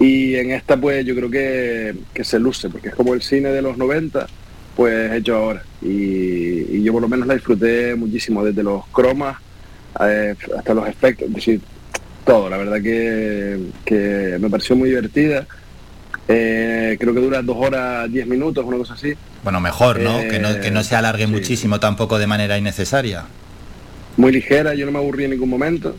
Y 0.00 0.34
en 0.34 0.50
esta 0.50 0.76
pues 0.78 1.04
yo 1.04 1.14
creo 1.14 1.30
que, 1.30 1.94
que 2.12 2.24
se 2.24 2.40
luce, 2.40 2.70
porque 2.70 2.88
es 2.88 2.94
como 2.94 3.14
el 3.14 3.22
cine 3.22 3.50
de 3.50 3.62
los 3.62 3.76
90, 3.76 4.26
pues 4.74 5.12
hecho 5.12 5.36
ahora. 5.36 5.62
Y, 5.82 6.76
y 6.78 6.82
yo 6.82 6.92
por 6.92 7.02
lo 7.02 7.08
menos 7.08 7.28
la 7.28 7.34
disfruté 7.34 7.94
muchísimo, 7.94 8.42
desde 8.42 8.62
los 8.62 8.86
cromas 8.88 9.36
eh, 10.00 10.34
hasta 10.56 10.74
los 10.74 10.88
efectos, 10.88 11.28
es 11.28 11.34
decir, 11.34 11.60
todo. 12.24 12.48
La 12.48 12.56
verdad 12.56 12.80
que, 12.80 13.58
que 13.84 14.38
me 14.40 14.48
pareció 14.48 14.74
muy 14.74 14.88
divertida. 14.88 15.46
Eh, 16.28 16.96
creo 16.98 17.12
que 17.12 17.20
dura 17.20 17.42
dos 17.42 17.56
horas, 17.58 18.10
diez 18.10 18.26
minutos, 18.26 18.64
una 18.64 18.78
cosa 18.78 18.94
así. 18.94 19.14
Bueno, 19.42 19.60
mejor, 19.60 20.00
¿no? 20.00 20.20
que, 20.20 20.38
no 20.38 20.60
que 20.60 20.70
no 20.70 20.82
se 20.84 20.94
alargue 20.94 21.26
sí. 21.26 21.30
muchísimo 21.30 21.80
tampoco 21.80 22.18
de 22.18 22.26
manera 22.26 22.56
innecesaria. 22.56 23.24
Muy 24.16 24.32
ligera, 24.32 24.74
yo 24.74 24.86
no 24.86 24.92
me 24.92 24.98
aburrí 24.98 25.24
en 25.24 25.30
ningún 25.30 25.50
momento. 25.50 25.96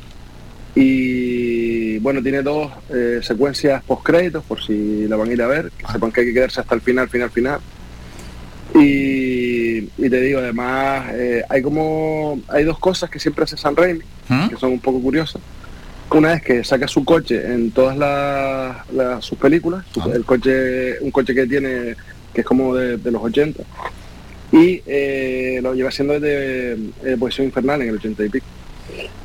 Y 0.74 1.31
bueno, 2.02 2.22
tiene 2.22 2.42
dos 2.42 2.72
eh, 2.90 3.20
secuencias 3.22 3.84
post 3.84 4.04
créditos, 4.04 4.44
por 4.44 4.62
si 4.62 5.08
la 5.08 5.16
van 5.16 5.30
a 5.30 5.34
ir 5.34 5.42
a 5.42 5.48
ver, 5.48 5.72
que 5.78 5.86
sepan 5.92 6.12
que 6.12 6.22
hay 6.22 6.28
que 6.28 6.34
quedarse 6.34 6.60
hasta 6.62 6.76
el 6.76 6.82
final, 6.82 7.08
final, 7.10 7.30
final. 7.30 7.60
Y, 8.74 9.80
y 9.98 10.10
te 10.10 10.22
digo, 10.22 10.40
además, 10.40 11.10
eh, 11.14 11.44
hay 11.50 11.62
como 11.62 12.40
hay 12.48 12.64
dos 12.64 12.80
cosas 12.80 13.10
que 13.10 13.20
siempre 13.20 13.44
hace 13.44 13.58
San 13.58 13.76
Raimi, 13.76 14.02
que 14.50 14.56
son 14.58 14.72
un 14.72 14.80
poco 14.80 15.02
curiosas. 15.02 15.42
Una 16.10 16.34
es 16.34 16.42
que 16.42 16.64
saca 16.64 16.88
su 16.88 17.04
coche 17.06 17.54
en 17.54 17.72
todas 17.72 17.98
las, 17.98 18.90
las- 18.92 19.24
sus 19.26 19.38
películas, 19.38 19.86
su- 19.94 20.12
el 20.12 20.26
coche, 20.26 21.00
un 21.02 21.12
coche 21.12 21.34
que 21.34 21.48
tiene 21.48 21.96
que 22.34 22.42
es 22.42 22.46
como 22.48 22.74
de, 22.76 22.96
de 22.98 23.12
los 23.12 23.22
80, 23.22 23.62
y 24.54 24.82
eh, 24.86 25.60
lo 25.62 25.74
lleva 25.74 25.90
haciendo 25.90 26.18
desde 26.18 27.18
Poesía 27.18 27.44
Infernal 27.44 27.82
en 27.82 27.90
el 27.90 27.96
80 27.96 28.24
y 28.26 28.30
pico. 28.30 28.46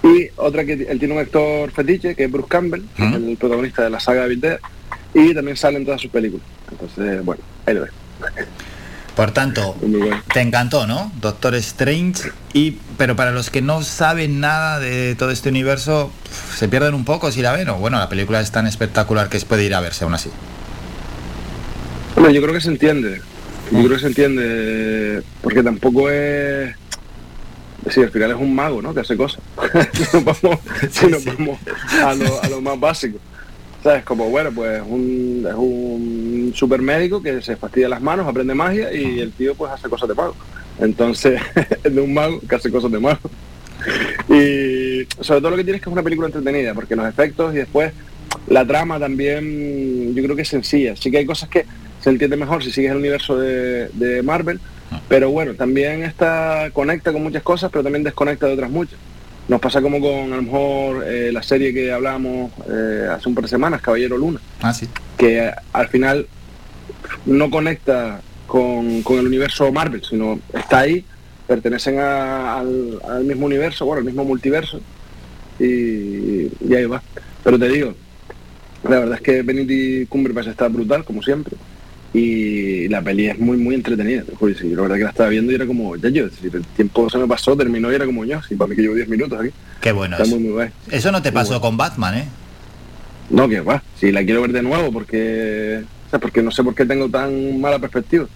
Y 0.02 0.28
otra 0.36 0.64
que 0.64 0.72
él 0.74 0.98
tiene 0.98 1.14
un 1.14 1.20
actor 1.20 1.70
fetiche, 1.70 2.14
que 2.14 2.24
es 2.24 2.30
Bruce 2.30 2.48
Campbell, 2.48 2.82
el 2.98 3.36
protagonista 3.36 3.82
de 3.82 3.90
la 3.90 4.00
saga 4.00 4.22
de 4.22 4.28
Bill 4.28 4.40
Dead, 4.40 4.58
y 5.14 5.34
también 5.34 5.56
sale 5.56 5.78
en 5.78 5.84
todas 5.84 6.00
sus 6.00 6.10
películas. 6.10 6.46
Entonces, 6.70 7.24
bueno, 7.24 7.42
ahí 7.66 7.74
lo 7.74 7.82
ves. 7.82 7.92
Por 9.16 9.30
tanto, 9.30 9.74
te 10.34 10.42
encantó, 10.42 10.86
¿no? 10.86 11.10
Doctor 11.22 11.54
Strange. 11.54 12.30
Y, 12.52 12.72
pero 12.98 13.16
para 13.16 13.30
los 13.30 13.48
que 13.48 13.62
no 13.62 13.82
saben 13.82 14.40
nada 14.40 14.78
de 14.78 15.14
todo 15.14 15.30
este 15.30 15.48
universo, 15.48 16.12
se 16.54 16.68
pierden 16.68 16.92
un 16.92 17.06
poco 17.06 17.32
si 17.32 17.40
la 17.40 17.52
ven. 17.52 17.70
O 17.70 17.78
bueno, 17.78 17.98
la 17.98 18.10
película 18.10 18.40
es 18.40 18.52
tan 18.52 18.66
espectacular 18.66 19.30
que 19.30 19.38
es 19.38 19.46
puede 19.46 19.64
ir 19.64 19.74
a 19.74 19.80
verse 19.80 20.04
aún 20.04 20.12
así. 20.12 20.28
Bueno, 22.14 22.30
yo 22.30 22.42
creo 22.42 22.52
que 22.52 22.60
se 22.60 22.68
entiende. 22.68 23.22
Yo 23.72 23.78
creo 23.78 23.94
que 23.94 24.00
se 24.00 24.06
entiende 24.08 25.22
porque 25.40 25.62
tampoco 25.62 26.10
es... 26.10 26.74
Es 27.86 27.94
decir, 27.94 28.04
al 28.04 28.10
final 28.10 28.30
es 28.32 28.36
un 28.36 28.52
mago, 28.52 28.82
¿no? 28.82 28.92
Que 28.92 29.00
hace 29.00 29.16
cosas. 29.16 29.40
si 30.02 30.16
nos 30.16 30.24
vamos, 30.24 30.58
nos 31.08 31.24
vamos 31.24 31.58
a, 32.02 32.14
lo, 32.14 32.42
a 32.42 32.48
lo 32.48 32.60
más 32.60 32.80
básico. 32.80 33.18
¿Sabes? 33.80 34.02
Como, 34.02 34.28
bueno, 34.28 34.50
pues 34.50 34.82
un, 34.84 35.46
es 35.48 35.54
un 35.54 36.52
supermédico 36.52 37.22
que 37.22 37.40
se 37.42 37.54
fastidia 37.54 37.88
las 37.88 38.02
manos, 38.02 38.26
aprende 38.26 38.54
magia 38.54 38.92
y 38.92 39.20
el 39.20 39.30
tío 39.30 39.54
pues 39.54 39.70
hace 39.70 39.88
cosas 39.88 40.08
de 40.08 40.16
mago. 40.16 40.34
Entonces, 40.80 41.40
es 41.84 41.94
de 41.94 42.00
un 42.00 42.12
mago 42.12 42.40
que 42.40 42.56
hace 42.56 42.72
cosas 42.72 42.90
de 42.90 42.98
mago. 42.98 43.20
Y 44.28 45.06
sobre 45.22 45.40
todo 45.40 45.50
lo 45.50 45.56
que 45.56 45.62
tienes 45.62 45.80
que 45.80 45.88
es 45.88 45.92
una 45.92 46.02
película 46.02 46.26
entretenida, 46.26 46.74
porque 46.74 46.96
los 46.96 47.06
efectos 47.06 47.54
y 47.54 47.58
después 47.58 47.92
la 48.48 48.66
trama 48.66 48.98
también 48.98 50.12
yo 50.12 50.24
creo 50.24 50.34
que 50.34 50.42
es 50.42 50.48
sencilla. 50.48 50.96
Sí 50.96 51.12
que 51.12 51.18
hay 51.18 51.26
cosas 51.26 51.48
que 51.48 51.66
se 52.02 52.10
entiende 52.10 52.36
mejor 52.36 52.64
si 52.64 52.72
sigues 52.72 52.90
el 52.90 52.96
universo 52.96 53.38
de, 53.38 53.90
de 53.90 54.24
Marvel, 54.24 54.58
pero 55.08 55.30
bueno, 55.30 55.54
también 55.54 56.02
está 56.02 56.70
conecta 56.72 57.12
con 57.12 57.22
muchas 57.22 57.42
cosas, 57.42 57.70
pero 57.70 57.82
también 57.84 58.02
desconecta 58.04 58.46
de 58.46 58.54
otras 58.54 58.70
muchas. 58.70 58.98
Nos 59.48 59.60
pasa 59.60 59.80
como 59.80 60.00
con 60.00 60.32
a 60.32 60.36
lo 60.36 60.42
mejor 60.42 61.04
eh, 61.06 61.30
la 61.32 61.42
serie 61.42 61.72
que 61.72 61.92
hablamos 61.92 62.50
eh, 62.68 63.06
hace 63.10 63.28
un 63.28 63.34
par 63.34 63.42
de 63.44 63.48
semanas, 63.48 63.80
Caballero 63.80 64.18
Luna, 64.18 64.40
Ah, 64.60 64.74
sí. 64.74 64.88
que 65.16 65.50
al 65.72 65.88
final 65.88 66.26
no 67.26 67.48
conecta 67.50 68.20
con, 68.46 69.02
con 69.02 69.18
el 69.20 69.26
universo 69.26 69.70
Marvel, 69.72 70.02
sino 70.04 70.40
está 70.52 70.80
ahí, 70.80 71.04
pertenecen 71.46 71.98
a- 72.00 72.58
al, 72.58 73.00
al 73.08 73.24
mismo 73.24 73.46
universo, 73.46 73.84
bueno, 73.86 74.00
al 74.00 74.04
mismo 74.04 74.24
multiverso, 74.24 74.80
y, 75.60 76.46
y 76.60 76.74
ahí 76.76 76.86
va. 76.86 77.02
Pero 77.44 77.58
te 77.58 77.68
digo, 77.68 77.94
la 78.88 78.98
verdad 79.00 79.14
es 79.16 79.20
que 79.22 79.42
Benedict 79.42 80.08
Cumberbatch 80.08 80.48
está 80.48 80.68
brutal, 80.68 81.04
como 81.04 81.22
siempre, 81.22 81.56
y 82.16 82.88
la 82.88 83.02
peli 83.02 83.26
es 83.26 83.38
muy, 83.38 83.58
muy 83.58 83.74
entretenida. 83.74 84.22
sí, 84.58 84.74
la 84.74 84.82
verdad 84.82 84.96
que 84.96 85.04
la 85.04 85.10
estaba 85.10 85.28
viendo 85.28 85.52
y 85.52 85.54
era 85.54 85.66
como, 85.66 85.96
ya 85.96 86.08
yo, 86.08 86.24
el 86.24 86.64
tiempo 86.74 87.10
se 87.10 87.18
me 87.18 87.26
pasó, 87.26 87.54
terminó 87.54 87.92
y 87.92 87.94
era 87.94 88.06
como 88.06 88.24
yo, 88.24 88.40
sí, 88.42 88.54
para 88.54 88.68
mí 88.68 88.76
que 88.76 88.82
llevo 88.82 88.94
10 88.94 89.08
minutos 89.08 89.38
aquí. 89.38 89.50
Qué 89.82 89.92
bueno 89.92 90.16
Está 90.16 90.24
es. 90.24 90.30
muy, 90.30 90.38
muy 90.38 90.52
guay. 90.52 90.70
Eso 90.90 91.12
no 91.12 91.20
te 91.20 91.30
pasó 91.30 91.60
con 91.60 91.76
Batman, 91.76 92.16
¿eh? 92.16 92.28
No, 93.28 93.46
que 93.48 93.60
va, 93.60 93.82
si 94.00 94.12
la 94.12 94.24
quiero 94.24 94.40
ver 94.40 94.52
de 94.52 94.62
nuevo 94.62 94.90
porque, 94.92 95.82
o 96.06 96.10
sea, 96.10 96.18
porque 96.18 96.42
no 96.42 96.50
sé 96.50 96.64
por 96.64 96.74
qué 96.74 96.86
tengo 96.86 97.10
tan 97.10 97.60
mala 97.60 97.78
perspectiva. 97.78 98.26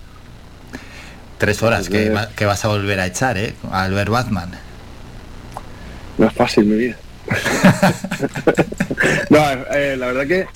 Tres 1.39 1.63
horas 1.63 1.89
que 1.89 2.45
vas 2.45 2.65
a 2.67 2.69
volver 2.69 3.01
a 3.01 3.07
echar, 3.07 3.39
¿eh? 3.39 3.55
Al 3.71 3.95
ver 3.95 4.11
Batman. 4.11 4.51
No 6.19 6.27
es 6.27 6.35
fácil 6.35 6.67
mi 6.67 6.77
vida. 6.77 6.97
no, 9.31 9.39
eh, 9.73 9.97
la 9.97 10.07
verdad 10.09 10.27
que 10.27 10.47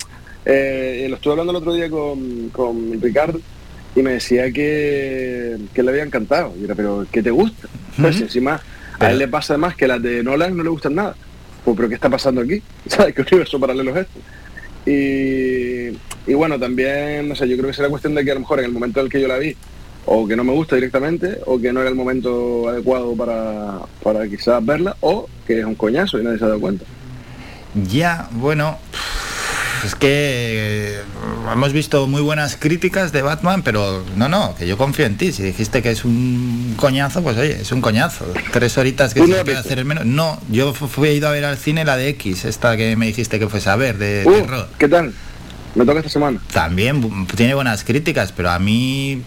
eh, 0.45 1.07
lo 1.09 1.15
estuve 1.15 1.33
hablando 1.33 1.51
el 1.51 1.57
otro 1.57 1.73
día 1.73 1.89
con, 1.89 2.49
con 2.49 3.01
Ricardo 3.01 3.39
y 3.95 4.01
me 4.01 4.13
decía 4.13 4.51
que, 4.51 5.57
que 5.73 5.83
le 5.83 5.89
había 5.89 6.03
encantado. 6.03 6.53
Y 6.59 6.65
era, 6.65 6.75
pero 6.75 7.05
¿qué 7.11 7.23
te 7.23 7.31
gusta? 7.31 7.67
Pues 7.99 8.19
encima 8.19 8.61
a 8.99 9.11
él 9.11 9.19
le 9.19 9.27
pasa 9.27 9.53
además 9.53 9.75
que 9.75 9.87
las 9.87 10.01
de 10.01 10.23
Nolan 10.23 10.55
no 10.55 10.63
le 10.63 10.69
gustan 10.69 10.95
nada. 10.95 11.15
Pues, 11.63 11.75
pero 11.75 11.89
¿qué 11.89 11.95
está 11.95 12.09
pasando 12.09 12.41
aquí? 12.41 12.61
¿Sabes 12.87 13.15
qué 13.15 13.21
universo 13.21 13.59
paralelo 13.59 13.91
es 13.95 14.05
este? 14.05 14.19
Y, 14.87 16.31
y 16.31 16.33
bueno, 16.35 16.59
también, 16.59 17.27
no 17.27 17.35
sé, 17.35 17.47
yo 17.47 17.57
creo 17.57 17.69
que 17.69 17.75
será 17.75 17.89
cuestión 17.89 18.13
de 18.13 18.23
que 18.23 18.31
a 18.31 18.35
lo 18.35 18.41
mejor 18.41 18.59
en 18.59 18.65
el 18.65 18.71
momento 18.71 18.99
en 18.99 19.07
el 19.07 19.11
que 19.11 19.19
yo 19.19 19.27
la 19.27 19.37
vi, 19.37 19.55
o 20.05 20.27
que 20.27 20.35
no 20.35 20.43
me 20.43 20.51
gusta 20.51 20.75
directamente, 20.75 21.39
o 21.45 21.59
que 21.59 21.73
no 21.73 21.81
era 21.81 21.89
el 21.89 21.95
momento 21.95 22.69
adecuado 22.69 23.15
para, 23.15 23.79
para 24.03 24.27
quizás 24.27 24.63
verla, 24.63 24.95
o 24.99 25.27
que 25.47 25.59
es 25.59 25.65
un 25.65 25.73
coñazo 25.73 26.19
y 26.19 26.23
nadie 26.23 26.37
se 26.37 26.45
ha 26.45 26.49
dado 26.49 26.59
cuenta. 26.59 26.85
Ya, 27.89 28.29
bueno, 28.31 28.77
es 29.85 29.95
que 29.95 30.07
eh, 30.09 31.01
hemos 31.51 31.73
visto 31.73 32.07
muy 32.07 32.21
buenas 32.21 32.55
críticas 32.57 33.11
de 33.11 33.21
Batman, 33.21 33.61
pero 33.63 34.03
no, 34.15 34.27
no, 34.29 34.55
que 34.55 34.67
yo 34.67 34.77
confío 34.77 35.05
en 35.05 35.17
ti. 35.17 35.31
Si 35.31 35.43
dijiste 35.43 35.81
que 35.81 35.91
es 35.91 36.03
un 36.05 36.73
coñazo, 36.77 37.21
pues 37.21 37.37
oye, 37.37 37.61
es 37.61 37.71
un 37.71 37.81
coñazo. 37.81 38.25
Tres 38.51 38.77
horitas 38.77 39.13
que 39.13 39.21
¿Tú 39.21 39.27
se 39.27 39.43
puede 39.43 39.57
hacer 39.57 39.79
el 39.79 39.85
menos. 39.85 40.05
No, 40.05 40.39
yo 40.49 40.73
fu- 40.73 40.87
fui 40.87 41.09
ido 41.09 41.27
a 41.27 41.31
ver 41.31 41.45
al 41.45 41.57
cine 41.57 41.85
la 41.85 41.97
de 41.97 42.09
X, 42.09 42.45
esta 42.45 42.75
que 42.77 42.95
me 42.95 43.05
dijiste 43.07 43.39
que 43.39 43.47
fuese 43.47 43.69
a 43.69 43.75
ver, 43.75 43.97
de 43.97 44.23
Uh, 44.25 44.31
terror. 44.41 44.69
¿Qué 44.77 44.87
tal? 44.87 45.13
Me 45.75 45.85
toca 45.85 45.99
esta 45.99 46.09
semana. 46.09 46.39
También 46.53 47.27
tiene 47.35 47.53
buenas 47.53 47.83
críticas, 47.83 48.31
pero 48.31 48.49
a 48.49 48.59
mí 48.59 49.21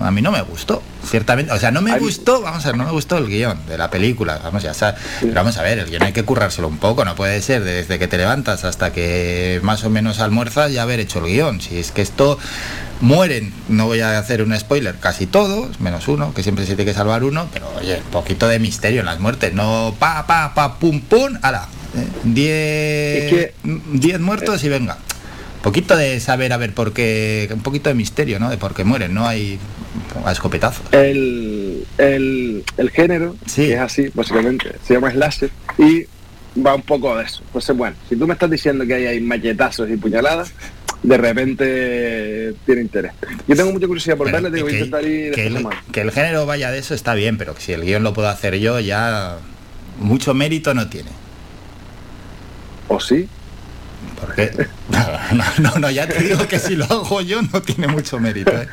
a 0.00 0.10
mí 0.10 0.20
no 0.22 0.30
me 0.30 0.42
gustó, 0.42 0.82
ciertamente. 1.08 1.52
O 1.52 1.58
sea, 1.58 1.70
no 1.70 1.80
me 1.80 1.92
gustó, 1.98 2.42
vamos 2.42 2.64
a 2.64 2.68
ver, 2.68 2.76
no 2.76 2.84
me 2.84 2.90
gustó 2.90 3.16
el 3.18 3.26
guion 3.28 3.58
de 3.66 3.78
la 3.78 3.90
película. 3.90 4.38
Vamos, 4.42 4.62
ya 4.62 4.74
sa- 4.74 4.94
pero 5.20 5.34
vamos 5.34 5.56
a 5.56 5.62
ver, 5.62 5.78
el 5.78 5.86
guion 5.88 6.02
hay 6.02 6.12
que 6.12 6.22
currárselo 6.22 6.68
un 6.68 6.78
poco, 6.78 7.04
no 7.04 7.14
puede 7.14 7.40
ser 7.42 7.64
desde 7.64 7.98
que 7.98 8.06
te 8.08 8.16
levantas 8.18 8.64
hasta 8.64 8.92
que 8.92 9.60
más 9.62 9.84
o 9.84 9.90
menos 9.90 10.20
almuerzas 10.20 10.72
ya 10.72 10.82
haber 10.82 11.00
hecho 11.00 11.18
el 11.20 11.26
guion. 11.32 11.60
Si 11.60 11.78
es 11.78 11.92
que 11.92 12.02
esto 12.02 12.38
mueren, 13.00 13.52
no 13.68 13.86
voy 13.86 14.00
a 14.00 14.18
hacer 14.18 14.42
un 14.42 14.58
spoiler, 14.58 14.94
casi 14.96 15.26
todos, 15.26 15.80
menos 15.80 16.08
uno, 16.08 16.32
que 16.34 16.42
siempre 16.42 16.64
se 16.66 16.76
tiene 16.76 16.90
que 16.90 16.96
salvar 16.96 17.24
uno, 17.24 17.48
pero 17.52 17.70
oye, 17.78 17.96
un 18.04 18.10
poquito 18.10 18.48
de 18.48 18.58
misterio 18.58 19.00
en 19.00 19.06
las 19.06 19.20
muertes, 19.20 19.52
no 19.54 19.94
pa, 19.98 20.26
pa, 20.26 20.52
pa, 20.54 20.78
pum, 20.78 21.00
pum, 21.00 21.38
ala. 21.42 21.68
eh, 21.94 23.54
Diez, 23.92 24.20
muertos 24.20 24.62
y 24.64 24.68
venga. 24.68 24.98
Un 25.56 25.62
poquito 25.62 25.96
de 25.96 26.20
saber 26.20 26.52
a 26.52 26.56
ver 26.58 26.72
por 26.74 26.92
qué, 26.92 27.48
un 27.52 27.60
poquito 27.62 27.88
de 27.88 27.94
misterio, 27.94 28.38
¿no? 28.38 28.48
De 28.50 28.56
por 28.56 28.72
qué 28.74 28.84
mueren, 28.84 29.12
no 29.14 29.26
hay 29.26 29.58
a 30.24 30.32
escopetazo. 30.32 30.82
El, 30.92 31.84
el, 31.98 32.64
el 32.76 32.90
género, 32.90 33.36
que 33.54 33.74
es 33.74 33.80
así, 33.80 34.08
básicamente, 34.14 34.72
se 34.84 34.94
llama 34.94 35.10
slasher, 35.10 35.50
y 35.78 36.06
va 36.60 36.74
un 36.74 36.82
poco 36.82 37.16
de 37.16 37.24
eso. 37.24 37.42
Entonces, 37.46 37.76
bueno, 37.76 37.96
si 38.08 38.16
tú 38.16 38.26
me 38.26 38.34
estás 38.34 38.50
diciendo 38.50 38.86
que 38.86 38.94
ahí 38.94 39.06
hay 39.06 39.20
machetazos 39.20 39.90
y 39.90 39.96
puñaladas, 39.96 40.52
de 41.02 41.16
repente 41.18 42.54
tiene 42.64 42.80
interés. 42.82 43.12
Yo 43.46 43.54
tengo 43.54 43.72
mucha 43.72 43.86
curiosidad 43.86 44.16
por 44.16 44.30
verle, 44.30 44.50
tengo 44.50 44.66
que 44.66 44.72
intentar 44.72 45.04
ir 45.04 45.32
que, 45.32 45.46
el, 45.46 45.66
que 45.92 46.00
el 46.00 46.10
género 46.10 46.46
vaya 46.46 46.70
de 46.70 46.78
eso 46.78 46.94
está 46.94 47.14
bien, 47.14 47.38
pero 47.38 47.54
que 47.54 47.60
si 47.60 47.72
el 47.72 47.82
guion 47.82 48.02
lo 48.02 48.12
puedo 48.12 48.28
hacer 48.28 48.58
yo, 48.58 48.80
ya 48.80 49.38
mucho 49.98 50.34
mérito 50.34 50.74
no 50.74 50.88
tiene. 50.88 51.10
¿O 52.88 53.00
sí? 53.00 53.28
Porque 54.20 54.50
no, 55.32 55.44
no, 55.58 55.78
no, 55.78 55.90
ya 55.90 56.06
te 56.06 56.22
digo 56.22 56.46
que 56.48 56.58
si 56.58 56.76
lo 56.76 56.84
hago 56.84 57.20
yo 57.20 57.42
no 57.42 57.62
tiene 57.62 57.88
mucho 57.88 58.18
mérito. 58.18 58.50
¿eh? 58.50 58.68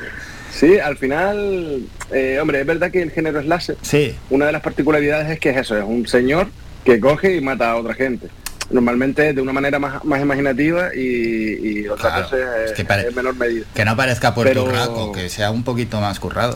Sí, 0.54 0.78
al 0.78 0.98
final, 0.98 1.82
eh, 2.12 2.38
hombre, 2.40 2.62
es 2.62 2.66
verdad 2.68 2.92
que 2.92 3.02
el 3.02 3.10
género 3.12 3.42
slasher, 3.42 3.76
sí. 3.82 4.16
una 4.30 4.46
de 4.46 4.52
las 4.52 4.62
particularidades 4.62 5.30
es 5.32 5.40
que 5.40 5.50
es 5.50 5.58
eso, 5.58 5.76
es 5.78 5.84
un 5.84 6.08
señor 6.08 6.48
que 6.86 7.00
coge 7.00 7.36
y 7.36 7.42
mata 7.42 7.72
a 7.72 7.76
otra 7.78 7.94
gente. 7.96 8.28
Normalmente 8.70 9.34
de 9.34 9.42
una 9.42 9.52
manera 9.52 9.80
más, 9.80 10.04
más 10.06 10.22
imaginativa 10.22 10.96
y, 10.96 11.82
y 11.82 11.88
otras 11.88 12.14
Claro, 12.14 12.30
veces 12.30 12.70
es 12.72 12.78
que 12.78 12.86
pare- 12.86 13.08
en 13.08 13.16
menor 13.16 13.36
medida. 13.36 13.66
Que 13.74 13.84
no 13.84 13.96
parezca 13.96 14.34
Puerto 14.36 14.66
Pero- 14.66 14.72
Rico, 14.72 15.12
que 15.12 15.28
sea 15.30 15.50
un 15.52 15.64
poquito 15.64 16.00
más 16.00 16.20
currado. 16.20 16.56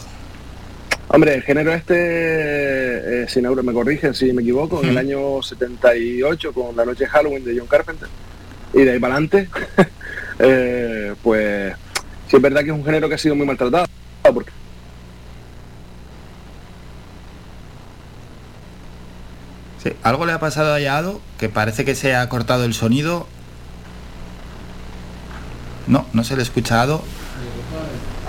Hombre, 1.10 1.34
el 1.36 1.42
género 1.44 1.74
este, 1.74 3.24
eh, 3.24 3.26
sin 3.30 3.46
euro 3.46 3.64
me 3.64 3.74
corrigen 3.74 4.14
si 4.14 4.32
me 4.34 4.42
equivoco, 4.42 4.84
en 4.84 4.90
el 4.90 4.98
año 4.98 5.42
78 5.42 6.54
con 6.54 6.76
La 6.76 6.86
Noche 6.86 7.06
de 7.06 7.10
Halloween 7.10 7.44
de 7.46 7.58
John 7.58 7.68
Carpenter 7.68 8.10
y 8.74 8.84
de 8.84 8.92
ahí 8.92 9.00
para 9.00 9.14
adelante, 9.16 9.48
eh, 10.40 11.14
pues 11.24 11.74
sí 12.30 12.36
es 12.36 12.42
verdad 12.42 12.62
que 12.62 12.68
es 12.68 12.76
un 12.76 12.86
género 12.86 13.10
que 13.10 13.16
ha 13.16 13.18
sido 13.18 13.36
muy 13.36 13.46
maltratado, 13.46 13.86
porque 14.34 14.52
Sí, 19.84 19.92
algo 20.04 20.26
le 20.26 20.34
ha 20.34 20.40
pasado 20.40 20.74
a 20.74 20.80
Yado, 20.80 21.22
que 21.38 21.50
parece 21.50 21.86
que 21.86 21.96
se 21.96 22.16
ha 22.16 22.28
cortado 22.30 22.66
el 22.66 22.74
sonido. 22.74 23.28
No, 25.86 26.06
no 26.14 26.24
se 26.24 26.36
le 26.36 26.42
escucha 26.42 26.80
a 26.80 26.82
Ado. 26.82 27.04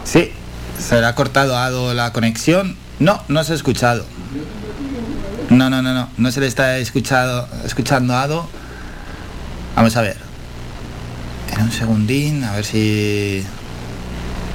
Sí, 0.05 0.31
se 0.79 1.01
le 1.01 1.07
ha 1.07 1.15
cortado 1.15 1.57
a 1.57 1.65
Ado 1.65 1.95
la 1.95 2.13
conexión. 2.13 2.77
No, 3.01 3.23
no 3.29 3.43
se 3.45 3.53
ha 3.53 3.57
escuchado. 3.57 4.05
No, 5.51 5.71
no, 5.71 5.81
no, 5.83 5.95
no, 5.95 6.11
no 6.17 6.31
se 6.31 6.41
le 6.41 6.47
está 6.47 6.79
escuchado, 6.79 7.49
escuchando 7.65 8.15
a 8.15 8.23
Ado. 8.23 8.49
Vamos 9.75 9.97
a 9.97 10.03
ver. 10.03 10.17
En 11.57 11.63
un 11.63 11.73
segundín, 11.73 12.45
a 12.45 12.53
ver 12.53 12.65
si 12.65 13.45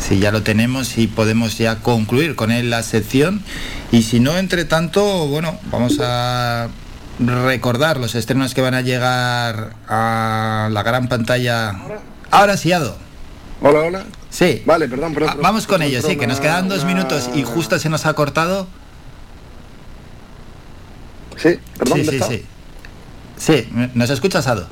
si 0.08 0.20
ya 0.20 0.32
lo 0.32 0.44
tenemos 0.44 0.98
y 0.98 1.08
podemos 1.08 1.58
ya 1.58 1.78
concluir 1.78 2.36
con 2.36 2.52
él 2.52 2.70
la 2.70 2.84
sección. 2.84 3.42
Y 3.92 4.04
si 4.04 4.20
no, 4.20 4.38
entre 4.38 4.66
tanto, 4.66 5.28
bueno, 5.28 5.60
vamos 5.72 6.00
a 6.02 6.68
recordar 7.20 7.98
los 8.00 8.16
estrenos 8.16 8.54
que 8.54 8.62
van 8.62 8.74
a 8.74 8.82
llegar 8.82 9.76
a 9.88 10.70
la 10.72 10.84
gran 10.84 11.08
pantalla. 11.08 11.76
Ahora 12.32 12.58
sí, 12.58 12.72
Ado. 12.72 12.98
Hola, 13.62 13.80
hola. 13.80 14.06
Sí. 14.30 14.62
Vale, 14.66 14.90
perdón, 14.90 15.14
perdón. 15.14 15.30
Ah. 15.34 15.40
Vamos 15.42 15.68
con 15.68 15.82
ello, 15.82 16.02
sí, 16.02 16.18
que 16.18 16.28
nos 16.28 16.40
quedan 16.40 16.68
dos 16.68 16.84
una- 16.84 16.94
minutos 16.94 17.30
y 17.34 17.44
justo 17.44 17.80
se 17.80 17.88
nos 17.90 18.06
ha 18.06 18.14
cortado. 18.14 18.68
Sí, 21.38 21.60
perdón, 21.78 22.00
sí, 22.00 22.06
¿dónde 22.06 22.26
sí, 22.26 22.34
sí. 22.38 22.46
Sí, 23.38 23.70
¿nos 23.94 24.10
escuchas, 24.10 24.48
Ado? 24.48 24.68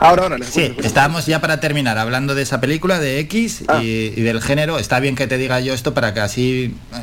Ahora, 0.00 0.22
ahora, 0.24 0.38
les 0.38 0.48
Sí, 0.48 0.60
escucho, 0.62 0.76
les 0.78 0.86
estábamos 0.86 1.26
ya 1.26 1.40
para 1.40 1.58
terminar 1.60 1.98
hablando 1.98 2.34
de 2.34 2.42
esa 2.42 2.60
película, 2.60 3.00
de 3.00 3.18
X 3.20 3.64
Ah. 3.68 3.82
y, 3.82 4.12
y 4.16 4.20
del 4.22 4.40
género. 4.40 4.78
Está 4.78 5.00
bien 5.00 5.16
que 5.16 5.26
te 5.26 5.38
diga 5.38 5.60
yo 5.60 5.74
esto 5.74 5.92
para 5.94 6.14
que 6.14 6.20
así 6.20 6.74
eh, 6.94 6.98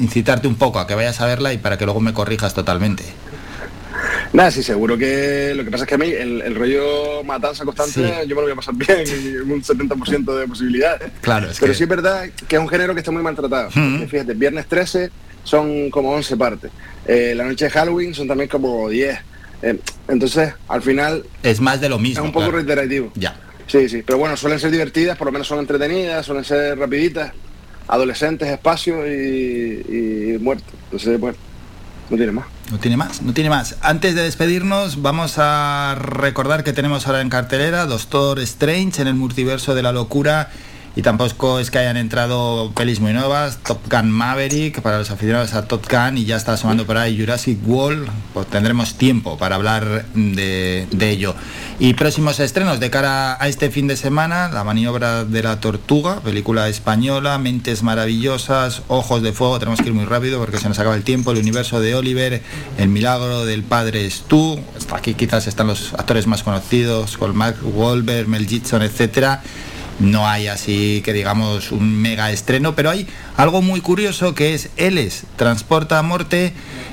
incitarte 0.00 0.46
un 0.46 0.54
poco 0.56 0.78
a 0.78 0.86
que 0.86 0.94
vayas 0.94 1.20
a 1.20 1.26
verla 1.26 1.52
y 1.52 1.58
para 1.58 1.78
que 1.78 1.84
luego 1.84 2.00
me 2.00 2.12
corrijas 2.12 2.54
totalmente. 2.54 3.02
Nada, 4.32 4.50
sí, 4.50 4.62
seguro 4.62 4.96
que 4.96 5.52
lo 5.54 5.62
que 5.64 5.70
pasa 5.70 5.84
es 5.84 5.88
que 5.88 5.94
a 5.94 5.98
mí 5.98 6.06
el, 6.08 6.40
el 6.40 6.54
rollo 6.54 7.22
matanza 7.24 7.64
constante 7.64 7.92
Sí. 7.92 8.28
yo 8.28 8.34
me 8.34 8.40
lo 8.40 8.42
voy 8.42 8.52
a 8.52 8.56
pasar 8.56 8.74
bien 8.74 9.00
un 9.50 9.62
70% 9.62 10.38
de 10.38 10.48
posibilidades. 10.48 11.10
Claro, 11.20 11.50
es 11.50 11.58
Pero 11.60 11.72
que... 11.72 11.76
sí 11.76 11.82
es 11.82 11.88
verdad 11.88 12.24
que 12.48 12.56
es 12.56 12.62
un 12.62 12.68
género 12.68 12.94
que 12.94 13.00
está 13.00 13.10
muy 13.10 13.22
maltratado. 13.22 13.70
Fíjate, 13.70 14.32
viernes 14.34 14.66
13 14.68 15.10
son 15.44 15.90
como 15.90 16.12
11 16.12 16.36
partes. 16.36 16.70
Eh, 17.06 17.34
la 17.36 17.44
noche 17.44 17.64
de 17.66 17.70
Halloween 17.72 18.14
son 18.14 18.26
también 18.28 18.48
como 18.48 18.88
10. 18.88 19.18
Eh, 19.62 19.78
entonces, 20.08 20.54
al 20.68 20.82
final 20.82 21.24
Es 21.42 21.60
más 21.60 21.80
de 21.80 21.88
lo 21.88 21.98
mismo. 21.98 22.22
es 22.22 22.26
un 22.26 22.32
poco 22.32 22.46
claro. 22.46 22.56
reiterativo. 22.58 23.12
Ya. 23.14 23.36
Sí, 23.66 23.88
sí, 23.88 24.02
pero 24.04 24.18
bueno, 24.18 24.36
suelen 24.36 24.58
ser 24.58 24.70
divertidas, 24.70 25.16
por 25.16 25.26
lo 25.26 25.32
menos 25.32 25.46
son 25.46 25.60
entretenidas, 25.60 26.26
suelen 26.26 26.44
ser 26.44 26.78
rapiditas, 26.78 27.32
adolescentes, 27.88 28.48
espacio 28.48 29.06
y, 29.06 30.34
y 30.34 30.38
muertos. 30.40 30.74
Entonces, 30.84 31.18
bueno, 31.18 31.36
no 32.10 32.16
tiene 32.16 32.32
más. 32.32 32.44
No 32.70 32.78
tiene 32.78 32.96
más, 32.96 33.22
no 33.22 33.32
tiene 33.32 33.50
más. 33.50 33.76
Antes 33.80 34.14
de 34.14 34.22
despedirnos, 34.22 35.00
vamos 35.02 35.34
a 35.38 35.94
recordar 35.98 36.64
que 36.64 36.72
tenemos 36.72 37.06
ahora 37.06 37.20
en 37.20 37.28
cartelera 37.30 37.86
Doctor 37.86 38.40
Strange 38.40 39.00
en 39.02 39.08
el 39.08 39.14
multiverso 39.14 39.74
de 39.74 39.82
la 39.82 39.92
locura. 39.92 40.50
Y 40.94 41.00
tampoco 41.00 41.58
es 41.58 41.70
que 41.70 41.78
hayan 41.78 41.96
entrado 41.96 42.70
pelis 42.74 43.00
muy 43.00 43.14
nuevas, 43.14 43.58
Top 43.64 43.78
Gun 43.90 44.10
Maverick, 44.10 44.82
para 44.82 44.98
los 44.98 45.10
aficionados 45.10 45.54
a 45.54 45.66
Top 45.66 45.86
Gun, 45.90 46.18
y 46.18 46.26
ya 46.26 46.36
está 46.36 46.54
sumando 46.58 46.84
por 46.84 46.98
ahí 46.98 47.18
Jurassic 47.18 47.58
World, 47.66 48.10
pues 48.34 48.46
tendremos 48.48 48.96
tiempo 48.96 49.38
para 49.38 49.54
hablar 49.54 50.04
de, 50.14 50.86
ello. 51.00 51.34
Y 51.78 51.94
próximos 51.94 52.38
estrenos 52.40 52.78
de 52.78 52.90
cara 52.90 53.42
a 53.42 53.48
este 53.48 53.70
fin 53.70 53.86
de 53.86 53.96
semana, 53.96 54.50
La 54.50 54.64
maniobra 54.64 55.24
de 55.24 55.42
la 55.42 55.60
tortuga, 55.60 56.20
película 56.20 56.68
española, 56.68 57.38
Mentes 57.38 57.82
maravillosas, 57.82 58.82
Ojos 58.88 59.22
de 59.22 59.32
fuego, 59.32 59.58
tenemos 59.58 59.80
que 59.80 59.88
ir 59.88 59.94
muy 59.94 60.04
rápido 60.04 60.38
porque 60.40 60.58
se 60.58 60.68
nos 60.68 60.78
acaba 60.78 60.94
el 60.94 61.04
tiempo, 61.04 61.32
El 61.32 61.38
universo 61.38 61.80
de 61.80 61.94
Oliver, 61.94 62.42
El 62.76 62.88
milagro 62.90 63.46
del 63.46 63.62
padre 63.62 64.04
es 64.04 64.24
tú, 64.28 64.60
hasta 64.76 64.96
aquí 64.98 65.14
quizás 65.14 65.46
están 65.46 65.68
los 65.68 65.94
actores 65.94 66.26
más 66.26 66.42
conocidos, 66.42 67.16
con 67.16 67.34
Mark 67.34 67.56
Wahlberg, 67.62 68.28
Mel 68.28 68.46
Gibson, 68.46 68.82
etcétera. 68.82 69.42
No 70.00 70.28
hay 70.28 70.48
así 70.48 71.02
que 71.04 71.12
digamos 71.12 71.70
un 71.70 72.00
mega 72.00 72.30
estreno, 72.32 72.74
pero 72.74 72.90
hay 72.90 73.06
algo 73.36 73.62
muy 73.62 73.80
curioso 73.80 74.34
que 74.34 74.54
es 74.54 74.70
Eles, 74.76 75.24
Transporta 75.36 75.98
a 75.98 76.02
Morte, 76.02 76.52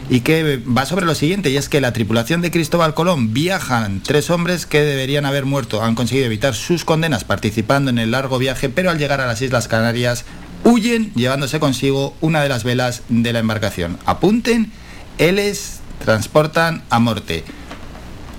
y 0.09 0.21
que 0.21 0.57
va 0.57 0.85
sobre 0.85 1.05
lo 1.05 1.15
siguiente, 1.15 1.49
y 1.49 1.57
es 1.57 1.69
que 1.69 1.81
la 1.81 1.93
tripulación 1.93 2.41
de 2.41 2.51
Cristóbal 2.51 2.93
Colón 2.93 3.33
viajan 3.33 4.01
tres 4.03 4.29
hombres 4.29 4.65
que 4.65 4.81
deberían 4.81 5.25
haber 5.25 5.45
muerto, 5.45 5.83
han 5.83 5.95
conseguido 5.95 6.25
evitar 6.25 6.55
sus 6.55 6.83
condenas 6.85 7.23
participando 7.23 7.89
en 7.89 7.99
el 7.99 8.11
largo 8.11 8.37
viaje, 8.37 8.69
pero 8.69 8.89
al 8.89 8.97
llegar 8.97 9.21
a 9.21 9.27
las 9.27 9.41
Islas 9.41 9.67
Canarias 9.67 10.25
huyen 10.63 11.13
llevándose 11.13 11.59
consigo 11.59 12.15
una 12.21 12.41
de 12.41 12.49
las 12.49 12.63
velas 12.63 13.03
de 13.09 13.33
la 13.33 13.39
embarcación. 13.39 13.97
Apunten, 14.05 14.71
Eles 15.17 15.79
transportan 16.03 16.83
a 16.89 16.99
Morte. 16.99 17.43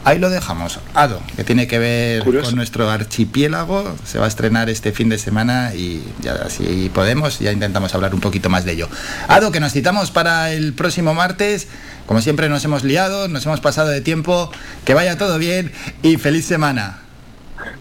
Ahí 0.04 0.18
lo 0.18 0.30
dejamos. 0.30 0.80
Ado, 0.94 1.20
que 1.36 1.44
tiene 1.44 1.66
que 1.66 1.78
ver 1.78 2.22
Curioso. 2.22 2.46
con 2.46 2.56
nuestro 2.56 2.90
archipiélago, 2.90 3.96
se 4.04 4.18
va 4.18 4.24
a 4.24 4.28
estrenar 4.28 4.70
este 4.70 4.92
fin 4.92 5.08
de 5.08 5.18
semana 5.18 5.74
y 5.74 6.02
ya 6.20 6.48
si 6.48 6.90
podemos 6.94 7.38
ya 7.38 7.52
intentamos 7.52 7.94
hablar 7.94 8.14
un 8.14 8.20
poquito 8.20 8.48
más 8.48 8.64
de 8.64 8.72
ello. 8.72 8.88
Ado, 9.28 9.52
que 9.52 9.60
nos 9.60 9.72
citamos 9.72 10.10
para 10.10 10.52
el 10.52 10.72
próximo 10.72 11.12
martes. 11.14 11.68
Como 12.06 12.20
siempre 12.22 12.48
nos 12.48 12.64
hemos 12.64 12.82
liado, 12.82 13.28
nos 13.28 13.44
hemos 13.46 13.60
pasado 13.60 13.88
de 13.88 14.00
tiempo. 14.00 14.50
Que 14.84 14.94
vaya 14.94 15.18
todo 15.18 15.38
bien 15.38 15.70
y 16.02 16.16
feliz 16.16 16.46
semana. 16.46 17.00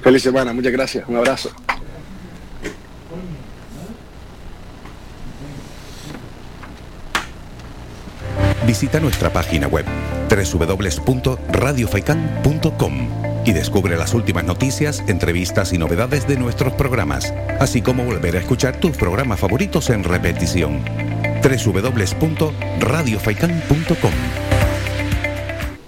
Feliz 0.03 0.23
semana, 0.23 0.53
muchas 0.53 0.73
gracias, 0.73 1.05
un 1.07 1.15
abrazo. 1.17 1.51
Visita 8.69 8.99
nuestra 8.99 9.33
página 9.33 9.67
web 9.67 9.85
www.radiofaikan.com 10.29 13.09
y 13.43 13.51
descubre 13.51 13.97
las 13.97 14.13
últimas 14.13 14.43
noticias, 14.43 15.03
entrevistas 15.07 15.73
y 15.73 15.79
novedades 15.79 16.27
de 16.27 16.37
nuestros 16.37 16.73
programas, 16.73 17.33
así 17.59 17.81
como 17.81 18.05
volver 18.05 18.35
a 18.35 18.39
escuchar 18.41 18.79
tus 18.79 18.95
programas 18.95 19.39
favoritos 19.39 19.89
en 19.89 20.03
repetición. 20.03 20.83
www.radiofaikan.com 21.41 24.13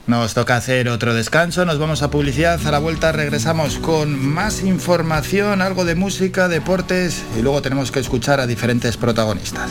Nos 0.08 0.34
toca 0.34 0.56
hacer 0.56 0.90
otro 0.90 1.14
descanso, 1.14 1.66
nos 1.66 1.78
vamos 1.78 2.02
a 2.02 2.10
publicidad, 2.10 2.60
a 2.66 2.72
la 2.72 2.80
vuelta 2.80 3.12
regresamos 3.12 3.78
con 3.78 4.20
más 4.20 4.64
información, 4.64 5.62
algo 5.62 5.86
de 5.86 5.94
música, 5.94 6.48
deportes 6.48 7.22
y 7.38 7.44
luego 7.44 7.62
tenemos 7.62 7.92
que 7.92 8.00
escuchar 8.00 8.40
a 8.40 8.48
diferentes 8.48 8.98
protagonistas. 8.98 9.70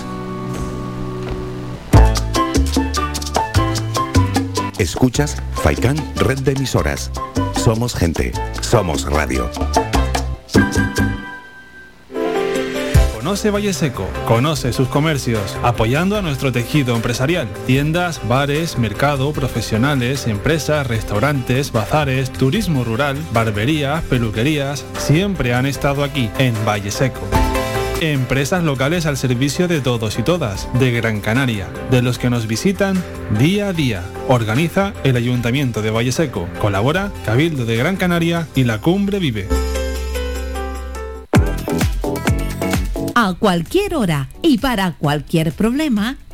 Escuchas 4.80 5.36
Faikan 5.52 5.94
Red 6.16 6.38
de 6.38 6.52
Emisoras. 6.52 7.10
Somos 7.54 7.94
gente, 7.94 8.32
somos 8.62 9.04
radio. 9.04 9.50
Conoce 13.14 13.50
Valle 13.50 13.74
Seco, 13.74 14.08
conoce 14.26 14.72
sus 14.72 14.88
comercios, 14.88 15.54
apoyando 15.62 16.16
a 16.16 16.22
nuestro 16.22 16.50
tejido 16.50 16.96
empresarial. 16.96 17.46
Tiendas, 17.66 18.26
bares, 18.26 18.78
mercado, 18.78 19.30
profesionales, 19.34 20.26
empresas, 20.26 20.86
restaurantes, 20.86 21.72
bazares, 21.72 22.32
turismo 22.32 22.82
rural, 22.82 23.18
barberías, 23.34 24.02
peluquerías, 24.04 24.86
siempre 24.96 25.52
han 25.52 25.66
estado 25.66 26.02
aquí 26.02 26.30
en 26.38 26.54
Valle 26.66 26.90
Seco. 26.90 27.20
Empresas 28.00 28.64
locales 28.64 29.04
al 29.04 29.18
servicio 29.18 29.68
de 29.68 29.82
todos 29.82 30.18
y 30.18 30.22
todas, 30.22 30.66
de 30.78 30.90
Gran 30.90 31.20
Canaria, 31.20 31.68
de 31.90 32.00
los 32.00 32.18
que 32.18 32.30
nos 32.30 32.46
visitan 32.46 32.96
día 33.38 33.68
a 33.68 33.72
día. 33.74 34.02
Organiza 34.26 34.94
el 35.04 35.16
Ayuntamiento 35.16 35.82
de 35.82 35.90
Valle 35.90 36.10
Seco. 36.10 36.48
Colabora 36.62 37.12
Cabildo 37.26 37.66
de 37.66 37.76
Gran 37.76 37.96
Canaria 37.96 38.48
y 38.54 38.64
la 38.64 38.78
Cumbre 38.78 39.18
Vive. 39.18 39.48
A 43.14 43.34
cualquier 43.38 43.94
hora 43.94 44.30
y 44.40 44.56
para 44.56 44.92
cualquier 44.92 45.52
problema, 45.52 46.16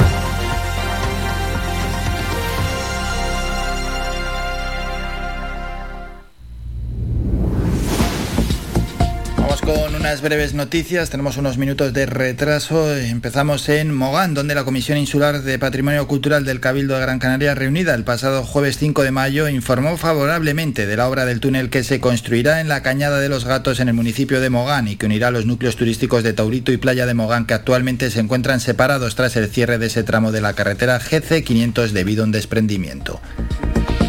Unas 10.15 10.23
breves 10.23 10.55
noticias, 10.55 11.11
tenemos 11.11 11.39
unos 11.39 11.59
minutos 11.59 11.93
de 11.93 12.07
retraso. 12.07 12.97
Empezamos 12.97 13.69
en 13.69 13.93
Mogán, 13.93 14.33
donde 14.33 14.55
la 14.55 14.63
Comisión 14.63 14.97
Insular 14.97 15.43
de 15.43 15.59
Patrimonio 15.59 16.07
Cultural 16.07 16.45
del 16.45 16.61
Cabildo 16.61 16.95
de 16.95 17.01
Gran 17.01 17.19
Canaria, 17.19 17.57
reunida 17.57 17.97
el 17.97 18.05
pasado 18.05 18.45
jueves 18.45 18.79
5 18.79 19.03
de 19.03 19.11
mayo, 19.11 19.49
informó 19.49 19.97
favorablemente 19.97 20.87
de 20.87 20.97
la 20.97 21.09
obra 21.09 21.25
del 21.25 21.41
túnel 21.41 21.69
que 21.69 21.83
se 21.83 21.99
construirá 21.99 22.61
en 22.61 22.69
la 22.69 22.85
Cañada 22.85 23.19
de 23.19 23.29
los 23.29 23.45
Gatos 23.45 23.81
en 23.81 23.89
el 23.89 23.95
municipio 23.95 24.41
de 24.41 24.51
Mogán 24.51 24.87
y 24.87 24.95
que 24.95 25.07
unirá 25.07 25.33
los 25.33 25.47
núcleos 25.47 25.75
turísticos 25.75 26.23
de 26.23 26.33
Taurito 26.33 26.71
y 26.71 26.77
Playa 26.77 27.07
de 27.07 27.15
Mogán, 27.15 27.45
que 27.45 27.55
actualmente 27.55 28.09
se 28.13 28.21
encuentran 28.21 28.61
separados 28.61 29.17
tras 29.17 29.35
el 29.35 29.49
cierre 29.49 29.79
de 29.79 29.87
ese 29.87 30.05
tramo 30.05 30.31
de 30.31 30.43
la 30.43 30.53
carretera 30.53 31.01
GC 31.01 31.43
500 31.43 31.93
debido 31.93 32.23
a 32.23 32.27
un 32.27 32.31
desprendimiento. 32.31 33.21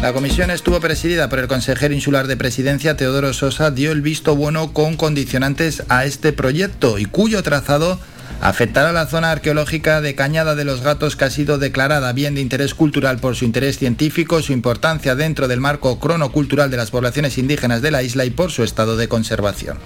La 0.02 0.12
comisión 0.12 0.50
estuvo 0.50 0.78
presidida 0.78 1.28
por 1.28 1.38
el 1.38 1.48
consejero 1.48 1.92
insular 1.92 2.26
de 2.26 2.36
presidencia 2.36 2.96
Teodoro 2.96 3.32
Sosa, 3.32 3.70
dio 3.70 3.92
el 3.92 4.02
visto 4.02 4.36
bueno 4.36 4.72
con 4.72 4.96
condicionantes 4.96 5.82
a 5.88 6.04
este 6.04 6.32
proyecto 6.32 6.98
y 6.98 7.06
cuyo 7.06 7.42
trazado 7.42 7.98
afectará 8.40 8.92
la 8.92 9.06
zona 9.06 9.32
arqueológica 9.32 10.00
de 10.00 10.14
Cañada 10.14 10.54
de 10.54 10.64
los 10.64 10.82
Gatos 10.82 11.16
que 11.16 11.24
ha 11.24 11.30
sido 11.30 11.58
declarada 11.58 12.12
bien 12.12 12.34
de 12.34 12.42
interés 12.42 12.74
cultural 12.74 13.18
por 13.18 13.34
su 13.34 13.46
interés 13.46 13.78
científico, 13.78 14.42
su 14.42 14.52
importancia 14.52 15.14
dentro 15.16 15.48
del 15.48 15.60
marco 15.60 15.98
cronocultural 15.98 16.70
de 16.70 16.76
las 16.76 16.90
poblaciones 16.90 17.38
indígenas 17.38 17.82
de 17.82 17.90
la 17.90 18.02
isla 18.02 18.24
y 18.24 18.30
por 18.30 18.52
su 18.52 18.62
estado 18.62 18.96
de 18.96 19.08
conservación. 19.08 19.78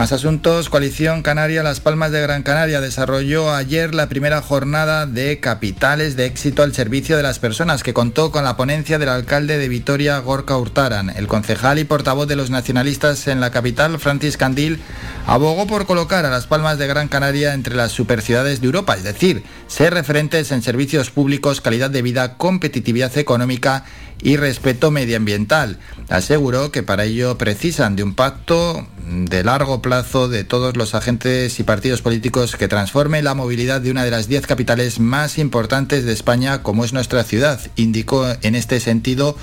Más 0.00 0.12
asuntos. 0.12 0.70
Coalición 0.70 1.20
Canaria 1.20 1.62
Las 1.62 1.80
Palmas 1.80 2.10
de 2.10 2.22
Gran 2.22 2.42
Canaria 2.42 2.80
desarrolló 2.80 3.52
ayer 3.52 3.94
la 3.94 4.08
primera 4.08 4.40
jornada 4.40 5.04
de 5.04 5.40
capitales 5.40 6.16
de 6.16 6.24
éxito 6.24 6.62
al 6.62 6.72
servicio 6.72 7.18
de 7.18 7.22
las 7.22 7.38
personas 7.38 7.82
que 7.82 7.92
contó 7.92 8.32
con 8.32 8.42
la 8.42 8.56
ponencia 8.56 8.98
del 8.98 9.10
alcalde 9.10 9.58
de 9.58 9.68
Vitoria, 9.68 10.18
Gorka 10.20 10.56
Hurtaran. 10.56 11.10
El 11.10 11.26
concejal 11.26 11.78
y 11.78 11.84
portavoz 11.84 12.26
de 12.26 12.36
los 12.36 12.48
nacionalistas 12.48 13.28
en 13.28 13.40
la 13.40 13.50
capital, 13.50 13.98
Francis 13.98 14.38
Candil, 14.38 14.80
abogó 15.26 15.66
por 15.66 15.84
colocar 15.84 16.24
a 16.24 16.30
Las 16.30 16.46
Palmas 16.46 16.78
de 16.78 16.86
Gran 16.86 17.08
Canaria 17.08 17.52
entre 17.52 17.74
las 17.74 17.92
superciudades 17.92 18.62
de 18.62 18.66
Europa, 18.68 18.94
es 18.96 19.04
decir, 19.04 19.42
ser 19.66 19.92
referentes 19.92 20.50
en 20.50 20.62
servicios 20.62 21.10
públicos, 21.10 21.60
calidad 21.60 21.90
de 21.90 22.00
vida, 22.00 22.38
competitividad 22.38 23.18
económica 23.18 23.84
y 24.22 24.36
respeto 24.36 24.90
medioambiental. 24.90 25.78
Aseguró 26.08 26.72
que 26.72 26.82
para 26.82 27.04
ello 27.04 27.38
precisan 27.38 27.96
de 27.96 28.02
un 28.02 28.14
pacto 28.14 28.86
de 29.06 29.42
largo 29.42 29.82
plazo 29.82 30.28
de 30.28 30.44
todos 30.44 30.76
los 30.76 30.94
agentes 30.94 31.58
y 31.58 31.62
partidos 31.64 32.02
políticos 32.02 32.56
que 32.56 32.68
transforme 32.68 33.22
la 33.22 33.34
movilidad 33.34 33.80
de 33.80 33.90
una 33.90 34.04
de 34.04 34.10
las 34.10 34.28
diez 34.28 34.46
capitales 34.46 35.00
más 35.00 35.38
importantes 35.38 36.04
de 36.04 36.12
España 36.12 36.62
como 36.62 36.84
es 36.84 36.92
nuestra 36.92 37.24
ciudad. 37.24 37.60
Indicó 37.76 38.26
en 38.42 38.54
este 38.54 38.78
sentido, 38.80 39.36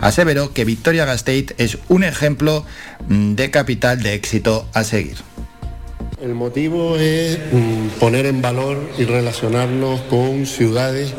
aseveró 0.00 0.52
que 0.52 0.64
Victoria 0.64 1.04
Gasteiz 1.04 1.54
es 1.58 1.78
un 1.88 2.04
ejemplo 2.04 2.64
de 3.08 3.50
capital 3.50 4.02
de 4.02 4.14
éxito 4.14 4.66
a 4.72 4.84
seguir. 4.84 5.16
El 6.22 6.36
motivo 6.36 6.98
es 6.98 7.36
mm, 7.36 7.98
poner 7.98 8.26
en 8.26 8.40
valor 8.40 8.78
y 8.96 9.02
relacionarnos 9.02 10.02
con 10.02 10.46
ciudades 10.46 11.12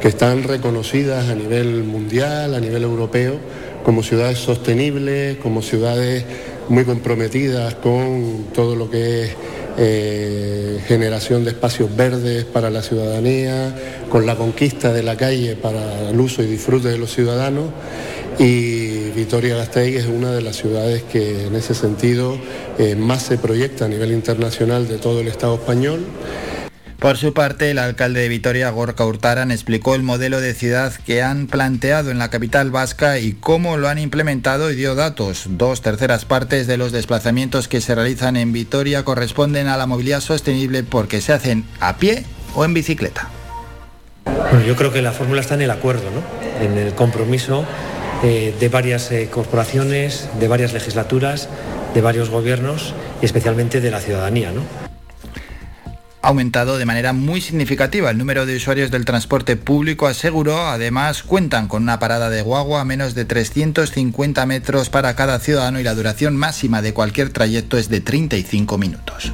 que 0.00 0.08
están 0.08 0.44
reconocidas 0.44 1.28
a 1.28 1.34
nivel 1.34 1.84
mundial, 1.84 2.54
a 2.54 2.60
nivel 2.60 2.84
europeo, 2.84 3.38
como 3.84 4.02
ciudades 4.02 4.38
sostenibles, 4.38 5.36
como 5.42 5.60
ciudades 5.60 6.24
muy 6.70 6.84
comprometidas 6.84 7.74
con 7.74 8.46
todo 8.54 8.76
lo 8.76 8.88
que 8.88 9.24
es 9.24 9.30
eh, 9.78 10.80
generación 10.86 11.44
de 11.44 11.50
espacios 11.50 11.94
verdes 11.94 12.44
para 12.44 12.70
la 12.70 12.82
ciudadanía, 12.82 13.74
con 14.08 14.26
la 14.26 14.36
conquista 14.36 14.92
de 14.92 15.02
la 15.02 15.16
calle 15.16 15.56
para 15.56 16.10
el 16.10 16.18
uso 16.18 16.42
y 16.42 16.46
disfrute 16.46 16.88
de 16.88 16.98
los 16.98 17.12
ciudadanos. 17.12 17.66
Y 18.38 19.10
Vitoria-Gasteiz 19.10 19.96
es 19.96 20.06
una 20.06 20.32
de 20.32 20.42
las 20.42 20.56
ciudades 20.56 21.02
que 21.04 21.46
en 21.46 21.54
ese 21.54 21.74
sentido 21.74 22.36
eh, 22.78 22.94
más 22.94 23.22
se 23.22 23.38
proyecta 23.38 23.86
a 23.86 23.88
nivel 23.88 24.12
internacional 24.12 24.88
de 24.88 24.98
todo 24.98 25.20
el 25.20 25.28
Estado 25.28 25.54
español. 25.54 26.04
Por 26.98 27.18
su 27.18 27.34
parte, 27.34 27.70
el 27.70 27.78
alcalde 27.78 28.20
de 28.20 28.28
Vitoria, 28.28 28.70
Gorka 28.70 29.04
Hurtaran, 29.04 29.50
explicó 29.50 29.94
el 29.94 30.02
modelo 30.02 30.40
de 30.40 30.54
ciudad 30.54 30.94
que 31.04 31.22
han 31.22 31.46
planteado 31.46 32.10
en 32.10 32.18
la 32.18 32.30
capital 32.30 32.70
vasca 32.70 33.18
y 33.18 33.32
cómo 33.32 33.76
lo 33.76 33.88
han 33.88 33.98
implementado 33.98 34.70
y 34.70 34.76
dio 34.76 34.94
datos. 34.94 35.44
Dos 35.50 35.82
terceras 35.82 36.24
partes 36.24 36.66
de 36.66 36.78
los 36.78 36.92
desplazamientos 36.92 37.68
que 37.68 37.82
se 37.82 37.94
realizan 37.94 38.36
en 38.36 38.52
Vitoria 38.54 39.04
corresponden 39.04 39.68
a 39.68 39.76
la 39.76 39.86
movilidad 39.86 40.20
sostenible 40.20 40.84
porque 40.84 41.20
se 41.20 41.34
hacen 41.34 41.66
a 41.80 41.98
pie 41.98 42.24
o 42.54 42.64
en 42.64 42.72
bicicleta. 42.72 43.28
Yo 44.66 44.74
creo 44.74 44.90
que 44.92 45.02
la 45.02 45.12
fórmula 45.12 45.42
está 45.42 45.54
en 45.54 45.62
el 45.62 45.70
acuerdo, 45.70 46.04
¿no? 46.10 46.64
en 46.64 46.78
el 46.78 46.94
compromiso 46.94 47.66
eh, 48.24 48.54
de 48.58 48.68
varias 48.70 49.12
eh, 49.12 49.28
corporaciones, 49.30 50.30
de 50.40 50.48
varias 50.48 50.72
legislaturas, 50.72 51.50
de 51.94 52.00
varios 52.00 52.30
gobiernos 52.30 52.94
y 53.20 53.26
especialmente 53.26 53.82
de 53.82 53.90
la 53.90 54.00
ciudadanía. 54.00 54.52
¿no? 54.52 54.85
Aumentado 56.26 56.76
de 56.76 56.86
manera 56.86 57.12
muy 57.12 57.40
significativa. 57.40 58.10
El 58.10 58.18
número 58.18 58.46
de 58.46 58.56
usuarios 58.56 58.90
del 58.90 59.04
transporte 59.04 59.56
público 59.56 60.08
aseguró, 60.08 60.66
además, 60.66 61.22
cuentan 61.22 61.68
con 61.68 61.84
una 61.84 62.00
parada 62.00 62.30
de 62.30 62.42
guagua 62.42 62.80
a 62.80 62.84
menos 62.84 63.14
de 63.14 63.24
350 63.24 64.44
metros 64.44 64.90
para 64.90 65.14
cada 65.14 65.38
ciudadano 65.38 65.78
y 65.78 65.84
la 65.84 65.94
duración 65.94 66.36
máxima 66.36 66.82
de 66.82 66.92
cualquier 66.92 67.30
trayecto 67.30 67.78
es 67.78 67.88
de 67.88 68.00
35 68.00 68.76
minutos. 68.76 69.32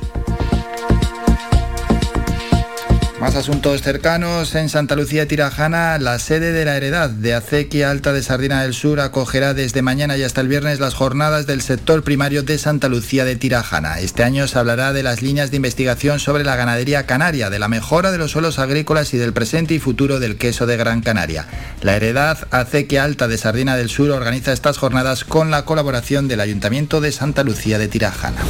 Más 3.22 3.36
asuntos 3.36 3.82
cercanos. 3.82 4.52
En 4.56 4.68
Santa 4.68 4.96
Lucía 4.96 5.28
Tirajana, 5.28 5.96
la 6.00 6.18
sede 6.18 6.50
de 6.50 6.64
la 6.64 6.76
Heredad 6.76 7.08
de 7.08 7.34
Acequia 7.34 7.88
Alta 7.88 8.12
de 8.12 8.20
Sardina 8.20 8.62
del 8.62 8.74
Sur 8.74 8.98
acogerá 8.98 9.54
desde 9.54 9.80
mañana 9.80 10.16
y 10.16 10.24
hasta 10.24 10.40
el 10.40 10.48
viernes 10.48 10.80
las 10.80 10.94
jornadas 10.94 11.46
del 11.46 11.62
sector 11.62 12.02
primario 12.02 12.42
de 12.42 12.58
Santa 12.58 12.88
Lucía 12.88 13.24
de 13.24 13.36
Tirajana. 13.36 14.00
Este 14.00 14.24
año 14.24 14.48
se 14.48 14.58
hablará 14.58 14.92
de 14.92 15.04
las 15.04 15.22
líneas 15.22 15.52
de 15.52 15.58
investigación 15.58 16.18
sobre 16.18 16.42
la 16.42 16.56
ganadería 16.56 17.06
canaria, 17.06 17.48
de 17.48 17.60
la 17.60 17.68
mejora 17.68 18.10
de 18.10 18.18
los 18.18 18.32
suelos 18.32 18.58
agrícolas 18.58 19.14
y 19.14 19.18
del 19.18 19.32
presente 19.32 19.74
y 19.74 19.78
futuro 19.78 20.18
del 20.18 20.36
queso 20.36 20.66
de 20.66 20.76
Gran 20.76 21.00
Canaria. 21.00 21.46
La 21.80 21.94
Heredad 21.94 22.38
Acequia 22.50 23.04
Alta 23.04 23.28
de 23.28 23.38
Sardina 23.38 23.76
del 23.76 23.88
Sur 23.88 24.10
organiza 24.10 24.52
estas 24.52 24.78
jornadas 24.78 25.22
con 25.22 25.52
la 25.52 25.64
colaboración 25.64 26.26
del 26.26 26.40
Ayuntamiento 26.40 27.00
de 27.00 27.12
Santa 27.12 27.44
Lucía 27.44 27.78
de 27.78 27.86
Tirajana. 27.86 28.42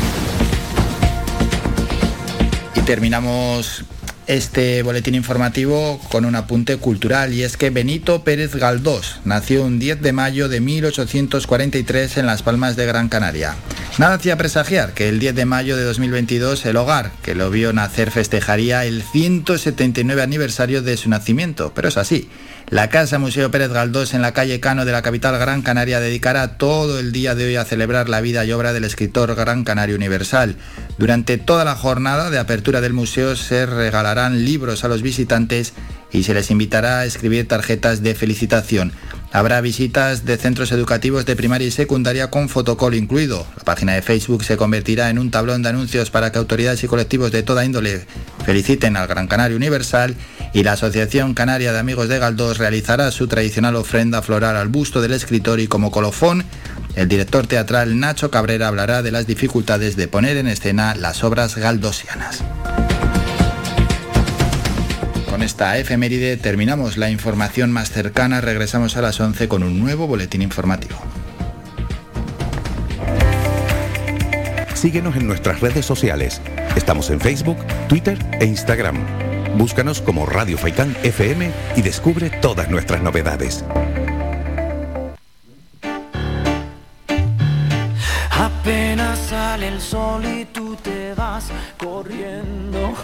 Terminamos 2.86 3.84
este 4.32 4.82
boletín 4.82 5.14
informativo 5.14 6.00
con 6.10 6.24
un 6.24 6.34
apunte 6.34 6.78
cultural 6.78 7.34
y 7.34 7.42
es 7.42 7.56
que 7.56 7.70
Benito 7.70 8.24
Pérez 8.24 8.54
Galdós 8.54 9.20
nació 9.24 9.62
un 9.64 9.78
10 9.78 10.00
de 10.00 10.12
mayo 10.12 10.48
de 10.48 10.60
1843 10.60 12.16
en 12.16 12.26
Las 12.26 12.42
Palmas 12.42 12.76
de 12.76 12.86
Gran 12.86 13.08
Canaria. 13.08 13.54
Nada 13.98 14.14
hacía 14.14 14.38
presagiar 14.38 14.94
que 14.94 15.10
el 15.10 15.18
10 15.18 15.34
de 15.34 15.44
mayo 15.44 15.76
de 15.76 15.84
2022 15.84 16.64
el 16.64 16.76
hogar 16.76 17.12
que 17.22 17.34
lo 17.34 17.50
vio 17.50 17.74
nacer 17.74 18.10
festejaría 18.10 18.86
el 18.86 19.02
179 19.02 20.22
aniversario 20.22 20.80
de 20.80 20.96
su 20.96 21.10
nacimiento, 21.10 21.72
pero 21.74 21.88
es 21.88 21.98
así. 21.98 22.28
La 22.72 22.88
Casa 22.88 23.18
Museo 23.18 23.50
Pérez 23.50 23.70
Galdós 23.70 24.14
en 24.14 24.22
la 24.22 24.32
calle 24.32 24.58
Cano 24.58 24.86
de 24.86 24.92
la 24.92 25.02
capital 25.02 25.38
Gran 25.38 25.60
Canaria 25.60 26.00
dedicará 26.00 26.56
todo 26.56 26.98
el 26.98 27.12
día 27.12 27.34
de 27.34 27.44
hoy 27.44 27.56
a 27.56 27.66
celebrar 27.66 28.08
la 28.08 28.22
vida 28.22 28.46
y 28.46 28.52
obra 28.52 28.72
del 28.72 28.84
escritor 28.84 29.34
Gran 29.34 29.62
Canario 29.62 29.94
Universal. 29.94 30.56
Durante 30.96 31.36
toda 31.36 31.66
la 31.66 31.74
jornada 31.74 32.30
de 32.30 32.38
apertura 32.38 32.80
del 32.80 32.94
museo 32.94 33.36
se 33.36 33.66
regalarán 33.66 34.46
libros 34.46 34.84
a 34.84 34.88
los 34.88 35.02
visitantes 35.02 35.74
y 36.12 36.22
se 36.22 36.32
les 36.32 36.50
invitará 36.50 37.00
a 37.00 37.04
escribir 37.04 37.46
tarjetas 37.46 38.02
de 38.02 38.14
felicitación. 38.14 38.92
Habrá 39.32 39.62
visitas 39.62 40.26
de 40.26 40.36
centros 40.36 40.72
educativos 40.72 41.24
de 41.24 41.36
primaria 41.36 41.66
y 41.66 41.70
secundaria 41.70 42.28
con 42.28 42.50
fotocall 42.50 42.94
incluido. 42.94 43.46
La 43.56 43.64
página 43.64 43.94
de 43.94 44.02
Facebook 44.02 44.44
se 44.44 44.58
convertirá 44.58 45.08
en 45.08 45.18
un 45.18 45.30
tablón 45.30 45.62
de 45.62 45.70
anuncios 45.70 46.10
para 46.10 46.30
que 46.30 46.38
autoridades 46.38 46.84
y 46.84 46.86
colectivos 46.86 47.32
de 47.32 47.42
toda 47.42 47.64
índole 47.64 48.06
feliciten 48.44 48.96
al 48.96 49.08
Gran 49.08 49.28
Canario 49.28 49.56
Universal 49.56 50.16
y 50.52 50.64
la 50.64 50.72
Asociación 50.72 51.32
Canaria 51.32 51.72
de 51.72 51.78
Amigos 51.78 52.08
de 52.08 52.18
Galdós 52.18 52.58
realizará 52.58 53.10
su 53.10 53.26
tradicional 53.26 53.76
ofrenda 53.76 54.20
floral 54.20 54.56
al 54.56 54.68
busto 54.68 55.00
del 55.00 55.12
escritor 55.12 55.60
y 55.60 55.66
como 55.66 55.90
colofón 55.90 56.44
el 56.94 57.08
director 57.08 57.46
teatral 57.46 57.98
Nacho 57.98 58.30
Cabrera 58.30 58.68
hablará 58.68 59.00
de 59.00 59.12
las 59.12 59.26
dificultades 59.26 59.96
de 59.96 60.08
poner 60.08 60.36
en 60.36 60.46
escena 60.46 60.94
las 60.94 61.24
obras 61.24 61.56
galdosianas. 61.56 62.44
Con 65.32 65.42
esta 65.42 65.78
efeméride 65.78 66.36
terminamos 66.36 66.98
la 66.98 67.08
información 67.08 67.72
más 67.72 67.90
cercana, 67.90 68.42
regresamos 68.42 68.98
a 68.98 69.00
las 69.00 69.18
11 69.18 69.48
con 69.48 69.62
un 69.62 69.80
nuevo 69.80 70.06
boletín 70.06 70.42
informativo. 70.42 70.94
Síguenos 74.74 75.16
en 75.16 75.26
nuestras 75.26 75.60
redes 75.60 75.86
sociales. 75.86 76.42
Estamos 76.76 77.08
en 77.08 77.18
Facebook, 77.18 77.56
Twitter 77.88 78.18
e 78.40 78.44
Instagram. 78.44 78.98
Búscanos 79.56 80.02
como 80.02 80.26
Radio 80.26 80.58
Faicán 80.58 80.94
FM 81.02 81.50
y 81.76 81.80
descubre 81.80 82.28
todas 82.28 82.68
nuestras 82.68 83.00
novedades. 83.00 83.64
Apenas 88.30 89.18
sale 89.30 89.68
el 89.68 89.80
sol 89.80 90.26
y 90.26 90.44
tú 90.44 90.76
te 90.76 91.14
vas 91.14 91.46
corriendo. 91.78 92.94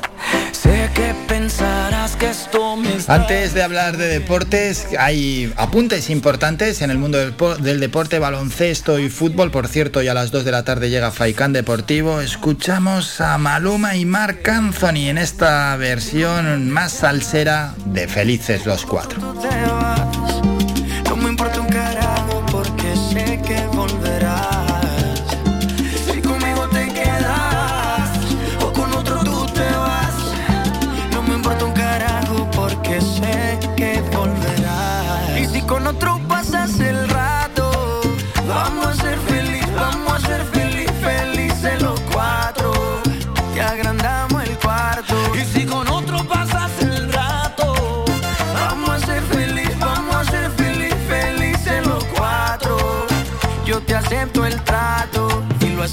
Sé 0.69 0.90
que 0.95 1.15
pensarás 1.27 2.15
que 2.16 2.28
esto 2.28 2.77
me 2.77 2.95
está 2.97 3.15
Antes 3.15 3.55
de 3.55 3.62
hablar 3.62 3.97
de 3.97 4.07
deportes, 4.07 4.89
hay 4.99 5.51
apuntes 5.57 6.11
importantes 6.11 6.82
en 6.82 6.90
el 6.90 6.99
mundo 6.99 7.16
del 7.16 7.81
deporte, 7.81 8.19
baloncesto 8.19 8.99
y 8.99 9.09
fútbol. 9.09 9.51
Por 9.51 9.66
cierto, 9.66 10.03
ya 10.03 10.11
a 10.11 10.15
las 10.15 10.31
2 10.31 10.45
de 10.45 10.51
la 10.51 10.65
tarde 10.65 10.90
llega 10.90 11.11
Faikán 11.11 11.55
Deportivo. 11.55 12.20
Escuchamos 12.20 13.23
a 13.23 13.39
Maluma 13.39 13.97
y 13.97 14.05
Marc 14.05 14.47
Anthony 14.47 15.09
en 15.09 15.16
esta 15.16 15.74
versión 15.77 16.69
más 16.69 16.93
salsera 16.93 17.73
de 17.86 18.07
Felices 18.07 18.66
los 18.66 18.85
Cuatro. 18.85 19.23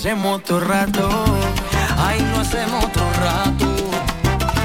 Hacemos 0.06 0.44
todo 0.44 0.60
rato. 0.60 1.10
Ay, 1.98 2.22
lo 2.32 2.42
hacemos 2.42 2.92
todo 2.92 3.12
rato. 3.14 3.76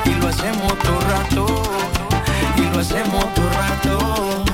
Y 0.04 0.10
lo 0.20 0.28
hacemos 0.28 0.78
todo 0.80 1.00
rato. 1.00 1.62
Y 2.58 2.74
lo 2.74 2.80
hacemos 2.80 3.34
todo 3.34 3.48
rato. 3.48 4.44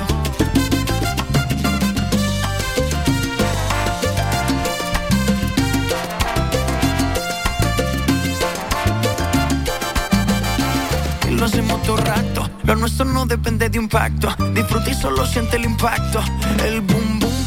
y 11.28 11.30
lo 11.34 11.44
hacemos 11.46 11.82
todo 11.82 11.96
rato. 11.96 12.48
Lo 12.62 12.76
nuestro 12.76 13.06
no 13.06 13.26
depende 13.26 13.68
de 13.68 13.80
un 13.80 13.88
pacto. 13.88 14.28
Disfruta 14.54 14.88
y 14.88 14.94
solo 14.94 15.26
siente 15.26 15.56
el 15.56 15.64
impacto. 15.64 16.20
El 16.64 16.80
boom 16.82 17.05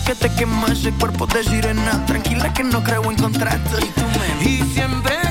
que 0.09 0.15
te 0.15 0.35
quema 0.37 0.65
ese 0.71 0.91
cuerpo 0.93 1.27
de 1.27 1.43
sirena. 1.43 2.03
Tranquila 2.07 2.51
que 2.51 2.63
no 2.63 2.83
creo 2.83 3.11
en 3.11 3.17
contratos. 3.17 3.79
Y 4.41 4.57
siempre 4.73 5.28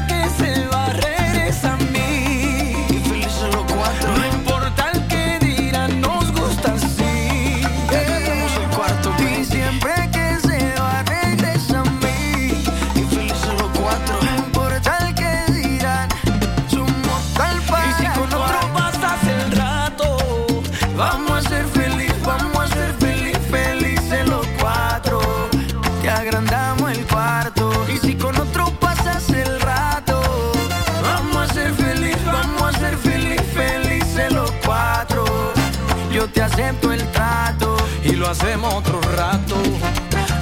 hacemos 38.29 38.75
otro 38.75 39.01
rato. 39.01 39.57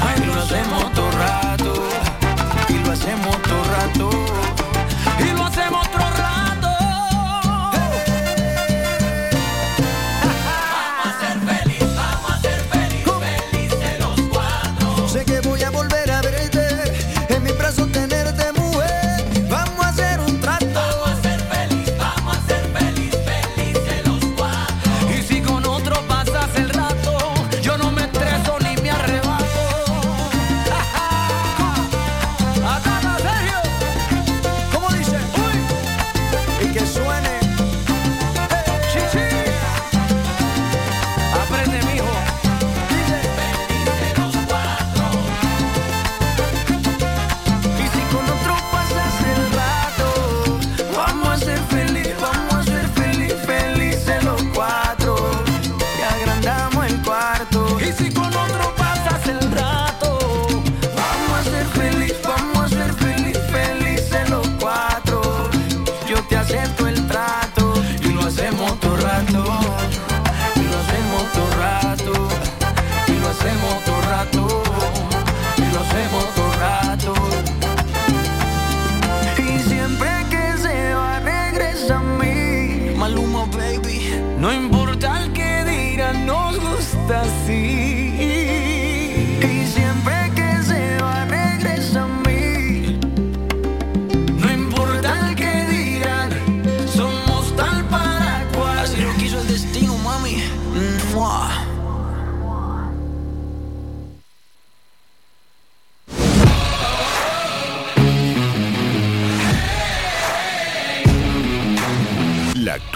Ay, 0.00 0.24
lo 0.26 0.34
hacemos 0.34 0.84
otro 0.84 0.86
rato. 0.86 0.95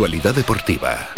Actualidad 0.01 0.35
deportiva. 0.35 1.11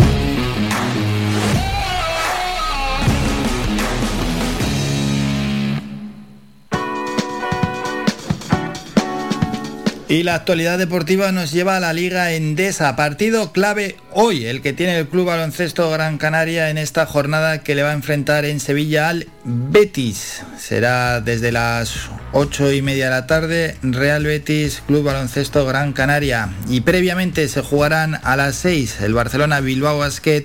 Y 10.08 10.24
la 10.24 10.34
actualidad 10.34 10.78
deportiva 10.78 11.30
nos 11.30 11.52
lleva 11.52 11.76
a 11.76 11.80
la 11.80 11.92
Liga 11.92 12.32
Endesa, 12.32 12.96
partido 12.96 13.52
clave 13.52 13.94
hoy, 14.10 14.46
el 14.46 14.60
que 14.60 14.72
tiene 14.72 14.98
el 14.98 15.06
Club 15.06 15.26
Baloncesto 15.26 15.88
Gran 15.88 16.18
Canaria 16.18 16.68
en 16.68 16.76
esta 16.76 17.06
jornada 17.06 17.62
que 17.62 17.76
le 17.76 17.84
va 17.84 17.90
a 17.90 17.94
enfrentar 17.94 18.44
en 18.44 18.58
Sevilla 18.58 19.10
al 19.10 19.28
Betis. 19.44 20.42
Será 20.58 21.20
desde 21.20 21.52
las 21.52 22.10
ocho 22.32 22.72
y 22.72 22.82
media 22.82 23.06
de 23.06 23.10
la 23.10 23.26
tarde, 23.26 23.76
Real 23.82 24.24
Betis, 24.24 24.82
Club 24.86 25.04
Baloncesto 25.04 25.64
Gran 25.66 25.92
Canaria. 25.92 26.50
Y 26.68 26.80
previamente 26.80 27.46
se 27.48 27.62
jugarán 27.62 28.18
a 28.22 28.36
las 28.36 28.56
6 28.56 29.00
el 29.02 29.14
Barcelona 29.14 29.60
Bilbao 29.60 29.98
Basket 29.98 30.44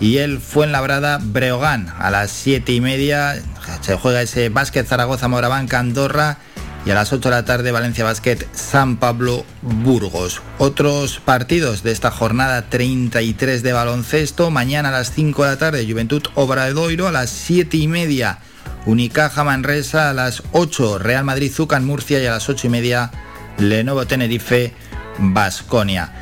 y 0.00 0.18
el 0.18 0.38
Fuenlabrada 0.38 1.18
Breogán. 1.22 1.92
A 1.98 2.10
las 2.10 2.30
siete 2.30 2.72
y 2.72 2.80
media 2.80 3.36
se 3.80 3.96
juega 3.96 4.22
ese 4.22 4.48
Básquet 4.48 4.86
Zaragoza 4.86 5.28
Morabanca 5.28 5.78
Andorra 5.78 6.38
y 6.84 6.90
a 6.90 6.94
las 6.94 7.12
8 7.12 7.28
de 7.28 7.34
la 7.34 7.44
tarde 7.44 7.72
Valencia 7.72 8.04
Basket 8.04 8.38
San 8.52 8.98
Pablo 8.98 9.44
Burgos. 9.62 10.40
Otros 10.58 11.18
partidos 11.18 11.82
de 11.82 11.92
esta 11.92 12.10
jornada 12.10 12.68
33 12.68 13.62
de 13.62 13.72
baloncesto, 13.72 14.50
mañana 14.50 14.90
a 14.90 14.92
las 14.92 15.12
5 15.12 15.42
de 15.42 15.50
la 15.50 15.58
tarde 15.58 15.86
Juventud 15.88 16.22
Obradoiro, 16.34 17.08
a 17.08 17.12
las 17.12 17.30
7 17.30 17.76
y 17.76 17.88
media 17.88 18.38
Unicaja 18.86 19.42
Manresa, 19.42 20.10
a 20.10 20.14
las 20.14 20.44
8 20.52 20.98
Real 20.98 21.24
Madrid 21.24 21.52
Zucan 21.52 21.84
Murcia 21.84 22.22
y 22.22 22.26
a 22.26 22.30
las 22.30 22.48
8 22.48 22.68
y 22.68 22.70
media 22.70 23.10
Lenovo 23.58 24.06
Tenerife 24.06 24.72
Basconia. 25.18 26.12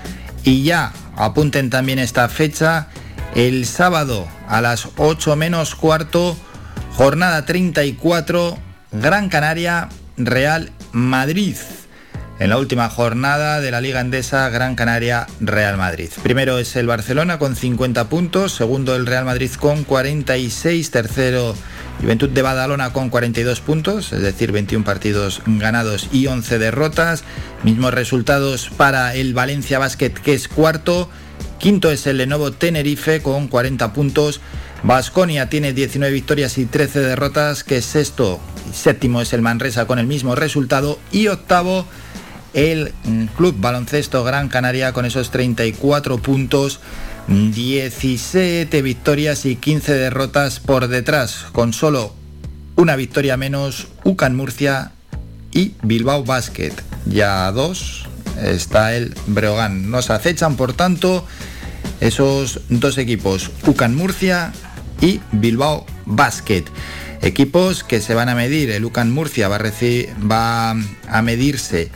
Y 0.45 0.65
ya 0.65 0.93
apunten 1.17 1.71
también 1.71 1.99
esta 1.99 2.29
fecha, 2.29 2.89
el 3.35 3.67
sábado 3.67 4.27
a 4.49 4.63
las 4.63 4.89
8 4.97 5.37
menos 5.37 5.75
cuarto, 5.75 6.37
jornada 6.93 7.45
34, 7.45 8.59
Gran 8.93 9.29
Canaria 9.29 9.91
Real 10.17 10.73
Madrid. 10.93 11.57
En 12.39 12.51
la 12.51 12.59
última 12.59 12.89
jornada 12.89 13.61
de 13.61 13.71
la 13.71 13.81
Liga 13.81 14.01
Endesa, 14.01 14.49
Gran 14.49 14.75
Canaria, 14.75 15.27
Real 15.39 15.77
Madrid. 15.77 16.11
Primero 16.23 16.59
es 16.59 16.75
el 16.77 16.87
Barcelona 16.87 17.39
con 17.39 17.55
50 17.55 18.09
puntos, 18.09 18.53
segundo 18.53 18.97
el 18.97 19.07
Real 19.07 19.25
Madrid 19.25 19.53
con 19.53 19.85
46, 19.85 20.91
tercero 20.91 21.55
Juventud 22.01 22.29
de 22.29 22.43
Badalona 22.43 22.93
con 22.93 23.09
42 23.09 23.61
puntos, 23.61 24.13
es 24.13 24.21
decir, 24.21 24.53
21 24.53 24.85
partidos 24.85 25.43
ganados 25.47 26.09
y 26.13 26.27
11 26.27 26.59
derrotas. 26.59 27.25
Mismos 27.63 27.95
resultados 27.95 28.71
para 28.77 29.15
el 29.15 29.35
Valencia 29.35 29.79
Basket, 29.79 30.11
que 30.11 30.35
es 30.35 30.49
cuarto. 30.49 31.09
Quinto 31.59 31.91
es 31.91 32.07
el 32.07 32.19
Lenovo 32.19 32.53
Tenerife 32.53 33.23
con 33.23 33.49
40 33.49 33.93
puntos. 33.93 34.41
Vasconia 34.83 35.49
tiene 35.49 35.73
19 35.73 36.13
victorias 36.13 36.59
y 36.59 36.67
13 36.67 37.01
derrotas, 37.01 37.65
que 37.65 37.79
es 37.79 37.87
sexto 37.87 38.39
Séptimo 38.73 39.21
es 39.21 39.33
el 39.33 39.41
Manresa 39.41 39.87
con 39.87 39.99
el 39.99 40.07
mismo 40.07 40.35
resultado. 40.35 40.99
Y 41.11 41.29
octavo 41.29 41.87
el 42.53 42.93
Club 43.37 43.57
Baloncesto 43.59 44.25
Gran 44.25 44.49
Canaria 44.49 44.93
con 44.93 45.05
esos 45.05 45.31
34 45.31 46.19
puntos. 46.19 46.81
17 47.29 48.83
victorias 48.83 49.47
y 49.47 49.57
15 49.57 49.95
derrotas 49.95 50.61
por 50.61 50.89
detrás, 50.89 51.47
con 51.53 51.73
solo 51.73 52.15
una 52.77 52.97
victoria 52.97 53.37
menos 53.37 53.89
UCAN 54.05 54.37
Murcia 54.37 54.93
y 55.53 55.73
Bilbao 55.83 56.25
Basket. 56.25 56.73
Ya 57.07 57.51
dos 57.53 58.07
está 58.43 58.95
el 58.95 59.15
Breogán. 59.27 59.91
Nos 59.91 60.11
acechan, 60.11 60.57
por 60.57 60.75
tanto, 60.75 61.27
esos 62.01 62.61
dos 62.69 62.99
equipos, 62.99 63.51
UCAN 63.67 63.95
Murcia 63.95 64.53
y 65.01 65.21
Bilbao 65.33 65.87
Basket. 66.05 66.65
Equipos 67.23 67.85
que 67.85 68.01
se 68.01 68.15
van 68.15 68.29
a 68.29 68.35
medir. 68.35 68.71
El 68.71 68.85
UCAN 68.85 69.11
Murcia 69.11 69.49
va 69.49 69.57
a, 69.57 69.63
va 70.31 70.71
a 70.71 71.23
medirse. 71.23 71.91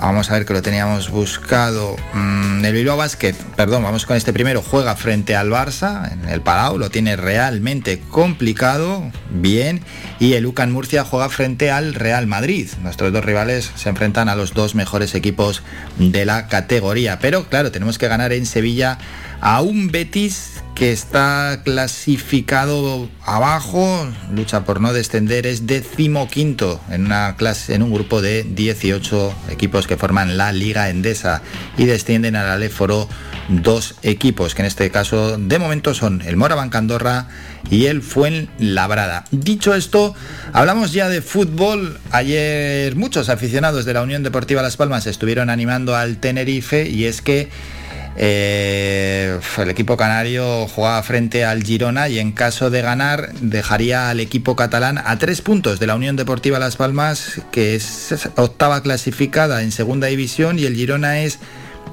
Vamos 0.00 0.30
a 0.30 0.34
ver 0.34 0.46
que 0.46 0.52
lo 0.52 0.62
teníamos 0.62 1.10
buscado. 1.10 1.96
Mm, 2.14 2.64
el 2.64 2.72
Bilbao 2.72 2.96
Basket, 2.96 3.34
perdón, 3.56 3.82
vamos 3.82 4.06
con 4.06 4.16
este 4.16 4.32
primero. 4.32 4.62
Juega 4.62 4.94
frente 4.94 5.34
al 5.34 5.50
Barça 5.50 6.12
en 6.12 6.28
el 6.28 6.40
Palau, 6.40 6.78
lo 6.78 6.88
tiene 6.88 7.16
realmente 7.16 8.00
complicado, 8.08 9.10
bien. 9.28 9.82
Y 10.20 10.34
el 10.34 10.46
UCAN 10.46 10.70
Murcia 10.70 11.04
juega 11.04 11.28
frente 11.28 11.72
al 11.72 11.94
Real 11.94 12.28
Madrid. 12.28 12.68
Nuestros 12.80 13.12
dos 13.12 13.24
rivales 13.24 13.72
se 13.74 13.88
enfrentan 13.88 14.28
a 14.28 14.36
los 14.36 14.54
dos 14.54 14.76
mejores 14.76 15.16
equipos 15.16 15.62
de 15.98 16.24
la 16.24 16.46
categoría. 16.46 17.18
Pero 17.18 17.48
claro, 17.48 17.72
tenemos 17.72 17.98
que 17.98 18.06
ganar 18.06 18.32
en 18.32 18.46
Sevilla 18.46 18.98
a 19.40 19.60
un 19.62 19.88
Betis 19.90 20.62
que 20.74 20.92
está 20.92 21.62
clasificado 21.64 23.08
abajo, 23.24 24.06
lucha 24.32 24.64
por 24.64 24.80
no 24.80 24.92
descender, 24.92 25.44
es 25.44 25.66
decimoquinto 25.66 26.80
en 26.88 27.06
una 27.06 27.34
clase, 27.36 27.74
en 27.74 27.82
un 27.82 27.92
grupo 27.92 28.22
de 28.22 28.44
18 28.44 29.34
equipos 29.50 29.88
que 29.88 29.96
forman 29.96 30.36
la 30.36 30.52
Liga 30.52 30.88
Endesa 30.88 31.42
y 31.76 31.86
descienden 31.86 32.36
al 32.36 32.48
Aléforo 32.48 33.08
dos 33.48 33.96
equipos, 34.02 34.54
que 34.54 34.62
en 34.62 34.66
este 34.66 34.90
caso 34.90 35.36
de 35.36 35.58
momento 35.58 35.94
son 35.94 36.22
el 36.22 36.36
Moraban 36.36 36.70
Candorra 36.70 37.26
y 37.70 37.86
el 37.86 38.02
Fuenlabrada. 38.02 39.24
Dicho 39.32 39.74
esto, 39.74 40.14
hablamos 40.52 40.92
ya 40.92 41.08
de 41.08 41.22
fútbol. 41.22 41.98
Ayer 42.12 42.94
muchos 42.94 43.28
aficionados 43.30 43.84
de 43.84 43.94
la 43.94 44.02
Unión 44.02 44.22
Deportiva 44.22 44.62
Las 44.62 44.76
Palmas 44.76 45.06
estuvieron 45.06 45.50
animando 45.50 45.96
al 45.96 46.18
Tenerife 46.18 46.88
y 46.88 47.06
es 47.06 47.20
que 47.20 47.48
eh, 48.20 49.38
el 49.58 49.70
equipo 49.70 49.96
canario 49.96 50.66
jugaba 50.66 51.00
frente 51.04 51.44
al 51.44 51.62
Girona 51.62 52.08
y 52.08 52.18
en 52.18 52.32
caso 52.32 52.68
de 52.68 52.82
ganar 52.82 53.32
dejaría 53.34 54.10
al 54.10 54.18
equipo 54.18 54.56
catalán 54.56 54.98
a 54.98 55.18
tres 55.18 55.40
puntos 55.40 55.78
de 55.78 55.86
la 55.86 55.94
Unión 55.94 56.16
Deportiva 56.16 56.58
Las 56.58 56.74
Palmas, 56.74 57.40
que 57.52 57.76
es 57.76 58.28
octava 58.34 58.82
clasificada 58.82 59.62
en 59.62 59.70
segunda 59.70 60.08
división 60.08 60.58
y 60.58 60.64
el 60.64 60.74
Girona 60.74 61.20
es 61.20 61.38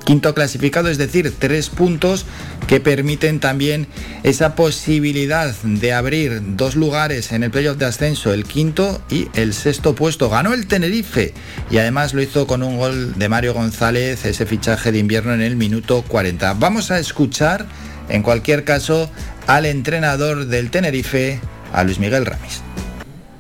quinto 0.06 0.34
clasificado, 0.34 0.90
es 0.90 0.98
decir, 0.98 1.34
tres 1.38 1.70
puntos 1.70 2.26
que 2.68 2.80
permiten 2.80 3.40
también 3.40 3.88
esa 4.24 4.56
posibilidad 4.56 5.54
de 5.64 5.94
abrir 5.94 6.42
dos 6.56 6.76
lugares 6.76 7.32
en 7.32 7.44
el 7.44 7.52
playoff 7.52 7.78
de 7.78 7.86
ascenso, 7.86 8.34
el 8.34 8.46
quinto 8.46 9.02
y 9.10 9.28
el 9.34 9.54
sexto 9.54 9.96
puesto. 9.96 10.30
Ganó 10.30 10.54
el 10.54 10.68
Tenerife 10.68 11.34
y 11.70 11.80
además 11.80 12.14
lo 12.14 12.22
hizo 12.22 12.48
con 12.48 12.64
un 12.64 12.78
gol 12.78 13.16
de 13.18 13.30
Mario 13.30 13.54
González, 13.54 14.26
ese 14.26 14.46
fichaje 14.46 14.92
de 14.92 15.00
invierno 15.00 15.34
en 15.34 15.42
el 15.42 15.58
minuto 15.58 16.04
40. 16.08 16.54
Vamos 16.54 16.92
a 16.92 17.00
escuchar, 17.00 17.66
en 18.08 18.22
cualquier 18.22 18.64
caso, 18.64 19.10
al 19.48 19.66
entrenador 19.66 20.46
del 20.46 20.70
Tenerife, 20.70 21.40
a 21.74 21.84
Luis 21.84 22.00
Miguel 22.00 22.26
Ramis. 22.26 22.62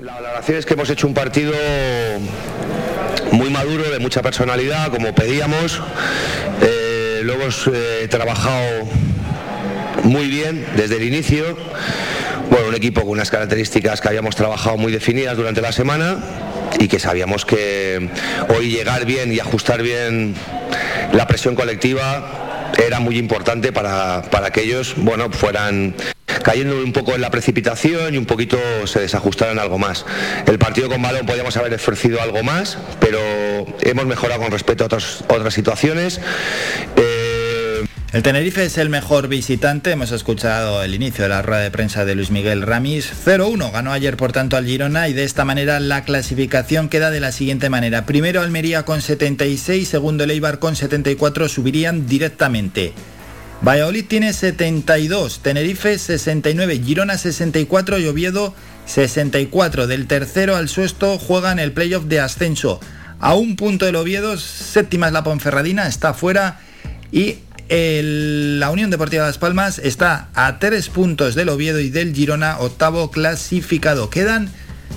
La 0.01 0.15
valoración 0.15 0.57
es 0.57 0.65
que 0.65 0.73
hemos 0.73 0.89
hecho 0.89 1.07
un 1.07 1.13
partido 1.13 1.53
muy 3.31 3.49
maduro, 3.49 3.89
de 3.89 3.99
mucha 3.99 4.21
personalidad, 4.21 4.91
como 4.91 5.13
pedíamos. 5.13 5.81
Lo 7.25 7.33
hemos 7.33 7.67
eh, 7.73 8.07
trabajado 8.07 8.87
muy 10.03 10.27
bien 10.27 10.63
desde 10.77 10.97
el 10.97 11.03
inicio. 11.05 11.57
Bueno, 12.51 12.67
un 12.67 12.75
equipo 12.75 13.01
con 13.01 13.09
unas 13.09 13.31
características 13.31 13.99
que 13.99 14.09
habíamos 14.09 14.35
trabajado 14.35 14.77
muy 14.77 14.91
definidas 14.91 15.35
durante 15.35 15.59
la 15.59 15.71
semana 15.71 16.19
y 16.79 16.87
que 16.87 16.99
sabíamos 16.99 17.43
que 17.43 18.11
hoy 18.55 18.69
llegar 18.69 19.05
bien 19.05 19.33
y 19.33 19.39
ajustar 19.39 19.81
bien 19.81 20.35
la 21.13 21.25
presión 21.25 21.55
colectiva 21.55 22.71
era 22.85 22.99
muy 22.99 23.17
importante 23.17 23.73
para, 23.73 24.21
para 24.29 24.51
que 24.51 24.61
ellos 24.61 24.93
bueno, 24.95 25.31
fueran 25.31 25.95
cayendo 26.45 26.75
un 26.75 26.93
poco 26.93 27.15
en 27.15 27.21
la 27.21 27.31
precipitación 27.31 28.13
y 28.13 28.17
un 28.19 28.27
poquito 28.27 28.57
se 28.85 28.99
desajustaron 28.99 29.57
algo 29.57 29.79
más. 29.79 30.05
El 30.45 30.59
partido 30.59 30.89
con 30.89 31.01
balón 31.01 31.25
podíamos 31.25 31.57
haber 31.57 31.73
ofrecido 31.73 32.21
algo 32.21 32.43
más, 32.43 32.77
pero 32.99 33.17
hemos 33.81 34.05
mejorado 34.05 34.41
con 34.41 34.51
respecto 34.51 34.83
a 34.83 34.87
otras 34.87 35.53
situaciones. 35.55 36.21
Eh, 36.97 37.14
el 38.15 38.23
Tenerife 38.23 38.63
es 38.63 38.77
el 38.77 38.87
mejor 38.87 39.27
visitante. 39.27 39.91
Hemos 39.91 40.13
escuchado 40.13 40.81
el 40.81 40.95
inicio 40.95 41.23
de 41.23 41.29
la 41.29 41.41
rueda 41.41 41.63
de 41.63 41.69
prensa 41.69 42.05
de 42.05 42.15
Luis 42.15 42.31
Miguel 42.31 42.61
Ramis. 42.61 43.11
0-1 43.25 43.73
ganó 43.73 43.91
ayer 43.91 44.15
por 44.15 44.31
tanto 44.31 44.55
al 44.55 44.65
Girona 44.65 45.09
y 45.09 45.13
de 45.13 45.25
esta 45.25 45.43
manera 45.43 45.81
la 45.81 46.05
clasificación 46.05 46.87
queda 46.87 47.11
de 47.11 47.19
la 47.19 47.33
siguiente 47.33 47.69
manera. 47.69 48.05
Primero 48.05 48.39
Almería 48.39 48.83
con 48.83 49.01
76, 49.01 49.85
segundo 49.85 50.25
Leibar 50.25 50.59
con 50.59 50.77
74 50.77 51.49
subirían 51.49 52.07
directamente. 52.07 52.93
Valladolid 53.61 54.05
tiene 54.05 54.31
72, 54.31 55.41
Tenerife 55.41 55.97
69, 55.97 56.81
Girona 56.85 57.17
64 57.17 57.99
y 57.99 58.07
Oviedo 58.07 58.55
64. 58.85 59.87
Del 59.87 60.07
tercero 60.07 60.55
al 60.55 60.69
sexto 60.69 61.19
juegan 61.19 61.59
el 61.59 61.73
playoff 61.73 62.05
de 62.05 62.21
ascenso. 62.21 62.79
A 63.19 63.33
un 63.33 63.57
punto 63.57 63.85
del 63.85 63.97
Oviedo, 63.97 64.37
séptima 64.37 65.07
es 65.07 65.13
la 65.13 65.25
Ponferradina, 65.25 65.85
está 65.85 66.13
fuera 66.13 66.61
y 67.11 67.39
la 67.69 68.69
Unión 68.69 68.89
Deportiva 68.89 69.25
Las 69.25 69.37
Palmas 69.37 69.79
está 69.79 70.29
a 70.35 70.59
tres 70.59 70.89
puntos 70.89 71.35
del 71.35 71.49
Oviedo 71.49 71.79
y 71.79 71.89
del 71.89 72.13
Girona, 72.13 72.59
octavo 72.59 73.11
clasificado. 73.11 74.09
Quedan 74.09 74.49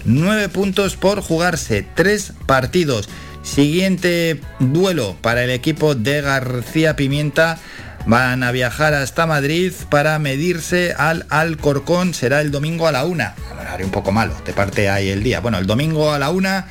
nueve 0.05 0.49
puntos 0.49 0.97
por 0.97 1.20
jugarse, 1.20 1.86
tres 1.95 2.32
partidos. 2.47 3.09
Siguiente 3.43 4.40
duelo 4.59 5.16
para 5.23 5.45
el 5.45 5.51
equipo 5.51 5.95
de 5.95 6.20
García 6.20 6.97
Pimienta 6.97 7.59
van 8.07 8.43
a 8.43 8.53
viajar 8.53 8.95
hasta 8.95 9.27
Madrid 9.27 9.73
para 9.90 10.19
medirse 10.19 10.95
al 10.97 11.27
Alcorcón. 11.31 12.15
Será 12.15 12.40
el 12.40 12.51
domingo 12.51 12.86
a 12.86 12.93
la 12.93 13.05
una. 13.05 13.35
Un 13.82 13.90
poco 13.90 14.12
malo, 14.12 14.35
te 14.45 14.53
parte 14.53 14.89
ahí 14.89 15.09
el 15.09 15.23
día. 15.23 15.40
Bueno, 15.40 15.59
el 15.59 15.66
domingo 15.66 16.12
a 16.12 16.19
la 16.19 16.31
una. 16.31 16.66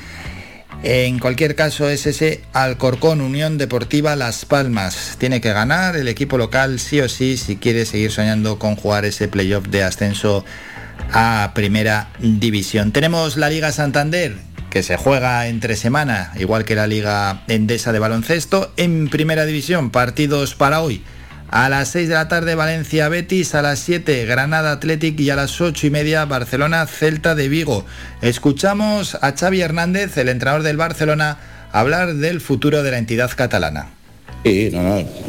En 0.84 1.18
cualquier 1.20 1.56
caso 1.56 1.90
es 1.90 2.06
ese 2.06 2.42
Alcorcón 2.54 3.22
Unión 3.22 3.58
Deportiva 3.58 4.16
Las 4.16 4.46
Palmas. 4.46 5.16
Tiene 5.18 5.42
que 5.42 5.52
ganar 5.52 5.96
el 5.96 6.08
equipo 6.08 6.38
local 6.38 6.80
sí 6.80 7.02
o 7.02 7.10
sí 7.10 7.38
si 7.38 7.58
quiere 7.58 7.86
seguir 7.86 8.12
soñando 8.12 8.60
con 8.60 8.76
jugar 8.76 9.04
ese 9.04 9.28
playoff 9.28 9.68
de 9.68 9.84
ascenso 9.84 10.46
a 11.12 11.52
Primera 11.56 12.10
División. 12.20 12.92
Tenemos 12.92 13.38
la 13.38 13.50
Liga 13.50 13.72
Santander 13.72 14.36
que 14.70 14.84
se 14.84 14.98
juega 14.98 15.48
entre 15.48 15.76
semana, 15.76 16.34
igual 16.38 16.64
que 16.64 16.76
la 16.76 16.88
Liga 16.88 17.44
Endesa 17.48 17.92
de 17.92 18.00
baloncesto. 18.00 18.72
En 18.78 19.10
Primera 19.10 19.46
División, 19.46 19.90
partidos 19.90 20.54
para 20.54 20.82
hoy. 20.82 21.04
A 21.50 21.70
las 21.70 21.90
6 21.90 22.10
de 22.10 22.16
la 22.16 22.28
tarde 22.28 22.56
Valencia 22.56 23.08
Betis, 23.08 23.56
a 23.56 23.62
las 23.62 23.80
7 23.80 24.26
Granada 24.26 24.74
Athletic 24.74 25.18
y 25.22 25.30
a 25.30 25.36
las 25.38 25.62
8 25.62 25.88
y 25.88 25.90
media 25.90 26.26
Barcelona 26.26 26.86
Celta 26.88 27.36
de 27.36 27.48
Vigo. 27.48 27.86
Escuchamos 28.22 29.16
a 29.22 29.32
Xavi 29.32 29.62
Hernández, 29.62 30.18
el 30.18 30.28
entrenador 30.28 30.64
del 30.64 30.76
Barcelona, 30.76 31.38
hablar 31.72 32.16
del 32.16 32.42
futuro 32.42 32.84
de 32.84 32.92
la 32.92 32.98
entidad 32.98 33.32
catalana. 33.34 33.92
Sí. 34.44 34.72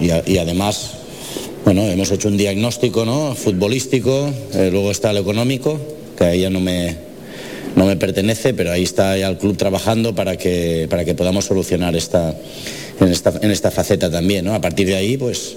Y, 0.01 0.39
además, 0.39 0.95
bueno, 1.65 1.83
hemos 1.83 2.11
hecho 2.11 2.27
un 2.27 2.37
diagnóstico 2.37 3.05
¿no? 3.05 3.37
futbolístico, 3.37 4.33
eh, 4.55 4.71
luego 4.73 4.91
está 4.91 5.13
el 5.13 5.19
económico, 5.19 5.81
que 6.17 6.25
ahí 6.25 6.41
ya 6.41 6.51
no 6.51 6.59
me, 6.59 6.97
no 7.77 7.87
me 7.87 7.97
pertenece, 7.97 8.55
pero 8.55 8.73
ahí 8.73 8.83
está 8.83 9.17
ya 9.17 9.29
el 9.29 9.39
club 9.39 9.57
trabajando 9.57 10.17
para 10.17 10.37
que, 10.37 10.89
para 10.91 11.05
que 11.05 11.15
podamos 11.15 11.45
solucionar 11.45 11.95
esta, 11.95 12.35
en, 13.01 13.09
esta, 13.09 13.31
esta 13.41 13.71
faceta 13.71 14.11
también. 14.11 14.45
¿no? 14.45 14.55
A 14.55 14.61
partir 14.61 14.89
de 14.89 14.97
ahí, 14.97 15.17
pues 15.17 15.57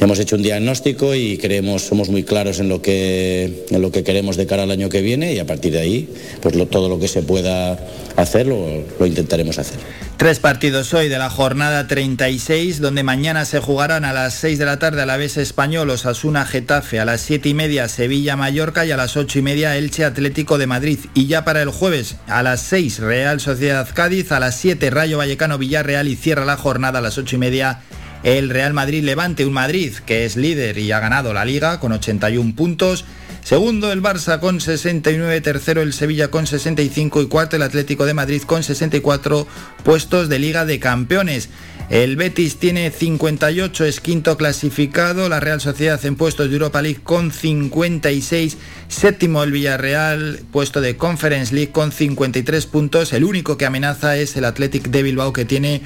hemos 0.00 0.18
hecho 0.18 0.36
un 0.36 0.42
diagnóstico 0.42 1.14
y 1.14 1.38
creemos, 1.38 1.82
somos 1.82 2.08
muy 2.08 2.24
claros 2.24 2.60
en 2.60 2.68
lo 2.68 2.82
que, 2.82 3.64
en 3.70 3.82
lo 3.82 3.90
que 3.90 4.04
queremos 4.04 4.36
de 4.36 4.46
cara 4.46 4.64
al 4.64 4.70
año 4.70 4.88
que 4.88 5.00
viene 5.00 5.32
y 5.32 5.38
a 5.38 5.46
partir 5.46 5.72
de 5.72 5.80
ahí, 5.80 6.08
pues 6.40 6.54
todo 6.70 6.88
lo 6.88 6.98
que 6.98 7.08
se 7.08 7.22
pueda 7.22 7.78
hacer 8.16 8.46
lo, 8.46 8.84
lo 8.98 9.06
intentaremos 9.06 9.58
hacer. 9.58 9.78
Tres 10.16 10.38
partidos 10.40 10.94
hoy 10.94 11.10
de 11.10 11.18
la 11.18 11.28
jornada 11.28 11.86
36, 11.86 12.80
donde 12.80 13.02
mañana 13.02 13.44
se 13.44 13.60
jugarán 13.60 14.06
a 14.06 14.14
las 14.14 14.32
6 14.34 14.58
de 14.58 14.64
la 14.64 14.78
tarde 14.78 15.02
a 15.02 15.06
la 15.06 15.18
vez 15.18 15.36
español 15.36 15.90
Osasuna 15.90 16.46
Getafe, 16.46 17.00
a 17.00 17.04
las 17.04 17.20
7 17.20 17.50
y 17.50 17.54
media 17.54 17.86
Sevilla 17.88 18.34
Mallorca 18.34 18.86
y 18.86 18.92
a 18.92 18.96
las 18.96 19.16
8 19.18 19.40
y 19.40 19.42
media 19.42 19.76
Elche 19.76 20.04
Atlético 20.04 20.56
de 20.56 20.66
Madrid. 20.66 20.98
Y 21.12 21.26
ya 21.26 21.44
para 21.44 21.60
el 21.60 21.68
jueves 21.68 22.16
a 22.28 22.42
las 22.42 22.60
6 22.62 23.00
Real 23.00 23.40
Sociedad 23.40 23.86
Cádiz, 23.92 24.32
a 24.32 24.40
las 24.40 24.56
7 24.56 24.88
Rayo 24.88 25.18
Vallecano 25.18 25.58
Villarreal 25.58 26.08
y 26.08 26.16
cierra 26.16 26.46
la 26.46 26.56
jornada 26.56 27.00
a 27.00 27.02
las 27.02 27.18
8 27.18 27.36
y 27.36 27.38
media 27.38 27.80
el 28.26 28.50
Real 28.50 28.72
Madrid 28.72 29.04
Levante, 29.04 29.46
un 29.46 29.52
Madrid 29.52 29.94
que 30.04 30.24
es 30.24 30.34
líder 30.36 30.78
y 30.78 30.90
ha 30.90 30.98
ganado 30.98 31.32
la 31.32 31.44
liga 31.44 31.78
con 31.78 31.92
81 31.92 32.56
puntos. 32.56 33.04
Segundo 33.44 33.92
el 33.92 34.02
Barça 34.02 34.40
con 34.40 34.60
69, 34.60 35.40
tercero 35.42 35.80
el 35.80 35.92
Sevilla 35.92 36.26
con 36.26 36.48
65 36.48 37.22
y 37.22 37.28
cuarto 37.28 37.54
el 37.54 37.62
Atlético 37.62 38.04
de 38.04 38.14
Madrid 38.14 38.42
con 38.42 38.64
64 38.64 39.46
puestos 39.84 40.28
de 40.28 40.40
Liga 40.40 40.64
de 40.64 40.80
Campeones. 40.80 41.50
El 41.88 42.16
Betis 42.16 42.56
tiene 42.56 42.90
58, 42.90 43.84
es 43.84 44.00
quinto 44.00 44.36
clasificado, 44.36 45.28
la 45.28 45.38
Real 45.38 45.60
Sociedad 45.60 46.04
en 46.04 46.16
puestos 46.16 46.48
de 46.48 46.54
Europa 46.54 46.82
League 46.82 47.02
con 47.04 47.30
56, 47.30 48.58
séptimo 48.88 49.44
el 49.44 49.52
Villarreal, 49.52 50.40
puesto 50.50 50.80
de 50.80 50.96
Conference 50.96 51.54
League 51.54 51.70
con 51.70 51.92
53 51.92 52.66
puntos, 52.66 53.12
el 53.12 53.22
único 53.22 53.56
que 53.56 53.66
amenaza 53.66 54.16
es 54.16 54.36
el 54.36 54.46
Athletic 54.46 54.88
de 54.88 55.04
Bilbao 55.04 55.32
que 55.32 55.44
tiene 55.44 55.82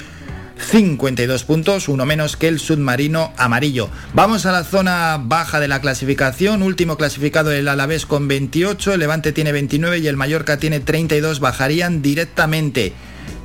52 0.61 1.43
puntos, 1.43 1.87
uno 1.89 2.05
menos 2.05 2.37
que 2.37 2.47
el 2.47 2.59
submarino 2.59 3.33
amarillo. 3.37 3.89
Vamos 4.13 4.45
a 4.45 4.51
la 4.51 4.63
zona 4.63 5.19
baja 5.21 5.59
de 5.59 5.67
la 5.67 5.81
clasificación, 5.81 6.63
último 6.63 6.97
clasificado 6.97 7.51
el 7.51 7.67
Alavés 7.67 8.05
con 8.05 8.27
28, 8.27 8.93
el 8.93 8.99
Levante 8.99 9.31
tiene 9.31 9.51
29 9.51 9.99
y 9.99 10.07
el 10.07 10.17
Mallorca 10.17 10.57
tiene 10.57 10.79
32, 10.79 11.39
bajarían 11.39 12.01
directamente. 12.01 12.93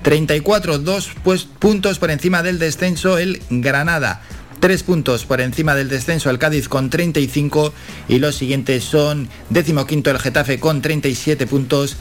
34, 0.02 0.78
dos 0.78 1.10
pues, 1.24 1.44
puntos 1.44 1.98
por 1.98 2.10
encima 2.10 2.42
del 2.42 2.58
descenso 2.58 3.18
el 3.18 3.42
Granada. 3.50 4.22
Tres 4.60 4.82
puntos 4.82 5.24
por 5.24 5.40
encima 5.40 5.74
del 5.74 5.88
descenso 5.88 6.30
el 6.30 6.38
Cádiz 6.38 6.68
con 6.68 6.90
35 6.90 7.74
y 8.08 8.18
los 8.18 8.36
siguientes 8.36 8.84
son 8.84 9.28
décimo 9.50 9.86
quinto 9.86 10.10
el 10.10 10.18
Getafe 10.18 10.58
con 10.60 10.80
37 10.80 11.46
puntos 11.46 11.96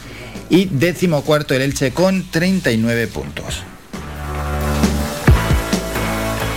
y 0.49 0.65
décimo 0.65 1.23
cuarto 1.23 1.53
el 1.53 1.63
Elche 1.63 1.91
con 1.91 2.23
39 2.31 3.07
puntos. 3.07 3.63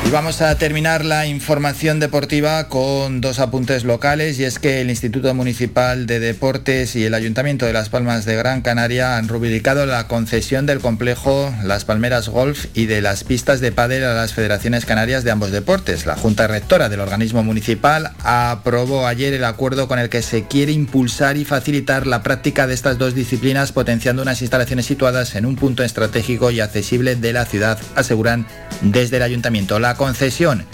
Y 0.08 0.10
vamos 0.10 0.40
a 0.40 0.54
terminar 0.54 1.04
la 1.04 1.26
información 1.26 2.00
deportiva 2.00 2.68
con 2.68 3.20
dos 3.20 3.40
apuntes 3.40 3.84
locales 3.84 4.38
y 4.38 4.44
es 4.44 4.58
que 4.58 4.80
el 4.80 4.88
Instituto 4.88 5.34
Municipal 5.34 6.06
de 6.06 6.18
Deportes 6.18 6.96
y 6.96 7.04
el 7.04 7.12
Ayuntamiento 7.12 7.66
de 7.66 7.74
Las 7.74 7.90
Palmas 7.90 8.24
de 8.24 8.34
Gran 8.34 8.62
Canaria 8.62 9.18
han 9.18 9.28
rubricado 9.28 9.84
la 9.84 10.08
concesión 10.08 10.64
del 10.64 10.80
complejo 10.80 11.54
Las 11.62 11.84
Palmeras 11.84 12.30
Golf 12.30 12.68
y 12.72 12.86
de 12.86 13.02
las 13.02 13.22
pistas 13.22 13.60
de 13.60 13.70
pádel 13.70 14.02
a 14.02 14.14
las 14.14 14.32
federaciones 14.32 14.86
canarias 14.86 15.24
de 15.24 15.30
ambos 15.30 15.50
deportes. 15.50 16.06
La 16.06 16.16
Junta 16.16 16.46
Rectora 16.46 16.88
del 16.88 17.00
organismo 17.00 17.44
municipal 17.44 18.12
aprobó 18.24 19.06
ayer 19.06 19.34
el 19.34 19.44
acuerdo 19.44 19.88
con 19.88 19.98
el 19.98 20.08
que 20.08 20.22
se 20.22 20.46
quiere 20.46 20.72
impulsar 20.72 21.36
y 21.36 21.44
facilitar 21.44 22.06
la 22.06 22.22
práctica 22.22 22.66
de 22.66 22.72
estas 22.72 22.96
dos 22.96 23.14
disciplinas 23.14 23.72
potenciando 23.72 24.22
unas 24.22 24.40
instalaciones 24.40 24.86
situadas 24.86 25.34
en 25.34 25.44
un 25.44 25.56
punto 25.56 25.84
estratégico 25.84 26.50
y 26.50 26.60
accesible 26.60 27.14
de 27.14 27.34
la 27.34 27.44
ciudad, 27.44 27.78
aseguran 27.94 28.46
desde 28.80 29.18
el 29.18 29.22
ayuntamiento. 29.22 29.78
La 29.78 29.97
concesión, 29.98 30.64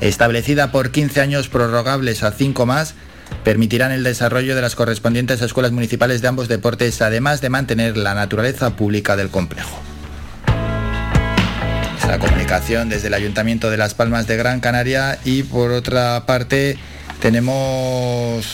establecida 0.00 0.70
por 0.70 0.92
15 0.92 1.20
años 1.20 1.48
prorrogables 1.48 2.22
a 2.22 2.30
5 2.30 2.64
más, 2.64 2.94
permitirán 3.42 3.90
el 3.90 4.04
desarrollo 4.04 4.54
de 4.54 4.62
las 4.62 4.76
correspondientes 4.76 5.42
escuelas 5.42 5.72
municipales 5.72 6.22
de 6.22 6.28
ambos 6.28 6.46
deportes, 6.46 7.02
además 7.02 7.40
de 7.40 7.50
mantener 7.50 7.96
la 7.96 8.14
naturaleza 8.14 8.76
pública 8.76 9.16
del 9.16 9.30
complejo. 9.30 9.80
La 12.06 12.20
comunicación 12.20 12.88
desde 12.88 13.08
el 13.08 13.14
Ayuntamiento 13.14 13.68
de 13.68 13.78
Las 13.78 13.94
Palmas 13.94 14.28
de 14.28 14.36
Gran 14.36 14.60
Canaria 14.60 15.18
y 15.24 15.42
por 15.42 15.72
otra 15.72 16.24
parte 16.24 16.78
tenemos 17.20 18.46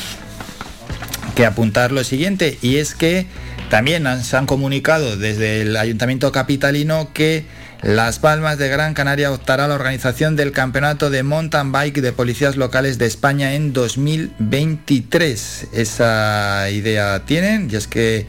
que 1.35 1.45
apuntar 1.45 1.93
lo 1.93 2.03
siguiente 2.03 2.59
y 2.63 2.77
es 2.77 2.95
que 2.95 3.27
también 3.69 4.07
se 4.25 4.37
han 4.37 4.47
comunicado 4.47 5.19
desde 5.19 5.63
el 5.63 5.77
Ayuntamiento 5.77 6.33
Capitalino 6.33 7.11
que 7.13 7.45
las 7.83 8.21
Palmas 8.21 8.59
de 8.59 8.69
Gran 8.69 8.95
Canaria 8.95 9.33
optará 9.33 9.65
a 9.65 9.69
la 9.69 9.75
organización 9.75 10.37
del 10.37 10.53
Campeonato 10.53 11.11
de 11.11 11.25
Mountain 11.25 11.73
Bike 11.73 12.01
de 12.01 12.13
Policías 12.13 12.57
Locales 12.57 12.97
de 12.97 13.07
España 13.07 13.55
en 13.55 13.73
2023. 13.73 15.67
Esa 15.73 16.71
idea 16.71 17.25
tienen 17.27 17.69
y 17.69 17.75
es 17.75 17.89
que, 17.89 18.29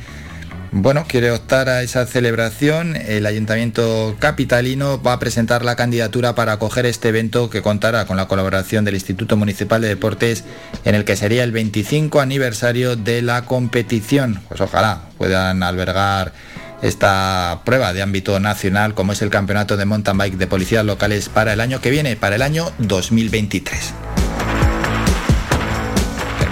bueno, 0.72 1.06
quiere 1.08 1.30
optar 1.30 1.70
a 1.70 1.84
esa 1.84 2.08
celebración. 2.08 2.96
El 2.96 3.28
Ayuntamiento 3.28 4.16
Capitalino 4.18 5.00
va 5.00 5.14
a 5.14 5.20
presentar 5.20 5.64
la 5.64 5.76
candidatura 5.76 6.34
para 6.34 6.54
acoger 6.54 6.88
este 6.88 7.10
evento 7.10 7.52
que 7.52 7.62
contará 7.62 8.08
con 8.08 8.18
la 8.18 8.28
colaboración 8.28 8.86
del 8.86 8.96
Instituto 8.96 9.38
Municipal 9.38 9.82
de 9.82 9.90
Deportes 9.90 10.46
en 10.84 10.96
el 10.96 11.06
que 11.06 11.16
sería 11.16 11.44
el 11.44 11.52
25 11.52 12.22
aniversario 12.22 12.96
de 12.96 13.22
la 13.22 13.46
competición. 13.46 14.42
Pues 14.50 14.62
ojalá 14.62 15.10
puedan 15.20 15.62
albergar 15.62 16.34
esta 16.84 17.62
prueba 17.64 17.94
de 17.94 18.02
ámbito 18.02 18.40
nacional 18.40 18.94
como 18.94 19.14
es 19.14 19.22
el 19.22 19.30
Campeonato 19.30 19.78
de 19.78 19.86
Mountain 19.86 20.18
Bike 20.18 20.38
de 20.38 20.48
Policías 20.48 20.86
Locales 20.86 21.30
para 21.30 21.54
el 21.54 21.62
año 21.62 21.82
que 21.82 21.90
viene, 21.90 22.16
para 22.18 22.36
el 22.36 22.42
año 22.42 22.72
2023. 22.78 23.94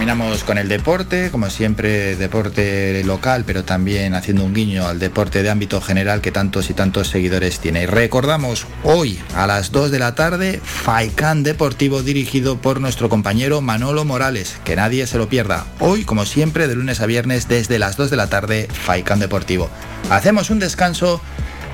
Terminamos 0.02 0.44
con 0.44 0.58
el 0.58 0.68
deporte, 0.68 1.30
como 1.30 1.52
siempre 1.52 2.16
deporte 2.16 3.04
local, 3.04 3.44
pero 3.46 3.64
también 3.64 4.16
haciendo 4.16 4.44
un 4.44 4.52
guiño 4.52 4.88
al 4.88 4.98
deporte 4.98 5.44
de 5.44 5.52
ámbito 5.52 5.80
general 5.80 6.22
que 6.22 6.32
tantos 6.32 6.72
y 6.72 6.74
tantos 6.74 7.08
seguidores 7.08 7.60
tiene. 7.60 7.86
Recordamos 7.86 8.66
hoy 8.84 9.20
a 9.36 9.46
las 9.46 9.72
2 9.72 9.92
de 9.92 10.00
la 10.00 10.16
tarde, 10.16 10.60
Faikán 10.64 11.44
Deportivo 11.44 12.02
dirigido 12.02 12.58
por 12.58 12.82
nuestro 12.82 13.10
compañero 13.10 13.62
Manolo 13.62 14.04
Morales, 14.04 14.60
que 14.64 14.76
nadie 14.76 15.06
se 15.06 15.20
lo 15.20 15.30
pierda. 15.30 15.68
Hoy, 15.80 16.04
como 16.04 16.26
siempre, 16.26 16.68
de 16.68 16.74
lunes 16.74 17.00
a 17.00 17.06
viernes 17.06 17.48
desde 17.48 17.78
las 17.78 17.96
2 17.96 18.10
de 18.10 18.18
la 18.18 18.26
tarde, 18.26 18.68
Faikán 18.74 19.20
Deportivo. 19.20 19.70
Hacemos 20.10 20.50
un 20.50 20.58
descanso 20.58 21.22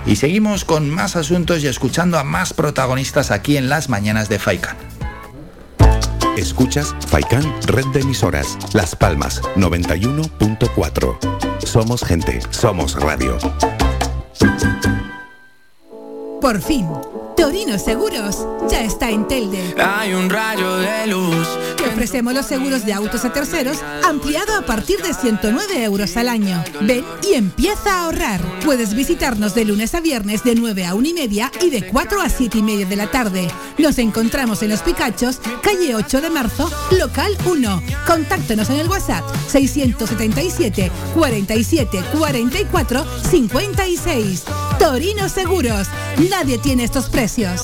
y 0.06 0.18
seguimos 0.18 0.66
con 0.66 0.90
más 0.90 1.16
asuntos 1.16 1.64
y 1.64 1.68
escuchando 1.68 2.20
a 2.20 2.26
más 2.26 2.52
protagonistas 2.54 3.32
aquí 3.32 3.56
en 3.56 3.70
las 3.70 3.88
mañanas 3.88 4.28
de 4.28 4.38
Faikán. 4.38 4.97
Escuchas 6.38 6.95
Faikan 7.07 7.43
Red 7.65 7.88
de 7.93 8.01
Emisoras. 8.01 8.57
Las 8.73 8.95
Palmas 8.95 9.41
91.4. 9.55 11.18
Somos 11.65 12.03
gente, 12.03 12.39
somos 12.51 12.93
radio. 12.93 13.38
Por 16.39 16.61
fin 16.61 16.88
Torino 17.35 17.77
Seguros 17.77 18.47
ya 18.69 18.81
está 18.81 19.09
en 19.09 19.27
Telde. 19.27 19.76
Hay 19.80 20.14
un 20.14 20.30
rayo 20.30 20.77
de 20.77 21.07
luz. 21.07 21.47
Te 21.77 21.86
ofrecemos 21.98 22.32
los 22.32 22.45
seguros 22.45 22.86
de 22.86 22.94
autos 22.94 23.26
a 23.26 23.34
terceros 23.34 23.80
ampliado 24.03 24.56
a 24.56 24.61
partir 24.68 25.02
de 25.02 25.15
109 25.15 25.84
euros 25.84 26.15
al 26.15 26.30
año. 26.30 26.64
Ven 26.82 27.03
y 27.28 27.34
empieza 27.34 27.91
a 27.91 28.03
ahorrar. 28.03 28.40
Puedes 28.64 28.94
visitarnos 28.94 29.56
de 29.56 29.65
lunes 29.65 29.95
a 29.95 29.99
viernes 29.99 30.44
de 30.44 30.53
9 30.53 30.86
a 30.86 30.94
1 30.94 31.07
y 31.07 31.14
media 31.15 31.52
y 31.60 31.72
de 31.72 31.88
4 31.88 32.22
a 32.22 32.30
7 32.30 32.60
y 32.60 32.61
media 32.61 32.86
de 32.86 32.95
la 32.95 33.10
tarde. 33.10 33.48
Nos 33.80 33.98
encontramos 33.98 34.61
en 34.61 34.69
Los 34.69 34.82
Picachos, 34.82 35.40
calle 35.64 35.95
8 35.95 36.22
de 36.22 36.30
marzo, 36.30 36.72
local 36.99 37.36
1. 37.45 37.82
Contáctanos 38.06 38.69
en 38.69 38.76
el 38.76 38.90
WhatsApp 38.90 39.26
677 39.48 40.91
47 41.15 42.03
44 42.15 43.06
56. 43.32 44.44
Torino 44.78 45.30
Seguros. 45.30 45.88
Nadie 46.30 46.60
tiene 46.60 46.84
estos 46.84 47.10
precios. 47.10 47.64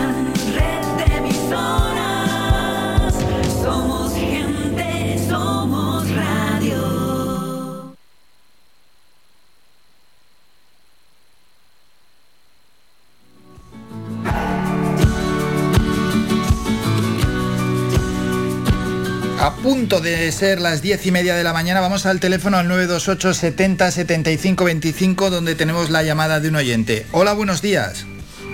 Punto 19.91 20.03
de 20.09 20.31
ser 20.31 20.61
las 20.61 20.81
diez 20.81 21.05
y 21.05 21.11
media 21.11 21.35
de 21.35 21.43
la 21.43 21.51
mañana, 21.51 21.81
vamos 21.81 22.05
al 22.05 22.21
teléfono 22.21 22.55
al 22.57 22.65
928 22.69 23.33
70 23.33 23.91
75 23.91 24.63
25, 24.63 25.29
donde 25.29 25.53
tenemos 25.55 25.89
la 25.89 26.01
llamada 26.01 26.39
de 26.39 26.47
un 26.47 26.55
oyente. 26.55 27.05
Hola, 27.11 27.33
buenos 27.33 27.61
días. 27.61 28.05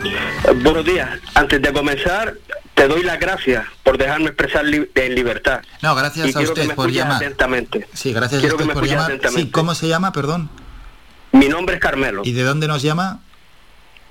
Eh, 0.03 0.51
Buenos 0.63 0.83
días. 0.83 1.07
Antes 1.35 1.61
de 1.61 1.71
comenzar, 1.71 2.33
te 2.73 2.87
doy 2.87 3.03
las 3.03 3.19
gracias 3.19 3.65
por 3.83 3.99
dejarme 3.99 4.27
expresar 4.29 4.65
li- 4.65 4.89
en 4.95 5.13
libertad. 5.13 5.61
No, 5.83 5.93
gracias 5.93 6.27
Y 6.29 6.33
a 6.35 6.39
usted 6.41 6.73
por 6.73 6.89
llamar. 6.91 7.17
Atentamente. 7.17 7.87
Sí, 7.93 8.13
gracias 8.13 8.41
Quiero 8.41 8.55
a 8.57 8.61
usted 8.61 8.73
por 8.73 8.87
llamar. 8.87 9.19
Sí, 9.35 9.51
¿cómo 9.51 9.75
se 9.75 9.87
llama, 9.87 10.11
perdón? 10.13 10.49
Mi 11.33 11.49
nombre 11.49 11.75
es 11.75 11.81
Carmelo, 11.81 12.23
¿Y 12.25 12.31
de 12.31 12.41
dónde 12.41 12.67
nos 12.67 12.81
llama? 12.81 13.19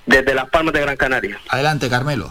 desde 0.07 0.33
Las 0.33 0.49
Palmas 0.51 0.73
de 0.75 0.81
Gran 0.81 0.97
Canaria. 0.97 1.41
Adelante, 1.49 1.89
Carmelo. 1.91 2.31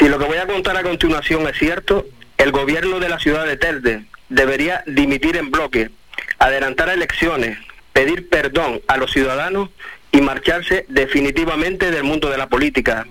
Si 0.00 0.08
lo 0.08 0.18
que 0.18 0.24
voy 0.24 0.38
a 0.38 0.46
contar 0.48 0.76
a 0.76 0.82
continuación 0.82 1.46
es 1.46 1.56
cierto, 1.56 2.04
el 2.38 2.52
gobierno 2.52 3.00
de 3.00 3.08
la 3.08 3.18
ciudad 3.18 3.46
de 3.46 3.56
Telde 3.56 4.04
debería 4.28 4.82
dimitir 4.86 5.36
en 5.36 5.50
bloque, 5.50 5.90
adelantar 6.38 6.88
elecciones, 6.88 7.58
pedir 7.92 8.28
perdón 8.28 8.80
a 8.88 8.96
los 8.96 9.12
ciudadanos 9.12 9.70
y 10.12 10.20
marcharse 10.20 10.84
definitivamente 10.88 11.90
del 11.90 12.04
mundo 12.04 12.28
de 12.30 12.38
la 12.38 12.48
política. 12.48 13.06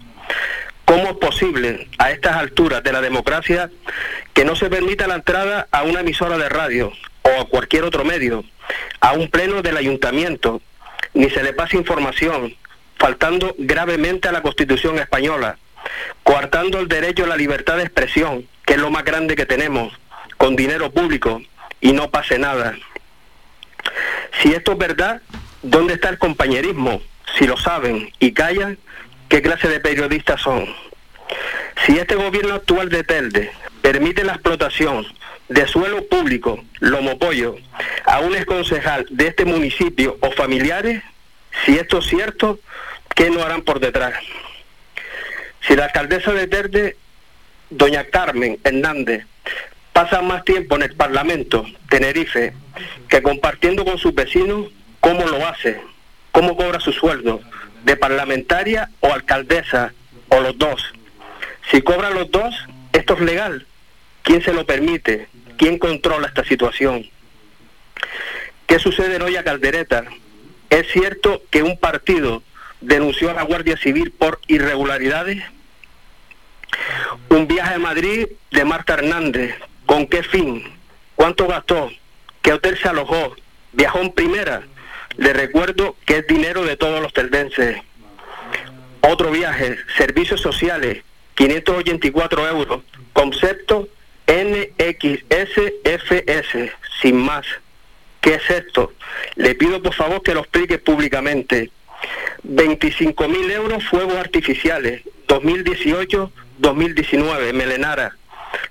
¿Cómo 0.85 1.10
es 1.10 1.18
posible 1.18 1.88
a 1.97 2.11
estas 2.11 2.35
alturas 2.35 2.84
de 2.84 2.91
la 2.91 3.02
democracia 3.02 3.72
que 4.34 4.45
no 4.45 4.56
se 4.56 4.69
permita 4.69 5.07
la 5.07 5.15
entrada 5.15 5.68
a 5.72 5.84
una 5.84 6.02
emisora 6.02 6.38
de 6.38 6.49
radio 6.49 6.91
o 7.23 7.41
a 7.41 7.45
cualquier 7.45 7.84
otro 7.84 8.06
medio, 8.06 8.43
a 8.99 9.14
un 9.14 9.30
pleno 9.30 9.64
del 9.64 9.77
ayuntamiento, 9.77 10.61
ni 11.15 11.30
se 11.31 11.41
le 11.41 11.53
pase 11.53 11.77
información, 11.77 12.56
faltando 12.97 13.56
gravemente 13.57 14.27
a 14.27 14.31
la 14.31 14.43
Constitución 14.43 14.99
española, 14.99 15.57
coartando 16.24 16.80
el 16.80 16.88
derecho 16.88 17.24
a 17.24 17.28
la 17.28 17.38
libertad 17.38 17.78
de 17.78 17.84
expresión, 17.84 18.48
que 18.66 18.74
es 18.74 18.80
lo 18.80 18.91
más 18.91 19.03
grande 19.03 19.36
que 19.36 19.45
tenemos, 19.45 19.94
con 20.38 20.56
dinero 20.56 20.91
público, 20.91 21.41
y 21.82 21.94
no 21.94 22.10
pase 22.10 22.40
nada? 22.40 22.76
Si 24.41 24.53
esto 24.53 24.74
es 24.74 24.78
verdad, 24.78 25.22
¿dónde 25.62 25.94
está 25.94 26.10
el 26.10 26.18
compañerismo? 26.18 27.02
Si 27.38 27.45
lo 27.45 27.57
saben 27.57 28.12
y 28.20 28.34
callan, 28.34 28.78
¿qué 29.30 29.41
clase 29.41 29.68
de 29.68 29.80
periodistas 29.80 30.41
son? 30.41 30.66
Si 31.86 31.98
este 31.98 32.16
gobierno 32.16 32.56
actual 32.56 32.90
de 32.90 33.03
Telde 33.03 33.52
permite 33.82 34.24
la 34.24 34.34
explotación 34.34 35.06
de 35.49 35.68
suelo 35.68 36.06
público, 36.07 36.64
lomopollo, 36.80 37.56
a 38.06 38.20
un 38.20 38.36
exconcejal 38.36 39.06
de 39.10 39.28
este 39.28 39.45
municipio 39.45 40.18
o 40.22 40.32
familiares, 40.32 41.03
si 41.66 41.78
esto 41.78 41.99
es 41.99 42.07
cierto, 42.07 42.60
¿qué 43.16 43.30
no 43.30 43.44
harán 43.44 43.62
por 43.62 43.80
detrás? 43.80 44.16
Si 45.68 45.76
la 45.76 45.86
alcaldesa 45.86 46.32
de 46.32 46.48
Telde, 46.48 46.96
doña 47.70 48.04
Carmen 48.06 48.60
Hernández, 48.64 49.26
pasa 49.94 50.22
más 50.22 50.44
tiempo 50.44 50.76
en 50.76 50.84
el 50.84 50.96
Parlamento, 50.96 51.66
Tenerife, 51.90 52.54
que 53.10 53.22
compartiendo 53.24 53.84
con 53.84 53.98
sus 53.98 54.14
vecinos 54.14 54.68
cómo 55.00 55.26
lo 55.26 55.48
hace, 55.48 55.82
cómo 56.32 56.56
cobra 56.56 56.80
su 56.80 56.92
sueldo, 56.92 57.42
de 57.84 57.96
parlamentaria 57.96 58.90
o 59.00 59.14
alcaldesa, 59.14 59.94
o 60.30 60.40
los 60.42 60.58
dos. 60.58 60.94
Si 61.72 61.82
cobran 61.82 62.14
los 62.14 62.30
dos, 62.30 62.56
esto 62.94 63.14
es 63.16 63.22
legal. 63.22 63.66
¿Quién 64.22 64.44
se 64.44 64.54
lo 64.54 64.66
permite? 64.66 65.28
¿Quién 65.58 65.78
controla 65.78 66.28
esta 66.28 66.44
situación? 66.44 67.10
¿Qué 68.68 68.80
sucede 68.80 69.16
en 69.16 69.22
Olla 69.22 69.44
Caldereta? 69.44 70.04
¿Es 70.70 70.88
cierto 70.92 71.44
que 71.50 71.64
un 71.64 71.78
partido 71.78 72.44
denunció 72.82 73.30
a 73.30 73.34
la 73.34 73.44
Guardia 73.44 73.78
Civil 73.78 74.12
por 74.12 74.42
irregularidades? 74.48 75.44
Un 77.30 77.47
viaje 77.47 77.76
a 77.76 77.80
Madrid 77.80 78.27
de 78.52 78.65
Marta 78.65 78.93
Hernández. 78.93 79.56
¿Con 79.85 80.07
qué 80.07 80.23
fin? 80.23 80.64
¿Cuánto 81.15 81.47
gastó? 81.47 81.91
¿Qué 82.41 82.53
hotel 82.53 82.77
se 82.77 82.88
alojó? 82.88 83.35
¿Viajó 83.73 83.99
en 83.99 84.11
primera? 84.11 84.64
Le 85.18 85.34
recuerdo 85.34 85.95
que 86.06 86.18
es 86.18 86.27
dinero 86.27 86.64
de 86.64 86.77
todos 86.77 87.02
los 87.02 87.14
teldenses. 87.14 87.77
Otro 89.02 89.31
viaje, 89.31 89.77
servicios 89.97 90.41
sociales, 90.41 91.03
584 91.35 92.47
euros. 92.47 92.81
Concepto 93.14 93.88
NXSFS, 94.27 95.11
sin 97.02 97.18
más. 97.18 97.45
¿Qué 98.22 98.35
es 98.35 98.49
esto? 98.49 98.93
Le 99.35 99.56
pido 99.56 99.81
por 99.81 99.93
favor 99.93 100.23
que 100.23 100.34
lo 100.34 100.39
explique 100.41 100.80
públicamente. 100.80 101.69
25 102.43 103.27
mil 103.27 103.49
euros 103.52 103.84
fuegos 103.85 104.15
artificiales, 104.15 105.02
2018-2019, 106.61 107.53
Melenara. 107.53 108.15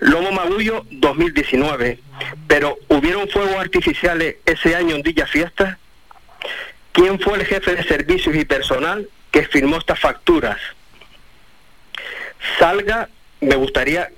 Lomo 0.01 0.33
Magullo, 0.33 0.85
2019. 0.91 1.99
Pero, 2.47 2.79
¿hubieron 2.89 3.29
fuegos 3.29 3.57
artificiales 3.57 4.37
ese 4.47 4.75
año 4.75 4.95
en 4.95 5.03
Villa 5.03 5.27
Fiesta? 5.27 5.79
¿Quién 6.93 7.19
fue 7.19 7.39
el 7.39 7.47
jefe 7.47 7.75
de 7.75 7.83
servicios 7.85 8.35
y 8.35 8.45
personal 8.45 9.09
que 9.31 9.45
firmó 9.45 9.77
estas 9.77 9.99
facturas? 9.99 10.59
Salga, 12.59 13.09
me 13.41 13.57
gustaría 13.57 14.11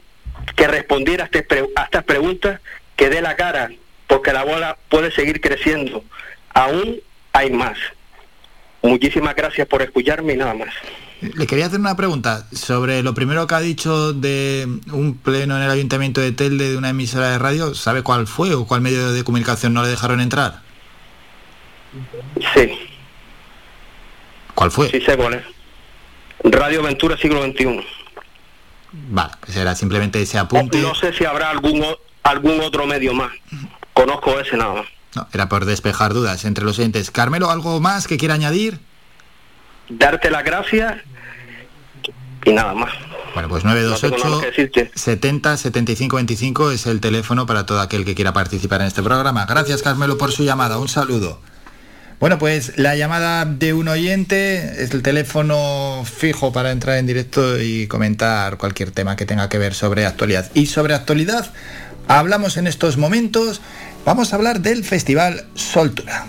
que 0.55 0.67
respondiera 0.67 1.25
a, 1.25 1.29
este 1.31 1.65
a 1.75 1.85
estas 1.85 2.05
preguntas, 2.05 2.61
que 2.97 3.09
dé 3.09 3.23
la 3.23 3.37
cara 3.37 3.71
porque 4.07 4.33
la 4.33 4.45
bola 4.45 4.77
puede 4.89 5.11
seguir 5.11 5.41
creciendo. 5.41 6.05
Aún 6.55 7.01
hay 7.33 7.51
más. 7.51 7.79
Muchísimas 8.83 9.35
gracias 9.35 9.67
por 9.67 9.83
escucharme 9.83 10.35
y 10.35 10.37
nada 10.37 10.55
más. 10.55 10.73
Le 11.21 11.47
quería 11.47 11.67
hacer 11.67 11.81
una 11.81 11.97
pregunta 11.97 12.47
sobre 12.53 13.03
lo 13.03 13.15
primero 13.15 13.47
que 13.47 13.55
ha 13.55 13.61
dicho 13.61 14.13
de 14.13 14.69
un 14.93 15.17
pleno 15.17 15.57
en 15.57 15.63
el 15.63 15.71
Ayuntamiento 15.71 16.21
de 16.21 16.33
Telde 16.33 16.71
de 16.71 16.77
una 16.77 16.91
emisora 16.91 17.31
de 17.31 17.39
radio. 17.39 17.75
¿Sabe 17.75 18.03
cuál 18.03 18.27
fue 18.27 18.55
o 18.55 18.67
cuál 18.67 18.83
medio 18.83 19.13
de 19.13 19.25
comunicación 19.25 19.73
no 19.73 19.83
le 19.83 19.89
dejaron 19.89 20.21
entrar? 20.21 20.61
Sí. 22.55 22.71
¿Cuál 24.55 24.71
fue? 24.71 24.91
Sí 24.91 25.01
sé 25.01 25.17
cuál 25.17 25.35
es. 25.35 25.45
Radio 26.45 26.83
Ventura 26.83 27.17
Siglo 27.17 27.43
XXI. 27.43 27.81
Vale, 28.93 29.33
será 29.49 29.75
simplemente 29.75 30.21
ese 30.21 30.39
apunte. 30.39 30.81
No 30.81 30.95
sé 30.95 31.13
si 31.15 31.25
habrá 31.25 31.51
algún, 31.51 31.85
algún 32.23 32.61
otro 32.61 32.87
medio 32.87 33.15
más. 33.15 33.33
Conozco 33.95 34.39
ese 34.39 34.57
nada 34.57 34.75
más. 34.75 34.87
No, 35.15 35.27
era 35.33 35.49
por 35.49 35.65
despejar 35.65 36.13
dudas 36.13 36.45
entre 36.45 36.65
los 36.65 36.79
entes. 36.79 37.11
Carmelo, 37.11 37.51
¿algo 37.51 37.81
más 37.81 38.07
que 38.07 38.19
quiera 38.19 38.35
añadir? 38.35 38.81
Darte 39.89 40.31
las 40.31 40.45
gracias 40.45 40.97
y 42.45 42.53
nada 42.53 42.75
más. 42.75 42.93
Bueno, 43.35 43.49
pues 43.49 43.65
928 43.65 44.89
70 44.95 45.57
75 45.57 46.17
25 46.17 46.71
es 46.71 46.87
el 46.87 47.01
teléfono 47.01 47.45
para 47.45 47.67
todo 47.67 47.81
aquel 47.81 48.05
que 48.05 48.15
quiera 48.15 48.33
participar 48.33 48.81
en 48.81 48.87
este 48.87 49.03
programa. 49.03 49.45
Gracias, 49.47 49.83
Carmelo, 49.83 50.17
por 50.17 50.33
su 50.33 50.45
llamada. 50.45 50.79
Un 50.79 50.89
saludo. 50.89 51.41
Bueno, 52.19 52.39
pues 52.39 52.79
la 52.79 52.97
llamada 52.97 53.45
de 53.45 53.75
un 53.75 53.89
oyente 53.89 54.83
es 54.83 54.93
el 54.93 55.03
teléfono 55.03 56.03
fijo 56.05 56.51
para 56.51 56.71
entrar 56.71 56.97
en 56.97 57.07
directo 57.07 57.61
y 57.61 57.87
comentar 57.89 58.57
cualquier 58.57 58.91
tema 58.91 59.17
que 59.17 59.27
tenga 59.27 59.51
que 59.51 59.59
ver 59.59 59.75
sobre 59.75 60.07
actualidad. 60.07 60.51
Y 60.55 60.67
sobre 60.67 60.95
actualidad 60.95 61.53
hablamos 62.09 62.57
en 62.57 62.69
estos 62.69 62.97
momentos, 62.97 63.61
vamos 64.07 64.33
a 64.33 64.37
hablar 64.37 64.61
del 64.61 64.83
Festival 64.83 65.45
Soltura. 65.55 66.25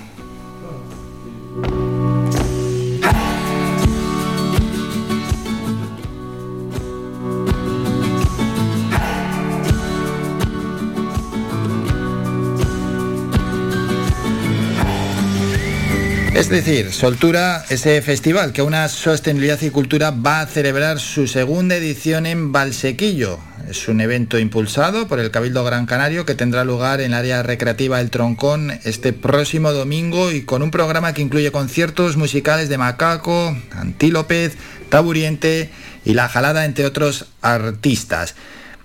Es 16.37 16.49
decir, 16.49 16.93
Soltura, 16.93 17.65
ese 17.67 17.99
festival 18.03 18.53
que 18.53 18.61
una 18.61 18.87
sostenibilidad 18.89 19.59
y 19.63 19.71
cultura 19.71 20.11
va 20.11 20.41
a 20.41 20.45
celebrar 20.45 20.99
su 20.99 21.27
segunda 21.27 21.75
edición 21.75 22.27
en 22.27 22.51
Valsequillo. 22.51 23.39
Es 23.67 23.87
un 23.87 24.01
evento 24.01 24.37
impulsado 24.37 25.07
por 25.07 25.19
el 25.19 25.31
Cabildo 25.31 25.63
Gran 25.63 25.87
Canario 25.87 26.27
que 26.27 26.35
tendrá 26.35 26.63
lugar 26.63 27.01
en 27.01 27.07
el 27.07 27.13
área 27.15 27.41
recreativa 27.41 27.99
El 27.99 28.11
Troncón 28.11 28.69
este 28.83 29.13
próximo 29.13 29.73
domingo 29.73 30.31
y 30.31 30.43
con 30.43 30.61
un 30.61 30.69
programa 30.69 31.15
que 31.15 31.23
incluye 31.23 31.51
conciertos 31.51 32.17
musicales 32.17 32.69
de 32.69 32.77
Macaco, 32.77 33.57
Antílopez, 33.71 34.57
Taburiente 34.89 35.71
y 36.05 36.13
La 36.13 36.29
Jalada, 36.29 36.65
entre 36.65 36.85
otros 36.85 37.25
artistas. 37.41 38.35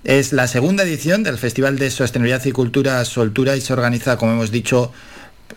Es 0.04 0.32
la 0.32 0.48
segunda 0.48 0.84
edición 0.84 1.22
del 1.22 1.36
Festival 1.36 1.78
de 1.78 1.90
Sostenibilidad 1.90 2.46
y 2.46 2.52
Cultura 2.52 3.04
Soltura 3.04 3.56
y 3.56 3.60
se 3.60 3.74
organiza, 3.74 4.16
como 4.16 4.32
hemos 4.32 4.50
dicho, 4.50 4.90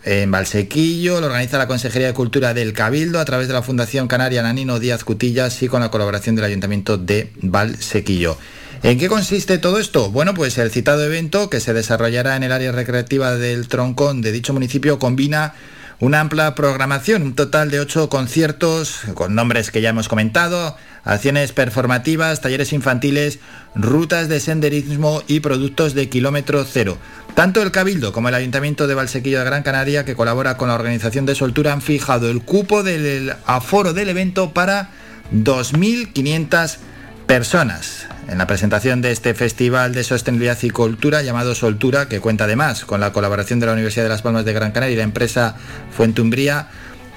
en 0.06 0.30
Valsequillo, 0.30 1.20
lo 1.20 1.26
organiza 1.26 1.58
la 1.58 1.66
Consejería 1.66 2.06
de 2.06 2.14
Cultura 2.14 2.54
del 2.54 2.72
Cabildo 2.72 3.18
a 3.18 3.24
través 3.24 3.48
de 3.48 3.54
la 3.54 3.62
Fundación 3.62 4.06
Canaria 4.06 4.40
Nanino 4.40 4.78
Díaz 4.78 5.02
Cutillas 5.02 5.60
y 5.64 5.68
con 5.68 5.80
la 5.80 5.90
colaboración 5.90 6.36
del 6.36 6.44
Ayuntamiento 6.44 6.96
de 6.96 7.32
Valsequillo. 7.42 8.38
¿En 8.84 8.98
qué 8.98 9.08
consiste 9.08 9.58
todo 9.58 9.80
esto? 9.80 10.12
Bueno, 10.12 10.32
pues 10.32 10.58
el 10.58 10.70
citado 10.70 11.04
evento 11.04 11.50
que 11.50 11.58
se 11.58 11.74
desarrollará 11.74 12.36
en 12.36 12.44
el 12.44 12.52
área 12.52 12.70
recreativa 12.70 13.34
del 13.34 13.66
Troncón 13.66 14.22
de 14.22 14.30
dicho 14.30 14.52
municipio 14.52 15.00
combina 15.00 15.54
una 15.98 16.20
amplia 16.20 16.54
programación, 16.54 17.22
un 17.22 17.34
total 17.34 17.70
de 17.72 17.80
ocho 17.80 18.08
conciertos 18.08 19.00
con 19.14 19.34
nombres 19.34 19.72
que 19.72 19.80
ya 19.80 19.88
hemos 19.88 20.08
comentado, 20.08 20.76
acciones 21.06 21.52
performativas, 21.52 22.42
talleres 22.42 22.74
infantiles, 22.74 23.38
rutas 23.74 24.28
de 24.28 24.40
senderismo 24.40 25.22
y 25.26 25.40
productos 25.40 25.94
de 25.94 26.10
kilómetro 26.10 26.64
cero. 26.64 26.98
Tanto 27.34 27.62
el 27.62 27.70
Cabildo 27.70 28.12
como 28.12 28.28
el 28.28 28.34
Ayuntamiento 28.34 28.86
de 28.86 28.94
Valsequillo 28.94 29.38
de 29.38 29.44
Gran 29.44 29.62
Canaria, 29.62 30.04
que 30.04 30.16
colabora 30.16 30.56
con 30.56 30.68
la 30.68 30.74
organización 30.74 31.26
de 31.26 31.34
Soltura, 31.34 31.72
han 31.72 31.82
fijado 31.82 32.28
el 32.30 32.42
cupo 32.42 32.82
del 32.82 33.32
aforo 33.46 33.92
del 33.92 34.08
evento 34.08 34.52
para 34.52 34.90
2.500 35.32 36.78
personas. 37.26 38.06
En 38.28 38.38
la 38.38 38.46
presentación 38.46 39.02
de 39.02 39.12
este 39.12 39.34
Festival 39.34 39.94
de 39.94 40.02
Sostenibilidad 40.02 40.58
y 40.62 40.70
Cultura 40.70 41.22
llamado 41.22 41.54
Soltura, 41.54 42.08
que 42.08 42.20
cuenta 42.20 42.44
además 42.44 42.84
con 42.84 43.00
la 43.00 43.12
colaboración 43.12 43.60
de 43.60 43.66
la 43.66 43.72
Universidad 43.72 44.04
de 44.04 44.08
Las 44.10 44.22
Palmas 44.22 44.44
de 44.44 44.52
Gran 44.52 44.72
Canaria 44.72 44.94
y 44.94 44.96
la 44.96 45.04
empresa 45.04 45.56
Fuente 45.90 46.22
Umbría, 46.22 46.68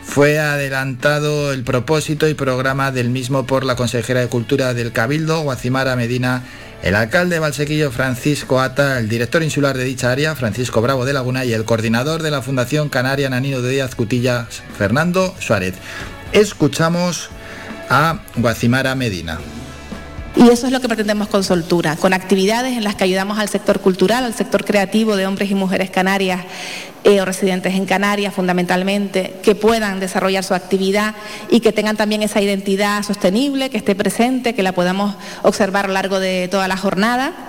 fue 0.03 0.39
adelantado 0.39 1.53
el 1.53 1.63
propósito 1.63 2.27
y 2.27 2.33
programa 2.33 2.91
del 2.91 3.09
mismo 3.09 3.45
por 3.45 3.63
la 3.63 3.75
consejera 3.75 4.21
de 4.21 4.27
Cultura 4.27 4.73
del 4.73 4.91
Cabildo, 4.91 5.41
Guacimara 5.41 5.95
Medina, 5.95 6.43
el 6.81 6.95
alcalde 6.95 7.35
de 7.35 7.39
Valsequillo, 7.39 7.91
Francisco 7.91 8.61
Ata, 8.61 8.99
el 8.99 9.09
director 9.09 9.43
insular 9.43 9.77
de 9.77 9.83
dicha 9.83 10.11
área, 10.11 10.35
Francisco 10.35 10.81
Bravo 10.81 11.05
de 11.05 11.13
Laguna, 11.13 11.45
y 11.45 11.53
el 11.53 11.65
coordinador 11.65 12.23
de 12.23 12.31
la 12.31 12.41
Fundación 12.41 12.89
Canaria 12.89 13.29
Nanino 13.29 13.61
de 13.61 13.69
Díaz 13.69 13.95
Cutillas, 13.95 14.61
Fernando 14.77 15.35
Suárez. 15.39 15.75
Escuchamos 16.31 17.29
a 17.89 18.19
Guacimara 18.37 18.95
Medina. 18.95 19.39
Y 20.35 20.49
eso 20.49 20.67
es 20.67 20.71
lo 20.71 20.79
que 20.79 20.87
pretendemos 20.87 21.27
con 21.27 21.43
Soltura, 21.43 21.95
con 21.95 22.13
actividades 22.13 22.77
en 22.77 22.83
las 22.83 22.95
que 22.95 23.03
ayudamos 23.03 23.39
al 23.39 23.49
sector 23.49 23.79
cultural, 23.79 24.23
al 24.23 24.33
sector 24.33 24.63
creativo 24.63 25.15
de 25.15 25.25
hombres 25.25 25.49
y 25.49 25.55
mujeres 25.55 25.89
canarias 25.89 26.41
eh, 27.03 27.19
o 27.19 27.25
residentes 27.25 27.73
en 27.73 27.85
Canarias 27.85 28.33
fundamentalmente, 28.33 29.35
que 29.41 29.55
puedan 29.55 29.99
desarrollar 29.99 30.43
su 30.43 30.53
actividad 30.53 31.15
y 31.49 31.61
que 31.61 31.73
tengan 31.73 31.97
también 31.97 32.21
esa 32.21 32.41
identidad 32.41 33.03
sostenible, 33.03 33.69
que 33.69 33.77
esté 33.77 33.95
presente, 33.95 34.53
que 34.53 34.63
la 34.63 34.73
podamos 34.73 35.15
observar 35.41 35.85
a 35.85 35.87
lo 35.87 35.93
largo 35.95 36.19
de 36.19 36.47
toda 36.47 36.67
la 36.67 36.77
jornada 36.77 37.48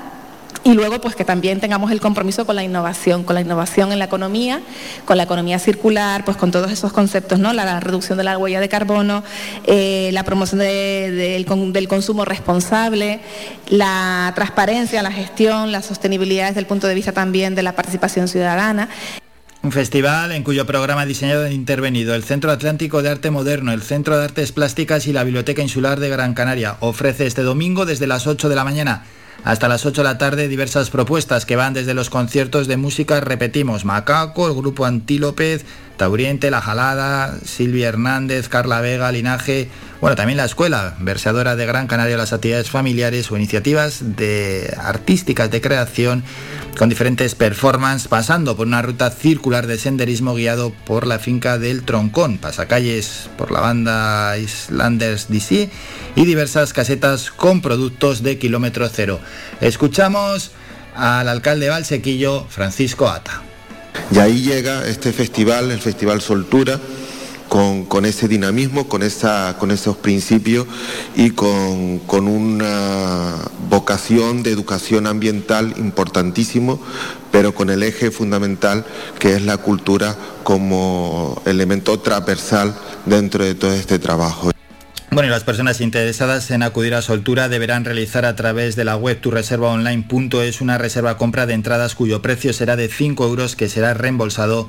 y 0.63 0.75
luego, 0.75 1.01
pues 1.01 1.17
que 1.17 1.25
también 1.25 1.59
tengamos 1.59 1.91
el 1.91 2.01
compromiso 2.01 2.45
con 2.45 2.55
la 2.55 2.63
innovación, 2.63 3.25
con 3.25 3.35
la 3.35 3.41
innovación 3.41 3.93
en 3.93 3.99
la 3.99 4.05
economía, 4.05 4.61
con 5.07 5.17
la 5.17 5.23
economía 5.23 5.59
circular, 5.59 6.25
pues 6.25 6.37
con 6.37 6.51
todos 6.51 6.71
esos 6.71 6.93
conceptos, 6.93 7.39
¿no? 7.39 7.53
La, 7.53 7.81
reducción 7.81 8.19
de 8.19 8.25
la 8.25 8.37
huella 8.37 8.61
de 8.61 8.69
carbono, 8.69 9.23
eh, 9.67 10.11
la 10.13 10.25
promoción 10.25 10.61
del 10.61 11.89
consumo 11.89 12.25
responsable, 12.25 13.21
la 13.69 14.33
transparencia, 14.35 15.03
la 15.03 15.13
gestión, 15.13 15.73
la 15.73 15.83
sostenibilidad 15.83 16.49
desde 16.49 16.61
el 16.61 16.67
punto 16.67 16.87
de 16.87 16.95
vista 16.95 17.13
también 17.13 17.55
de 17.55 17.63
la 17.63 17.75
participación 17.75 18.29
ciudadana. 18.29 18.89
Un 19.63 19.73
festival 19.73 20.33
en 20.33 20.43
cuyo 20.43 20.67
programa 20.67 21.05
diseñado 21.05 21.47
e 21.47 21.53
intervenido 21.53 22.15
el 22.15 22.25
Centro 22.25 22.51
Atlántico 22.51 23.03
de 23.03 23.11
Arte 23.11 23.31
Moderno, 23.31 23.73
el 23.73 23.83
Centro 23.83 24.17
de 24.19 24.25
Artes 24.25 24.53
Plásticas 24.53 25.07
y 25.07 25.13
la 25.13 25.23
Biblioteca 25.23 25.63
Insular 25.63 26.01
de 26.01 26.09
Gran 26.09 26.35
Canaria 26.35 26.77
ofrece 26.81 27.27
este 27.27 27.43
domingo 27.43 27.87
desde 27.87 28.07
las 28.07 28.27
8 28.27 28.49
de 28.49 28.57
la 28.57 28.65
mañana 28.65 29.05
hasta 29.45 29.69
las 29.69 29.87
8 29.87 30.03
de 30.03 30.09
la 30.09 30.19
tarde 30.19 30.49
diversas 30.49 30.91
propuestas 30.91 31.47
que 31.47 31.57
van 31.57 31.75
desde 31.75 31.95
los 31.95 32.11
conciertos 32.11 32.67
de 32.67 32.77
música, 32.77 33.21
repetimos, 33.21 33.85
Macaco, 33.85 34.49
el 34.49 34.55
grupo 34.55 34.85
Antílopez, 34.85 35.65
Tauriente, 36.01 36.51
La 36.51 36.63
Jalada, 36.63 37.37
Silvia 37.45 37.89
Hernández, 37.89 38.49
Carla 38.49 38.81
Vega, 38.81 39.13
Linaje, 39.13 39.69
bueno, 40.01 40.17
también 40.17 40.39
la 40.39 40.47
escuela, 40.47 40.97
versadora 40.99 41.57
de 41.57 41.67
Gran 41.67 41.89
Canaria, 41.89 42.17
las 42.17 42.33
actividades 42.33 42.71
familiares 42.71 43.31
o 43.31 43.37
iniciativas 43.37 44.17
de 44.17 44.75
artísticas 44.79 45.51
de 45.51 45.61
creación 45.61 46.25
con 46.79 46.89
diferentes 46.89 47.35
performances, 47.35 48.09
pasando 48.09 48.57
por 48.57 48.67
una 48.67 48.81
ruta 48.81 49.11
circular 49.11 49.67
de 49.67 49.77
senderismo 49.77 50.35
guiado 50.35 50.73
por 50.87 51.07
la 51.07 51.19
finca 51.19 51.59
del 51.59 51.83
Troncón, 51.83 52.39
pasacalles 52.39 53.29
por 53.37 53.51
la 53.51 53.61
banda 53.61 54.39
Islanders 54.39 55.29
DC 55.29 55.69
y 56.17 56.25
diversas 56.25 56.73
casetas 56.73 57.31
con 57.31 57.61
productos 57.61 58.23
de 58.23 58.39
kilómetro 58.39 58.89
cero. 58.89 59.21
Escuchamos 59.61 60.53
al 60.97 61.29
alcalde 61.29 61.69
Valsequillo, 61.69 62.47
Francisco 62.49 63.11
Ata. 63.11 63.50
Y 64.13 64.19
ahí 64.19 64.43
llega 64.43 64.87
este 64.87 65.13
festival, 65.13 65.71
el 65.71 65.81
Festival 65.81 66.21
Soltura, 66.21 66.81
con, 67.51 68.05
ese 68.05 68.29
dinamismo, 68.29 68.87
con, 68.89 69.03
esa, 69.03 69.57
con 69.59 69.73
esos 69.73 69.97
principios 69.97 70.67
y 71.17 71.31
con, 71.31 71.99
con, 71.99 72.29
una 72.29 73.35
vocación 73.69 74.45
de 74.45 74.53
educación 74.53 75.09
ambiental 75.09 75.75
importantísimo, 75.77 76.81
pero 77.33 77.53
con 77.53 77.69
el 77.71 77.83
eje 77.83 78.13
fundamental 78.13 78.87
que 79.19 79.35
es 79.35 79.43
la 79.43 79.57
cultura 79.57 80.17
como 80.45 81.43
elemento 81.45 81.99
transversal 81.99 82.73
dentro 83.05 83.45
de 83.45 83.57
todo 83.57 83.73
este 83.73 83.99
trabajo. 83.99 84.53
Bueno, 85.13 85.27
y 85.27 85.31
las 85.31 85.43
personas 85.43 85.81
interesadas 85.81 86.53
en 86.53 86.63
acudir 86.63 86.95
a 86.95 87.03
Soltura 87.03 87.49
deberán 87.49 87.85
realizar 87.85 88.25
a 88.25 88.37
través 88.37 88.77
de 88.77 88.85
la 88.85 88.97
web 88.97 89.21
tureservaonline.es 89.21 90.61
una 90.61 90.79
reserva 90.79 91.17
compra 91.17 91.47
de 91.47 91.55
entradas 91.55 91.97
cuyo 91.97 92.23
precio 92.23 92.53
será 92.53 92.77
de 92.77 92.89
5 92.89 93.27
euros 93.27 93.57
que 93.57 93.69
será 93.69 93.93
reembolsado 93.93 94.69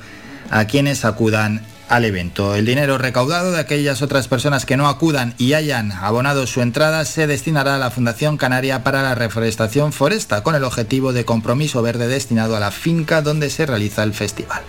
a 0.50 0.66
quienes 0.66 1.06
acudan 1.06 1.62
al 1.90 2.06
evento. 2.06 2.56
El 2.56 2.66
dinero 2.66 2.98
recaudado 2.98 3.52
de 3.52 3.60
aquellas 3.60 4.02
otras 4.02 4.28
personas 4.28 4.66
que 4.66 4.78
no 4.78 4.88
acudan 4.88 5.36
y 5.38 5.54
hayan 5.54 5.92
abonado 5.92 6.48
su 6.48 6.62
entrada 6.62 7.06
se 7.06 7.28
destinará 7.28 7.76
a 7.76 7.80
la 7.80 7.92
Fundación 7.92 8.38
Canaria 8.38 8.84
para 8.84 9.04
la 9.04 9.14
Reforestación 9.14 9.94
Foresta 9.94 10.42
con 10.42 10.56
el 10.56 10.64
objetivo 10.64 11.14
de 11.14 11.24
compromiso 11.24 11.84
verde 11.84 12.08
destinado 12.08 12.56
a 12.56 12.60
la 12.60 12.72
finca 12.72 13.22
donde 13.22 13.52
se 13.52 13.68
realiza 13.68 14.02
el 14.02 14.14
festival. 14.14 14.64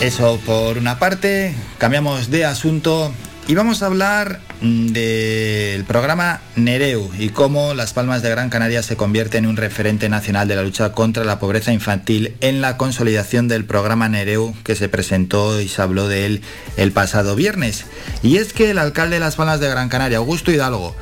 Eso 0.00 0.38
por 0.46 0.78
una 0.78 1.00
parte, 1.00 1.56
cambiamos 1.78 2.30
de 2.30 2.44
asunto 2.44 3.12
y 3.48 3.56
vamos 3.56 3.82
a 3.82 3.86
hablar 3.86 4.38
mm, 4.60 4.88
del 4.92 5.84
programa 5.86 6.40
Nereu 6.54 7.10
y 7.18 7.30
cómo 7.30 7.74
Las 7.74 7.94
Palmas 7.94 8.22
de 8.22 8.30
Gran 8.30 8.48
Canaria 8.48 8.84
se 8.84 8.96
convierte 8.96 9.38
en 9.38 9.46
un 9.46 9.56
referente 9.56 10.08
nacional 10.08 10.46
de 10.46 10.54
la 10.54 10.62
lucha 10.62 10.92
contra 10.92 11.24
la 11.24 11.40
pobreza 11.40 11.72
infantil 11.72 12.36
en 12.40 12.60
la 12.60 12.76
consolidación 12.76 13.48
del 13.48 13.64
programa 13.64 14.08
Nereu 14.08 14.54
que 14.62 14.76
se 14.76 14.88
presentó 14.88 15.60
y 15.60 15.66
se 15.66 15.82
habló 15.82 16.06
de 16.06 16.26
él 16.26 16.42
el 16.76 16.92
pasado 16.92 17.34
viernes. 17.34 17.84
Y 18.22 18.36
es 18.36 18.52
que 18.52 18.70
el 18.70 18.78
alcalde 18.78 19.16
de 19.16 19.20
Las 19.20 19.34
Palmas 19.34 19.58
de 19.58 19.68
Gran 19.68 19.88
Canaria, 19.88 20.18
Augusto 20.18 20.52
Hidalgo, 20.52 20.94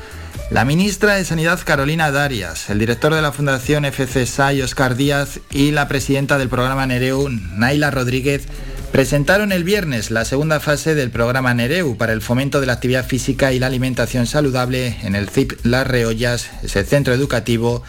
la 0.49 0.65
ministra 0.65 1.15
de 1.15 1.25
Sanidad 1.25 1.59
Carolina 1.63 2.09
Darias, 2.09 2.71
el 2.71 2.79
director 2.79 3.13
de 3.13 3.21
la 3.21 3.31
Fundación 3.31 3.85
FCSAI 3.85 4.63
Oscar 4.63 4.95
Díaz 4.95 5.39
y 5.51 5.69
la 5.69 5.87
presidenta 5.87 6.39
del 6.39 6.49
programa 6.49 6.87
Nereu 6.87 7.29
Naila 7.29 7.91
Rodríguez 7.91 8.47
presentaron 8.91 9.51
el 9.51 9.63
viernes 9.63 10.11
la 10.11 10.25
segunda 10.25 10.59
fase 10.59 10.95
del 10.95 11.11
programa 11.11 11.53
Nereu 11.53 11.97
para 11.97 12.13
el 12.13 12.21
fomento 12.21 12.59
de 12.59 12.67
la 12.67 12.73
actividad 12.73 13.05
física 13.05 13.53
y 13.53 13.59
la 13.59 13.67
alimentación 13.67 14.27
saludable 14.27 14.97
en 15.03 15.15
el 15.15 15.29
CIP 15.29 15.53
Las 15.63 15.87
Reollas, 15.87 16.49
ese 16.63 16.83
centro 16.83 17.13
educativo 17.13 17.83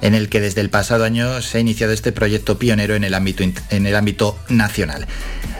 en 0.00 0.14
el 0.14 0.28
que 0.28 0.40
desde 0.40 0.60
el 0.60 0.70
pasado 0.70 1.04
año 1.04 1.40
se 1.42 1.58
ha 1.58 1.60
iniciado 1.60 1.92
este 1.92 2.12
proyecto 2.12 2.58
pionero 2.58 2.94
en 2.94 3.04
el 3.04 3.14
ámbito, 3.14 3.44
en 3.44 3.86
el 3.86 3.96
ámbito 3.96 4.38
nacional. 4.48 5.06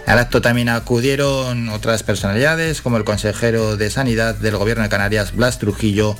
Al 0.06 0.18
acto 0.18 0.42
también 0.42 0.68
acudieron 0.68 1.68
otras 1.68 2.02
personalidades 2.02 2.82
como 2.82 2.96
el 2.96 3.04
consejero 3.04 3.76
de 3.76 3.88
Sanidad 3.88 4.34
del 4.34 4.56
Gobierno 4.56 4.82
de 4.82 4.88
Canarias, 4.88 5.34
Blas 5.34 5.58
Trujillo, 5.58 6.16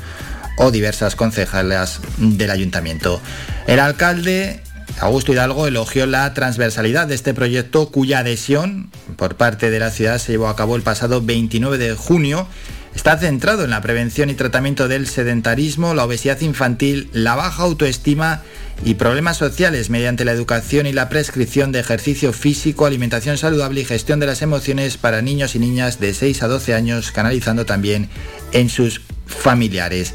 o 0.57 0.70
diversas 0.70 1.16
concejalas 1.16 2.01
del 2.19 2.51
ayuntamiento. 2.51 3.20
El 3.66 3.81
alcalde 3.81 4.61
Augusto 5.01 5.32
Hidalgo 5.32 5.66
elogió 5.66 6.06
la 6.06 6.32
transversalidad 6.35 7.06
de 7.06 7.14
este 7.14 7.35
proyecto 7.35 7.90
cuya 7.90 8.19
adhesión 8.20 8.90
por 9.16 9.36
parte 9.36 9.70
de 9.70 9.78
la 9.78 9.90
ciudad 9.90 10.19
se 10.19 10.32
llevó 10.32 10.48
a 10.48 10.56
cabo 10.56 10.77
el 10.77 10.82
pasado 10.82 11.20
29 11.20 11.78
de 11.78 11.94
junio. 11.94 12.47
Está 12.94 13.16
centrado 13.16 13.64
en 13.64 13.70
la 13.70 13.81
prevención 13.81 14.28
y 14.28 14.35
tratamiento 14.35 14.86
del 14.86 15.06
sedentarismo, 15.06 15.94
la 15.94 16.05
obesidad 16.05 16.40
infantil, 16.43 17.09
la 17.12 17.35
baja 17.35 17.62
autoestima 17.62 18.43
y 18.85 18.94
problemas 18.94 19.39
sociales 19.39 19.89
mediante 19.89 20.24
la 20.24 20.32
educación 20.32 20.86
y 20.86 20.93
la 20.93 21.09
prescripción 21.09 21.73
de 21.73 21.81
ejercicio 21.81 22.32
físico, 22.32 22.85
alimentación 22.85 23.39
saludable 23.39 23.81
y 23.81 23.85
gestión 23.85 24.20
de 24.20 24.27
las 24.27 24.43
emociones 24.43 24.98
para 24.98 25.23
niños 25.23 25.55
y 25.55 25.59
niñas 25.59 26.01
de 26.01 26.12
6 26.12 26.43
a 26.43 26.48
12 26.48 26.74
años, 26.74 27.12
canalizando 27.12 27.64
también 27.64 28.09
en 28.52 28.69
sus 28.69 29.01
familiares. 29.27 30.14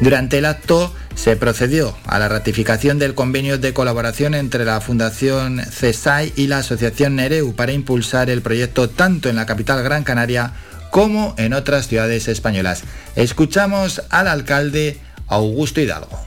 Durante 0.00 0.38
el 0.38 0.46
acto 0.46 0.92
se 1.14 1.36
procedió 1.36 1.96
a 2.06 2.18
la 2.18 2.28
ratificación 2.28 2.98
del 2.98 3.14
convenio 3.14 3.58
de 3.58 3.72
colaboración 3.72 4.34
entre 4.34 4.64
la 4.64 4.80
Fundación 4.80 5.60
CESAI 5.60 6.32
y 6.36 6.46
la 6.46 6.58
Asociación 6.58 7.16
Nereu 7.16 7.54
para 7.54 7.72
impulsar 7.72 8.30
el 8.30 8.42
proyecto 8.42 8.88
tanto 8.88 9.28
en 9.28 9.36
la 9.36 9.46
capital 9.46 9.82
Gran 9.82 10.04
Canaria 10.04 10.52
como 10.90 11.34
en 11.38 11.54
otras 11.54 11.88
ciudades 11.88 12.28
españolas. 12.28 12.84
Escuchamos 13.16 14.02
al 14.10 14.28
alcalde 14.28 14.98
Augusto 15.26 15.80
Hidalgo. 15.80 16.20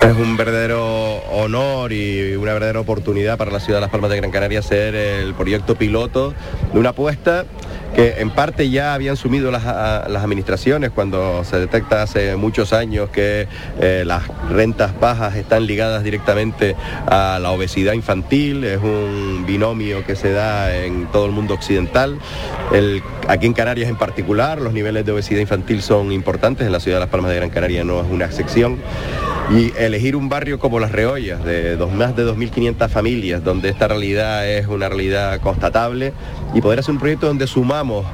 Es 0.00 0.16
un 0.16 0.36
verdadero 0.36 1.16
honor 1.32 1.92
y 1.92 2.34
una 2.34 2.54
verdadera 2.54 2.80
oportunidad 2.80 3.36
para 3.36 3.50
la 3.50 3.60
ciudad 3.60 3.78
de 3.78 3.82
Las 3.82 3.90
Palmas 3.90 4.10
de 4.10 4.16
Gran 4.16 4.30
Canaria 4.30 4.62
ser 4.62 4.94
el 4.94 5.34
proyecto 5.34 5.74
piloto 5.74 6.34
de 6.72 6.78
una 6.78 6.90
apuesta 6.90 7.44
que 7.94 8.16
en 8.18 8.30
parte 8.30 8.70
ya 8.70 8.94
habían 8.94 9.16
sumido 9.16 9.50
las, 9.50 9.64
administraciones 9.64 10.90
cuando 10.90 11.44
se 11.44 11.58
detecta 11.58 12.02
hace 12.02 12.36
muchos 12.36 12.72
años 12.72 13.10
que 13.10 13.48
eh, 13.80 14.04
las 14.06 14.24
rentas 14.50 14.98
bajas 14.98 15.36
están 15.36 15.66
ligadas 15.66 16.04
directamente 16.04 16.76
a 17.06 17.38
la 17.40 17.50
obesidad 17.50 17.94
infantil, 17.94 18.64
es 18.64 18.78
un 18.78 19.44
binomio 19.46 20.04
que 20.04 20.16
se 20.16 20.32
da 20.32 20.76
en 20.76 21.06
todo 21.06 21.26
el 21.26 21.32
mundo 21.32 21.54
occidental. 21.54 22.18
aquí 23.28 23.46
en 23.46 23.52
Canarias 23.54 23.88
en 23.88 23.96
particular 23.96 24.60
los 24.60 24.72
niveles 24.72 25.04
de 25.04 25.12
obesidad 25.12 25.40
infantil 25.40 25.82
son 25.82 26.12
importantes, 26.12 26.66
en 26.66 26.72
la 26.72 26.80
ciudad 26.80 26.96
de 26.96 27.00
Las 27.00 27.10
Palmas 27.10 27.30
de 27.30 27.36
Gran 27.36 27.50
Canaria 27.50 27.84
no 27.84 28.00
es 28.00 28.06
una 28.10 28.26
excepción. 28.26 28.78
Y 29.50 29.72
elegir 29.76 30.14
un 30.14 30.28
barrio 30.28 30.60
como 30.60 30.78
Las 30.78 30.92
Reollas, 30.92 31.44
de 31.44 31.76
dos, 31.76 31.92
más 31.92 32.14
de 32.14 32.24
2.500 32.24 32.88
familias, 32.88 33.42
donde 33.42 33.68
esta 33.68 33.88
realidad 33.88 34.48
es 34.48 34.68
una 34.68 34.88
realidad 34.88 35.40
constatable, 35.40 36.12
y 36.54 36.60
poder 36.60 36.80
hacer 36.80 36.92
un 36.92 36.98
proyecto 36.98 37.26
donde 37.26 37.46
sumamos 37.46 38.04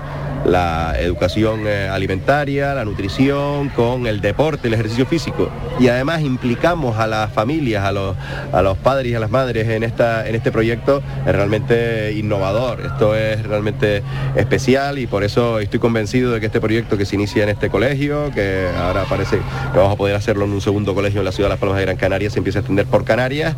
la 0.46 0.94
educación 0.98 1.66
eh, 1.66 1.88
alimentaria, 1.88 2.74
la 2.74 2.84
nutrición, 2.84 3.68
con 3.70 4.06
el 4.06 4.20
deporte, 4.20 4.68
el 4.68 4.74
ejercicio 4.74 5.06
físico. 5.06 5.50
Y 5.78 5.88
además 5.88 6.22
implicamos 6.22 6.98
a 6.98 7.06
las 7.06 7.32
familias, 7.32 7.84
a 7.84 7.92
los, 7.92 8.16
a 8.52 8.62
los 8.62 8.78
padres 8.78 9.12
y 9.12 9.14
a 9.14 9.20
las 9.20 9.30
madres 9.30 9.68
en, 9.68 9.82
esta, 9.82 10.28
en 10.28 10.34
este 10.34 10.52
proyecto, 10.52 11.02
es 11.26 11.34
realmente 11.34 12.12
innovador. 12.12 12.80
Esto 12.80 13.14
es 13.14 13.42
realmente 13.44 14.02
especial 14.36 14.98
y 14.98 15.06
por 15.06 15.24
eso 15.24 15.58
estoy 15.58 15.80
convencido 15.80 16.32
de 16.32 16.40
que 16.40 16.46
este 16.46 16.60
proyecto 16.60 16.96
que 16.96 17.04
se 17.04 17.16
inicia 17.16 17.42
en 17.42 17.50
este 17.50 17.68
colegio, 17.68 18.30
que 18.32 18.68
ahora 18.78 19.04
parece 19.04 19.36
que 19.36 19.78
vamos 19.78 19.92
a 19.92 19.96
poder 19.96 20.14
hacerlo 20.14 20.44
en 20.44 20.52
un 20.52 20.60
segundo 20.60 20.94
colegio 20.94 21.20
en 21.20 21.24
la 21.24 21.32
ciudad 21.32 21.48
de 21.48 21.54
Las 21.54 21.58
Palmas 21.58 21.78
de 21.78 21.84
Gran 21.84 21.96
Canaria, 21.96 22.30
se 22.30 22.38
empieza 22.38 22.58
a 22.58 22.60
extender 22.60 22.86
por 22.86 23.04
Canarias 23.04 23.54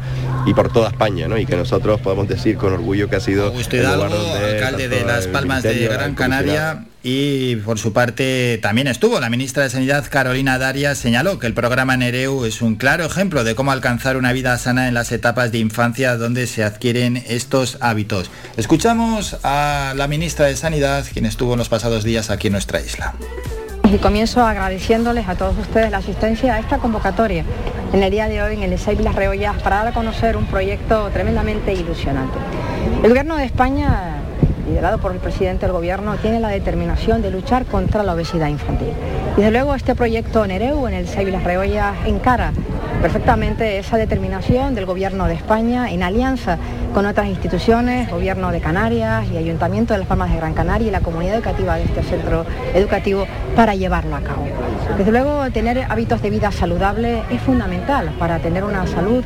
y 0.47 0.55
por 0.55 0.73
toda 0.73 0.89
España, 0.89 1.29
¿no? 1.29 1.39
Y 1.39 1.47
que 1.47 1.57
nosotros 1.57 2.01
podemos 2.01 2.29
decir 2.29 2.57
con 2.57 2.73
orgullo 2.73 3.09
que 3.09 3.17
ha 3.17 3.21
sido 3.21 3.53
el 3.53 3.83
lugar 3.83 4.11
alcalde 4.13 4.89
de 4.89 5.05
Las 5.05 5.27
Palmas 5.27 5.63
de 5.63 5.89
Gran 5.89 6.15
Canaria 6.15 6.78
y 7.03 7.57
por 7.57 7.79
su 7.79 7.93
parte 7.93 8.59
también 8.61 8.89
estuvo 8.89 9.21
la 9.21 9.31
ministra 9.31 9.63
de 9.63 9.71
Sanidad 9.71 10.05
Carolina 10.11 10.59
Darias 10.59 10.99
señaló 10.99 11.39
que 11.39 11.47
el 11.47 11.55
programa 11.55 11.97
Nereu 11.97 12.45
es 12.45 12.61
un 12.61 12.75
claro 12.75 13.05
ejemplo 13.05 13.45
de 13.45 13.55
cómo 13.55 13.71
alcanzar 13.71 14.17
una 14.17 14.33
vida 14.33 14.59
sana 14.59 14.89
en 14.89 14.95
las 14.95 15.13
etapas 15.13 15.53
de 15.53 15.59
infancia 15.59 16.17
donde 16.17 16.47
se 16.47 16.65
adquieren 16.65 17.23
estos 17.29 17.79
hábitos. 17.81 18.31
Escuchamos 18.57 19.39
a 19.45 19.95
la 19.97 20.09
ministra 20.09 20.47
de 20.47 20.57
Sanidad 20.57 21.07
quien 21.13 21.27
estuvo 21.27 21.53
en 21.53 21.59
los 21.59 21.69
pasados 21.69 22.03
días 22.03 22.31
aquí 22.31 22.49
en 22.49 22.55
nuestra 22.55 22.81
isla. 22.81 23.15
Y 23.91 23.97
comienzo 23.99 24.45
agradeciéndoles 24.45 25.29
a 25.29 25.35
todos 25.35 25.57
ustedes 25.57 25.91
la 25.91 25.99
asistencia 25.99 26.57
a 26.57 26.59
esta 26.59 26.79
convocatoria 26.79 27.45
en 27.93 28.03
el 28.03 28.11
día 28.11 28.29
de 28.29 28.43
hoy 28.43 28.55
en 28.55 28.63
el 28.63 28.73
ESAIP 28.75 29.01
Las 29.01 29.15
Reollas 29.15 29.63
para 29.63 29.77
dar 29.77 29.89
a 29.89 29.93
conocer 29.93 30.37
un 30.37 30.47
proyecto 30.47 31.09
tremendamente 31.11 31.73
ilusionante. 31.73 32.39
El 33.03 33.09
gobierno 33.09 33.37
de 33.37 33.45
España 33.45 34.17
liderado 34.69 34.99
por 34.99 35.13
el 35.13 35.19
presidente 35.19 35.67
del 35.67 35.73
gobierno, 35.73 36.17
tiene 36.17 36.41
la 36.41 36.49
determinación 36.49 37.23
de 37.23 37.31
luchar 37.31 37.65
contra 37.65 38.03
la 38.03 38.15
obesidad 38.15 38.49
infantil. 38.49 38.93
Desde 39.37 39.51
luego 39.51 39.75
este 39.75 39.95
proyecto 39.95 40.47
Nereu 40.47 40.87
en 40.87 40.95
el 40.95 41.33
Las 41.33 41.45
Reollas 41.45 41.95
encara 42.07 42.53
perfectamente 43.03 43.79
esa 43.79 43.97
determinación 43.97 44.75
del 44.75 44.87
gobierno 44.87 45.27
de 45.27 45.35
España 45.35 45.91
en 45.91 46.03
alianza 46.03 46.59
con 46.93 47.07
otras 47.07 47.29
instituciones, 47.29 48.11
gobierno 48.11 48.51
de 48.51 48.61
Canarias 48.61 49.27
y 49.33 49.37
Ayuntamiento 49.37 49.95
de 49.95 50.01
las 50.01 50.09
Palmas 50.09 50.31
de 50.31 50.37
Gran 50.37 50.55
Canaria 50.55 50.89
y 50.89 50.91
la 50.91 51.01
comunidad 51.01 51.37
educativa 51.37 51.77
de 51.77 51.85
este 51.85 52.03
centro 52.03 52.45
educativo 52.75 53.27
para 53.55 53.75
llevarlo 53.75 54.17
a 54.17 54.21
cabo. 54.21 54.45
Desde 54.97 55.13
luego 55.13 55.49
tener 55.51 55.87
hábitos 55.89 56.23
de 56.23 56.31
vida 56.31 56.51
saludables 56.51 57.23
es 57.31 57.41
fundamental 57.41 58.11
para 58.19 58.39
tener 58.39 58.65
una 58.65 58.87
salud 58.87 59.23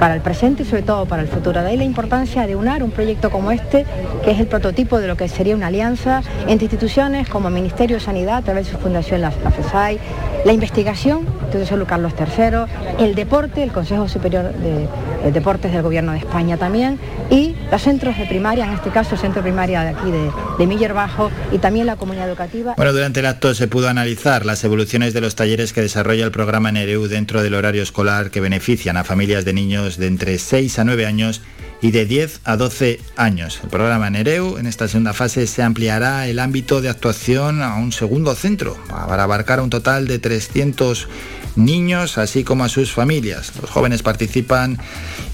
para 0.00 0.14
el 0.14 0.22
presente 0.22 0.64
y 0.64 0.66
sobre 0.66 0.82
todo 0.82 1.06
para 1.06 1.22
el 1.22 1.28
futuro. 1.28 1.62
De 1.62 1.68
ahí 1.68 1.76
la 1.76 1.84
importancia 1.84 2.46
de 2.46 2.56
unar 2.56 2.82
un 2.82 2.90
proyecto 2.90 3.30
como 3.30 3.52
este, 3.52 3.86
que 4.24 4.32
es 4.32 4.40
el 4.40 4.46
prototipo 4.46 4.73
de 4.74 5.06
lo 5.06 5.16
que 5.16 5.28
sería 5.28 5.54
una 5.54 5.68
alianza 5.68 6.22
entre 6.48 6.64
instituciones 6.64 7.28
como 7.28 7.48
el 7.48 7.54
Ministerio 7.54 7.96
de 7.96 8.00
Sanidad, 8.00 8.38
a 8.38 8.42
través 8.42 8.66
de 8.66 8.72
su 8.72 8.78
fundación, 8.78 9.20
la, 9.20 9.30
FESAI, 9.30 10.00
la 10.44 10.52
investigación, 10.52 11.20
entonces 11.44 11.68
solo 11.68 11.86
Carlos 11.86 12.12
III, 12.18 13.04
el 13.04 13.14
deporte, 13.14 13.62
el 13.62 13.70
Consejo 13.70 14.08
Superior 14.08 14.52
de, 14.52 14.88
Deportes 15.30 15.72
del 15.72 15.82
Gobierno 15.82 16.12
de 16.12 16.18
España 16.18 16.56
también, 16.56 16.98
y 17.30 17.54
los 17.70 17.80
centros 17.80 18.18
de 18.18 18.26
primaria, 18.26 18.66
en 18.66 18.72
este 18.72 18.90
caso 18.90 19.14
el 19.14 19.20
centro 19.20 19.42
primaria 19.42 19.82
de 19.82 19.88
aquí 19.90 20.10
de, 20.10 20.30
de 20.58 20.66
Miller 20.66 20.92
Bajo, 20.92 21.30
y 21.52 21.58
también 21.58 21.86
la 21.86 21.96
comunidad 21.96 22.28
educativa. 22.28 22.74
Bueno, 22.76 22.92
durante 22.92 23.20
el 23.20 23.26
acto 23.26 23.54
se 23.54 23.68
pudo 23.68 23.88
analizar 23.88 24.44
las 24.44 24.64
evoluciones 24.64 25.14
de 25.14 25.20
los 25.20 25.36
talleres 25.36 25.72
que 25.72 25.82
desarrolla 25.82 26.24
el 26.24 26.32
programa 26.32 26.72
NEREU 26.72 27.06
dentro 27.06 27.42
del 27.42 27.54
horario 27.54 27.82
escolar 27.82 28.30
que 28.30 28.40
benefician 28.40 28.96
a 28.96 29.04
familias 29.04 29.44
de 29.44 29.52
niños 29.52 29.96
de 29.98 30.08
entre 30.08 30.38
6 30.38 30.78
a 30.80 30.84
9 30.84 31.06
años 31.06 31.42
y 31.80 31.90
de 31.90 32.06
10 32.06 32.40
a 32.44 32.56
12 32.56 33.00
años. 33.16 33.60
El 33.62 33.70
programa 33.70 34.10
Nereu 34.10 34.58
en 34.58 34.66
esta 34.66 34.88
segunda 34.88 35.12
fase 35.12 35.46
se 35.46 35.62
ampliará 35.62 36.26
el 36.28 36.38
ámbito 36.38 36.80
de 36.80 36.88
actuación 36.88 37.62
a 37.62 37.76
un 37.76 37.92
segundo 37.92 38.34
centro 38.34 38.76
para 38.88 39.22
abarcar 39.24 39.60
un 39.60 39.70
total 39.70 40.06
de 40.06 40.18
300 40.18 41.08
niños 41.56 42.18
así 42.18 42.44
como 42.44 42.64
a 42.64 42.68
sus 42.68 42.92
familias. 42.92 43.52
Los 43.60 43.70
jóvenes 43.70 44.02
participan 44.02 44.78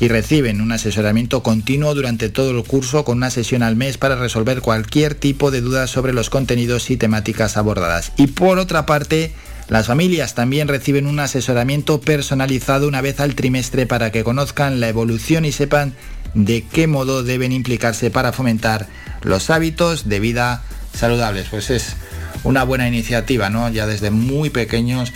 y 0.00 0.08
reciben 0.08 0.60
un 0.60 0.72
asesoramiento 0.72 1.42
continuo 1.42 1.94
durante 1.94 2.28
todo 2.28 2.50
el 2.50 2.64
curso 2.64 3.04
con 3.04 3.18
una 3.18 3.30
sesión 3.30 3.62
al 3.62 3.76
mes 3.76 3.98
para 3.98 4.16
resolver 4.16 4.60
cualquier 4.60 5.14
tipo 5.14 5.50
de 5.50 5.60
dudas 5.60 5.90
sobre 5.90 6.12
los 6.12 6.30
contenidos 6.30 6.90
y 6.90 6.96
temáticas 6.96 7.56
abordadas. 7.56 8.12
Y 8.16 8.28
por 8.28 8.58
otra 8.58 8.86
parte, 8.86 9.32
las 9.68 9.86
familias 9.86 10.34
también 10.34 10.66
reciben 10.66 11.06
un 11.06 11.20
asesoramiento 11.20 12.00
personalizado 12.00 12.88
una 12.88 13.00
vez 13.00 13.20
al 13.20 13.36
trimestre 13.36 13.86
para 13.86 14.10
que 14.10 14.24
conozcan 14.24 14.80
la 14.80 14.88
evolución 14.88 15.44
y 15.44 15.52
sepan 15.52 15.94
de 16.34 16.64
qué 16.64 16.86
modo 16.86 17.22
deben 17.22 17.52
implicarse 17.52 18.10
para 18.10 18.32
fomentar 18.32 18.86
los 19.22 19.50
hábitos 19.50 20.08
de 20.08 20.20
vida 20.20 20.62
saludables. 20.94 21.48
Pues 21.50 21.70
es 21.70 21.96
una 22.44 22.64
buena 22.64 22.88
iniciativa, 22.88 23.50
¿no? 23.50 23.68
Ya 23.68 23.86
desde 23.86 24.10
muy 24.10 24.50
pequeños 24.50 25.12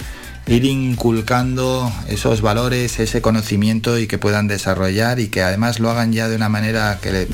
ir 0.46 0.64
inculcando 0.64 1.90
esos 2.08 2.42
valores, 2.42 3.00
ese 3.00 3.22
conocimiento 3.22 3.98
y 3.98 4.06
que 4.06 4.18
puedan 4.18 4.46
desarrollar 4.46 5.18
y 5.18 5.28
que 5.28 5.42
además 5.42 5.80
lo 5.80 5.90
hagan 5.90 6.12
ya 6.12 6.28
de 6.28 6.36
una 6.36 6.48
manera 6.48 6.98
que 7.00 7.28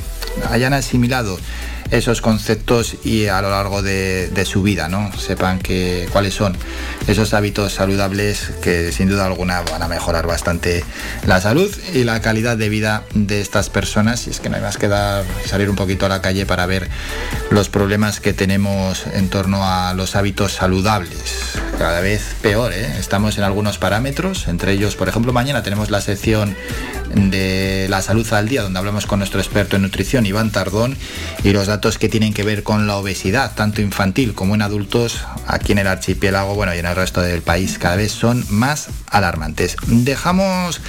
hayan 0.48 0.73
asimilado 0.73 1.39
esos 1.91 2.21
conceptos 2.21 2.97
y 3.05 3.27
a 3.27 3.43
lo 3.43 3.51
largo 3.51 3.83
de, 3.83 4.31
su 4.45 4.62
vida, 4.62 4.89
¿no? 4.89 5.12
Sepan 5.19 5.59
que, 5.59 6.09
cuáles 6.12 6.35
son 6.35 6.57
esos 7.07 7.35
hábitos 7.35 7.75
saludables 7.75 8.53
que 8.62 8.91
sin 8.91 9.09
duda 9.09 9.27
alguna 9.27 9.61
van 9.62 9.83
a 9.83 9.89
mejorar 9.89 10.27
bastante 10.27 10.83
la 11.27 11.41
salud 11.41 11.71
y 11.93 12.05
la 12.05 12.21
calidad 12.23 12.57
de 12.57 12.69
vida 12.69 13.05
de 13.15 13.41
estas 13.41 13.69
personas. 13.69 14.27
Y 14.27 14.31
es 14.31 14.41
que 14.41 14.49
no 14.49 14.57
hay 14.57 14.62
más 14.62 14.79
que 14.79 14.89
dar, 14.89 15.25
salir 15.45 15.69
un 15.69 15.77
poquito 15.77 16.07
a 16.07 16.09
la 16.09 16.23
calle 16.23 16.47
para 16.47 16.65
ver 16.67 16.89
los 17.51 17.69
problemas 17.69 18.21
que 18.21 18.33
tenemos 18.33 19.05
en 19.12 19.29
torno 19.29 19.65
a 19.65 19.93
los 19.95 20.17
hábitos 20.17 20.53
saludables. 20.53 21.59
Cada 21.79 22.01
vez 22.01 22.23
peor, 22.43 22.73
¿eh? 22.73 22.97
Estamos 22.99 23.39
en 23.39 23.45
algunos 23.45 23.79
parámetros, 23.79 24.49
entre 24.49 24.73
ellos, 24.73 24.97
por 24.97 25.09
ejemplo, 25.09 25.33
mañana 25.33 25.62
tenemos 25.62 25.91
la 25.91 26.01
sección 26.01 26.57
de 27.15 27.87
la 27.89 28.03
salud 28.03 28.31
al 28.33 28.49
día, 28.49 28.62
donde 28.62 28.79
hablamos 28.79 29.07
con 29.07 29.19
nuestro 29.19 29.41
experto 29.41 29.77
en 29.77 29.83
nutrición, 29.83 30.27
Iván 30.27 30.51
Tardón, 30.51 30.97
y 31.43 31.53
los 31.53 31.67
datos 31.67 31.80
que 31.81 32.09
tienen 32.09 32.35
que 32.35 32.43
ver 32.43 32.62
con 32.62 32.86
la 32.86 32.97
obesidad, 32.97 33.55
tanto 33.55 33.81
infantil 33.81 34.35
como 34.35 34.55
en 34.55 34.62
adultos, 34.62 35.24
aquí 35.47 35.73
en 35.73 35.78
el 35.78 35.86
archipiélago, 35.86 36.55
bueno, 36.55 36.74
y 36.74 36.78
en 36.78 36.86
el 36.86 36.94
resto 36.94 37.23
del 37.23 37.40
país, 37.40 37.78
cada 37.78 37.97
vez 37.97 38.12
son 38.12 38.44
más 38.51 38.89
alarmantes. 39.09 39.77
Dejamos 39.86 40.82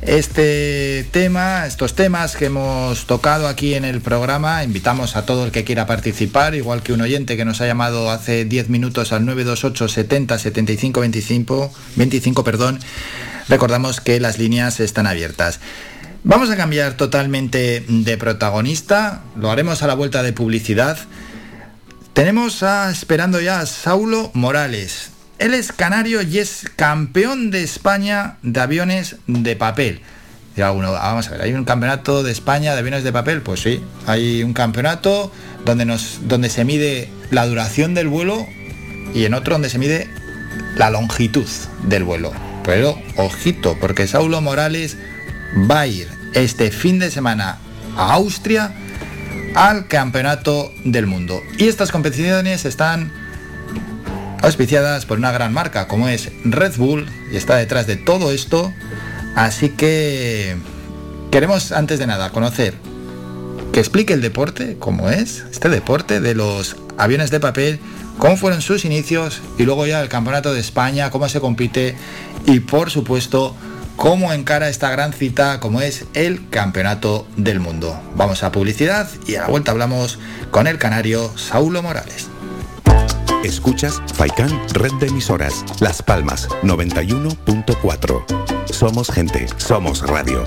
este 0.00 1.06
tema, 1.10 1.66
estos 1.66 1.94
temas 1.94 2.36
que 2.36 2.46
hemos 2.46 3.06
tocado 3.06 3.48
aquí 3.48 3.74
en 3.74 3.84
el 3.84 4.00
programa. 4.00 4.64
Invitamos 4.64 5.14
a 5.14 5.26
todo 5.26 5.44
el 5.44 5.52
que 5.52 5.64
quiera 5.64 5.86
participar, 5.86 6.54
igual 6.54 6.82
que 6.82 6.94
un 6.94 7.02
oyente 7.02 7.36
que 7.36 7.44
nos 7.44 7.60
ha 7.60 7.66
llamado 7.66 8.10
hace 8.10 8.46
10 8.46 8.70
minutos 8.70 9.12
al 9.12 9.26
928 9.26 9.88
70 9.88 10.38
75 10.38 11.00
25, 11.00 11.72
25 11.96 12.44
perdón. 12.44 12.78
Recordamos 13.48 14.00
que 14.00 14.20
las 14.20 14.38
líneas 14.38 14.80
están 14.80 15.06
abiertas. 15.06 15.60
Vamos 16.22 16.50
a 16.50 16.56
cambiar 16.56 16.98
totalmente 16.98 17.82
de 17.88 18.18
protagonista, 18.18 19.22
lo 19.36 19.50
haremos 19.50 19.82
a 19.82 19.86
la 19.86 19.94
vuelta 19.94 20.22
de 20.22 20.34
publicidad. 20.34 20.98
Tenemos 22.12 22.62
a, 22.62 22.90
esperando 22.90 23.40
ya 23.40 23.60
a 23.60 23.66
Saulo 23.66 24.30
Morales. 24.34 25.12
Él 25.38 25.54
es 25.54 25.72
canario 25.72 26.20
y 26.20 26.38
es 26.38 26.66
campeón 26.76 27.50
de 27.50 27.62
España 27.62 28.36
de 28.42 28.60
aviones 28.60 29.16
de 29.28 29.56
papel. 29.56 30.02
vamos 30.58 31.28
a 31.28 31.30
ver, 31.30 31.40
¿hay 31.40 31.54
un 31.54 31.64
campeonato 31.64 32.22
de 32.22 32.32
España 32.32 32.74
de 32.74 32.80
aviones 32.80 33.02
de 33.02 33.12
papel? 33.12 33.40
Pues 33.40 33.60
sí, 33.60 33.82
hay 34.06 34.42
un 34.42 34.52
campeonato 34.52 35.32
donde, 35.64 35.86
nos, 35.86 36.28
donde 36.28 36.50
se 36.50 36.66
mide 36.66 37.08
la 37.30 37.46
duración 37.46 37.94
del 37.94 38.08
vuelo 38.08 38.46
y 39.14 39.24
en 39.24 39.32
otro 39.32 39.54
donde 39.54 39.70
se 39.70 39.78
mide 39.78 40.06
la 40.76 40.90
longitud 40.90 41.48
del 41.84 42.04
vuelo. 42.04 42.30
Pero 42.62 43.00
ojito, 43.16 43.78
porque 43.80 44.06
Saulo 44.06 44.42
Morales 44.42 44.98
va 45.70 45.80
a 45.80 45.86
ir 45.86 46.08
este 46.34 46.70
fin 46.70 46.98
de 46.98 47.10
semana 47.10 47.58
a 47.96 48.14
Austria 48.14 48.72
al 49.54 49.88
Campeonato 49.88 50.72
del 50.84 51.06
Mundo. 51.06 51.42
Y 51.58 51.68
estas 51.68 51.90
competiciones 51.90 52.64
están 52.64 53.12
auspiciadas 54.42 55.06
por 55.06 55.18
una 55.18 55.32
gran 55.32 55.52
marca 55.52 55.86
como 55.86 56.08
es 56.08 56.30
Red 56.44 56.76
Bull 56.76 57.06
y 57.32 57.36
está 57.36 57.56
detrás 57.56 57.86
de 57.86 57.96
todo 57.96 58.30
esto. 58.32 58.72
Así 59.36 59.70
que 59.70 60.56
queremos 61.30 61.72
antes 61.72 61.98
de 61.98 62.06
nada 62.06 62.30
conocer 62.30 62.74
que 63.72 63.80
explique 63.80 64.12
el 64.12 64.20
deporte, 64.20 64.76
cómo 64.78 65.10
es, 65.10 65.44
este 65.50 65.68
deporte 65.68 66.20
de 66.20 66.34
los 66.34 66.76
aviones 66.98 67.30
de 67.30 67.38
papel, 67.38 67.78
cómo 68.18 68.36
fueron 68.36 68.62
sus 68.62 68.84
inicios 68.84 69.40
y 69.58 69.62
luego 69.62 69.86
ya 69.86 70.00
el 70.02 70.08
Campeonato 70.08 70.52
de 70.52 70.60
España, 70.60 71.10
cómo 71.10 71.28
se 71.28 71.40
compite 71.40 71.96
y 72.46 72.60
por 72.60 72.90
supuesto 72.90 73.54
cómo 73.96 74.32
encara 74.32 74.68
esta 74.68 74.90
gran 74.90 75.12
cita 75.12 75.60
como 75.60 75.80
es 75.80 76.04
el 76.14 76.48
Campeonato 76.48 77.26
del 77.36 77.60
Mundo. 77.60 78.00
Vamos 78.16 78.42
a 78.42 78.52
publicidad 78.52 79.08
y 79.26 79.36
a 79.36 79.42
la 79.42 79.48
vuelta 79.48 79.72
hablamos 79.72 80.18
con 80.50 80.66
el 80.66 80.78
canario 80.78 81.30
Saulo 81.36 81.82
Morales. 81.82 82.28
Escuchas 83.44 84.02
Faikan 84.14 84.50
Red 84.74 84.92
de 85.00 85.06
Emisoras, 85.06 85.64
Las 85.80 86.02
Palmas 86.02 86.48
91.4. 86.62 88.24
Somos 88.70 89.10
gente, 89.10 89.46
somos 89.56 90.06
radio. 90.06 90.44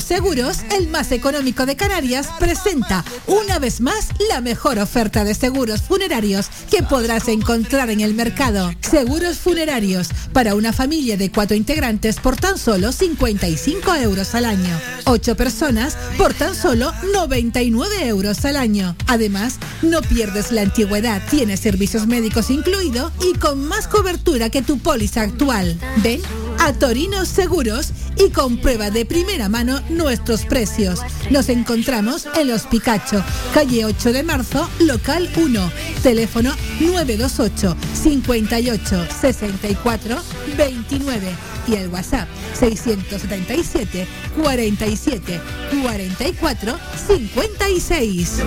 Seguros, 0.00 0.58
el 0.76 0.88
más 0.88 1.12
económico 1.12 1.66
de 1.66 1.76
Canarias, 1.76 2.28
presenta 2.38 3.04
una 3.26 3.58
vez 3.58 3.80
más 3.80 4.08
la 4.28 4.40
mejor 4.40 4.78
oferta 4.78 5.24
de 5.24 5.34
seguros 5.34 5.82
funerarios 5.82 6.48
que 6.70 6.82
podrás 6.82 7.28
encontrar 7.28 7.90
en 7.90 8.00
el 8.00 8.14
mercado. 8.14 8.72
Seguros 8.80 9.38
funerarios 9.38 10.08
para 10.32 10.54
una 10.54 10.72
familia 10.72 11.16
de 11.16 11.30
cuatro 11.30 11.56
integrantes 11.56 12.16
por 12.16 12.36
tan 12.36 12.58
solo 12.58 12.92
55 12.92 13.94
euros 13.96 14.34
al 14.34 14.44
año. 14.44 14.80
Ocho 15.04 15.36
personas 15.36 15.96
por 16.18 16.34
tan 16.34 16.54
solo 16.54 16.92
99 17.12 18.06
euros 18.06 18.44
al 18.44 18.56
año. 18.56 18.96
Además, 19.06 19.58
no 19.82 20.02
pierdes 20.02 20.52
la 20.52 20.62
antigüedad, 20.62 21.22
tienes 21.30 21.60
servicios 21.60 22.06
médicos 22.06 22.50
incluido 22.50 23.12
y 23.22 23.38
con 23.38 23.66
más 23.66 23.88
cobertura 23.88 24.50
que 24.50 24.62
tu 24.62 24.78
póliza 24.78 25.22
actual. 25.22 25.78
Ven 26.02 26.20
a 26.60 26.72
Torinos 26.72 27.28
Seguros 27.28 27.92
y 28.16 28.30
comprueba 28.30 28.90
de 28.90 29.04
primera 29.04 29.48
mano 29.48 29.80
nuestros 29.88 30.44
precios. 30.44 31.00
Nos 31.30 31.48
encontramos 31.48 32.26
en 32.36 32.48
Los 32.48 32.62
Picacho, 32.62 33.22
calle 33.54 33.84
8 33.84 34.12
de 34.12 34.22
marzo, 34.22 34.68
local 34.80 35.30
1, 35.36 35.72
teléfono 36.02 36.54
928 36.80 37.76
58 37.94 39.06
64 39.20 40.16
29 40.56 41.28
y 41.68 41.74
el 41.74 41.88
WhatsApp 41.88 42.28
677 42.58 44.06
47 44.36 45.40
44 45.82 46.78
56. 47.06 48.42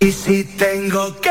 Y 0.00 0.12
si 0.12 0.44
tengo 0.44 1.18
que 1.20 1.30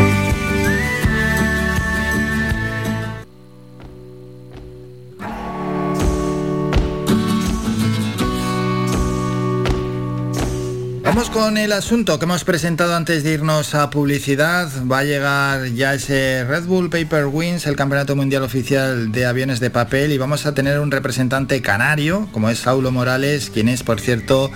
Vamos 11.13 11.29
con 11.29 11.57
el 11.57 11.73
asunto 11.73 12.17
que 12.17 12.23
hemos 12.23 12.45
presentado 12.45 12.95
antes 12.95 13.25
de 13.25 13.33
irnos 13.33 13.75
a 13.75 13.89
publicidad. 13.89 14.69
Va 14.89 14.99
a 14.99 15.03
llegar 15.03 15.65
ya 15.73 15.93
ese 15.93 16.45
Red 16.45 16.63
Bull 16.63 16.89
Paper 16.89 17.25
Wings, 17.25 17.67
el 17.67 17.75
Campeonato 17.75 18.15
Mundial 18.15 18.43
Oficial 18.43 19.11
de 19.11 19.25
Aviones 19.25 19.59
de 19.59 19.69
Papel, 19.69 20.13
y 20.13 20.17
vamos 20.17 20.45
a 20.45 20.53
tener 20.53 20.79
un 20.79 20.89
representante 20.89 21.61
canario, 21.61 22.29
como 22.31 22.49
es 22.49 22.59
Saulo 22.59 22.91
Morales, 22.91 23.49
quien 23.49 23.67
es, 23.67 23.83
por 23.83 23.99
cierto, 23.99 24.51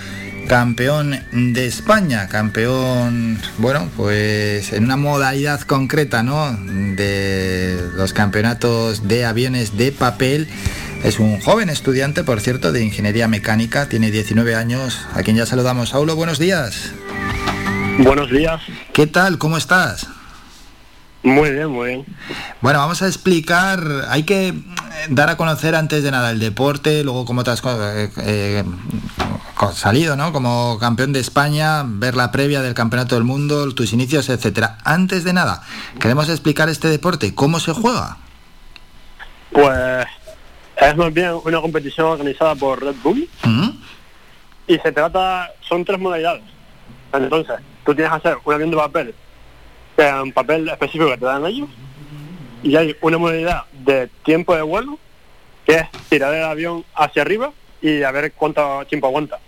campeón 0.47 1.19
de 1.33 1.65
España, 1.65 2.29
campeón, 2.29 3.37
bueno, 3.57 3.89
pues 3.97 4.71
en 4.71 4.85
una 4.85 4.95
modalidad 4.95 5.59
concreta, 5.59 6.23
¿no? 6.23 6.57
De 6.95 7.81
los 7.97 8.13
campeonatos 8.13 9.09
de 9.09 9.25
aviones 9.25 9.75
de 9.75 9.91
papel. 9.91 10.47
Es 11.05 11.19
un 11.19 11.39
joven 11.39 11.69
estudiante, 11.69 12.23
por 12.23 12.41
cierto, 12.41 12.71
de 12.71 12.83
ingeniería 12.83 13.27
mecánica, 13.27 13.87
tiene 13.87 14.09
19 14.09 14.55
años, 14.55 15.05
a 15.13 15.21
quien 15.21 15.37
ya 15.37 15.45
saludamos. 15.45 15.89
Saulo, 15.89 16.15
buenos 16.15 16.39
días. 16.39 16.93
Buenos 17.99 18.31
días. 18.31 18.59
¿Qué 18.91 19.05
tal? 19.05 19.37
¿Cómo 19.37 19.55
estás? 19.57 20.07
Muy 21.21 21.51
bien, 21.51 21.67
muy 21.67 21.89
bien. 21.89 22.05
Bueno, 22.59 22.79
vamos 22.79 23.03
a 23.03 23.05
explicar, 23.05 23.83
hay 24.09 24.23
que 24.23 24.55
dar 25.09 25.29
a 25.29 25.37
conocer 25.37 25.75
antes 25.75 26.01
de 26.01 26.09
nada 26.09 26.31
el 26.31 26.39
deporte, 26.39 27.03
luego 27.03 27.23
como 27.25 27.41
otras 27.41 27.61
cosas, 27.61 27.95
eh, 27.97 28.09
eh, 28.23 28.63
salido, 29.75 30.15
¿no? 30.15 30.33
Como 30.33 30.79
campeón 30.79 31.13
de 31.13 31.19
España, 31.19 31.83
ver 31.85 32.15
la 32.15 32.31
previa 32.31 32.63
del 32.63 32.73
Campeonato 32.73 33.13
del 33.13 33.25
Mundo, 33.25 33.71
tus 33.75 33.93
inicios, 33.93 34.27
etcétera. 34.29 34.79
Antes 34.83 35.23
de 35.23 35.33
nada, 35.33 35.61
queremos 35.99 36.29
explicar 36.29 36.67
este 36.67 36.87
deporte, 36.87 37.35
¿cómo 37.35 37.59
se 37.59 37.73
juega? 37.73 38.17
Pues 39.51 40.07
es 40.77 40.97
más 40.97 41.13
bien 41.13 41.31
una 41.43 41.61
competición 41.61 42.07
organizada 42.07 42.55
por 42.55 42.83
Red 42.83 42.95
Bull 43.03 43.29
¿Mm? 43.43 43.69
y 44.67 44.77
se 44.79 44.91
trata, 44.91 45.51
son 45.61 45.85
tres 45.85 45.99
modalidades. 45.99 46.43
Entonces, 47.13 47.55
tú 47.85 47.93
tienes 47.95 48.11
que 48.11 48.17
hacer 48.17 48.37
un 48.43 48.53
avión 48.53 48.71
de 48.71 48.77
papel, 48.77 49.15
un 50.23 50.31
papel 50.33 50.67
específico 50.69 51.07
que 51.11 51.17
te 51.17 51.25
dan 51.25 51.45
ellos, 51.45 51.69
y 52.63 52.75
hay 52.75 52.95
una 53.01 53.17
modalidad 53.17 53.63
de 53.71 54.07
tiempo 54.23 54.55
de 54.55 54.63
vuelo, 54.63 54.97
que 55.65 55.75
es 55.75 55.91
tirar 56.09 56.33
el 56.33 56.43
avión 56.43 56.83
hacia 56.95 57.21
arriba 57.21 57.51
y 57.81 58.03
a 58.03 58.11
ver 58.11 58.33
cuánto 58.33 58.83
tiempo 58.87 59.07
aguanta. 59.07 59.39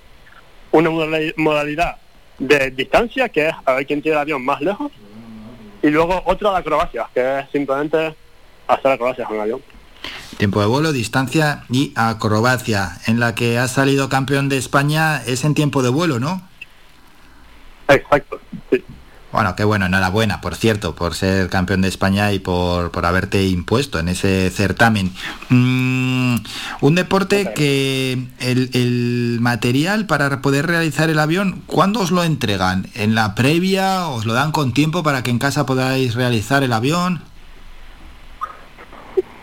Una 0.72 0.90
modali- 0.90 1.34
modalidad 1.38 1.98
de 2.38 2.72
distancia, 2.72 3.30
que 3.30 3.48
es 3.48 3.56
a 3.66 3.74
ver 3.74 3.86
quién 3.88 4.02
tira 4.02 4.16
el 4.16 4.22
avión 4.22 4.46
más 4.46 4.62
lejos, 4.62 4.92
y 5.82 5.88
luego 5.90 6.22
otra 6.26 6.52
de 6.52 6.58
acrobacias, 6.58 7.08
que 7.14 7.40
es 7.40 7.50
simplemente 7.52 8.16
hacer 8.68 8.92
acrobacias 8.92 9.28
con 9.28 9.38
el 9.38 9.42
avión. 9.44 9.62
Tiempo 10.38 10.62
de 10.62 10.68
vuelo, 10.68 10.92
distancia 10.94 11.64
y 11.70 11.94
acrobacia. 11.96 13.00
En 13.08 13.20
la 13.20 13.36
que 13.36 13.58
has 13.58 13.72
salido 13.72 14.10
campeón 14.10 14.50
de 14.50 14.58
España 14.58 15.22
es 15.26 15.44
en 15.44 15.54
tiempo 15.54 15.82
de 15.82 15.90
vuelo, 15.90 16.20
¿no? 16.20 16.42
Exacto, 17.88 18.40
sí. 18.72 18.84
Bueno, 19.32 19.56
qué 19.56 19.66
bueno, 19.66 19.86
enhorabuena, 19.86 20.40
por 20.40 20.56
cierto, 20.56 20.96
por 20.96 21.14
ser 21.14 21.50
campeón 21.50 21.82
de 21.82 21.90
España 21.90 22.32
y 22.32 22.40
por, 22.40 22.92
por 22.92 23.06
haberte 23.06 23.46
impuesto 23.46 24.00
en 24.00 24.08
ese 24.08 24.50
certamen. 24.50 25.12
Mm, 25.50 26.38
un 26.82 26.96
deporte 26.96 27.52
que 27.54 28.14
el, 28.40 28.70
el 28.74 29.38
material 29.42 30.06
para 30.08 30.42
poder 30.42 30.66
realizar 30.66 31.10
el 31.10 31.20
avión, 31.20 31.62
¿cuándo 31.66 32.00
os 32.00 32.12
lo 32.12 32.24
entregan? 32.24 32.88
¿En 32.96 33.16
la 33.16 33.36
previa? 33.36 34.08
¿Os 34.08 34.26
lo 34.26 34.34
dan 34.34 34.52
con 34.52 34.74
tiempo 34.74 35.04
para 35.04 35.24
que 35.24 35.30
en 35.30 35.40
casa 35.40 35.66
podáis 35.66 36.16
realizar 36.16 36.64
el 36.64 36.72
avión? 36.72 37.22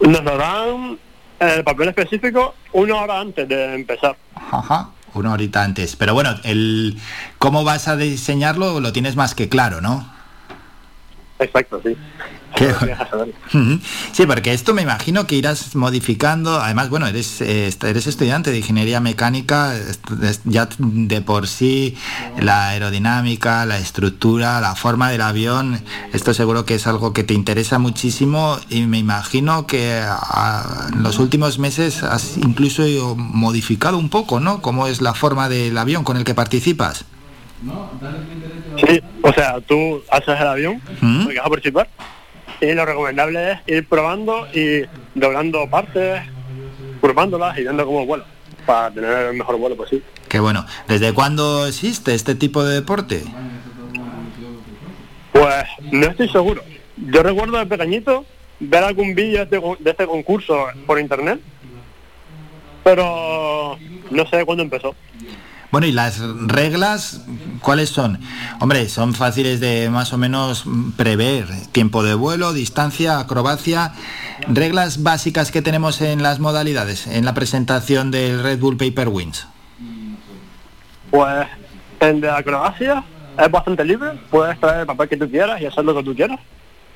Nos 0.01 0.25
lo 0.25 0.37
dan 0.37 0.99
el 1.41 1.65
papel 1.65 1.89
específico 1.89 2.55
una 2.73 2.97
hora 2.97 3.21
antes 3.21 3.49
de 3.49 3.75
empezar. 3.75 4.17
Ajá, 4.35 4.91
una 5.15 5.33
horita 5.33 5.63
antes. 5.63 5.97
Pero 5.97 6.15
bueno, 6.15 6.35
el 6.45 6.99
cómo 7.39 7.65
vas 7.65 7.89
a 7.89 7.97
diseñarlo 7.97 8.81
lo 8.81 8.93
tienes 8.93 9.17
más 9.17 9.35
que 9.35 9.49
claro, 9.49 9.81
¿no? 9.81 10.14
Exacto, 11.39 11.81
sí. 11.83 11.97
Sí, 14.13 14.27
porque 14.27 14.53
esto 14.53 14.75
me 14.75 14.83
imagino 14.83 15.27
que 15.27 15.35
irás 15.35 15.75
modificando. 15.75 16.61
Además, 16.61 16.89
bueno, 16.89 17.07
eres, 17.07 17.41
eh, 17.41 17.71
eres 17.83 18.07
estudiante 18.07 18.51
de 18.53 18.59
ingeniería 18.59 19.01
mecánica, 19.01 19.75
ya 20.45 20.69
de 20.79 21.21
por 21.21 21.49
sí 21.49 21.97
la 22.41 22.69
aerodinámica, 22.69 23.67
la 23.67 23.79
estructura, 23.79 24.61
la 24.61 24.77
forma 24.77 25.11
del 25.11 25.23
avión, 25.23 25.83
esto 26.13 26.33
seguro 26.33 26.65
que 26.65 26.77
es 26.77 26.87
algo 26.87 27.13
que 27.13 27.25
te 27.25 27.35
interesa 27.35 27.79
muchísimo 27.79 28.59
y 28.71 28.83
me 28.87 28.99
imagino 28.99 29.67
que 29.67 29.99
en 29.99 31.03
los 31.03 31.19
últimos 31.19 31.59
meses 31.59 32.03
has 32.05 32.37
incluso 32.37 33.17
modificado 33.17 33.99
un 33.99 34.11
poco, 34.11 34.39
¿no? 34.39 34.63
¿Cómo 34.63 34.87
es 34.87 35.01
la 35.01 35.15
forma 35.15 35.49
del 35.49 35.77
avión 35.77 36.05
con 36.05 36.17
el 36.17 36.25
que 36.25 36.35
participas? 36.35 37.05
Sí, 38.87 39.01
o 39.23 39.33
sea, 39.33 39.61
tú 39.61 40.03
haces 40.11 40.41
el 40.41 40.47
avión, 40.47 40.83
¿Mm? 41.01 41.25
porque 41.25 41.39
vas 41.39 41.47
a 41.47 41.51
participar, 41.51 41.89
y 42.61 42.73
lo 42.73 42.85
recomendable 42.85 43.53
es 43.53 43.59
ir 43.67 43.89
probando 43.89 44.47
y 44.53 44.83
doblando 45.15 45.69
partes, 45.69 46.23
curvándolas 47.01 47.57
y 47.59 47.63
viendo 47.63 47.85
cómo 47.87 48.07
vuela, 48.07 48.25
para 48.67 48.91
tener 48.91 49.11
el 49.29 49.37
mejor 49.37 49.59
vuelo 49.59 49.77
posible. 49.77 50.05
Qué 50.29 50.41
bueno. 50.41 50.67
¿Desde 50.89 51.13
cuándo 51.13 51.67
existe 51.67 52.15
este 52.15 52.35
tipo 52.35 52.65
de 52.65 52.75
deporte? 52.75 53.23
Pues 55.33 55.65
no 55.93 56.07
estoy 56.07 56.29
seguro. 56.29 56.63
Yo 56.97 57.23
recuerdo 57.23 57.59
de 57.59 57.67
pequeñito 57.67 58.25
ver 58.61 58.85
algún 58.85 59.15
vídeo 59.15 59.45
de 59.45 59.57
este, 59.57 59.83
de 59.83 59.91
este 59.91 60.07
concurso 60.07 60.67
por 60.87 60.99
internet, 60.99 61.41
pero 62.83 63.79
no 64.11 64.27
sé 64.27 64.45
cuándo 64.45 64.63
empezó. 64.63 64.95
Bueno, 65.75 65.89
¿y 65.89 65.91
las 65.91 66.21
reglas 66.21 67.21
cuáles 67.61 67.89
son? 67.89 68.21
Hombre, 68.61 68.89
son 68.89 69.13
fáciles 69.13 69.59
de 69.59 69.91
más 69.91 70.13
o 70.13 70.19
menos 70.19 70.67
prever. 70.97 71.49
Tiempo 71.73 72.05
de 72.05 72.15
vuelo, 72.15 72.53
distancia, 72.53 73.19
acrobacia. 73.19 73.91
Reglas 74.47 75.03
básicas 75.03 75.51
que 75.51 75.63
tenemos 75.63 76.01
en 76.01 76.23
las 76.23 76.39
modalidades, 76.39 77.09
en 77.09 77.25
la 77.25 77.35
presentación 77.35 78.13
del 78.13 78.41
Red 78.41 78.61
Bull 78.61 78.77
Paper 78.77 79.09
Wings. 79.09 79.49
Pues 81.11 81.49
el 81.99 82.21
de 82.21 82.31
acrobacia 82.31 83.03
es 83.37 83.51
bastante 83.51 83.85
libre, 83.85 84.13
puedes 84.31 84.61
traer 84.61 84.83
el 84.83 84.87
papel 84.87 85.09
que 85.09 85.17
tú 85.17 85.29
quieras 85.29 85.61
y 85.61 85.67
hacer 85.67 85.85
lo 85.85 85.97
que 85.97 86.05
tú 86.05 86.15
quieras. 86.15 86.39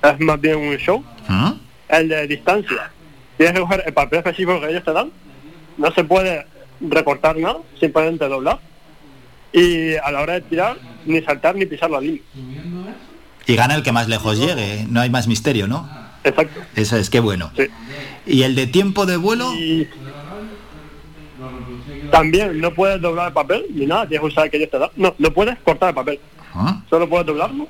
Es 0.05 0.21
más 0.21 0.41
bien 0.41 0.57
un 0.57 0.77
show. 0.77 1.03
¿Mm? 1.27 1.51
El 1.89 2.09
de 2.11 2.29
distancia, 2.29 2.93
tienes 3.39 3.57
que 3.57 3.61
coger 3.61 3.83
el 3.87 3.93
papel 3.93 4.21
específico 4.21 4.61
que 4.61 4.71
ellos 4.71 4.85
te 4.85 4.93
dan. 4.93 5.11
No 5.77 5.91
se 5.91 6.05
puede 6.05 6.47
recortar 6.81 7.37
nada, 7.37 7.59
simplemente 7.79 8.27
doblar. 8.29 8.59
Y 9.53 9.95
a 9.97 10.11
la 10.11 10.21
hora 10.21 10.35
de 10.35 10.41
tirar, 10.43 10.77
ni 11.07 11.23
saltar 11.23 11.57
ni 11.57 11.67
pisar 11.67 11.91
la 11.91 12.01
línea. 12.01 12.23
Y 13.47 13.57
gana 13.57 13.75
el 13.75 13.83
que 13.83 13.93
más 13.93 14.09
lejos 14.09 14.39
llegue, 14.39 14.87
no 14.89 15.01
hay 15.01 15.09
más 15.09 15.27
misterio, 15.27 15.67
¿no? 15.67 15.89
Exacto. 16.23 16.61
Eso 16.77 16.97
es, 16.97 17.09
qué 17.09 17.21
bueno. 17.21 17.51
¿Y 18.27 18.43
el 18.43 18.55
de 18.55 18.67
tiempo 18.67 19.07
de 19.07 19.17
vuelo? 19.17 19.51
También 22.11 22.61
no 22.61 22.73
puedes 22.75 23.01
doblar 23.01 23.29
el 23.29 23.33
papel 23.33 23.67
ni 23.71 23.87
nada, 23.87 24.07
tienes 24.07 24.21
que 24.21 24.27
usar 24.27 24.45
el 24.45 24.51
que 24.51 24.57
ellos 24.59 24.71
te 24.71 24.79
dan. 24.79 24.91
No, 24.97 25.15
no 25.19 25.33
puedes 25.33 25.59
cortar 25.61 25.91
el 25.91 25.95
papel. 25.95 26.21
¿Ah? 26.55 26.83
Solo 26.89 27.09
puedes 27.09 27.27
doblarlo, 27.27 27.69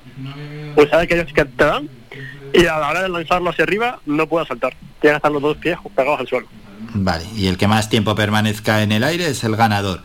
usar 0.77 1.03
el 1.03 1.09
que 1.09 1.15
ellos 1.15 1.33
que 1.33 1.45
te 1.45 1.65
dan. 1.65 1.89
Y 2.53 2.67
a 2.67 2.78
la 2.78 2.89
hora 2.91 3.03
de 3.03 3.09
lanzarlo 3.09 3.51
hacia 3.51 3.65
arriba, 3.65 4.01
no 4.07 4.27
puedes 4.27 4.49
saltar. 4.49 4.75
Tienes 5.01 5.15
que 5.15 5.17
estar 5.17 5.31
los 5.31 5.43
dos 5.43 5.57
pies 5.59 5.77
pegados 5.95 6.20
al 6.20 6.27
suelo. 6.27 6.49
Vale, 6.94 7.26
y 7.36 7.47
el 7.49 7.58
que 7.58 7.68
más 7.68 7.89
tiempo 7.89 8.15
permanezca 8.15 8.83
en 8.83 8.92
el 8.92 9.05
aire 9.05 9.28
es 9.28 9.44
el 9.44 9.57
ganador. 9.57 10.02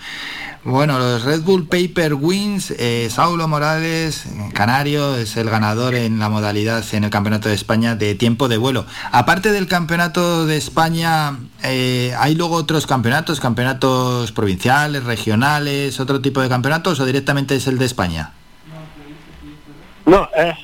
Bueno, 0.66 0.98
los 0.98 1.24
Red 1.24 1.42
Bull 1.42 1.68
Paper 1.68 2.14
Wins, 2.14 2.72
eh, 2.72 3.10
Saulo 3.12 3.50
Morales, 3.50 4.26
canario, 4.54 5.18
es 5.18 5.36
el 5.36 5.50
ganador 5.50 5.94
en 5.94 6.20
la 6.20 6.30
modalidad 6.30 6.86
en 6.94 7.04
el 7.04 7.10
Campeonato 7.10 7.50
de 7.50 7.56
España 7.56 7.96
de 7.96 8.16
tiempo 8.16 8.48
de 8.48 8.56
vuelo. 8.56 8.86
Aparte 9.12 9.52
del 9.52 9.68
Campeonato 9.68 10.46
de 10.46 10.56
España, 10.56 11.38
eh, 11.64 12.16
¿hay 12.18 12.36
luego 12.36 12.56
otros 12.56 12.88
campeonatos, 12.88 13.42
campeonatos 13.42 14.32
provinciales, 14.32 15.04
regionales, 15.04 16.00
otro 16.00 16.22
tipo 16.22 16.40
de 16.40 16.48
campeonatos 16.48 16.98
o 17.02 17.06
directamente 17.06 17.56
es 17.56 17.68
el 17.68 17.78
de 17.78 17.86
España? 17.86 18.32
No, 20.06 20.30
es 20.34 20.56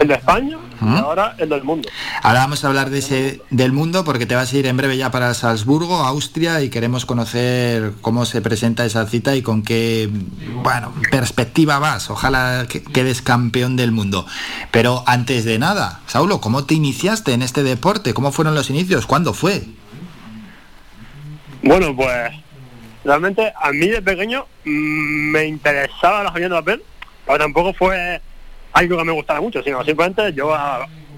el 0.00 0.06
de 0.06 0.14
España 0.14 0.58
¿Mm? 0.82 0.96
ahora 0.96 1.34
el 1.38 1.48
del 1.48 1.62
mundo. 1.62 1.88
Ahora 2.22 2.40
vamos 2.40 2.64
a 2.64 2.68
hablar 2.68 2.90
de 2.90 2.98
ese 2.98 3.40
del 3.50 3.72
mundo 3.72 4.04
porque 4.04 4.26
te 4.26 4.34
vas 4.34 4.52
a 4.52 4.56
ir 4.56 4.66
en 4.66 4.76
breve 4.76 4.96
ya 4.96 5.10
para 5.10 5.32
Salzburgo, 5.34 5.96
Austria, 5.96 6.60
y 6.60 6.70
queremos 6.70 7.06
conocer 7.06 7.92
cómo 8.00 8.24
se 8.24 8.40
presenta 8.42 8.84
esa 8.84 9.06
cita 9.06 9.36
y 9.36 9.42
con 9.42 9.62
qué 9.62 10.10
bueno 10.62 10.92
perspectiva 11.10 11.78
vas. 11.78 12.10
Ojalá 12.10 12.66
que 12.68 12.82
quedes 12.82 13.22
campeón 13.22 13.76
del 13.76 13.92
mundo. 13.92 14.26
Pero 14.70 15.04
antes 15.06 15.44
de 15.44 15.58
nada, 15.58 16.00
Saulo, 16.06 16.40
¿cómo 16.40 16.64
te 16.64 16.74
iniciaste 16.74 17.32
en 17.32 17.42
este 17.42 17.62
deporte? 17.62 18.14
¿Cómo 18.14 18.32
fueron 18.32 18.54
los 18.54 18.70
inicios? 18.70 19.06
¿Cuándo 19.06 19.34
fue? 19.34 19.62
Bueno, 21.62 21.94
pues 21.94 22.32
realmente 23.04 23.52
a 23.60 23.70
mí 23.72 23.88
de 23.88 24.02
pequeño 24.02 24.46
mm, 24.64 25.30
me 25.30 25.46
interesaba 25.46 26.20
aviones 26.20 26.50
de 26.50 26.56
papel, 26.56 26.82
pero 27.24 27.38
tampoco 27.38 27.72
fue 27.72 28.20
algo 28.72 28.98
que 28.98 29.04
me 29.04 29.12
gustara 29.12 29.40
mucho, 29.40 29.62
sino 29.62 29.84
simplemente 29.84 30.32
yo 30.32 30.52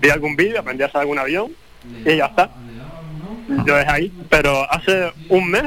vi 0.01 0.11
algún 0.11 0.37
vídeo, 0.37 0.61
aprendí 0.61 0.83
a 0.83 0.87
hacer 0.87 1.01
algún 1.03 1.19
avión 1.19 1.53
y 2.05 2.17
ya 2.17 2.27
está. 2.27 2.51
Lo 3.49 3.75
dejé 3.75 3.91
ahí, 3.91 4.13
pero 4.29 4.71
hace 4.71 5.13
un 5.29 5.51
mes 5.51 5.65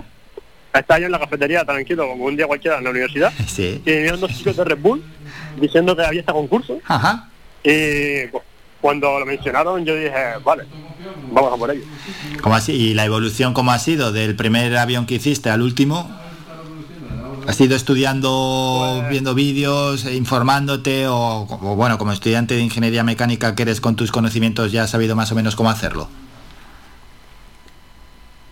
estaba 0.74 1.00
yo 1.00 1.06
en 1.08 1.12
la 1.12 1.20
cafetería 1.20 1.64
tranquilo, 1.66 2.08
como 2.08 2.26
un 2.26 2.36
día 2.36 2.46
cualquiera 2.48 2.78
en 2.78 2.84
la 2.84 2.90
universidad, 2.92 3.32
Sí. 3.48 3.82
y 3.86 3.92
vinieron 3.92 4.20
dos 4.20 4.32
chicos 4.36 4.56
de 4.58 4.64
Red 4.64 4.78
Bull 4.80 5.04
diciendo 5.60 5.96
que 5.96 6.04
había 6.04 6.20
este 6.22 6.32
concurso. 6.32 6.80
Ajá. 6.86 7.30
Y 7.64 8.28
pues, 8.28 8.44
cuando 8.82 9.20
lo 9.20 9.26
mencionaron 9.26 9.84
yo 9.86 9.96
dije, 9.96 10.12
vale, 10.44 10.64
vamos 11.32 11.54
a 11.54 11.58
por 11.58 11.72
ello. 11.72 11.84
¿Cómo 12.42 12.56
así? 12.56 12.74
¿Y 12.74 12.94
la 12.94 13.06
evolución 13.06 13.54
cómo 13.54 13.72
ha 13.72 13.80
sido 13.80 14.12
del 14.12 14.36
primer 14.36 14.76
avión 14.78 15.06
que 15.06 15.16
hiciste 15.16 15.50
al 15.50 15.62
último? 15.62 16.10
¿Has 17.48 17.62
ido 17.62 17.78
estudiando, 17.78 19.06
viendo 19.10 19.34
vídeos, 19.34 20.06
eh, 20.06 20.16
informándote 20.16 21.08
o, 21.08 21.48
o, 21.50 21.76
bueno, 21.78 21.98
como 21.98 22.12
estudiante 22.12 22.56
de 22.56 22.60
ingeniería 22.60 23.06
mecánica 23.06 23.56
que 23.56 23.62
eres 23.62 23.80
con 23.80 23.96
tus 23.96 24.12
conocimientos 24.12 24.74
ya 24.74 24.84
has 24.84 24.90
sabido 24.90 25.16
más 25.16 25.32
o 25.32 25.36
menos 25.36 25.56
cómo 25.56 25.70
hacerlo? 25.70 26.10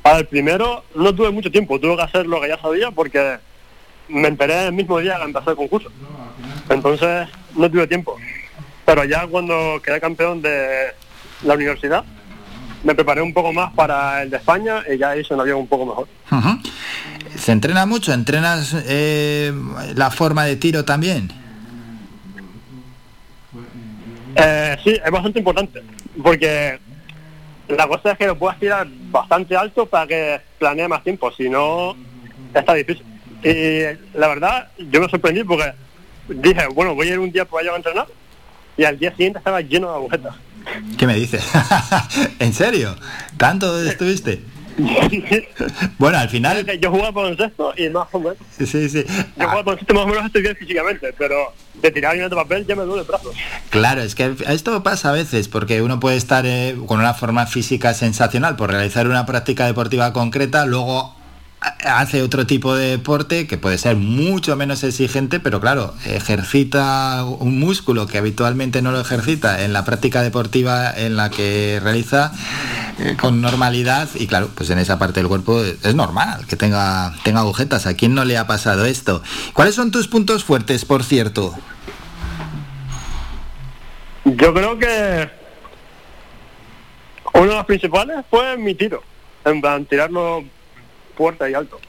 Para 0.01 0.19
el 0.19 0.27
primero 0.27 0.85
no 0.95 1.14
tuve 1.14 1.30
mucho 1.32 1.51
tiempo, 1.51 1.77
tuve 1.77 1.98
que 1.98 2.03
hacer 2.03 2.25
lo 2.25 2.40
que 2.40 2.48
ya 2.48 2.57
sabía 2.57 2.90
porque 2.91 3.38
me 4.07 4.30
enteré 4.30 4.67
el 4.67 4.74
mismo 4.74 4.98
día 4.99 5.17
que 5.17 5.24
empezó 5.24 5.49
el 5.51 5.57
concurso. 5.57 5.90
Entonces 6.69 7.27
no 7.53 7.69
tuve 7.69 7.88
tiempo. 7.88 8.15
Pero 8.85 9.03
ya 9.03 9.27
cuando 9.27 9.82
quedé 9.83 9.99
campeón 9.99 10.41
de 10.41 10.93
la 11.43 11.56
universidad, 11.56 12.06
me 12.82 12.95
preparé 12.95 13.22
un 13.22 13.33
poco 13.33 13.51
más 13.51 13.74
para 13.74 14.24
el 14.24 14.30
de 14.30 14.38
España 14.38 14.83
y 14.90 14.98
ya 14.98 15.17
hice 15.17 15.33
un 15.33 15.41
avión 15.41 15.59
un 15.59 15.67
poco 15.67 15.85
mejor. 15.85 16.07
¿Se 17.38 17.51
entrena 17.51 17.85
mucho? 17.85 18.14
¿Entrenas 18.14 18.75
eh, 18.88 19.53
la 19.95 20.09
forma 20.09 20.45
de 20.45 20.55
tiro 20.55 20.85
también? 20.85 21.31
Eh, 24.35 24.77
sí, 24.83 24.99
es 25.03 25.11
bastante 25.11 25.39
importante, 25.39 25.81
porque 26.22 26.80
la 27.69 27.88
cosa 27.88 28.11
es 28.11 28.17
que 28.17 28.27
lo 28.27 28.38
puedas 28.38 28.59
tirar 28.59 28.88
bastante 29.09 29.55
alto 29.55 29.85
para 29.85 30.07
que 30.07 30.41
planee 30.59 30.88
más 30.88 31.03
tiempo, 31.03 31.31
si 31.31 31.49
no 31.49 31.95
está 32.53 32.73
difícil. 32.73 33.05
Y 33.43 34.17
la 34.17 34.27
verdad, 34.27 34.69
yo 34.77 34.99
me 34.99 35.09
sorprendí 35.09 35.43
porque 35.43 35.73
dije, 36.27 36.67
bueno, 36.73 36.95
voy 36.95 37.09
a 37.09 37.14
ir 37.14 37.19
un 37.19 37.31
día 37.31 37.45
por 37.45 37.61
allá 37.61 37.73
a 37.73 37.77
entrenar 37.77 38.07
y 38.77 38.83
al 38.83 38.97
día 38.97 39.11
siguiente 39.11 39.39
estaba 39.39 39.61
lleno 39.61 39.89
de 39.89 39.95
agujetas. 39.95 40.35
¿Qué 40.97 41.05
me 41.05 41.15
dices? 41.15 41.45
¿En 42.39 42.53
serio? 42.53 42.95
¿Tanto 43.38 43.81
estuviste? 43.81 44.41
bueno, 45.97 46.17
al 46.17 46.29
final... 46.29 46.65
Yo 46.79 46.91
jugaba 46.91 47.11
baloncesto 47.11 47.73
y 47.77 47.89
más 47.89 48.07
o 48.11 48.19
menos. 48.19 48.37
Sí, 48.57 48.65
sí. 48.65 49.03
Yo 49.37 49.43
jugaba 49.45 49.63
baloncesto 49.63 49.93
más 49.93 50.03
o 50.03 50.07
menos 50.07 50.25
estoy 50.25 50.41
bien 50.41 50.55
físicamente, 50.55 51.13
pero 51.17 51.53
de 51.81 51.91
tirar 51.91 52.17
de 52.17 52.29
papel 52.35 52.65
ya 52.65 52.75
me 52.75 52.83
duele 52.83 53.01
el 53.01 53.07
brazo. 53.07 53.31
Claro, 53.69 54.01
es 54.01 54.15
que 54.15 54.35
esto 54.47 54.83
pasa 54.83 55.09
a 55.09 55.13
veces 55.13 55.47
porque 55.47 55.81
uno 55.81 55.99
puede 55.99 56.17
estar 56.17 56.45
eh, 56.45 56.75
con 56.85 56.99
una 56.99 57.13
forma 57.13 57.45
física 57.45 57.93
sensacional 57.93 58.55
por 58.55 58.71
realizar 58.71 59.07
una 59.07 59.25
práctica 59.25 59.65
deportiva 59.65 60.13
concreta, 60.13 60.65
luego 60.65 61.15
hace 61.61 62.22
otro 62.22 62.45
tipo 62.45 62.75
de 62.75 62.92
deporte 62.92 63.48
que 63.48 63.58
puede 63.58 63.77
ser 63.77 63.95
mucho 63.95 64.56
menos 64.56 64.84
exigente, 64.84 65.40
pero 65.40 65.61
claro, 65.61 65.93
ejercita 66.06 67.24
un 67.24 67.59
músculo 67.59 68.08
que 68.08 68.17
habitualmente 68.17 68.82
no 68.82 68.92
lo 68.92 69.00
ejercita 69.00 69.64
en 69.64 69.74
la 69.74 69.85
práctica 69.85 70.22
deportiva 70.22 70.92
en 70.92 71.16
la 71.16 71.30
que 71.30 71.80
realiza 71.82 72.32
eh, 73.00 73.16
con 73.19 73.42
normalidad 73.42 74.09
y 74.16 74.27
claro, 74.27 74.50
pues 74.56 74.69
en 74.69 74.80
esa 74.80 75.00
parte 75.00 75.19
del 75.19 75.27
cuerpo 75.27 75.61
es 75.64 75.95
normal 75.95 76.45
que 76.48 76.56
tenga, 76.56 77.14
tenga 77.24 77.42
agujetas. 77.42 77.85
¿A 77.85 77.95
quién 77.95 78.14
no 78.14 78.25
le 78.25 78.38
ha 78.38 78.48
pasado 78.48 78.85
esto? 78.85 79.22
¿Cuáles 79.53 79.75
son 79.75 79.92
tus 79.92 80.08
puntos 80.08 80.43
fuertes, 80.43 80.85
por 80.85 81.03
cierto? 81.03 81.53
Yo 84.24 84.53
creo 84.53 84.77
que 84.80 85.30
uno 87.34 87.48
de 87.48 87.56
los 87.56 87.66
principales 87.66 88.25
fue 88.30 88.58
mi 88.58 88.74
tiro, 88.74 89.03
en 89.43 89.61
plan 89.61 89.85
tirarlo 89.85 90.43
fuerte 91.15 91.49
y 91.49 91.53
alto. 91.53 91.79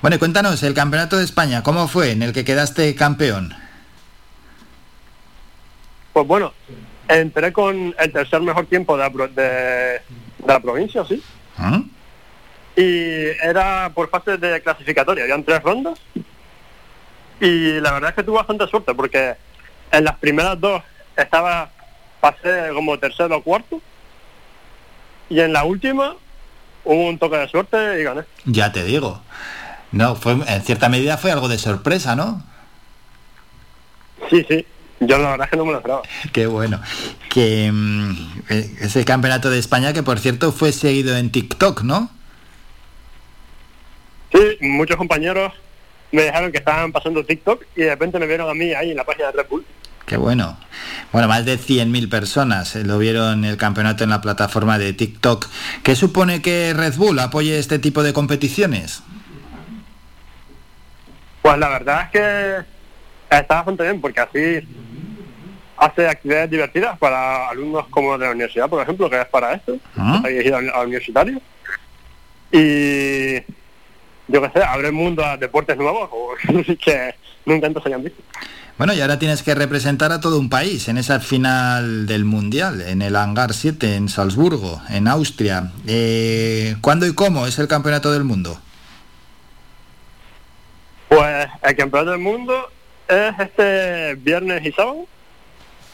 Bueno, 0.00 0.16
y 0.16 0.18
cuéntanos, 0.18 0.62
el 0.62 0.74
Campeonato 0.74 1.16
de 1.16 1.24
España, 1.24 1.62
¿cómo 1.62 1.86
fue 1.88 2.10
en 2.10 2.22
el 2.22 2.32
que 2.32 2.44
quedaste 2.44 2.94
campeón? 2.94 3.54
Pues 6.12 6.26
bueno, 6.26 6.52
entré 7.08 7.52
con 7.52 7.94
el 7.98 8.12
tercer 8.12 8.40
mejor 8.40 8.66
tiempo 8.66 8.96
de 8.96 9.02
la, 9.02 9.10
pro- 9.10 9.28
de, 9.28 9.42
de 9.42 10.02
la 10.46 10.60
provincia, 10.60 11.04
sí. 11.04 11.22
¿Ah? 11.56 11.80
Y 12.76 13.26
era 13.42 13.90
por 13.94 14.10
fase 14.10 14.36
de 14.36 14.60
clasificatoria, 14.62 15.24
habían 15.24 15.44
tres 15.44 15.62
rondas. 15.62 15.98
Y 17.40 17.80
la 17.80 17.92
verdad 17.92 18.10
es 18.10 18.16
que 18.16 18.22
tuve 18.22 18.36
bastante 18.36 18.66
suerte 18.68 18.94
porque 18.94 19.34
en 19.90 20.04
las 20.04 20.16
primeras 20.16 20.60
dos 20.60 20.82
estaba, 21.16 21.70
pasé 22.20 22.70
como 22.74 22.98
tercero 22.98 23.36
o 23.36 23.42
cuarto. 23.42 23.80
Y 25.28 25.40
en 25.40 25.52
la 25.52 25.64
última 25.64 26.16
hubo 26.84 27.08
un 27.08 27.18
toque 27.18 27.36
de 27.36 27.48
suerte 27.48 28.00
y 28.00 28.04
gané. 28.04 28.22
Ya 28.44 28.72
te 28.72 28.84
digo. 28.84 29.20
No, 29.92 30.16
fue, 30.16 30.32
en 30.32 30.62
cierta 30.62 30.88
medida 30.88 31.16
fue 31.16 31.30
algo 31.30 31.48
de 31.48 31.58
sorpresa, 31.58 32.16
¿no? 32.16 32.42
Sí, 34.30 34.44
sí. 34.48 34.66
Yo 35.00 35.18
la 35.18 35.32
verdad 35.32 35.46
es 35.46 35.50
que 35.50 35.56
no 35.56 35.64
me 35.64 35.72
lo 35.72 35.78
esperaba. 35.78 36.02
Qué 36.32 36.46
bueno. 36.46 36.80
Que 37.28 37.70
mm, 37.72 38.10
eh, 38.48 38.76
ese 38.80 39.04
Campeonato 39.04 39.50
de 39.50 39.58
España 39.58 39.92
que 39.92 40.02
por 40.02 40.18
cierto 40.18 40.52
fue 40.52 40.72
seguido 40.72 41.16
en 41.16 41.30
TikTok, 41.30 41.82
¿no? 41.82 42.10
Sí, 44.32 44.58
muchos 44.60 44.96
compañeros 44.96 45.52
me 46.10 46.24
dijeron 46.24 46.52
que 46.52 46.58
estaban 46.58 46.92
pasando 46.92 47.24
TikTok 47.24 47.64
y 47.76 47.82
de 47.82 47.90
repente 47.90 48.18
me 48.18 48.26
vieron 48.26 48.48
a 48.48 48.54
mí 48.54 48.72
ahí 48.72 48.92
en 48.92 48.96
la 48.96 49.04
página 49.04 49.26
de 49.26 49.42
Red 49.42 49.48
Bull. 49.48 49.64
Qué 50.06 50.16
bueno. 50.18 50.56
Bueno, 51.12 51.28
más 51.28 51.44
de 51.46 51.58
100.000 51.58 52.10
personas 52.10 52.76
eh, 52.76 52.84
lo 52.84 52.98
vieron 52.98 53.44
el 53.44 53.56
campeonato 53.56 54.04
en 54.04 54.10
la 54.10 54.20
plataforma 54.20 54.78
de 54.78 54.92
TikTok. 54.92 55.46
¿Qué 55.82 55.96
supone 55.96 56.42
que 56.42 56.74
Red 56.74 56.94
Bull 56.96 57.18
apoye 57.18 57.58
este 57.58 57.78
tipo 57.78 58.02
de 58.02 58.12
competiciones? 58.12 59.02
Pues 61.42 61.58
la 61.58 61.68
verdad 61.68 62.02
es 62.02 62.10
que 62.10 63.36
está 63.36 63.56
bastante 63.56 63.82
bien 63.84 64.00
porque 64.00 64.20
así 64.20 64.68
hace 65.76 66.08
actividades 66.08 66.50
divertidas 66.50 66.98
para 66.98 67.48
alumnos 67.48 67.86
como 67.88 68.16
de 68.18 68.26
la 68.26 68.32
universidad, 68.32 68.68
por 68.68 68.82
ejemplo, 68.82 69.08
que 69.10 69.20
es 69.20 69.26
para 69.26 69.54
esto, 69.54 69.76
Ah. 69.96 70.14
está 70.16 70.28
dirigido 70.28 70.56
al 70.58 70.86
universitario. 70.86 71.40
Y 72.52 73.34
yo 74.28 74.40
qué 74.42 74.50
sé, 74.54 74.62
abre 74.64 74.88
el 74.88 74.92
mundo 74.92 75.24
a 75.24 75.36
deportes 75.36 75.76
nuevos 75.76 76.08
o 76.12 76.34
que 76.84 77.14
nunca 77.44 77.66
antes 77.66 77.84
hayan 77.86 78.02
visto. 78.04 78.22
Bueno, 78.76 78.92
y 78.92 79.00
ahora 79.00 79.20
tienes 79.20 79.44
que 79.44 79.54
representar 79.54 80.10
a 80.10 80.20
todo 80.20 80.40
un 80.40 80.50
país 80.50 80.88
en 80.88 80.98
esa 80.98 81.20
final 81.20 82.06
del 82.06 82.24
Mundial, 82.24 82.80
en 82.80 83.02
el 83.02 83.14
Hangar 83.14 83.54
7, 83.54 83.94
en 83.94 84.08
Salzburgo, 84.08 84.82
en 84.90 85.06
Austria. 85.06 85.70
Eh, 85.86 86.74
¿Cuándo 86.80 87.06
y 87.06 87.14
cómo 87.14 87.46
es 87.46 87.56
el 87.60 87.68
Campeonato 87.68 88.12
del 88.12 88.24
Mundo? 88.24 88.58
Pues 91.08 91.46
el 91.62 91.76
campeonato 91.76 92.10
del 92.10 92.20
mundo 92.20 92.68
es 93.06 93.38
este 93.38 94.16
viernes 94.16 94.66
y 94.66 94.72
sábado, 94.72 95.06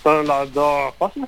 son 0.02 0.26
las 0.26 0.50
dos 0.54 0.94
fases. 0.98 1.24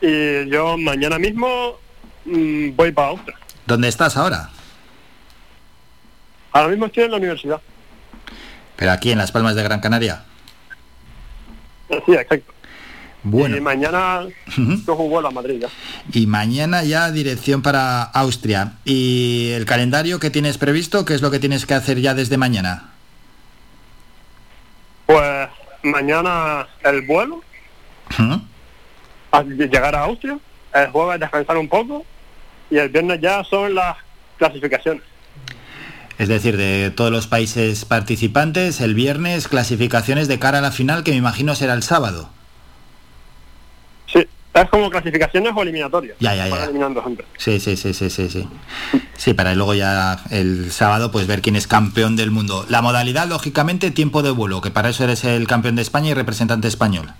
Y 0.00 0.48
yo 0.48 0.78
mañana 0.78 1.18
mismo 1.18 1.76
mm, 2.24 2.76
voy 2.76 2.92
para 2.92 3.08
Austria. 3.08 3.36
¿Dónde 3.66 3.88
estás 3.88 4.16
ahora? 4.16 4.50
Ahora 6.52 6.68
mismo 6.68 6.86
estoy 6.86 7.04
en 7.04 7.10
la 7.10 7.16
universidad. 7.16 7.60
Pero 8.80 8.92
aquí 8.92 9.12
en 9.12 9.18
Las 9.18 9.30
Palmas 9.30 9.54
de 9.54 9.62
Gran 9.62 9.80
Canaria. 9.80 10.22
Eh, 11.90 12.00
Sí, 12.06 12.12
exacto. 12.14 12.54
Bueno. 13.22 13.54
Y 13.54 13.60
mañana 13.60 14.22
Ujú. 14.56 14.82
cojo 14.86 15.02
un 15.02 15.10
vuelo 15.10 15.28
a 15.28 15.30
Madrid 15.30 15.60
ya. 15.60 15.68
Y 16.18 16.26
mañana 16.26 16.82
ya 16.82 17.10
dirección 17.10 17.60
para 17.60 18.02
Austria. 18.04 18.72
¿Y 18.86 19.50
el 19.50 19.66
calendario 19.66 20.18
que 20.18 20.30
tienes 20.30 20.56
previsto? 20.56 21.04
¿Qué 21.04 21.12
es 21.12 21.20
lo 21.20 21.30
que 21.30 21.38
tienes 21.38 21.66
que 21.66 21.74
hacer 21.74 22.00
ya 22.00 22.14
desde 22.14 22.38
mañana? 22.38 22.88
Pues 25.04 25.48
mañana 25.82 26.66
el 26.82 27.02
vuelo, 27.02 27.42
a 29.32 29.42
llegar 29.42 29.94
a 29.94 30.04
Austria, 30.04 30.38
el 30.72 30.86
jueves 30.88 31.20
descansar 31.20 31.58
un 31.58 31.68
poco 31.68 32.06
y 32.70 32.78
el 32.78 32.88
viernes 32.88 33.20
ya 33.20 33.44
son 33.44 33.74
las 33.74 33.96
clasificaciones. 34.38 35.02
Es 36.20 36.28
decir, 36.28 36.58
de 36.58 36.90
todos 36.90 37.10
los 37.10 37.26
países 37.26 37.86
participantes, 37.86 38.82
el 38.82 38.94
viernes 38.94 39.48
clasificaciones 39.48 40.28
de 40.28 40.38
cara 40.38 40.58
a 40.58 40.60
la 40.60 40.70
final 40.70 41.02
que 41.02 41.12
me 41.12 41.16
imagino 41.16 41.54
será 41.54 41.72
el 41.72 41.82
sábado. 41.82 42.28
Sí, 44.04 44.26
es 44.52 44.68
como 44.68 44.90
clasificaciones 44.90 45.50
o 45.56 45.62
eliminatorias. 45.62 46.18
Ya, 46.20 46.34
ya, 46.34 46.46
ya. 46.46 46.64
eliminando. 46.64 47.02
Sí, 47.38 47.58
sí, 47.58 47.74
sí, 47.74 47.94
sí, 47.94 48.10
sí, 48.10 48.28
sí. 48.28 48.46
Sí, 49.16 49.32
para 49.32 49.54
luego 49.54 49.72
ya 49.72 50.22
el 50.28 50.70
sábado 50.70 51.10
pues 51.10 51.26
ver 51.26 51.40
quién 51.40 51.56
es 51.56 51.66
campeón 51.66 52.16
del 52.16 52.30
mundo. 52.30 52.66
La 52.68 52.82
modalidad, 52.82 53.26
lógicamente, 53.26 53.90
tiempo 53.90 54.22
de 54.22 54.30
vuelo, 54.30 54.60
que 54.60 54.70
para 54.70 54.90
eso 54.90 55.04
eres 55.04 55.24
el 55.24 55.46
campeón 55.46 55.76
de 55.76 55.80
España 55.80 56.10
y 56.10 56.14
representante 56.14 56.68
español. 56.68 57.14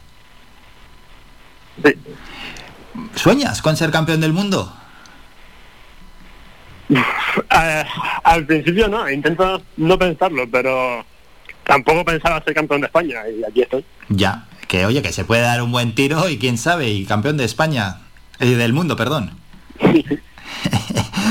Sí. 1.83 1.95
¿Sueñas 3.15 3.63
con 3.63 3.79
ser 3.79 3.93
campeón 3.93 4.21
del 4.21 4.35
mundo? 4.35 4.75
Eh, 6.91 7.85
al 8.25 8.47
principio 8.47 8.89
no, 8.89 9.09
intento 9.11 9.63
no 9.77 9.99
pensarlo, 9.99 10.49
pero 10.51 11.05
tampoco 11.65 12.05
pensaba 12.05 12.43
ser 12.43 12.55
campeón 12.55 12.81
de 12.81 12.87
España 12.87 13.21
y 13.29 13.45
aquí 13.45 13.63
estoy. 13.63 13.85
Ya, 14.09 14.47
que 14.69 14.87
oye, 14.87 15.03
que 15.03 15.13
se 15.13 15.25
puede 15.25 15.43
dar 15.43 15.63
un 15.63 15.73
buen 15.73 15.95
tiro 15.95 16.29
y 16.29 16.39
quién 16.39 16.59
sabe, 16.59 16.89
y 16.91 17.05
campeón 17.07 17.37
de 17.37 17.45
España, 17.45 17.99
y 18.41 18.55
del 18.55 18.73
mundo, 18.73 18.97
perdón. 18.97 19.39
Sí, 19.81 20.05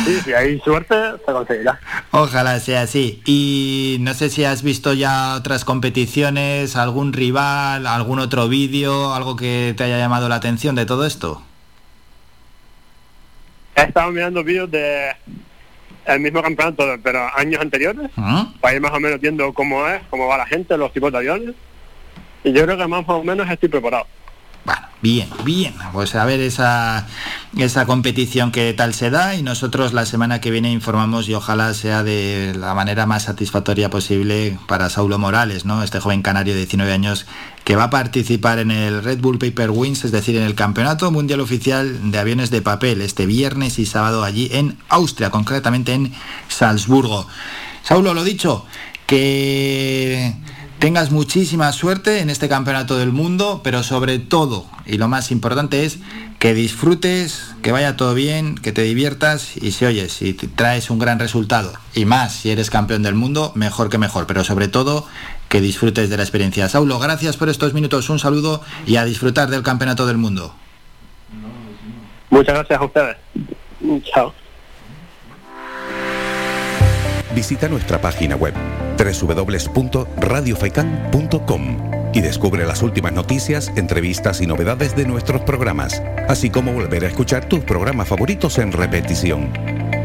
Sí, 0.05 0.21
si 0.23 0.33
hay 0.33 0.59
suerte, 0.59 0.95
se 1.25 1.31
conseguirá. 1.31 1.79
Ojalá 2.11 2.59
sea 2.59 2.81
así. 2.81 3.21
Y 3.25 3.97
no 4.01 4.13
sé 4.13 4.29
si 4.29 4.43
has 4.43 4.63
visto 4.63 4.93
ya 4.93 5.35
otras 5.35 5.65
competiciones, 5.65 6.75
algún 6.75 7.13
rival, 7.13 7.85
algún 7.85 8.19
otro 8.19 8.47
vídeo, 8.47 9.13
algo 9.13 9.35
que 9.35 9.73
te 9.77 9.83
haya 9.83 9.97
llamado 9.97 10.29
la 10.29 10.35
atención 10.35 10.75
de 10.75 10.85
todo 10.85 11.05
esto. 11.05 11.43
He 13.75 13.83
estado 13.83 14.11
mirando 14.11 14.43
vídeos 14.43 14.69
de 14.71 15.11
el 16.13 16.19
mismo 16.19 16.41
campeonato, 16.41 16.85
pero 17.03 17.27
años 17.35 17.61
anteriores, 17.61 18.09
¿Ah? 18.17 18.51
para 18.59 18.75
ir 18.75 18.81
más 18.81 18.91
o 18.91 18.99
menos 18.99 19.19
viendo 19.19 19.53
cómo 19.53 19.87
es, 19.87 20.01
cómo 20.09 20.27
va 20.27 20.37
la 20.37 20.45
gente, 20.45 20.77
los 20.77 20.91
tipos 20.93 21.11
de 21.11 21.17
aviones. 21.19 21.55
Y 22.43 22.53
yo 22.53 22.63
creo 22.63 22.77
que 22.77 22.87
más 22.87 23.03
o 23.07 23.23
menos 23.23 23.49
estoy 23.49 23.69
preparado. 23.69 24.07
Bien, 25.01 25.29
bien. 25.45 25.73
Pues 25.93 26.13
a 26.15 26.25
ver 26.25 26.41
esa, 26.41 27.07
esa 27.57 27.85
competición 27.85 28.51
que 28.51 28.73
tal 28.73 28.93
se 28.93 29.09
da 29.09 29.33
y 29.33 29.43
nosotros 29.43 29.93
la 29.93 30.05
semana 30.05 30.41
que 30.41 30.51
viene 30.51 30.73
informamos 30.73 31.29
y 31.29 31.33
ojalá 31.33 31.73
sea 31.73 32.03
de 32.03 32.53
la 32.57 32.73
manera 32.73 33.05
más 33.05 33.23
satisfactoria 33.23 33.89
posible 33.89 34.59
para 34.67 34.89
Saulo 34.89 35.17
Morales, 35.17 35.63
¿no? 35.63 35.83
Este 35.83 36.01
joven 36.01 36.21
canario 36.21 36.53
de 36.53 36.59
19 36.59 36.91
años 36.91 37.27
que 37.63 37.77
va 37.77 37.85
a 37.85 37.89
participar 37.89 38.59
en 38.59 38.71
el 38.71 39.01
Red 39.01 39.19
Bull 39.19 39.39
Paper 39.39 39.69
Wings, 39.69 40.03
es 40.03 40.11
decir, 40.11 40.35
en 40.35 40.43
el 40.43 40.55
Campeonato 40.55 41.09
Mundial 41.11 41.39
Oficial 41.39 42.11
de 42.11 42.19
Aviones 42.19 42.49
de 42.49 42.61
Papel, 42.61 43.01
este 43.01 43.25
viernes 43.25 43.79
y 43.79 43.85
sábado 43.85 44.25
allí 44.25 44.49
en 44.51 44.77
Austria, 44.89 45.29
concretamente 45.29 45.93
en 45.93 46.11
Salzburgo. 46.49 47.25
Saulo, 47.83 48.13
lo 48.13 48.25
dicho, 48.25 48.65
que 49.07 50.35
tengas 50.79 51.11
muchísima 51.11 51.71
suerte 51.73 52.21
en 52.21 52.29
este 52.29 52.47
campeonato 52.47 52.97
del 52.97 53.11
mundo, 53.11 53.61
pero 53.63 53.83
sobre 53.83 54.17
todo, 54.17 54.65
y 54.85 54.97
lo 54.97 55.09
más 55.09 55.29
importante 55.29 55.83
es 55.83 55.99
que 56.39 56.53
disfrutes, 56.53 57.53
que 57.61 57.73
vaya 57.73 57.97
todo 57.97 58.13
bien, 58.13 58.55
que 58.55 58.71
te 58.71 58.83
diviertas 58.83 59.57
y 59.57 59.71
si 59.71 59.85
oyes, 59.85 60.13
si 60.13 60.33
te 60.33 60.47
traes 60.47 60.89
un 60.89 60.97
gran 60.97 61.19
resultado 61.19 61.73
y 61.93 62.05
más 62.05 62.33
si 62.33 62.49
eres 62.49 62.69
campeón 62.69 63.03
del 63.03 63.13
mundo, 63.13 63.51
mejor 63.55 63.89
que 63.89 63.97
mejor, 63.97 64.25
pero 64.25 64.45
sobre 64.45 64.69
todo 64.69 65.05
que 65.49 65.59
disfrutes 65.59 66.09
de 66.09 66.15
la 66.15 66.23
experiencia. 66.23 66.69
Saulo, 66.69 66.97
gracias 66.97 67.35
por 67.35 67.49
estos 67.49 67.73
minutos, 67.73 68.09
un 68.09 68.19
saludo 68.19 68.61
y 68.87 68.95
a 68.95 69.03
disfrutar 69.03 69.49
del 69.49 69.63
campeonato 69.63 70.07
del 70.07 70.17
mundo. 70.17 70.55
Muchas 72.29 72.55
gracias 72.55 72.79
a 72.79 72.85
ustedes. 72.85 73.17
Chao. 74.13 74.33
Visita 77.35 77.67
nuestra 77.67 77.99
página 77.99 78.35
web 78.35 78.53
www.radiofaikan.com 78.99 81.89
y 82.13 82.21
descubre 82.21 82.65
las 82.65 82.81
últimas 82.81 83.11
noticias, 83.13 83.71
entrevistas 83.75 84.41
y 84.41 84.47
novedades 84.47 84.95
de 84.95 85.05
nuestros 85.05 85.43
programas, 85.43 86.01
así 86.27 86.49
como 86.49 86.73
volver 86.73 87.05
a 87.05 87.07
escuchar 87.07 87.47
tus 87.47 87.63
programas 87.63 88.09
favoritos 88.09 88.57
en 88.57 88.71
repetición. 88.71 89.53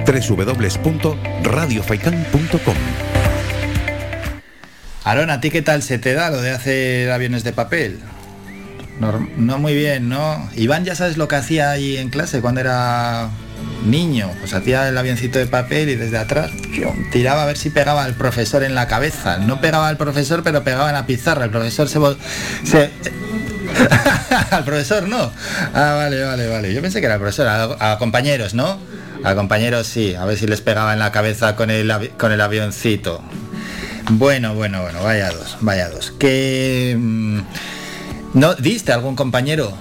www.radiofaikan.com 0.06 2.76
Aaron, 5.04 5.30
¿a 5.30 5.40
ti 5.40 5.50
qué 5.50 5.62
tal 5.62 5.82
se 5.82 5.98
te 5.98 6.12
da 6.14 6.30
lo 6.30 6.40
de 6.40 6.50
hacer 6.50 7.10
aviones 7.10 7.44
de 7.44 7.52
papel? 7.52 8.00
No, 9.00 9.28
no 9.36 9.58
muy 9.58 9.74
bien, 9.74 10.08
¿no? 10.08 10.48
Iván 10.54 10.84
ya 10.84 10.94
sabes 10.94 11.16
lo 11.16 11.26
que 11.28 11.36
hacía 11.36 11.70
ahí 11.70 11.96
en 11.96 12.10
clase 12.10 12.40
cuando 12.40 12.60
era 12.60 13.30
niño, 13.84 14.30
pues 14.40 14.54
hacía 14.54 14.88
el 14.88 14.96
avioncito 14.98 15.38
de 15.38 15.46
papel 15.46 15.88
y 15.90 15.94
desde 15.96 16.18
atrás 16.18 16.50
tiraba 17.12 17.42
a 17.42 17.46
ver 17.46 17.56
si 17.56 17.70
pegaba 17.70 18.04
al 18.04 18.14
profesor 18.14 18.62
en 18.64 18.74
la 18.74 18.86
cabeza. 18.88 19.38
No 19.38 19.60
pegaba 19.60 19.88
al 19.88 19.96
profesor, 19.96 20.42
pero 20.42 20.64
pegaba 20.64 20.88
en 20.88 20.94
la 20.94 21.06
pizarra. 21.06 21.44
El 21.44 21.50
profesor 21.50 21.88
se... 21.88 21.98
se 22.64 22.90
al 24.50 24.64
profesor 24.64 25.08
no. 25.08 25.30
Ah, 25.74 25.94
vale, 25.96 26.22
vale, 26.24 26.48
vale. 26.48 26.72
Yo 26.74 26.80
pensé 26.82 27.00
que 27.00 27.06
era 27.06 27.14
el 27.16 27.20
profesor, 27.20 27.46
a, 27.48 27.98
compañeros, 27.98 28.54
¿no? 28.54 28.78
A 29.24 29.34
compañeros 29.34 29.86
sí, 29.86 30.14
a 30.14 30.24
ver 30.24 30.36
si 30.38 30.46
les 30.46 30.60
pegaba 30.60 30.92
en 30.92 30.98
la 30.98 31.10
cabeza 31.12 31.56
con 31.56 31.70
el, 31.70 31.90
avi- 31.90 32.10
con 32.16 32.32
el 32.32 32.40
avioncito. 32.40 33.22
Bueno, 34.10 34.54
bueno, 34.54 34.82
bueno, 34.82 35.02
vaya 35.02 35.30
dos, 35.30 35.56
vaya 35.60 35.88
dos. 35.88 36.12
Que... 36.18 36.94
mm, 36.98 37.40
¿No 38.34 38.54
diste 38.54 38.92
algún 38.92 39.14
compañero? 39.16 39.72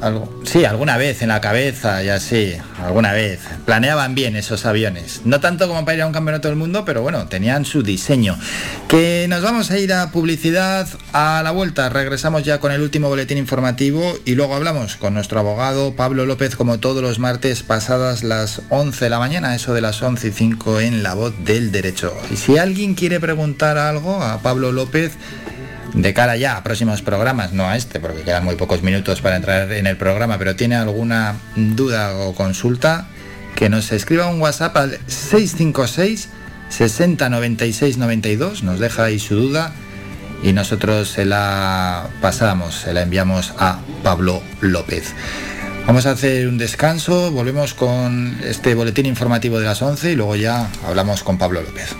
Algo- 0.00 0.42
sí, 0.44 0.64
alguna 0.64 0.96
vez 0.96 1.22
en 1.22 1.28
la 1.28 1.40
cabeza 1.40 2.02
y 2.02 2.08
así, 2.08 2.54
alguna 2.82 3.12
vez. 3.12 3.40
Planeaban 3.66 4.14
bien 4.14 4.36
esos 4.36 4.64
aviones. 4.64 5.22
No 5.24 5.40
tanto 5.40 5.66
como 5.68 5.84
para 5.84 5.96
ir 5.96 6.02
a 6.02 6.06
un 6.06 6.12
campeonato 6.12 6.48
del 6.48 6.56
mundo, 6.56 6.84
pero 6.84 7.02
bueno, 7.02 7.26
tenían 7.26 7.64
su 7.64 7.82
diseño. 7.82 8.38
Que 8.88 9.26
nos 9.28 9.42
vamos 9.42 9.70
a 9.70 9.78
ir 9.78 9.92
a 9.92 10.10
publicidad 10.10 10.88
a 11.12 11.42
la 11.44 11.50
vuelta. 11.50 11.88
Regresamos 11.88 12.42
ya 12.44 12.58
con 12.60 12.72
el 12.72 12.80
último 12.80 13.08
boletín 13.08 13.38
informativo 13.38 14.16
y 14.24 14.34
luego 14.34 14.54
hablamos 14.54 14.96
con 14.96 15.14
nuestro 15.14 15.40
abogado 15.40 15.94
Pablo 15.94 16.26
López 16.26 16.56
como 16.56 16.78
todos 16.78 17.02
los 17.02 17.18
martes 17.18 17.62
pasadas 17.62 18.22
las 18.22 18.62
11 18.70 19.04
de 19.06 19.10
la 19.10 19.18
mañana, 19.18 19.54
eso 19.54 19.74
de 19.74 19.80
las 19.80 20.00
11 20.02 20.28
y 20.28 20.32
5 20.32 20.80
en 20.80 21.02
La 21.02 21.14
Voz 21.14 21.34
del 21.44 21.72
Derecho. 21.72 22.14
Y 22.32 22.36
si 22.36 22.56
alguien 22.56 22.94
quiere 22.94 23.20
preguntar 23.20 23.78
algo 23.78 24.22
a 24.22 24.38
Pablo 24.42 24.72
López, 24.72 25.12
de 25.94 26.14
cara 26.14 26.36
ya 26.36 26.56
a 26.56 26.62
próximos 26.62 27.02
programas, 27.02 27.52
no 27.52 27.68
a 27.68 27.76
este, 27.76 28.00
porque 28.00 28.22
quedan 28.22 28.44
muy 28.44 28.56
pocos 28.56 28.82
minutos 28.82 29.20
para 29.20 29.36
entrar 29.36 29.70
en 29.72 29.86
el 29.86 29.96
programa, 29.96 30.38
pero 30.38 30.56
tiene 30.56 30.76
alguna 30.76 31.36
duda 31.56 32.16
o 32.16 32.34
consulta, 32.34 33.08
que 33.54 33.68
nos 33.68 33.92
escriba 33.92 34.28
un 34.28 34.40
WhatsApp 34.40 34.76
al 34.76 34.98
656 35.06 36.28
60 36.70 37.28
96 37.28 37.98
92, 37.98 38.62
nos 38.62 38.80
deja 38.80 39.04
ahí 39.04 39.18
su 39.18 39.36
duda 39.36 39.72
y 40.42 40.52
nosotros 40.52 41.08
se 41.08 41.26
la 41.26 42.08
pasamos, 42.20 42.74
se 42.74 42.94
la 42.94 43.02
enviamos 43.02 43.52
a 43.58 43.78
Pablo 44.02 44.42
López. 44.60 45.12
Vamos 45.86 46.06
a 46.06 46.12
hacer 46.12 46.48
un 46.48 46.58
descanso, 46.58 47.30
volvemos 47.30 47.74
con 47.74 48.38
este 48.44 48.74
boletín 48.74 49.04
informativo 49.06 49.58
de 49.58 49.66
las 49.66 49.82
11 49.82 50.12
y 50.12 50.16
luego 50.16 50.36
ya 50.36 50.70
hablamos 50.86 51.22
con 51.22 51.38
Pablo 51.38 51.60
López. 51.60 51.94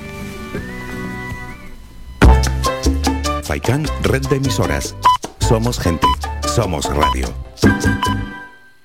Faikan, 3.52 3.84
red 4.05 4.22
de 4.28 4.36
emisoras. 4.36 4.97
Somos 5.40 5.78
gente, 5.78 6.06
somos 6.55 6.86
radio. 6.86 7.28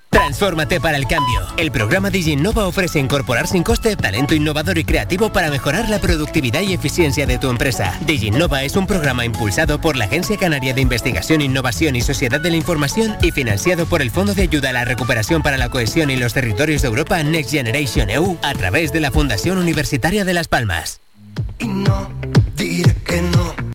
Transfórmate 0.10 0.82
para 0.82 0.98
el 0.98 1.08
cambio. 1.08 1.40
El 1.56 1.72
programa 1.72 2.10
DigiNova 2.10 2.68
ofrece 2.68 3.00
incorporar 3.00 3.48
sin 3.48 3.64
coste 3.64 3.96
talento 3.96 4.36
innovador 4.36 4.78
y 4.78 4.84
creativo 4.84 5.32
para 5.32 5.50
mejorar 5.50 5.88
la 5.88 6.00
productividad 6.00 6.60
y 6.60 6.74
eficiencia 6.74 7.26
de 7.26 7.38
tu 7.38 7.50
empresa. 7.50 7.98
DigiNova 8.02 8.64
es 8.64 8.76
un 8.76 8.88
programa 8.88 9.24
impulsado 9.24 9.80
por 9.80 9.96
la 9.96 10.04
Agencia 10.04 10.36
Canaria 10.36 10.74
de 10.74 10.82
Investigación, 10.82 11.40
Innovación 11.40 11.96
y 11.96 12.02
Sociedad 12.02 12.42
de 12.42 12.50
la 12.50 12.58
Información 12.58 13.16
y 13.22 13.32
financiado 13.32 13.86
por 13.86 14.02
el 14.02 14.12
Fondo 14.12 14.34
de 14.34 14.42
Ayuda 14.42 14.72
a 14.72 14.74
la 14.74 14.84
Recuperación 14.84 15.44
para 15.44 15.56
la 15.56 15.70
Cohesión 15.70 16.10
y 16.10 16.18
los 16.18 16.34
Territorios 16.34 16.82
de 16.82 16.90
Europa 16.90 17.24
Next 17.24 17.52
Generation 17.52 18.10
EU 18.10 18.38
a 18.42 18.54
través 18.54 18.92
de 18.92 19.00
la 19.00 19.12
Fundación 19.12 19.60
Universitaria 19.60 20.26
de 20.26 20.34
Las 20.34 20.50
Palmas. 20.50 21.00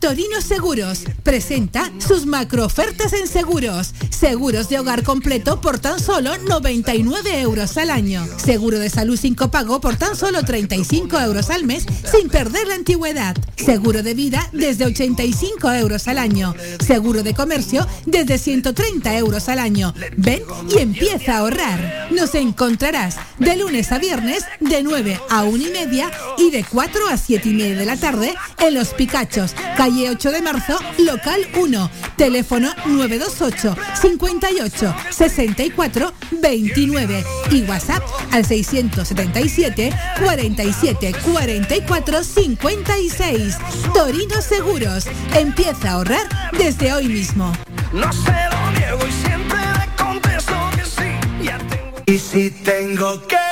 Torino 0.00 0.40
Seguros 0.40 1.04
presenta 1.22 1.92
sus 2.04 2.26
macro 2.26 2.66
ofertas 2.66 3.12
en 3.12 3.28
seguros. 3.28 3.94
Seguros 4.10 4.68
de 4.68 4.80
hogar 4.80 5.04
completo 5.04 5.60
por 5.60 5.78
tan 5.78 6.00
solo 6.00 6.36
99 6.38 7.40
euros 7.40 7.76
al 7.76 7.90
año. 7.90 8.26
Seguro 8.36 8.80
de 8.80 8.90
salud 8.90 9.16
sin 9.16 9.36
copago 9.36 9.80
por 9.80 9.94
tan 9.94 10.16
solo 10.16 10.42
35 10.42 11.20
euros 11.20 11.50
al 11.50 11.64
mes 11.64 11.86
sin 12.10 12.28
perder 12.28 12.66
la 12.66 12.74
antigüedad. 12.74 13.36
Seguro 13.56 14.02
de 14.02 14.14
vida 14.14 14.48
desde 14.52 14.86
85 14.86 15.72
euros 15.72 16.08
al 16.08 16.18
año. 16.18 16.52
Seguro 16.84 17.22
de 17.22 17.32
comercio 17.34 17.86
desde 18.04 18.38
130 18.38 19.16
euros 19.16 19.48
al 19.48 19.60
año. 19.60 19.94
Ven 20.16 20.42
y 20.68 20.80
empieza 20.80 21.36
a 21.36 21.38
ahorrar. 21.38 22.08
Nos 22.10 22.34
encontrarás 22.34 23.16
de 23.38 23.56
lunes 23.56 23.92
a 23.92 23.98
viernes 23.98 24.44
de 24.58 24.82
9 24.82 25.20
a 25.30 25.44
1 25.44 25.56
y 25.56 25.70
media 25.70 26.10
y 26.38 26.50
de 26.50 26.64
4 26.64 27.08
a 27.08 27.16
7 27.16 27.48
y 27.48 27.52
media 27.54 27.76
de 27.76 27.86
la 27.86 27.96
tarde 27.96 28.34
en 28.58 28.71
Los 28.72 28.88
Picachos, 28.94 29.54
calle 29.76 30.10
8 30.10 30.32
de 30.32 30.42
marzo, 30.42 30.78
local 30.98 31.46
1, 31.54 31.90
teléfono 32.16 32.72
928 32.86 33.76
58 34.00 34.94
64 35.10 36.12
29 36.30 37.24
y 37.50 37.62
WhatsApp 37.62 38.02
al 38.32 38.44
677 38.44 39.92
47 40.24 41.12
44 41.22 42.24
56. 42.24 43.58
Torino 43.94 44.40
Seguros, 44.40 45.06
empieza 45.34 45.90
a 45.90 45.92
ahorrar 45.92 46.26
desde 46.56 46.92
hoy 46.92 47.08
mismo. 47.08 47.52
No 47.92 48.12
se 48.12 48.30
lo 48.30 48.70
niego 48.78 49.06
y 49.06 49.12
siempre 49.26 49.58
le 49.58 50.02
contesto 50.02 50.54
que 50.74 50.84
sí. 50.84 51.44
Ya 51.44 51.58
tengo... 51.58 52.02
Y 52.06 52.18
si 52.18 52.50
tengo 52.50 53.26
que. 53.26 53.51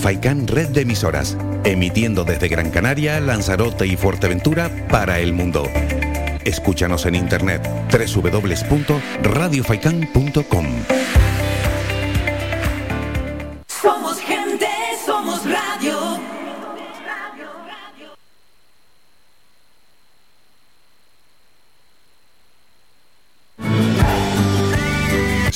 Faicán 0.00 0.46
Red 0.46 0.70
de 0.70 0.80
Emisoras, 0.80 1.36
emitiendo 1.62 2.24
desde 2.24 2.48
Gran 2.48 2.70
Canaria, 2.70 3.20
Lanzarote 3.20 3.86
y 3.86 3.96
Fuerteventura 3.96 4.70
para 4.88 5.18
el 5.18 5.34
mundo. 5.34 5.68
Escúchanos 6.44 7.04
en 7.04 7.16
internet 7.16 7.60
www.radiofaikan.com. 7.92 10.66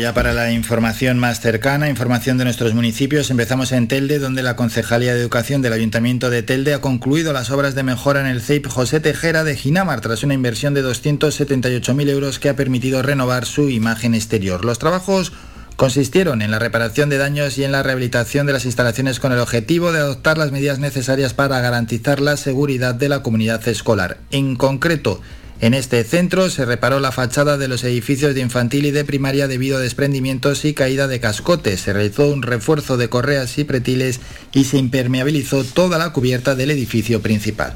Ya 0.00 0.12
para 0.12 0.34
la 0.34 0.52
información 0.52 1.18
más 1.18 1.40
cercana, 1.40 1.88
información 1.88 2.36
de 2.36 2.44
nuestros 2.44 2.74
municipios. 2.74 3.30
Empezamos 3.30 3.72
en 3.72 3.88
Telde, 3.88 4.18
donde 4.18 4.42
la 4.42 4.54
Concejalía 4.54 5.14
de 5.14 5.20
Educación 5.20 5.62
del 5.62 5.72
Ayuntamiento 5.72 6.28
de 6.28 6.42
Telde 6.42 6.74
ha 6.74 6.80
concluido 6.80 7.32
las 7.32 7.50
obras 7.50 7.74
de 7.74 7.82
mejora 7.82 8.20
en 8.20 8.26
el 8.26 8.42
CEIP 8.42 8.66
José 8.66 9.00
Tejera 9.00 9.42
de 9.42 9.56
Ginamar 9.56 10.02
tras 10.02 10.22
una 10.22 10.34
inversión 10.34 10.74
de 10.74 10.84
278.000 10.84 12.08
euros 12.10 12.38
que 12.38 12.50
ha 12.50 12.56
permitido 12.56 13.00
renovar 13.00 13.46
su 13.46 13.70
imagen 13.70 14.14
exterior. 14.14 14.64
Los 14.64 14.78
trabajos 14.78 15.32
consistieron 15.76 16.42
en 16.42 16.50
la 16.50 16.58
reparación 16.58 17.08
de 17.08 17.18
daños 17.18 17.56
y 17.56 17.64
en 17.64 17.72
la 17.72 17.82
rehabilitación 17.82 18.46
de 18.46 18.52
las 18.52 18.66
instalaciones 18.66 19.18
con 19.18 19.32
el 19.32 19.38
objetivo 19.38 19.92
de 19.92 20.00
adoptar 20.00 20.36
las 20.36 20.52
medidas 20.52 20.78
necesarias 20.78 21.32
para 21.32 21.60
garantizar 21.60 22.20
la 22.20 22.36
seguridad 22.36 22.94
de 22.94 23.08
la 23.08 23.22
comunidad 23.22 23.66
escolar. 23.66 24.18
En 24.30 24.56
concreto, 24.56 25.20
en 25.60 25.72
este 25.72 26.04
centro 26.04 26.50
se 26.50 26.66
reparó 26.66 27.00
la 27.00 27.12
fachada 27.12 27.56
de 27.56 27.66
los 27.66 27.82
edificios 27.82 28.34
de 28.34 28.42
infantil 28.42 28.84
y 28.84 28.90
de 28.90 29.06
primaria 29.06 29.48
debido 29.48 29.78
a 29.78 29.80
desprendimientos 29.80 30.66
y 30.66 30.74
caída 30.74 31.08
de 31.08 31.18
cascotes. 31.18 31.80
Se 31.80 31.94
realizó 31.94 32.28
un 32.28 32.42
refuerzo 32.42 32.98
de 32.98 33.08
correas 33.08 33.56
y 33.56 33.64
pretiles 33.64 34.20
y 34.52 34.64
se 34.64 34.76
impermeabilizó 34.76 35.64
toda 35.64 35.96
la 35.96 36.12
cubierta 36.12 36.54
del 36.54 36.70
edificio 36.70 37.22
principal. 37.22 37.74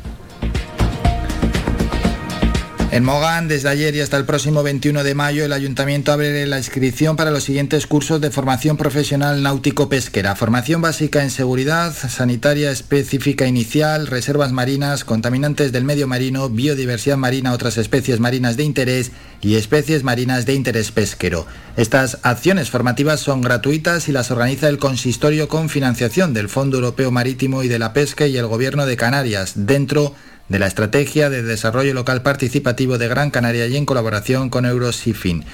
En 2.92 3.04
Mogán, 3.04 3.46
desde 3.46 3.68
ayer 3.68 3.94
y 3.94 4.00
hasta 4.00 4.16
el 4.16 4.24
próximo 4.24 4.64
21 4.64 5.04
de 5.04 5.14
mayo, 5.14 5.44
el 5.44 5.52
ayuntamiento 5.52 6.10
abre 6.10 6.44
la 6.48 6.58
inscripción 6.58 7.14
para 7.14 7.30
los 7.30 7.44
siguientes 7.44 7.86
cursos 7.86 8.20
de 8.20 8.32
formación 8.32 8.76
profesional 8.76 9.44
náutico-pesquera. 9.44 10.34
Formación 10.34 10.82
básica 10.82 11.22
en 11.22 11.30
seguridad, 11.30 11.94
sanitaria 11.94 12.72
específica 12.72 13.46
inicial, 13.46 14.08
reservas 14.08 14.50
marinas, 14.50 15.04
contaminantes 15.04 15.70
del 15.70 15.84
medio 15.84 16.08
marino, 16.08 16.48
biodiversidad 16.48 17.16
marina, 17.16 17.52
otras 17.52 17.78
especies 17.78 18.18
marinas 18.18 18.56
de 18.56 18.64
interés 18.64 19.12
y 19.40 19.54
especies 19.54 20.02
marinas 20.02 20.44
de 20.44 20.54
interés 20.54 20.90
pesquero. 20.90 21.46
Estas 21.76 22.18
acciones 22.24 22.70
formativas 22.70 23.20
son 23.20 23.40
gratuitas 23.40 24.08
y 24.08 24.12
las 24.12 24.32
organiza 24.32 24.68
el 24.68 24.78
consistorio 24.78 25.46
con 25.46 25.68
financiación 25.68 26.34
del 26.34 26.48
Fondo 26.48 26.78
Europeo 26.78 27.12
Marítimo 27.12 27.62
y 27.62 27.68
de 27.68 27.78
la 27.78 27.92
Pesca 27.92 28.26
y 28.26 28.36
el 28.36 28.48
Gobierno 28.48 28.84
de 28.84 28.96
Canarias, 28.96 29.52
dentro 29.54 30.12
de 30.12 30.29
la 30.58 30.66
Estrategia 30.66 31.30
de 31.30 31.42
Desarrollo 31.42 31.94
Local 31.94 32.22
Participativo 32.22 32.98
de 32.98 33.08
Gran 33.08 33.30
Canaria 33.30 33.66
y 33.66 33.76
en 33.76 33.86
colaboración 33.86 34.50
con 34.50 34.66
Eurosifin. 34.66 35.44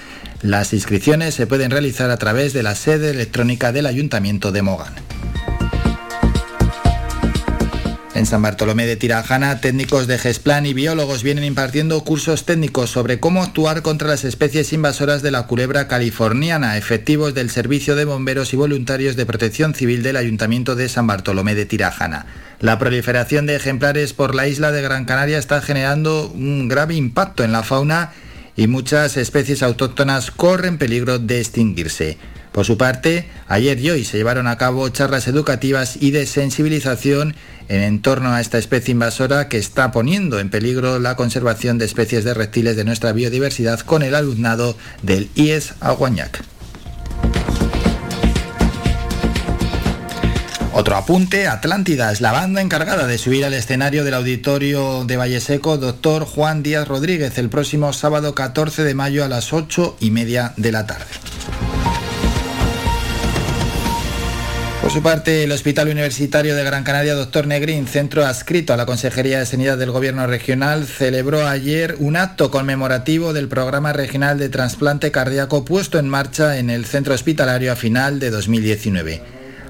Las 0.43 0.73
inscripciones 0.73 1.35
se 1.35 1.47
pueden 1.47 1.71
realizar 1.71 2.11
a 2.11 2.17
través 2.17 2.53
de 2.53 2.63
la 2.63 2.75
sede 2.75 3.11
electrónica 3.11 3.73
del 3.73 3.87
Ayuntamiento 3.87 4.53
de 4.53 4.63
Mogán. 4.63 4.95
En 8.17 8.25
San 8.25 8.41
Bartolomé 8.41 8.87
de 8.87 8.97
Tirajana, 8.97 9.61
técnicos 9.61 10.07
de 10.07 10.17
GESPLAN 10.17 10.65
y 10.65 10.73
biólogos 10.73 11.23
vienen 11.23 11.45
impartiendo 11.45 12.03
cursos 12.03 12.47
técnicos 12.47 12.89
sobre 12.89 13.21
cómo 13.21 13.43
actuar 13.43 13.83
contra 13.83 14.09
las 14.09 14.25
especies 14.25 14.73
invasoras 14.73 15.21
de 15.21 15.31
la 15.31 15.47
culebra 15.47 15.87
californiana, 15.87 16.79
efectivos 16.79 17.35
del 17.35 17.51
Servicio 17.51 17.95
de 17.95 18.07
Bomberos 18.07 18.55
y 18.55 18.57
Voluntarios 18.57 19.17
de 19.17 19.27
Protección 19.27 19.75
Civil 19.75 20.03
del 20.03 20.17
Ayuntamiento 20.17 20.75
de 20.77 20.89
San 20.89 21.07
Bartolomé 21.07 21.55
de 21.55 21.67
Tirajana. 21.67 22.25
La 22.59 22.79
proliferación 22.79 23.45
de 23.45 23.57
ejemplares 23.57 24.15
por 24.15 24.35
la 24.35 24.49
isla 24.49 24.73
de 24.73 24.81
Gran 24.81 25.05
Canaria 25.05 25.37
está 25.37 25.61
generando 25.61 26.31
un 26.31 26.69
grave 26.69 26.95
impacto 26.95 27.45
en 27.45 27.53
la 27.53 27.65
fauna 27.65 28.13
y 28.57 28.67
muchas 28.67 29.19
especies 29.19 29.63
autóctonas 29.63 30.31
corren 30.31 30.79
peligro 30.79 31.19
de 31.19 31.39
extinguirse. 31.39 32.17
Por 32.57 32.65
su 32.65 32.79
parte, 32.79 33.29
ayer 33.49 33.79
y 33.81 33.91
hoy 33.91 34.03
se 34.03 34.17
llevaron 34.17 34.47
a 34.47 34.57
cabo 34.57 34.89
charlas 34.89 35.29
educativas 35.29 35.99
y 36.01 36.11
de 36.11 36.25
sensibilización 36.25 37.37
en 37.69 38.01
torno 38.01 38.33
a 38.33 38.41
esta 38.41 38.57
especie 38.57 38.93
invasora 38.93 39.51
que 39.51 39.59
está 39.59 39.93
poniendo 39.93 40.41
en 40.41 40.49
peligro 40.49 40.99
la 40.99 41.17
conservación 41.17 41.77
de 41.77 41.85
especies 41.85 42.25
de 42.25 42.33
reptiles 42.33 42.75
de 42.75 42.85
nuestra 42.85 43.13
biodiversidad 43.13 43.81
con 43.81 44.03
el 44.03 44.15
alumnado 44.15 44.75
del 45.03 45.29
IES 45.35 45.75
Aguañac. 45.81 46.43
Otro 50.73 50.97
apunte, 50.97 51.49
Atlántida 51.49 52.11
es 52.11 52.23
la 52.23 52.33
banda 52.33 52.63
encargada 52.63 53.07
de 53.07 53.19
subir 53.19 53.45
al 53.45 53.53
escenario 53.53 54.03
del 54.03 54.15
auditorio 54.15 55.05
de 55.05 55.19
Valleseco 55.19 55.77
Doctor 55.77 56.25
Juan 56.25 56.63
Díaz 56.63 56.89
Rodríguez 56.89 57.37
el 57.37 57.51
próximo 57.51 57.93
sábado 57.93 58.35
14 58.35 58.83
de 58.83 58.95
mayo 58.95 59.27
a 59.27 59.29
las 59.29 59.53
8 59.53 59.99
y 60.01 60.11
media 60.11 60.55
de 60.57 60.73
la 60.73 60.87
tarde. 60.87 61.05
Por 64.87 64.93
su 64.93 65.03
parte, 65.03 65.43
el 65.43 65.51
Hospital 65.51 65.89
Universitario 65.89 66.55
de 66.55 66.63
Gran 66.63 66.85
Canaria 66.85 67.17
Doctor 67.17 67.49
Negrín, 67.49 67.89
centro 67.89 68.25
adscrito 68.25 68.73
a 68.73 68.77
la 68.77 68.87
Consejería 68.87 69.41
de 69.41 69.45
Sanidad 69.45 69.77
del 69.77 69.91
Gobierno 69.91 70.25
Regional, 70.29 70.87
celebró 70.87 71.45
ayer 71.45 71.97
un 71.99 72.15
acto 72.15 72.53
conmemorativo 72.53 73.33
del 73.33 73.49
programa 73.49 73.93
regional 73.93 74.39
de 74.39 74.49
trasplante 74.49 75.11
cardíaco 75.11 75.65
puesto 75.65 75.99
en 75.99 76.09
marcha 76.09 76.59
en 76.59 76.71
el 76.71 76.85
centro 76.85 77.15
hospitalario 77.15 77.73
a 77.73 77.75
final 77.75 78.21
de 78.21 78.31
2019. 78.31 79.23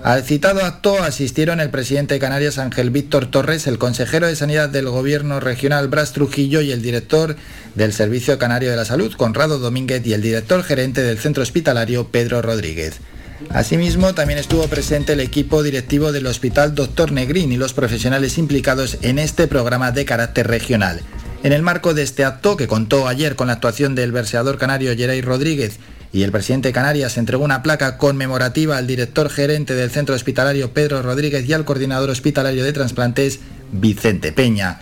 Al 0.03 0.23
citado 0.23 0.63
acto 0.63 1.03
asistieron 1.03 1.61
el 1.61 1.71
presidente 1.71 2.13
de 2.13 2.21
Canarias 2.21 2.59
Ángel 2.59 2.91
Víctor 2.91 3.31
Torres, 3.31 3.67
el 3.67 3.79
consejero 3.79 4.27
de 4.27 4.37
Sanidad 4.37 4.69
del 4.69 4.91
Gobierno 4.91 5.41
Regional 5.41 5.89
Bras 5.89 6.13
Trujillo 6.13 6.61
y 6.61 6.73
el 6.73 6.83
director 6.83 7.37
del 7.75 7.95
Servicio 7.95 8.37
Canario 8.37 8.69
de 8.69 8.77
la 8.77 8.85
Salud 8.85 9.15
Conrado 9.15 9.59
Domínguez 9.59 10.07
y 10.07 10.13
el 10.13 10.21
director 10.21 10.63
gerente 10.63 11.03
del 11.03 11.17
centro 11.17 11.43
hospitalario 11.43 12.09
Pedro 12.09 12.43
Rodríguez. 12.43 13.01
Asimismo, 13.51 14.15
también 14.15 14.39
estuvo 14.39 14.67
presente 14.69 15.13
el 15.13 15.21
equipo 15.21 15.63
directivo 15.63 16.13
del 16.13 16.27
Hospital 16.27 16.75
Dr. 16.75 17.13
Negrín 17.13 17.53
y 17.53 17.57
los 17.57 17.73
profesionales 17.73 18.39
implicados 18.39 18.99
en 19.03 19.19
este 19.19 19.47
programa 19.47 19.93
de 19.93 20.05
carácter 20.05 20.47
regional. 20.47 21.01
En 21.43 21.53
el 21.53 21.63
marco 21.63 21.95
de 21.95 22.03
este 22.03 22.25
acto, 22.25 22.57
que 22.57 22.67
contó 22.67 23.09
ayer 23.09 23.37
con 23.37 23.47
la 23.47 23.55
actuación 23.55 23.95
del 23.95 24.13
verseador 24.13 24.59
canario 24.59 24.97
Geray 24.97 25.21
Rodríguez 25.21 25.79
y 26.13 26.23
el 26.23 26.33
presidente 26.33 26.69
de 26.69 26.73
Canarias 26.73 27.19
entregó 27.19 27.45
una 27.45 27.63
placa 27.63 27.99
conmemorativa 27.99 28.79
al 28.79 28.87
director 28.87 29.29
gerente 29.29 29.75
del 29.75 29.91
centro 29.91 30.15
hospitalario 30.15 30.73
Pedro 30.73 31.03
Rodríguez 31.03 31.47
y 31.47 31.53
al 31.53 31.65
coordinador 31.65 32.11
hospitalario 32.11 32.65
de 32.65 32.73
trasplantes 32.73 33.41
Vicente 33.71 34.33
Peña. 34.33 34.81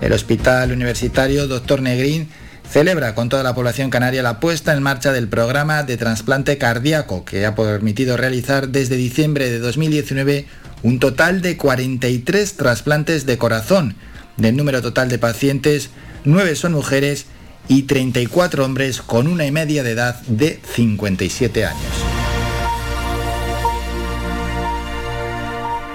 El 0.00 0.12
Hospital 0.12 0.72
Universitario 0.72 1.46
Dr. 1.46 1.82
Negrín 1.82 2.28
celebra 2.70 3.14
con 3.14 3.28
toda 3.28 3.42
la 3.42 3.54
población 3.54 3.90
canaria 3.90 4.22
la 4.22 4.38
puesta 4.38 4.72
en 4.72 4.82
marcha 4.82 5.12
del 5.12 5.28
programa 5.28 5.82
de 5.82 5.96
trasplante 5.96 6.56
cardíaco 6.56 7.24
que 7.24 7.44
ha 7.44 7.54
permitido 7.54 8.16
realizar 8.16 8.68
desde 8.68 8.96
diciembre 8.96 9.50
de 9.50 9.58
2019 9.58 10.46
un 10.82 11.00
total 11.00 11.42
de 11.42 11.56
43 11.56 12.54
trasplantes 12.54 13.26
de 13.26 13.38
corazón. 13.38 13.96
Del 14.36 14.56
número 14.56 14.80
total 14.80 15.08
de 15.08 15.18
pacientes, 15.18 15.90
9 16.24 16.54
son 16.54 16.72
mujeres 16.72 17.26
y 17.68 17.82
34 17.82 18.64
hombres 18.64 19.02
con 19.02 19.26
una 19.26 19.50
media 19.50 19.82
de 19.82 19.90
edad 19.90 20.20
de 20.22 20.60
57 20.74 21.66
años. 21.66 22.19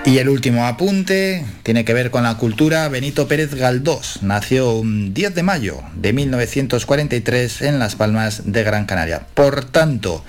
Y 0.06 0.20
el 0.20 0.30
último 0.30 0.68
apunte 0.68 1.44
tiene 1.64 1.84
que 1.84 1.96
ver 1.96 2.12
con 2.12 2.22
la 2.24 2.38
cultura. 2.38 2.88
Benito 2.90 3.28
Pérez 3.28 3.56
Galdós 3.56 4.22
nació 4.22 4.76
un 4.76 5.16
10 5.16 5.34
de 5.34 5.42
mayo 5.42 5.82
de 5.96 6.14
1943 6.14 7.64
en 7.64 7.80
Las 7.80 7.96
Palmas 7.96 8.44
de 8.46 8.64
Gran 8.64 8.86
Canaria. 8.86 9.26
Por 9.34 9.66
tanto, 9.66 10.24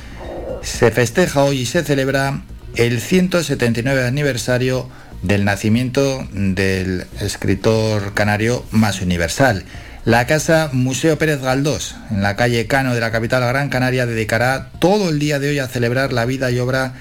se 0.62 0.90
festeja 0.90 1.44
hoy 1.44 1.60
y 1.60 1.66
se 1.66 1.84
celebra 1.84 2.40
el 2.76 3.02
179 3.02 4.06
aniversario 4.06 4.88
del 5.22 5.44
nacimiento 5.44 6.26
del 6.32 7.05
escritor 7.20 8.14
canario 8.14 8.64
más 8.70 9.02
universal. 9.02 9.64
La 10.06 10.26
Casa 10.26 10.70
Museo 10.72 11.18
Pérez 11.18 11.42
Galdós, 11.42 11.96
en 12.10 12.22
la 12.22 12.34
calle 12.34 12.66
Cano 12.66 12.94
de 12.94 13.00
la 13.00 13.12
capital 13.12 13.46
Gran 13.46 13.68
Canaria, 13.68 14.06
dedicará 14.06 14.70
todo 14.78 15.10
el 15.10 15.18
día 15.18 15.38
de 15.38 15.50
hoy 15.50 15.58
a 15.58 15.68
celebrar 15.68 16.14
la 16.14 16.24
vida 16.24 16.50
y 16.50 16.60
obra 16.60 16.94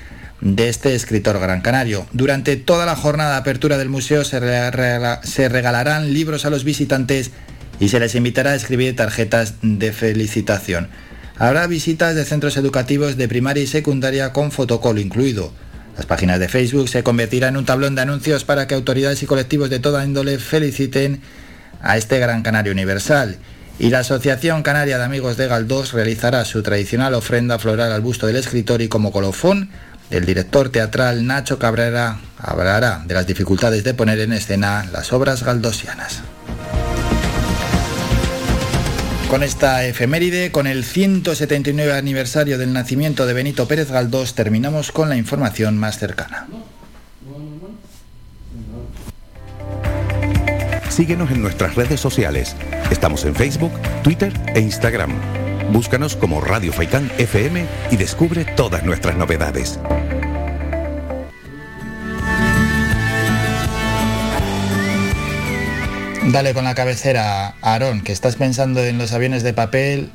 este 0.57 0.93
escritor 0.93 1.39
gran 1.39 1.61
canario. 1.61 2.05
Durante 2.13 2.55
toda 2.55 2.85
la 2.85 2.95
jornada 2.95 3.31
de 3.31 3.37
apertura 3.39 3.77
del 3.77 3.89
museo 3.89 4.23
se, 4.23 4.39
se 5.23 5.49
regalarán 5.49 6.13
libros 6.13 6.45
a 6.45 6.49
los 6.49 6.63
visitantes 6.63 7.31
y 7.79 7.89
se 7.89 7.99
les 7.99 8.15
invitará 8.15 8.51
a 8.51 8.55
escribir 8.55 8.95
tarjetas 8.95 9.55
de 9.61 9.91
felicitación. 9.91 10.89
Habrá 11.37 11.67
visitas 11.67 12.15
de 12.15 12.23
centros 12.23 12.55
educativos 12.57 13.17
de 13.17 13.27
primaria 13.27 13.63
y 13.63 13.67
secundaria 13.67 14.31
con 14.31 14.51
fotocolo 14.51 14.99
incluido. 14.99 15.51
Las 15.97 16.05
páginas 16.05 16.39
de 16.39 16.47
Facebook 16.47 16.89
se 16.89 17.03
convertirán 17.03 17.55
en 17.55 17.57
un 17.57 17.65
tablón 17.65 17.95
de 17.95 18.01
anuncios 18.01 18.43
para 18.43 18.67
que 18.67 18.75
autoridades 18.75 19.23
y 19.23 19.25
colectivos 19.25 19.69
de 19.69 19.79
toda 19.79 20.05
índole 20.05 20.37
feliciten 20.37 21.21
a 21.81 21.97
este 21.97 22.19
Gran 22.19 22.41
Canario 22.41 22.71
Universal. 22.71 23.37
Y 23.79 23.89
la 23.89 23.99
Asociación 23.99 24.63
Canaria 24.63 24.97
de 24.97 25.03
Amigos 25.03 25.35
de 25.35 25.47
Galdós 25.47 25.91
realizará 25.91 26.45
su 26.45 26.63
tradicional 26.63 27.13
ofrenda 27.13 27.59
floral 27.59 27.91
al 27.91 28.01
busto 28.01 28.27
del 28.27 28.37
escritor 28.37 28.81
y 28.81 28.87
como 28.87 29.11
colofón, 29.11 29.69
el 30.09 30.25
director 30.25 30.69
teatral 30.69 31.25
Nacho 31.25 31.57
Cabrera 31.59 32.19
hablará 32.37 33.03
de 33.05 33.13
las 33.13 33.27
dificultades 33.27 33.83
de 33.83 33.93
poner 33.93 34.19
en 34.19 34.33
escena 34.33 34.85
las 34.91 35.11
obras 35.13 35.43
galdosianas. 35.43 36.21
Con 39.29 39.41
esta 39.41 39.85
efeméride, 39.85 40.51
con 40.51 40.67
el 40.67 40.85
179 40.85 41.93
aniversario 41.93 42.57
del 42.57 42.73
nacimiento 42.73 43.25
de 43.25 43.33
Benito 43.33 43.67
Pérez 43.67 43.89
Galdós, 43.89 44.35
terminamos 44.35 44.91
con 44.91 45.09
la 45.09 45.17
información 45.17 45.77
más 45.77 45.97
cercana. 45.97 46.47
Síguenos 50.89 51.31
en 51.31 51.41
nuestras 51.41 51.75
redes 51.75 51.99
sociales. 51.99 52.55
Estamos 52.91 53.25
en 53.25 53.35
Facebook, 53.35 53.73
Twitter 54.03 54.31
e 54.53 54.61
Instagram. 54.61 55.44
Búscanos 55.71 56.15
como 56.15 56.41
Radio 56.41 56.71
Faicán 56.71 57.11
FM 57.17 57.65
y 57.91 57.97
descubre 57.97 58.45
todas 58.45 58.83
nuestras 58.83 59.15
novedades. 59.17 59.79
Dale 66.27 66.53
con 66.53 66.63
la 66.63 66.75
cabecera, 66.75 67.55
Aarón, 67.61 68.01
que 68.01 68.11
estás 68.11 68.35
pensando 68.35 68.83
en 68.83 68.97
los 68.97 69.13
aviones 69.13 69.43
de 69.43 69.53
papel 69.53 70.11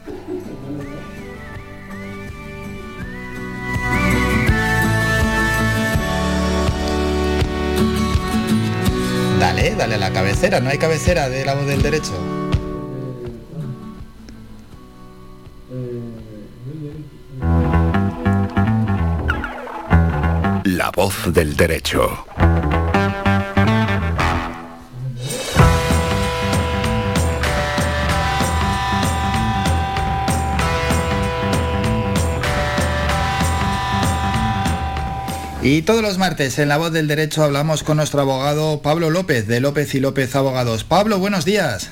Dale, 9.41 9.75
dale 9.75 9.95
a 9.95 9.99
la 9.99 10.13
cabecera, 10.13 10.61
no 10.61 10.69
hay 10.69 10.77
cabecera 10.77 11.31
de 11.31 11.47
la 11.47 11.55
voz 11.55 11.67
del 11.67 11.81
derecho. 11.81 12.30
La 20.81 20.91
voz 20.93 21.31
del 21.35 21.55
derecho. 21.59 22.25
Y 35.61 35.83
todos 35.83 36.01
los 36.01 36.17
martes 36.17 36.59
en 36.59 36.69
La 36.69 36.79
Voz 36.79 36.93
del 36.93 37.09
Derecho 37.09 37.45
hablamos 37.45 37.83
con 37.83 37.99
nuestro 37.99 38.23
abogado 38.23 38.81
Pablo 38.81 39.11
López 39.11 39.47
de 39.47 39.61
López 39.61 39.95
y 39.95 40.01
López 40.01 40.35
Abogados. 40.35 40.85
Pablo, 40.85 41.19
buenos 41.19 41.45
días. 41.45 41.91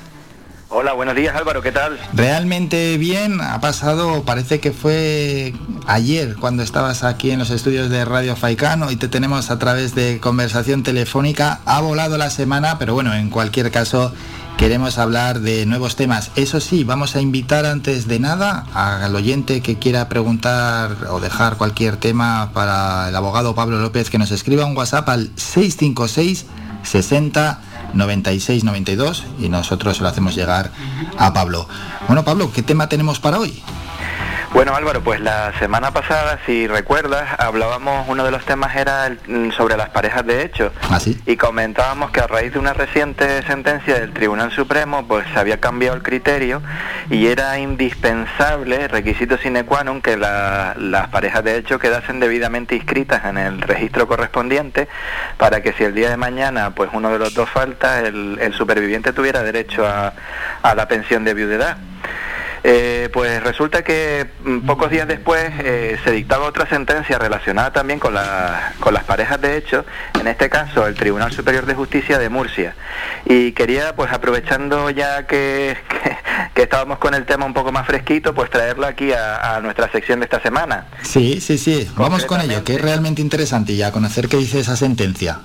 Hola, 0.71 0.93
buenos 0.93 1.17
días 1.17 1.35
Álvaro, 1.35 1.63
¿qué 1.63 1.73
tal? 1.73 1.99
Realmente 2.13 2.99
bien, 2.99 3.41
ha 3.41 3.59
pasado, 3.59 4.23
parece 4.25 4.61
que 4.61 4.71
fue 4.71 5.55
ayer 5.87 6.37
cuando 6.37 6.63
estabas 6.63 7.05
aquí 7.05 7.31
en 7.31 7.39
los 7.39 7.49
estudios 7.49 7.89
de 7.89 8.05
Radio 8.05 8.37
Faicano 8.37 8.91
y 8.91 8.97
te 8.97 9.09
tenemos 9.09 9.51
a 9.51 9.59
través 9.59 9.95
de 9.95 10.21
conversación 10.21 10.83
telefónica. 10.83 11.61
Ha 11.65 11.81
volado 11.81 12.19
la 12.19 12.29
semana, 12.29 12.79
pero 12.79 12.93
bueno, 12.93 13.15
en 13.15 13.31
cualquier 13.31 13.71
caso 13.71 14.13
queremos 14.59 14.99
hablar 14.99 15.41
de 15.41 15.65
nuevos 15.65 15.97
temas. 15.97 16.33
Eso 16.37 16.61
sí, 16.61 16.85
vamos 16.85 17.17
a 17.17 17.23
invitar 17.23 17.65
antes 17.65 18.07
de 18.07 18.19
nada 18.19 18.67
al 18.75 19.17
oyente 19.17 19.63
que 19.63 19.79
quiera 19.79 20.11
preguntar 20.11 20.97
o 21.09 21.19
dejar 21.19 21.57
cualquier 21.57 21.97
tema 21.97 22.51
para 22.53 23.09
el 23.09 23.17
abogado 23.17 23.55
Pablo 23.55 23.81
López 23.81 24.11
que 24.11 24.19
nos 24.19 24.33
escriba 24.33 24.67
un 24.67 24.77
WhatsApp 24.77 25.09
al 25.09 25.31
656 25.37 26.45
60 26.83 27.61
96 27.95 28.65
92 28.65 29.25
y 29.39 29.49
nosotros 29.49 30.01
lo 30.01 30.09
hacemos 30.09 30.35
llegar 30.35 30.71
a 31.19 31.33
Pablo. 31.33 31.69
Bueno, 32.07 32.25
Pablo, 32.25 32.51
¿qué 32.53 32.63
tema 32.63 32.89
tenemos 32.89 33.21
para 33.21 33.39
hoy? 33.39 33.63
Bueno 34.53 34.75
Álvaro, 34.75 35.03
pues 35.03 35.21
la 35.21 35.53
semana 35.59 35.91
pasada, 35.91 36.39
si 36.47 36.67
recuerdas, 36.67 37.29
hablábamos, 37.39 38.09
uno 38.09 38.25
de 38.25 38.31
los 38.31 38.47
temas 38.47 38.75
era 38.75 39.11
mm, 39.27 39.51
sobre 39.51 39.77
las 39.77 39.91
parejas 39.91 40.27
de 40.27 40.43
hecho. 40.43 40.73
¿Ah, 40.91 40.99
Y 41.27 41.37
comentábamos 41.37 42.11
que 42.13 42.21
a 42.21 42.27
raíz 42.27 42.55
de 42.55 42.59
una 42.59 42.73
reciente 42.73 43.43
sentencia 43.43 44.01
del 44.01 44.13
Tribunal 44.13 44.51
Supremo, 44.51 45.07
pues 45.07 45.27
se 45.35 45.39
había 45.39 45.61
cambiado 45.61 45.97
el 45.97 46.03
criterio 46.03 46.63
y 47.11 47.27
era 47.27 47.59
indispensable, 47.59 48.89
requisito 48.89 49.37
sine 49.37 49.65
qua 49.65 49.85
non, 49.85 50.01
que 50.01 50.17
las 50.17 51.09
parejas 51.09 51.45
de 51.45 51.59
hecho 51.59 51.79
quedasen 51.79 52.19
debidamente 52.19 52.75
inscritas 52.75 53.27
en 53.27 53.37
el 53.37 53.61
registro 53.61 54.09
correspondiente 54.09 54.89
para 55.37 55.63
que 55.63 55.75
si 55.75 55.85
el 55.85 55.95
día 55.95 56.09
de 56.09 56.17
mañana 56.17 56.71
pues 56.75 56.89
uno 56.95 57.11
de 57.11 57.19
los 57.19 57.35
dos 57.35 57.51
falta, 57.51 58.01
el, 58.01 58.55
superviviente 58.57 59.13
tuviera 59.13 59.43
derecho 59.43 59.87
a, 59.87 60.15
a 60.63 60.75
la 60.75 60.89
pensión 60.89 61.23
de 61.25 61.35
viudedad. 61.35 61.77
Eh, 62.71 63.09
pues 63.15 63.43
resulta 63.43 63.83
que 63.83 64.27
mm, 64.45 64.67
pocos 64.67 64.91
días 64.91 65.09
después 65.09 65.51
eh, 65.61 65.99
se 66.05 66.13
dictaba 66.13 66.45
otra 66.45 66.69
sentencia 66.69 67.19
relacionada 67.19 67.73
también 67.73 67.99
con, 67.99 68.15
con 68.79 68.93
las 68.93 69.05
parejas 69.05 69.41
de 69.41 69.57
hecho, 69.57 69.87
en 70.21 70.27
este 70.27 70.51
caso 70.51 70.87
el 70.87 70.95
Tribunal 70.95 71.33
Superior 71.33 71.65
de 71.65 71.75
Justicia 71.75 72.19
de 72.19 72.29
Murcia. 72.29 72.75
Y 73.25 73.53
quería, 73.53 73.97
pues 73.97 74.13
aprovechando 74.13 74.91
ya 74.91 75.27
que, 75.27 75.79
que, 76.55 76.63
estábamos 76.63 76.99
con 76.99 77.15
el 77.15 77.25
tema 77.25 77.47
un 77.47 77.55
poco 77.55 77.73
más 77.73 77.87
fresquito, 77.87 78.35
pues 78.35 78.51
traerlo 78.51 78.87
aquí 78.87 79.13
a, 79.13 79.57
a 79.57 79.61
nuestra 79.61 79.91
sección 79.91 80.21
de 80.21 80.27
esta 80.27 80.43
semana. 80.43 80.89
Sí, 81.03 81.41
sí, 81.41 81.57
sí, 81.57 81.91
vamos 81.97 82.27
con 82.27 82.43
ello, 82.43 82.65
que 82.65 82.75
es 82.75 82.83
realmente 82.83 83.23
interesante 83.23 83.77
ya 83.77 83.93
conocer 83.93 84.29
qué 84.29 84.37
dice 84.37 84.61
esa 84.61 84.77
sentencia. 84.77 85.39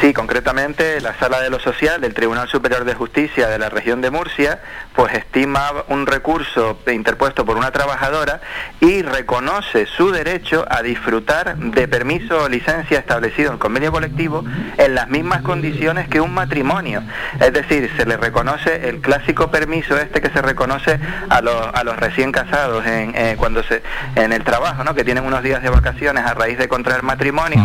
Sí, 0.00 0.12
concretamente 0.12 1.00
la 1.00 1.18
Sala 1.18 1.40
de 1.40 1.50
lo 1.50 1.58
Social 1.58 2.00
del 2.00 2.14
Tribunal 2.14 2.48
Superior 2.48 2.84
de 2.84 2.94
Justicia 2.94 3.48
de 3.48 3.58
la 3.58 3.68
región 3.68 4.00
de 4.00 4.10
Murcia, 4.10 4.60
pues 4.94 5.14
estima 5.14 5.70
un 5.88 6.06
recurso 6.06 6.78
interpuesto 6.86 7.44
por 7.44 7.56
una 7.56 7.70
trabajadora 7.70 8.40
y 8.80 9.02
reconoce 9.02 9.86
su 9.86 10.10
derecho 10.10 10.64
a 10.68 10.82
disfrutar 10.82 11.56
de 11.56 11.88
permiso 11.88 12.44
o 12.44 12.48
licencia 12.48 12.98
establecido 12.98 13.52
en 13.52 13.58
convenio 13.58 13.92
colectivo 13.92 14.44
en 14.78 14.94
las 14.94 15.08
mismas 15.08 15.42
condiciones 15.42 16.08
que 16.08 16.20
un 16.20 16.34
matrimonio. 16.34 17.02
Es 17.40 17.52
decir, 17.52 17.90
se 17.96 18.06
le 18.06 18.16
reconoce 18.16 18.88
el 18.88 19.00
clásico 19.00 19.50
permiso 19.50 19.96
este 19.96 20.20
que 20.20 20.30
se 20.30 20.42
reconoce 20.42 20.98
a 21.28 21.40
los, 21.40 21.68
a 21.72 21.84
los 21.84 21.96
recién 21.96 22.32
casados 22.32 22.84
en, 22.86 23.14
eh, 23.14 23.34
cuando 23.36 23.62
se, 23.62 23.82
en 24.14 24.32
el 24.32 24.44
trabajo, 24.44 24.84
¿no? 24.84 24.94
que 24.94 25.04
tienen 25.04 25.24
unos 25.24 25.42
días 25.42 25.62
de 25.62 25.70
vacaciones 25.70 26.24
a 26.24 26.34
raíz 26.34 26.58
de 26.58 26.68
contraer 26.68 27.02
matrimonio 27.02 27.62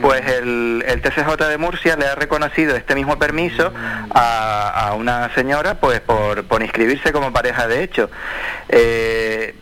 pues 0.00 0.26
el, 0.26 0.84
el, 0.86 1.00
TCJ 1.00 1.36
de 1.48 1.55
Murcia 1.58 1.96
le 1.96 2.06
ha 2.06 2.14
reconocido 2.14 2.76
este 2.76 2.94
mismo 2.94 3.18
permiso 3.18 3.72
a, 4.10 4.94
una 4.96 5.34
señora 5.34 5.74
pues 5.74 6.00
por, 6.00 6.44
inscribirse 6.62 7.12
como 7.12 7.32
pareja 7.32 7.66
de 7.66 7.82
hecho. 7.82 8.10
Eh, 8.68 9.54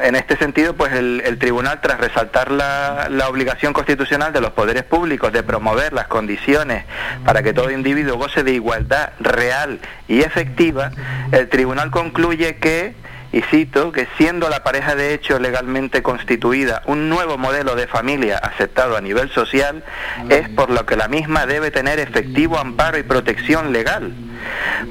en 0.00 0.16
este 0.16 0.36
sentido, 0.36 0.74
pues 0.74 0.92
el, 0.94 1.38
tribunal, 1.38 1.80
tras 1.82 2.00
resaltar 2.00 2.50
la, 2.50 3.08
la, 3.10 3.28
obligación 3.28 3.74
constitucional 3.74 4.32
de 4.32 4.40
los 4.40 4.50
poderes 4.52 4.84
públicos 4.84 5.32
de 5.32 5.42
promover 5.42 5.92
las 5.92 6.06
condiciones 6.06 6.84
para 7.26 7.42
que 7.42 7.52
todo 7.52 7.70
individuo 7.70 8.16
goce 8.16 8.42
de 8.42 8.52
igualdad 8.52 9.10
real 9.20 9.80
y 10.08 10.22
efectiva, 10.22 10.92
el 11.30 11.48
tribunal 11.48 11.90
concluye 11.90 12.56
que 12.56 12.94
y 13.32 13.40
cito 13.42 13.92
que 13.92 14.06
siendo 14.18 14.48
la 14.48 14.62
pareja 14.62 14.94
de 14.94 15.14
hecho 15.14 15.38
legalmente 15.38 16.02
constituida 16.02 16.82
un 16.86 17.08
nuevo 17.08 17.38
modelo 17.38 17.74
de 17.74 17.86
familia 17.86 18.38
aceptado 18.38 18.96
a 18.96 19.00
nivel 19.00 19.30
social, 19.30 19.82
es 20.28 20.48
por 20.50 20.70
lo 20.70 20.84
que 20.84 20.96
la 20.96 21.08
misma 21.08 21.46
debe 21.46 21.70
tener 21.70 21.98
efectivo 21.98 22.58
amparo 22.58 22.98
y 22.98 23.02
protección 23.02 23.72
legal. 23.72 24.12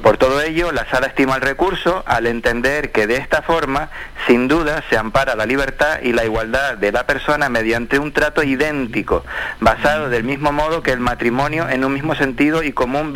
Por 0.02 0.16
todo 0.16 0.40
ello, 0.40 0.72
la 0.72 0.88
sala 0.90 1.08
estima 1.08 1.36
el 1.36 1.42
recurso 1.42 2.02
al 2.06 2.26
entender 2.26 2.90
que 2.90 3.06
de 3.06 3.16
esta 3.16 3.42
forma, 3.42 3.90
sin 4.26 4.48
duda, 4.48 4.82
se 4.88 4.96
ampara 4.96 5.36
la 5.36 5.46
libertad 5.46 6.00
y 6.02 6.12
la 6.12 6.24
igualdad 6.24 6.78
de 6.78 6.90
la 6.90 7.06
persona 7.06 7.48
mediante 7.48 7.98
un 7.98 8.12
trato 8.12 8.42
idéntico, 8.42 9.24
basado 9.60 10.08
del 10.08 10.24
mismo 10.24 10.52
modo 10.52 10.82
que 10.82 10.92
el 10.92 11.00
matrimonio 11.00 11.68
en 11.68 11.84
un 11.84 11.92
mismo 11.92 12.14
sentido 12.14 12.62
y 12.62 12.72
común, 12.72 13.12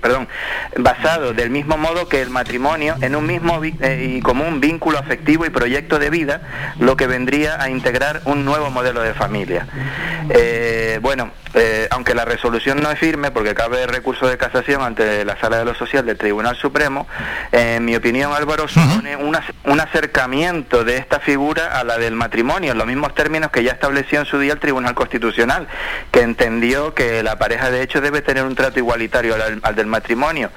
perdón, 0.00 0.28
basado 0.76 1.32
del 1.32 1.50
mismo 1.50 1.76
modo 1.76 2.08
que 2.08 2.20
el 2.22 2.30
matrimonio 2.30 2.96
en 3.00 3.16
un 3.16 3.26
mismo 3.26 3.60
eh, 3.64 4.16
y 4.16 4.20
común 4.20 4.51
vínculo 4.60 4.98
afectivo 4.98 5.46
y 5.46 5.50
proyecto 5.50 5.98
de 5.98 6.10
vida, 6.10 6.40
lo 6.78 6.96
que 6.96 7.06
vendría 7.06 7.62
a 7.62 7.68
integrar 7.70 8.22
un 8.24 8.44
nuevo 8.44 8.70
modelo 8.70 9.02
de 9.02 9.14
familia. 9.14 9.66
Eh, 10.30 10.98
bueno, 11.02 11.30
eh, 11.54 11.86
aunque 11.90 12.14
la 12.14 12.24
resolución 12.24 12.80
no 12.82 12.90
es 12.90 12.98
firme, 12.98 13.30
porque 13.30 13.54
cabe 13.54 13.86
recurso 13.86 14.26
de 14.26 14.38
casación 14.38 14.82
ante 14.82 15.24
la 15.24 15.38
sala 15.38 15.58
de 15.58 15.64
lo 15.64 15.74
social 15.74 16.06
del 16.06 16.16
Tribunal 16.16 16.56
Supremo, 16.56 17.06
en 17.50 17.84
mi 17.84 17.94
opinión, 17.94 18.32
Álvaro, 18.32 18.68
supone 18.68 19.16
un, 19.16 19.36
un 19.64 19.80
acercamiento 19.80 20.84
de 20.84 20.96
esta 20.96 21.20
figura 21.20 21.78
a 21.78 21.84
la 21.84 21.98
del 21.98 22.14
matrimonio, 22.14 22.72
en 22.72 22.78
los 22.78 22.86
mismos 22.86 23.14
términos 23.14 23.50
que 23.50 23.62
ya 23.62 23.72
estableció 23.72 24.20
en 24.20 24.26
su 24.26 24.38
día 24.38 24.54
el 24.54 24.60
Tribunal 24.60 24.94
Constitucional, 24.94 25.66
que 26.10 26.22
entendió 26.22 26.94
que 26.94 27.22
la 27.22 27.38
pareja 27.38 27.70
de 27.70 27.82
hecho 27.82 28.00
debe 28.00 28.22
tener 28.22 28.44
un 28.44 28.54
trato 28.54 28.78
igualitario 28.78 29.34
al, 29.34 29.60
al 29.62 29.74
del 29.74 29.86
matrimonio, 29.86 30.50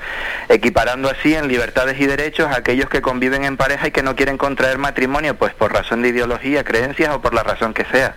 equiparando 0.50 1.10
así 1.10 1.36
en 1.36 1.48
libertades 1.48 2.00
y 2.00 2.06
derechos 2.06 2.52
a 2.52 2.58
aquellos 2.58 2.90
que 2.90 3.02
conviven 3.02 3.44
en 3.44 3.58
pareja 3.58 3.85
y 3.88 3.92
que 3.92 4.04
no 4.04 4.16
quieren 4.16 4.38
contraer 4.38 4.78
matrimonio, 4.78 5.38
pues 5.38 5.54
por 5.54 5.72
razón 5.74 6.02
de 6.02 6.10
ideología, 6.10 6.64
creencias 6.64 7.14
o 7.16 7.22
por 7.22 7.34
la 7.34 7.44
razón 7.44 7.74
que 7.74 7.86
sea. 7.86 8.16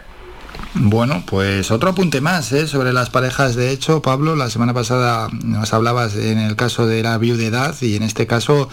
Bueno, 0.75 1.23
pues 1.27 1.71
otro 1.71 1.91
apunte 1.91 2.21
más 2.21 2.53
¿eh? 2.53 2.67
sobre 2.67 2.93
las 2.93 3.11
parejas. 3.11 3.55
De 3.57 3.71
hecho, 3.71 4.03
Pablo, 4.03 4.37
la 4.37 4.51
semana 4.51 4.75
pasada 4.75 5.29
nos 5.43 5.73
hablabas 5.73 6.15
en 6.17 6.39
el 6.39 6.57
caso 6.57 6.87
de 6.87 7.03
la 7.03 7.17
viudedad 7.19 7.75
y 7.81 7.97
en 7.97 8.03
este 8.03 8.27
caso 8.27 8.69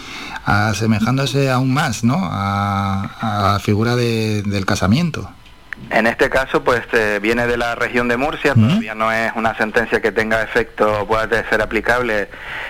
asemejándose 0.45 1.49
aún 1.49 1.73
más 1.73 2.03
¿no? 2.03 2.17
a, 2.21 3.03
a 3.21 3.53
la 3.53 3.59
figura 3.59 3.95
de- 3.95 4.43
del 4.43 4.65
casamiento. 4.65 5.29
En 5.91 6.07
este 6.07 6.29
caso, 6.29 6.63
pues 6.63 6.81
eh, 6.93 7.19
viene 7.21 7.45
de 7.45 7.57
la 7.57 7.75
región 7.75 8.07
de 8.07 8.17
Murcia, 8.17 8.53
todavía 8.55 8.95
no 8.95 9.11
es 9.11 9.31
una 9.35 9.55
sentencia 9.55 10.01
que 10.01 10.11
tenga 10.11 10.41
efecto 10.41 11.01
o 11.01 11.07
pueda 11.07 11.47
ser 11.47 11.61
aplicable 11.61 12.27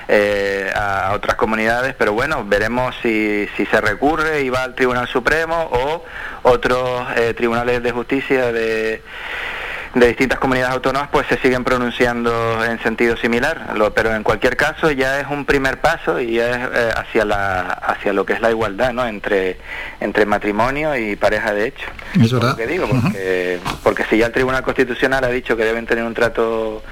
eh, 0.07 0.69
a 0.75 1.11
otras 1.13 1.35
comunidades, 1.35 1.95
pero 1.97 2.13
bueno, 2.13 2.43
veremos 2.45 2.93
si, 3.01 3.47
si 3.55 3.65
se 3.67 3.79
recurre 3.79 4.41
y 4.41 4.49
va 4.49 4.63
al 4.63 4.75
Tribunal 4.75 5.07
Supremo 5.07 5.69
o 5.71 6.03
otros 6.43 7.07
eh, 7.15 7.33
tribunales 7.33 7.81
de 7.81 7.91
justicia 7.91 8.51
de, 8.51 9.01
de 9.95 10.07
distintas 10.07 10.37
comunidades 10.39 10.73
autónomas 10.75 11.07
pues 11.11 11.25
se 11.27 11.37
siguen 11.39 11.63
pronunciando 11.63 12.63
en 12.65 12.79
sentido 12.83 13.15
similar, 13.17 13.71
Lo- 13.75 13.93
pero 13.93 14.13
en 14.13 14.23
cualquier 14.23 14.55
caso 14.57 14.91
ya 14.91 15.19
es 15.21 15.27
un 15.29 15.45
primer 15.45 15.79
paso 15.79 16.19
y 16.19 16.33
ya 16.33 16.49
es 16.49 16.69
eh, 16.73 16.89
hacia 16.95 17.23
la 17.25 17.61
hacia 17.61 18.11
lo 18.13 18.25
que 18.25 18.33
es 18.33 18.41
la 18.41 18.51
igualdad, 18.51 18.91
¿no? 18.93 19.05
Entre 19.07 19.57
entre 20.01 20.25
matrimonio 20.25 20.95
y 20.97 21.15
pareja 21.15 21.53
de 21.53 21.67
hecho. 21.67 21.87
Es 22.21 22.31
verdad. 22.31 22.49
Lo 22.51 22.55
que 22.57 22.67
digo, 22.67 22.87
porque, 22.89 23.59
porque 23.83 24.03
si 24.09 24.17
ya 24.17 24.27
el 24.27 24.31
Tribunal 24.33 24.63
Constitucional 24.63 25.23
ha 25.23 25.29
dicho 25.29 25.55
que 25.55 25.63
deben 25.63 25.85
tener 25.85 26.03
un 26.03 26.13
trato 26.13 26.83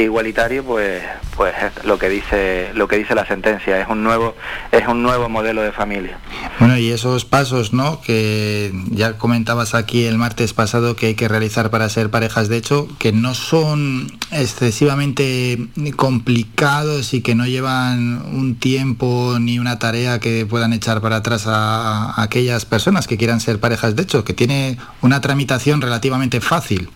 igualitario, 0.00 0.64
pues 0.64 1.02
pues 1.36 1.54
es 1.62 1.84
lo 1.84 1.98
que 1.98 2.08
dice 2.08 2.70
lo 2.74 2.88
que 2.88 2.98
dice 2.98 3.14
la 3.14 3.26
sentencia, 3.26 3.80
es 3.80 3.88
un 3.88 4.02
nuevo 4.02 4.34
es 4.70 4.86
un 4.86 5.02
nuevo 5.02 5.28
modelo 5.28 5.62
de 5.62 5.72
familia. 5.72 6.18
Bueno, 6.58 6.76
y 6.76 6.90
esos 6.90 7.24
pasos, 7.24 7.72
¿no? 7.72 8.00
Que 8.00 8.72
ya 8.90 9.18
comentabas 9.18 9.74
aquí 9.74 10.04
el 10.04 10.18
martes 10.18 10.52
pasado 10.52 10.94
que 10.94 11.06
hay 11.06 11.14
que 11.14 11.28
realizar 11.28 11.70
para 11.70 11.88
ser 11.88 12.10
parejas 12.10 12.48
de 12.48 12.58
hecho, 12.58 12.88
que 12.98 13.12
no 13.12 13.34
son 13.34 14.12
excesivamente 14.30 15.58
complicados 15.96 17.14
y 17.14 17.22
que 17.22 17.34
no 17.34 17.46
llevan 17.46 18.22
un 18.34 18.56
tiempo 18.56 19.36
ni 19.40 19.58
una 19.58 19.78
tarea 19.78 20.20
que 20.20 20.46
puedan 20.46 20.72
echar 20.72 21.00
para 21.00 21.16
atrás 21.16 21.44
a 21.46 22.20
aquellas 22.22 22.64
personas 22.66 23.06
que 23.06 23.16
quieran 23.16 23.40
ser 23.40 23.58
parejas 23.58 23.96
de 23.96 24.02
hecho, 24.02 24.24
que 24.24 24.34
tiene 24.34 24.78
una 25.00 25.20
tramitación 25.20 25.80
relativamente 25.80 26.40
fácil. 26.40 26.90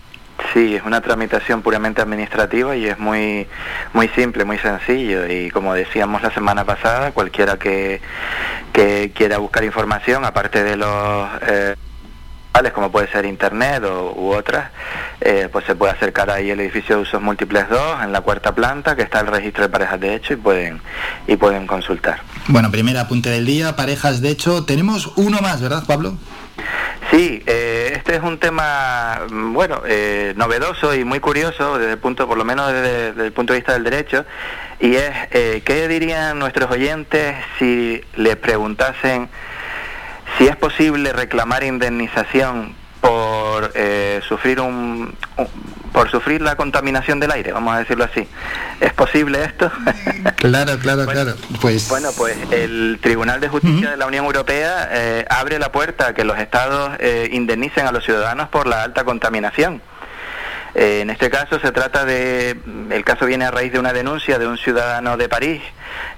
Sí, 0.52 0.76
es 0.76 0.82
una 0.84 1.00
tramitación 1.00 1.62
puramente 1.62 2.02
administrativa 2.02 2.76
y 2.76 2.86
es 2.86 2.98
muy 2.98 3.46
muy 3.92 4.08
simple, 4.08 4.44
muy 4.44 4.58
sencillo 4.58 5.26
y 5.26 5.50
como 5.50 5.74
decíamos 5.74 6.22
la 6.22 6.30
semana 6.30 6.64
pasada, 6.64 7.12
cualquiera 7.12 7.58
que, 7.58 8.00
que 8.72 9.12
quiera 9.14 9.38
buscar 9.38 9.64
información, 9.64 10.24
aparte 10.24 10.62
de 10.62 10.76
los 10.76 11.28
eh, 11.48 11.74
como 12.72 12.90
puede 12.90 13.10
ser 13.10 13.24
internet 13.24 13.84
o, 13.84 14.12
u 14.16 14.32
otras, 14.32 14.70
eh, 15.20 15.48
pues 15.50 15.64
se 15.66 15.74
puede 15.74 15.92
acercar 15.92 16.30
ahí 16.30 16.50
al 16.50 16.60
edificio 16.60 16.96
de 16.96 17.02
usos 17.02 17.20
múltiples 17.20 17.68
2 17.68 17.80
en 18.04 18.12
la 18.12 18.20
cuarta 18.20 18.54
planta 18.54 18.96
que 18.96 19.02
está 19.02 19.20
el 19.20 19.26
registro 19.26 19.64
de 19.64 19.68
parejas 19.68 20.00
de 20.00 20.14
hecho 20.14 20.32
y 20.34 20.36
pueden 20.36 20.80
y 21.26 21.36
pueden 21.36 21.66
consultar. 21.66 22.20
Bueno, 22.48 22.70
primer 22.70 22.96
apunte 22.98 23.30
del 23.30 23.46
día, 23.46 23.76
parejas 23.76 24.20
de 24.20 24.30
hecho. 24.30 24.64
Tenemos 24.64 25.12
uno 25.16 25.40
más, 25.40 25.60
¿verdad, 25.60 25.84
Pablo? 25.86 26.16
Sí, 27.10 27.42
eh, 27.46 27.92
este 27.94 28.16
es 28.16 28.22
un 28.22 28.38
tema, 28.38 29.20
mm, 29.30 29.52
bueno, 29.52 29.82
eh, 29.86 30.32
novedoso 30.36 30.94
y 30.94 31.04
muy 31.04 31.20
curioso 31.20 31.78
desde 31.78 31.92
el 31.92 31.98
punto, 31.98 32.26
por 32.26 32.36
lo 32.36 32.44
menos 32.44 32.72
desde, 32.72 33.26
el 33.26 33.32
punto 33.32 33.52
de 33.52 33.60
vista 33.60 33.74
del 33.74 33.84
derecho, 33.84 34.24
y 34.80 34.96
es 34.96 35.12
eh, 35.30 35.62
qué 35.64 35.86
dirían 35.88 36.38
nuestros 36.38 36.70
oyentes 36.70 37.36
si 37.58 38.02
les 38.16 38.36
preguntasen 38.36 39.28
si 40.38 40.46
es 40.48 40.56
posible 40.56 41.12
reclamar 41.12 41.62
indemnización 41.64 42.74
por 43.00 43.70
eh, 43.74 44.20
sufrir 44.26 44.60
un- 44.60 45.14
por 45.96 46.10
sufrir 46.10 46.42
la 46.42 46.56
contaminación 46.56 47.20
del 47.20 47.30
aire, 47.30 47.52
vamos 47.52 47.74
a 47.74 47.78
decirlo 47.78 48.04
así. 48.04 48.28
¿Es 48.82 48.92
posible 48.92 49.42
esto? 49.42 49.72
Claro, 50.36 50.78
claro, 50.78 51.06
claro. 51.06 51.34
Pues 51.62 51.88
Bueno, 51.88 52.10
pues 52.16 52.36
el 52.50 52.98
Tribunal 53.00 53.40
de 53.40 53.48
Justicia 53.48 53.90
de 53.90 53.96
la 53.96 54.06
Unión 54.06 54.26
Europea 54.26 54.88
eh, 54.92 55.24
abre 55.30 55.58
la 55.58 55.72
puerta 55.72 56.08
a 56.08 56.14
que 56.14 56.24
los 56.24 56.38
estados 56.38 56.92
eh, 56.98 57.30
indemnicen 57.32 57.86
a 57.86 57.92
los 57.92 58.04
ciudadanos 58.04 58.48
por 58.50 58.66
la 58.66 58.82
alta 58.82 59.04
contaminación. 59.04 59.80
Eh, 60.74 61.00
en 61.00 61.08
este 61.10 61.30
caso 61.30 61.58
se 61.58 61.72
trata 61.72 62.04
de, 62.04 62.58
el 62.90 63.04
caso 63.04 63.24
viene 63.24 63.46
a 63.46 63.50
raíz 63.50 63.72
de 63.72 63.78
una 63.78 63.94
denuncia 63.94 64.38
de 64.38 64.46
un 64.46 64.58
ciudadano 64.58 65.16
de 65.16 65.28
París 65.28 65.62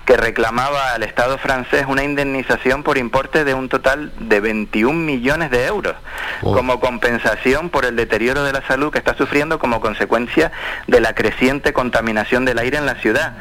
que 0.04 0.16
reclamaba 0.16 0.94
al 0.94 1.02
Estado 1.02 1.38
francés 1.38 1.84
una 1.86 2.02
indemnización 2.02 2.82
por 2.82 2.98
importe 2.98 3.44
de 3.44 3.54
un 3.54 3.68
total 3.68 4.12
de 4.18 4.40
21 4.40 4.98
millones 4.98 5.50
de 5.50 5.66
euros 5.66 5.96
como 6.40 6.80
compensación 6.80 7.70
por 7.70 7.84
el 7.84 7.96
deterioro 7.96 8.42
de 8.42 8.52
la 8.52 8.66
salud 8.66 8.92
que 8.92 8.98
está 8.98 9.14
sufriendo 9.14 9.58
como 9.58 9.80
consecuencia 9.80 10.50
de 10.86 11.00
la 11.00 11.14
creciente 11.14 11.72
contaminación 11.72 12.44
del 12.44 12.58
aire 12.58 12.78
en 12.78 12.86
la 12.86 12.94
ciudad. 12.96 13.34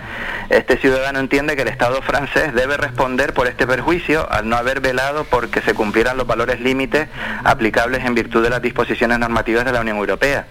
Este 0.50 0.78
ciudadano 0.78 1.20
entiende 1.20 1.56
que 1.56 1.62
el 1.62 1.68
Estado 1.68 2.02
francés 2.02 2.54
debe 2.54 2.78
responder 2.78 3.34
por 3.34 3.48
este 3.48 3.68
perjuicio 3.68 4.30
al 4.32 4.50
no 4.50 4.56
haber 4.56 4.82
velado 4.82 5.24
porque 5.26 5.62
se 5.62 5.74
cumplieran 5.74 6.18
los 6.18 6.28
valores 6.28 6.60
límites 6.60 7.08
aplicables 7.44 8.04
en 8.06 8.16
virtud 8.16 8.44
de 8.44 8.50
las 8.50 8.62
disposiciones 8.62 9.20
normativas 9.20 9.66
de 9.66 9.72
la 9.72 9.82
Unión 9.82 9.98
Europea. 9.98 10.48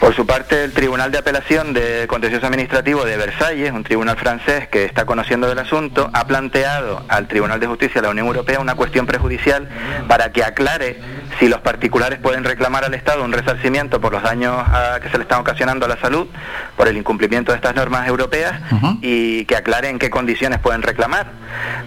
Por 0.00 0.14
su 0.14 0.26
parte, 0.26 0.62
el 0.62 0.72
Tribunal 0.72 1.10
de 1.10 1.18
Apelación 1.18 1.72
de 1.72 2.06
Contencioso 2.06 2.46
Administrativo 2.46 3.04
de 3.04 3.16
Versalles, 3.16 3.72
un 3.72 3.82
tribunal 3.82 4.16
francés 4.16 4.68
que 4.68 4.84
está 4.84 5.04
conociendo 5.06 5.48
del 5.48 5.58
asunto, 5.58 6.08
ha 6.12 6.26
planteado 6.26 7.04
al 7.08 7.26
Tribunal 7.26 7.58
de 7.58 7.66
Justicia 7.66 8.00
de 8.00 8.06
la 8.06 8.12
Unión 8.12 8.28
Europea 8.28 8.60
una 8.60 8.76
cuestión 8.76 9.06
prejudicial 9.06 9.68
para 10.06 10.30
que 10.30 10.44
aclare 10.44 11.00
si 11.40 11.48
los 11.48 11.60
particulares 11.60 12.20
pueden 12.20 12.44
reclamar 12.44 12.84
al 12.84 12.94
Estado 12.94 13.24
un 13.24 13.32
resarcimiento 13.32 14.00
por 14.00 14.12
los 14.12 14.22
daños 14.22 14.54
ah, 14.56 14.98
que 15.02 15.08
se 15.08 15.18
le 15.18 15.24
están 15.24 15.40
ocasionando 15.40 15.86
a 15.86 15.88
la 15.88 16.00
salud 16.00 16.28
por 16.76 16.86
el 16.86 16.96
incumplimiento 16.96 17.50
de 17.50 17.56
estas 17.56 17.74
normas 17.74 18.06
europeas 18.06 18.60
y 19.02 19.44
que 19.46 19.56
aclare 19.56 19.88
en 19.88 19.98
qué 19.98 20.10
condiciones 20.10 20.60
pueden 20.60 20.82
reclamar. 20.82 21.32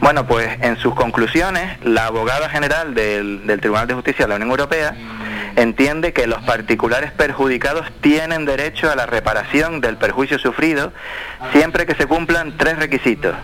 Bueno, 0.01 0.27
pues 0.27 0.49
en 0.61 0.77
sus 0.77 0.95
conclusiones, 0.95 1.77
la 1.83 2.07
abogada 2.07 2.49
general 2.49 2.93
del, 2.93 3.47
del 3.47 3.61
Tribunal 3.61 3.87
de 3.87 3.93
Justicia 3.93 4.25
de 4.25 4.29
la 4.29 4.35
Unión 4.35 4.51
Europea 4.51 4.95
entiende 5.55 6.13
que 6.13 6.27
los 6.27 6.41
particulares 6.43 7.11
perjudicados 7.11 7.87
tienen 8.01 8.45
derecho 8.45 8.91
a 8.91 8.95
la 8.95 9.05
reparación 9.05 9.81
del 9.81 9.97
perjuicio 9.97 10.39
sufrido 10.39 10.93
siempre 11.51 11.85
que 11.85 11.95
se 11.95 12.05
cumplan 12.05 12.57
tres 12.57 12.77
requisitos. 12.77 13.35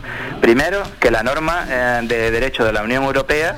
Primero, 0.41 0.83
que 0.99 1.11
la 1.11 1.23
norma 1.23 1.65
eh, 1.69 2.01
de 2.03 2.31
derecho 2.31 2.65
de 2.65 2.73
la 2.73 2.83
Unión 2.83 3.03
Europea 3.03 3.57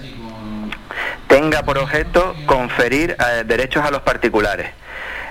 tenga 1.28 1.64
por 1.64 1.78
objeto 1.78 2.36
conferir 2.46 3.16
eh, 3.20 3.44
derechos 3.46 3.86
a 3.86 3.92
los 3.92 4.02
particulares. 4.02 4.72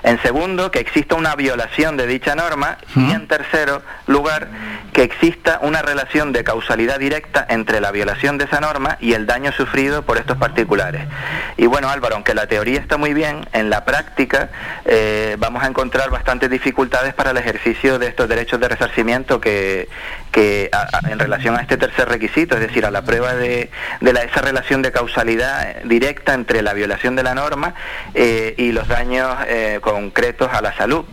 En 0.03 0.21
segundo, 0.21 0.71
que 0.71 0.79
exista 0.79 1.15
una 1.15 1.35
violación 1.35 1.97
de 1.97 2.07
dicha 2.07 2.35
norma. 2.35 2.77
Y 2.95 3.11
en 3.11 3.27
tercero 3.27 3.81
lugar, 4.07 4.47
que 4.93 5.03
exista 5.03 5.59
una 5.61 5.81
relación 5.81 6.31
de 6.33 6.43
causalidad 6.43 6.99
directa 6.99 7.45
entre 7.49 7.79
la 7.81 7.91
violación 7.91 8.37
de 8.37 8.45
esa 8.45 8.59
norma 8.59 8.97
y 8.99 9.13
el 9.13 9.25
daño 9.25 9.51
sufrido 9.51 10.03
por 10.03 10.17
estos 10.17 10.37
particulares. 10.37 11.01
Y 11.57 11.65
bueno, 11.67 11.89
Álvaro, 11.89 12.15
aunque 12.15 12.33
la 12.33 12.47
teoría 12.47 12.79
está 12.79 12.97
muy 12.97 13.13
bien, 13.13 13.47
en 13.53 13.69
la 13.69 13.85
práctica 13.85 14.49
eh, 14.85 15.35
vamos 15.39 15.63
a 15.63 15.67
encontrar 15.67 16.09
bastantes 16.09 16.49
dificultades 16.49 17.13
para 17.13 17.31
el 17.31 17.37
ejercicio 17.37 17.99
de 17.99 18.07
estos 18.07 18.27
derechos 18.27 18.59
de 18.59 18.67
resarcimiento 18.67 19.39
que, 19.39 19.87
que 20.31 20.69
a- 20.71 20.87
a- 21.05 21.09
en 21.11 21.19
relación 21.19 21.55
a 21.55 21.61
este 21.61 21.77
tercer 21.77 22.09
requisito, 22.09 22.55
es 22.55 22.61
decir, 22.61 22.85
a 22.85 22.91
la 22.91 23.03
prueba 23.03 23.35
de, 23.35 23.69
de 24.01 24.13
la- 24.13 24.21
esa 24.23 24.41
relación 24.41 24.81
de 24.81 24.91
causalidad 24.91 25.81
directa 25.83 26.33
entre 26.33 26.61
la 26.61 26.73
violación 26.73 27.15
de 27.15 27.23
la 27.23 27.35
norma 27.35 27.73
eh, 28.13 28.55
y 28.57 28.71
los 28.71 28.87
daños 28.87 29.35
eh, 29.47 29.79
concretos 29.93 30.49
a 30.51 30.61
la 30.61 30.73
salud. 30.75 31.05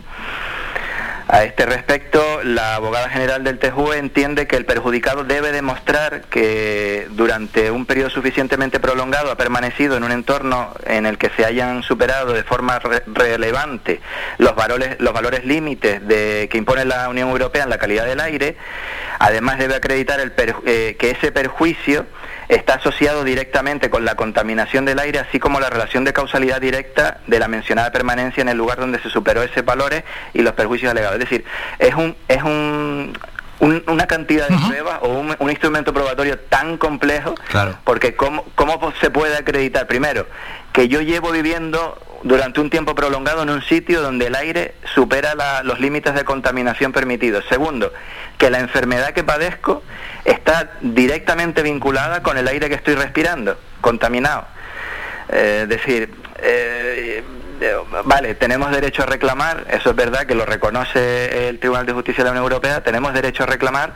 A 1.29 1.43
este 1.43 1.65
respecto, 1.65 2.41
la 2.43 2.75
abogada 2.75 3.09
general 3.09 3.43
del 3.43 3.59
TJUE 3.59 3.97
entiende 3.97 4.47
que 4.47 4.55
el 4.55 4.65
perjudicado 4.65 5.25
debe 5.25 5.51
demostrar 5.51 6.21
que 6.29 7.07
durante 7.11 7.69
un 7.69 7.85
periodo 7.85 8.09
suficientemente 8.09 8.79
prolongado 8.79 9.29
ha 9.29 9.35
permanecido 9.35 9.97
en 9.97 10.05
un 10.05 10.13
entorno 10.13 10.73
en 10.85 11.05
el 11.05 11.17
que 11.17 11.29
se 11.35 11.43
hayan 11.43 11.83
superado 11.83 12.31
de 12.31 12.43
forma 12.43 12.79
re- 12.79 13.03
relevante 13.07 13.99
los 14.37 14.55
valores, 14.55 14.95
los 14.99 15.13
valores 15.13 15.43
límites 15.43 16.07
de, 16.07 16.47
que 16.49 16.57
impone 16.57 16.85
la 16.85 17.09
Unión 17.09 17.27
Europea 17.29 17.63
en 17.63 17.71
la 17.71 17.77
calidad 17.77 18.05
del 18.05 18.21
aire. 18.21 18.55
Además, 19.19 19.57
debe 19.57 19.75
acreditar 19.75 20.21
el 20.21 20.31
eh, 20.65 20.95
que 20.97 21.11
ese 21.11 21.33
perjuicio 21.33 22.05
está 22.49 22.75
asociado 22.75 23.23
directamente 23.23 23.89
con 23.89 24.05
la 24.05 24.15
contaminación 24.15 24.85
del 24.85 24.99
aire, 24.99 25.19
así 25.19 25.39
como 25.39 25.59
la 25.59 25.69
relación 25.69 26.03
de 26.03 26.13
causalidad 26.13 26.61
directa 26.61 27.19
de 27.27 27.39
la 27.39 27.47
mencionada 27.47 27.91
permanencia 27.91 28.41
en 28.41 28.49
el 28.49 28.57
lugar 28.57 28.79
donde 28.79 28.99
se 28.99 29.09
superó 29.09 29.43
ese 29.43 29.61
valores 29.61 30.03
y 30.33 30.41
los 30.41 30.53
perjuicios 30.53 30.91
alegados. 30.91 31.19
Es 31.19 31.29
decir, 31.29 31.45
es 31.79 31.93
un, 31.95 32.15
es 32.27 32.43
un 32.43 33.13
una 33.59 34.05
cantidad 34.05 34.47
de 34.47 34.55
pruebas 34.67 34.99
o 35.01 35.07
un, 35.39 35.49
instrumento 35.49 35.93
probatorio 35.93 36.37
tan 36.37 36.77
complejo, 36.77 37.33
claro. 37.49 37.77
porque 37.83 38.15
¿cómo, 38.15 38.45
¿cómo 38.55 38.93
se 39.01 39.09
puede 39.09 39.35
acreditar? 39.35 39.87
Primero, 39.87 40.27
que 40.73 40.87
yo 40.87 41.01
llevo 41.01 41.31
viviendo 41.31 41.99
durante 42.23 42.61
un 42.61 42.69
tiempo 42.69 42.93
prolongado 42.93 43.43
en 43.43 43.49
un 43.49 43.61
sitio 43.61 44.01
donde 44.01 44.27
el 44.27 44.35
aire 44.35 44.75
supera 44.93 45.33
los 45.63 45.79
límites 45.79 46.13
de 46.13 46.23
contaminación 46.23 46.91
permitidos. 46.91 47.45
Segundo, 47.49 47.91
que 48.37 48.49
la 48.49 48.59
enfermedad 48.59 49.11
que 49.11 49.23
padezco 49.23 49.83
está 50.27 50.71
directamente 50.81 51.63
vinculada 51.63 52.21
con 52.21 52.37
el 52.37 52.47
aire 52.47 52.67
que 52.67 52.75
estoy 52.75 52.95
respirando, 52.95 53.57
contaminado. 53.79 54.45
Eh, 55.29 55.61
es 55.63 55.69
decir, 55.69 56.13
eh, 56.39 57.23
vale, 58.03 58.35
tenemos 58.35 58.69
derecho 58.71 59.03
a 59.03 59.05
reclamar, 59.05 59.65
eso 59.69 59.89
es 59.89 59.95
verdad 59.95 60.25
que 60.25 60.35
lo 60.35 60.45
reconoce 60.45 61.47
el 61.47 61.59
Tribunal 61.59 61.85
de 61.85 61.93
Justicia 61.93 62.23
de 62.23 62.25
la 62.25 62.31
Unión 62.31 62.43
Europea, 62.43 62.83
tenemos 62.83 63.13
derecho 63.13 63.43
a 63.43 63.45
reclamar, 63.45 63.93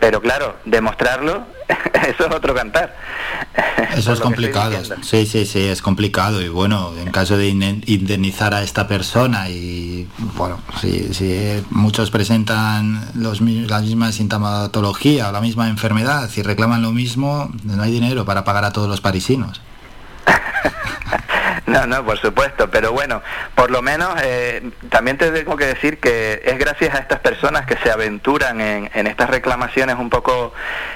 pero 0.00 0.20
claro, 0.20 0.56
demostrarlo, 0.64 1.46
eso 2.08 2.26
es 2.26 2.34
otro 2.34 2.54
cantar. 2.54 2.96
Eso 3.94 4.12
es 4.12 4.20
complicado, 4.20 4.76
sí, 5.02 5.26
sí, 5.26 5.44
sí, 5.44 5.60
es 5.60 5.82
complicado 5.82 6.42
y 6.42 6.48
bueno, 6.48 6.92
en 6.96 7.10
caso 7.10 7.36
de 7.36 7.48
indemnizar 7.48 8.54
a 8.54 8.62
esta 8.62 8.88
persona 8.88 9.48
y 9.50 10.08
bueno, 10.36 10.60
si, 10.80 11.12
si 11.12 11.62
muchos 11.70 12.10
presentan 12.10 13.10
los, 13.14 13.40
la 13.40 13.80
misma 13.80 14.12
sintomatología 14.12 15.28
o 15.28 15.32
la 15.32 15.40
misma 15.40 15.68
enfermedad 15.68 16.30
y 16.34 16.42
reclaman 16.42 16.82
lo 16.82 16.92
mismo, 16.92 17.50
no 17.64 17.82
hay 17.82 17.92
dinero 17.92 18.24
para 18.24 18.44
pagar 18.44 18.64
a 18.64 18.72
todos 18.72 18.88
los 18.88 19.00
parisinos. 19.00 19.60
No, 21.66 21.86
no, 21.86 22.04
por 22.04 22.18
supuesto, 22.18 22.68
pero 22.70 22.92
bueno, 22.92 23.22
por 23.54 23.70
lo 23.70 23.80
menos 23.80 24.14
eh, 24.24 24.70
también 24.88 25.18
te 25.18 25.30
tengo 25.30 25.56
que 25.56 25.66
decir 25.66 26.00
que 26.00 26.42
es 26.44 26.58
gracias 26.58 26.94
a 26.94 26.98
estas 26.98 27.20
personas 27.20 27.64
que 27.66 27.76
se 27.76 27.90
aventuran 27.92 28.60
en, 28.60 28.90
en 28.92 29.06
estas 29.06 29.30
reclamaciones 29.30 29.96
un 29.96 30.10
poco 30.10 30.52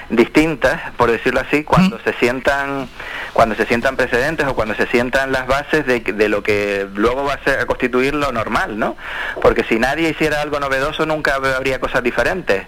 distintas, 0.09 0.81
por 0.97 1.11
decirlo 1.11 1.39
así, 1.39 1.63
cuando 1.63 1.99
se 1.99 2.13
sientan 2.13 2.89
cuando 3.31 3.55
se 3.55 3.65
sientan 3.65 3.97
precedentes 3.97 4.47
o 4.47 4.55
cuando 4.55 4.75
se 4.75 4.87
sientan 4.87 5.31
las 5.31 5.45
bases 5.45 5.85
de, 5.85 5.99
de 5.99 6.29
lo 6.29 6.41
que 6.41 6.87
luego 6.93 7.25
va 7.25 7.33
a, 7.33 7.43
ser, 7.43 7.59
a 7.59 7.65
constituir 7.65 8.13
lo 8.13 8.31
normal, 8.31 8.79
¿no? 8.79 8.95
Porque 9.41 9.65
si 9.65 9.77
nadie 9.77 10.09
hiciera 10.09 10.41
algo 10.41 10.59
novedoso 10.59 11.05
nunca 11.05 11.35
habría 11.35 11.79
cosas 11.79 12.01
diferentes. 12.01 12.65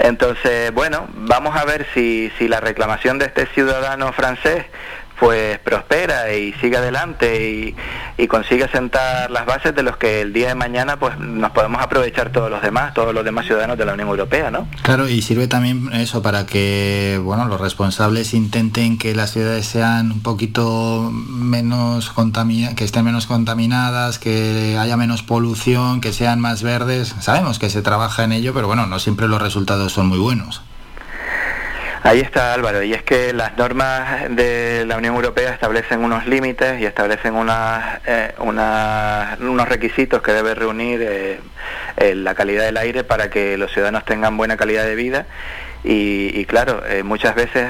Entonces, 0.00 0.72
bueno, 0.72 1.06
vamos 1.14 1.56
a 1.56 1.64
ver 1.64 1.86
si, 1.94 2.32
si 2.38 2.48
la 2.48 2.58
reclamación 2.58 3.18
de 3.18 3.26
este 3.26 3.46
ciudadano 3.46 4.12
francés 4.12 4.64
pues 5.20 5.58
prospera 5.58 6.32
y 6.34 6.54
sigue 6.54 6.78
adelante 6.78 7.46
y, 7.46 7.76
y, 8.16 8.26
consigue 8.26 8.66
sentar 8.68 9.30
las 9.30 9.44
bases 9.44 9.74
de 9.74 9.82
los 9.82 9.98
que 9.98 10.22
el 10.22 10.32
día 10.32 10.48
de 10.48 10.54
mañana 10.54 10.98
pues 10.98 11.18
nos 11.18 11.50
podemos 11.50 11.82
aprovechar 11.82 12.32
todos 12.32 12.50
los 12.50 12.62
demás, 12.62 12.94
todos 12.94 13.12
los 13.14 13.22
demás 13.22 13.44
ciudadanos 13.44 13.76
de 13.76 13.84
la 13.84 13.92
Unión 13.92 14.08
Europea, 14.08 14.50
¿no? 14.50 14.66
Claro, 14.82 15.08
y 15.08 15.20
sirve 15.20 15.46
también 15.46 15.92
eso 15.92 16.22
para 16.22 16.46
que 16.46 17.20
bueno 17.22 17.44
los 17.44 17.60
responsables 17.60 18.32
intenten 18.32 18.96
que 18.96 19.14
las 19.14 19.32
ciudades 19.32 19.66
sean 19.66 20.10
un 20.10 20.22
poquito 20.22 21.10
menos 21.12 22.08
contaminadas, 22.08 22.74
que 22.74 22.84
estén 22.84 23.04
menos 23.04 23.26
contaminadas, 23.26 24.18
que 24.18 24.78
haya 24.80 24.96
menos 24.96 25.22
polución, 25.22 26.00
que 26.00 26.14
sean 26.14 26.40
más 26.40 26.62
verdes. 26.62 27.14
Sabemos 27.20 27.58
que 27.58 27.68
se 27.68 27.82
trabaja 27.82 28.24
en 28.24 28.32
ello, 28.32 28.54
pero 28.54 28.68
bueno, 28.68 28.86
no 28.86 28.98
siempre 28.98 29.28
los 29.28 29.42
resultados 29.42 29.92
son 29.92 30.06
muy 30.06 30.18
buenos. 30.18 30.62
Ahí 32.02 32.20
está 32.20 32.54
Álvaro, 32.54 32.82
y 32.82 32.94
es 32.94 33.02
que 33.02 33.34
las 33.34 33.58
normas 33.58 34.34
de 34.34 34.84
la 34.86 34.96
Unión 34.96 35.14
Europea 35.16 35.50
establecen 35.50 36.02
unos 36.02 36.26
límites 36.26 36.80
y 36.80 36.86
establecen 36.86 37.34
unas, 37.34 38.00
eh, 38.06 38.32
unos 38.38 39.68
requisitos 39.68 40.22
que 40.22 40.32
debe 40.32 40.54
reunir 40.54 41.02
eh, 41.02 41.40
eh, 41.98 42.14
la 42.14 42.34
calidad 42.34 42.64
del 42.64 42.78
aire 42.78 43.04
para 43.04 43.28
que 43.28 43.58
los 43.58 43.70
ciudadanos 43.70 44.06
tengan 44.06 44.38
buena 44.38 44.56
calidad 44.56 44.84
de 44.84 44.94
vida. 44.94 45.26
Y, 45.84 46.44
claro, 46.46 46.82
muchas 47.04 47.34
veces 47.34 47.66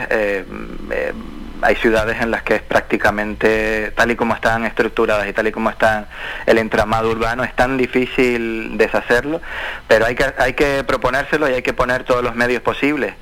hay 1.63 1.77
ciudades 1.77 2.21
en 2.21 2.31
las 2.31 2.43
que 2.43 2.57
es 2.57 2.63
prácticamente, 2.63 3.93
tal 3.95 4.11
y 4.11 4.17
como 4.17 4.35
están 4.35 4.65
estructuradas 4.65 5.29
y 5.29 5.33
tal 5.33 5.47
y 5.47 5.53
como 5.53 5.71
está 5.71 6.09
el 6.47 6.59
entramado 6.59 7.11
urbano, 7.11 7.45
es 7.45 7.55
tan 7.55 7.77
difícil 7.77 8.77
deshacerlo, 8.79 9.41
pero 9.87 10.07
hay 10.07 10.15
que, 10.15 10.25
hay 10.39 10.55
que 10.55 10.83
proponérselo 10.85 11.49
y 11.49 11.55
hay 11.55 11.63
que 11.63 11.73
poner 11.73 12.05
todos 12.05 12.25
los 12.25 12.35
medios 12.35 12.63
posibles. 12.63 13.15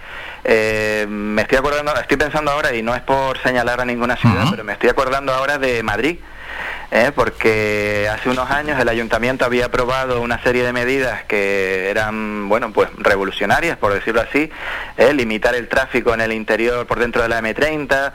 Eh, 0.44 1.06
me 1.08 1.42
estoy 1.42 1.58
acordando, 1.58 1.94
estoy 1.94 2.16
pensando 2.16 2.50
ahora, 2.50 2.74
y 2.74 2.82
no 2.82 2.94
es 2.94 3.02
por 3.02 3.38
señalar 3.38 3.80
a 3.80 3.84
ninguna 3.84 4.16
ciudad, 4.16 4.46
pero 4.50 4.64
me 4.64 4.72
estoy 4.72 4.90
acordando 4.90 5.32
ahora 5.32 5.58
de 5.58 5.82
Madrid. 5.82 6.18
¿eh? 6.90 7.12
porque 7.14 8.08
hace 8.10 8.30
unos 8.30 8.50
años 8.50 8.78
el 8.80 8.88
ayuntamiento 8.88 9.44
había 9.44 9.66
aprobado 9.66 10.20
una 10.20 10.42
serie 10.42 10.64
de 10.64 10.72
medidas 10.72 11.24
que 11.24 11.90
eran, 11.90 12.48
bueno, 12.48 12.72
pues 12.72 12.88
revolucionarias, 12.96 13.76
por 13.76 13.92
decirlo 13.92 14.20
así, 14.20 14.50
¿eh? 14.96 15.12
limitar 15.12 15.54
el 15.54 15.68
tráfico 15.68 16.14
en 16.14 16.20
el 16.20 16.32
interior 16.32 16.86
por 16.86 16.98
dentro 16.98 17.22
de 17.22 17.28
la 17.28 17.40
M30 17.40 18.12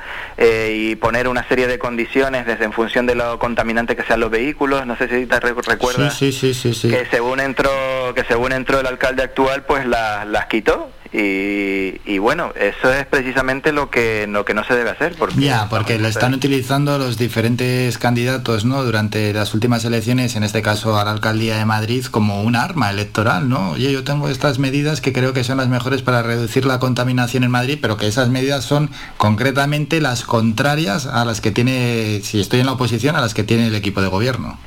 y 0.72 0.96
poner 0.96 1.28
una 1.28 1.48
serie 1.48 1.68
de 1.68 1.80
condiciones 1.80 2.46
desde 2.46 2.66
en 2.66 2.74
función 2.74 3.06
de 3.06 3.16
lo 3.16 3.40
contaminante 3.40 3.96
que 3.96 4.04
sean 4.04 4.20
los 4.20 4.32
vehículos. 4.32 4.86
No 4.86 4.96
sé 4.98 5.08
si 5.08 5.26
te 5.26 5.40
recuerdas 5.40 6.18
sí, 6.18 6.32
sí, 6.32 6.54
sí, 6.54 6.90
que 6.90 7.06
según 7.10 7.40
entró 7.40 7.72
que 8.16 8.24
según 8.24 8.52
entró 8.52 8.80
el 8.80 8.88
alcalde 8.88 9.24
actual, 9.24 9.64
pues 9.64 9.86
las 9.86 10.46
quitó 10.48 10.90
y, 11.16 12.18
bueno, 12.18 12.54
eso 12.60 12.92
es 12.92 13.06
precisamente 13.06 13.72
lo 13.72 13.92
que, 13.92 14.26
lo 14.28 14.46
que 14.46 14.56
no 14.56 14.64
se 14.64 14.74
debe 14.74 14.90
hacer. 14.90 15.16
Porque 15.16 15.42
ya, 15.42 15.70
porque 15.70 16.00
lo 16.00 16.08
están 16.08 16.34
utilizando 16.34 16.98
los 16.98 17.20
diferentes 17.20 18.00
candidatos 18.00 18.66
¿no? 18.66 18.84
durante 18.84 19.32
las 19.32 19.54
últimas 19.54 19.86
elecciones, 19.86 20.36
en 20.36 20.44
este 20.44 20.64
caso 20.64 20.98
a 20.98 21.06
la 21.06 21.12
alcaldía 21.12 21.58
de 21.58 21.66
Madrid, 21.66 22.06
como 22.06 22.42
un 22.42 22.56
arma 22.56 22.90
electoral. 22.90 23.48
¿no? 23.48 23.72
Oye, 23.72 23.92
yo 23.92 24.04
tengo 24.04 24.28
estas 24.28 24.58
medidas 24.58 25.02
que 25.02 25.14
creo 25.14 25.34
que 25.34 25.44
son 25.44 25.58
las 25.58 25.68
mejores 25.68 26.02
para 26.02 26.24
reducir 26.24 26.66
la 26.66 26.80
contaminación 26.80 27.44
en 27.44 27.52
Madrid, 27.52 27.78
pero 27.80 27.98
que 27.98 28.08
esas 28.08 28.30
medidas 28.30 28.64
son 28.64 28.90
concretamente 29.18 30.02
las 30.02 30.24
contrarias 30.24 31.06
a 31.06 31.26
las 31.26 31.42
que 31.42 31.52
tiene, 31.52 32.22
si 32.24 32.42
estoy 32.42 32.62
en 32.62 32.66
la 32.66 32.74
oposición, 32.74 33.16
a 33.16 33.22
las 33.22 33.36
que 33.36 33.44
tiene 33.44 33.68
el 33.68 33.76
equipo 33.76 34.02
de 34.02 34.08
gobierno. 34.08 34.58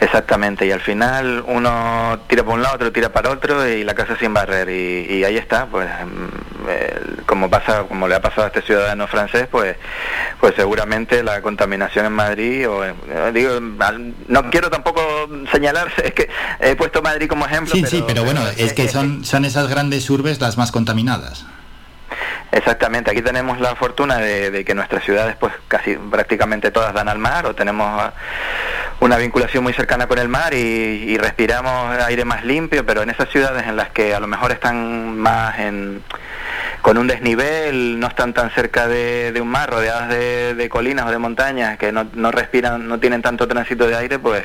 Exactamente, 0.00 0.66
y 0.66 0.72
al 0.72 0.80
final 0.80 1.44
uno 1.46 2.18
tira 2.26 2.42
para 2.42 2.54
un 2.54 2.62
lado, 2.62 2.76
otro 2.76 2.90
tira 2.90 3.10
para 3.10 3.28
otro 3.30 3.68
y 3.68 3.84
la 3.84 3.94
casa 3.94 4.16
sin 4.18 4.32
barrer 4.32 4.70
y, 4.70 5.22
ahí 5.24 5.36
está, 5.36 5.66
pues 5.66 5.88
mm, 5.88 7.26
como 7.26 7.50
pasa, 7.50 7.84
como 7.84 8.08
le 8.08 8.14
ha 8.14 8.20
pasado 8.22 8.44
a 8.44 8.46
este 8.46 8.62
ciudadano 8.62 9.06
francés, 9.06 9.46
pues, 9.50 9.76
pues 10.40 10.54
seguramente 10.56 11.22
la 11.22 11.42
contaminación 11.42 12.06
en 12.06 12.12
Madrid, 12.12 12.66
o 12.66 12.82
eh, 12.82 12.94
digo, 13.34 13.60
no 13.60 14.50
quiero 14.50 14.70
tampoco 14.70 15.02
señalarse, 15.52 16.06
es 16.06 16.14
que 16.14 16.30
he 16.60 16.76
puesto 16.76 17.02
Madrid 17.02 17.28
como 17.28 17.44
ejemplo. 17.44 17.74
Sí, 17.74 17.84
sí, 17.86 18.02
pero 18.06 18.24
bueno, 18.24 18.40
es 18.56 18.72
que 18.72 18.88
son, 18.88 19.26
son 19.26 19.44
esas 19.44 19.68
grandes 19.68 20.08
urbes 20.08 20.40
las 20.40 20.56
más 20.56 20.72
contaminadas. 20.72 21.44
Exactamente, 22.52 23.10
aquí 23.10 23.22
tenemos 23.22 23.60
la 23.60 23.76
fortuna 23.76 24.18
de, 24.18 24.64
que 24.64 24.74
nuestras 24.74 25.04
ciudades 25.04 25.36
pues 25.36 25.52
casi 25.68 25.94
prácticamente 25.94 26.70
todas 26.70 26.92
dan 26.92 27.08
al 27.08 27.18
mar 27.18 27.46
o 27.46 27.54
tenemos 27.54 27.86
ah, 28.00 28.12
una 28.98 29.16
vinculación 29.16 29.62
muy 29.62 29.72
cercana 29.72 30.08
con 30.08 30.18
el 30.18 30.28
mar 30.28 30.52
y, 30.52 31.16
respiramos 31.18 31.96
aire 32.02 32.24
más 32.24 32.44
limpio, 32.44 32.84
pero 32.84 33.02
en 33.02 33.10
esas 33.10 33.28
ciudades 33.28 33.66
en 33.66 33.76
las 33.76 33.90
que 33.90 34.14
a 34.14 34.20
lo 34.20 34.26
mejor 34.26 34.52
están 34.52 35.18
más 35.18 35.58
en, 35.58 36.02
con 36.82 36.98
un 36.98 37.06
desnivel, 37.06 38.00
no 38.00 38.06
están 38.06 38.32
tan 38.32 38.50
cerca 38.50 38.88
de, 38.88 39.38
un 39.40 39.48
mar, 39.48 39.70
rodeadas 39.70 40.08
de, 40.08 40.68
colinas 40.70 41.06
o 41.06 41.10
de 41.10 41.18
montañas, 41.18 41.78
que 41.78 41.92
no, 41.92 42.06
no 42.14 42.30
respiran, 42.30 42.88
no 42.88 42.98
tienen 42.98 43.22
tanto 43.22 43.46
tránsito 43.46 43.86
de 43.86 43.96
aire, 43.96 44.18
pues 44.18 44.42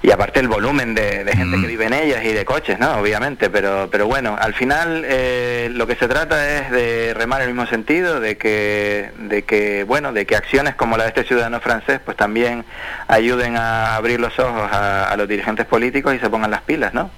y 0.00 0.12
aparte 0.12 0.38
el 0.38 0.48
volumen 0.48 0.94
de, 0.94 1.24
gente 1.34 1.56
que 1.56 1.66
mm. 1.66 1.66
vive 1.66 1.86
en 1.86 1.92
ellas 1.92 2.24
y 2.24 2.32
de 2.32 2.44
coches, 2.44 2.78
¿no? 2.78 2.92
Obviamente, 2.98 3.50
pero, 3.50 3.88
pero 3.90 4.06
bueno, 4.06 4.36
al 4.38 4.54
final 4.54 5.02
eh, 5.04 5.70
lo 5.72 5.86
que 5.86 5.96
se 5.96 6.06
trata 6.06 6.58
es 6.58 6.70
de 6.70 7.14
remar 7.14 7.42
en 7.42 7.48
el 7.48 7.54
mismo 7.54 7.68
sentido, 7.68 8.20
de 8.20 8.38
que, 8.38 9.10
de 9.18 9.42
que, 9.42 9.84
bueno, 9.84 10.12
de 10.12 10.24
que 10.24 10.36
acciones 10.36 10.76
como 10.76 10.96
la 10.96 11.04
de 11.04 11.08
este 11.08 11.24
ciudadano 11.24 11.60
francés, 11.60 12.00
pues 12.04 12.16
también 12.16 12.64
ayuden 13.08 13.56
a 13.56 13.96
abrir 13.96 14.20
los 14.20 14.38
ojos 14.38 14.70
a, 14.70 15.14
los 15.16 15.28
dirigentes 15.28 15.66
políticos 15.66 16.14
y 16.14 16.20
se 16.20 16.30
pongan 16.30 16.52
las 16.52 16.62
pilas, 16.62 16.94
¿no? 16.94 17.10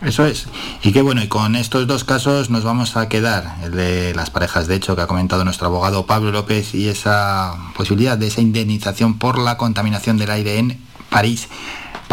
Eso 0.00 0.26
es. 0.26 0.46
Y 0.82 0.92
qué 0.92 1.02
bueno, 1.02 1.22
y 1.22 1.28
con 1.28 1.56
estos 1.56 1.86
dos 1.86 2.04
casos 2.04 2.48
nos 2.50 2.64
vamos 2.64 2.96
a 2.96 3.08
quedar, 3.08 3.44
el 3.62 3.72
de 3.72 4.14
las 4.14 4.30
parejas, 4.30 4.66
de 4.66 4.76
hecho, 4.76 4.96
que 4.96 5.02
ha 5.02 5.06
comentado 5.06 5.44
nuestro 5.44 5.66
abogado 5.66 6.06
Pablo 6.06 6.30
López, 6.30 6.74
y 6.74 6.88
esa 6.88 7.54
posibilidad 7.76 8.16
de 8.16 8.28
esa 8.28 8.40
indemnización 8.40 9.18
por 9.18 9.38
la 9.38 9.56
contaminación 9.56 10.16
del 10.16 10.30
aire 10.30 10.58
en 10.58 10.78
París. 11.10 11.48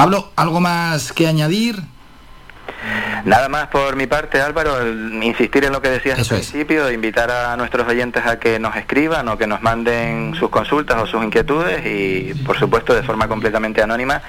Pablo, 0.02 0.32
¿algo 0.36 0.60
más 0.62 1.14
que 1.14 1.28
añadir? 1.28 1.80
Nada 3.24 3.50
más 3.50 3.68
por 3.68 3.96
mi 3.96 4.08
parte, 4.08 4.42
Álvaro, 4.42 4.92
insistir 5.22 5.64
en 5.66 5.72
lo 5.72 5.80
que 5.80 5.92
decías 5.92 6.18
al 6.18 6.26
principio, 6.26 6.92
invitar 6.92 7.30
a 7.30 7.56
nuestros 7.56 7.88
oyentes 7.88 8.26
a 8.26 8.40
que 8.40 8.58
nos 8.58 8.76
escriban 8.76 9.28
o 9.28 9.38
que 9.38 9.46
nos 9.46 9.62
manden 9.62 10.34
sus 10.34 10.50
consultas 10.50 11.04
o 11.04 11.06
sus 11.06 11.24
inquietudes 11.24 11.86
y, 11.86 12.34
por 12.44 12.58
supuesto, 12.58 12.96
de 12.96 13.04
forma 13.04 13.28
completamente 13.28 13.84
anónima, 13.84 14.24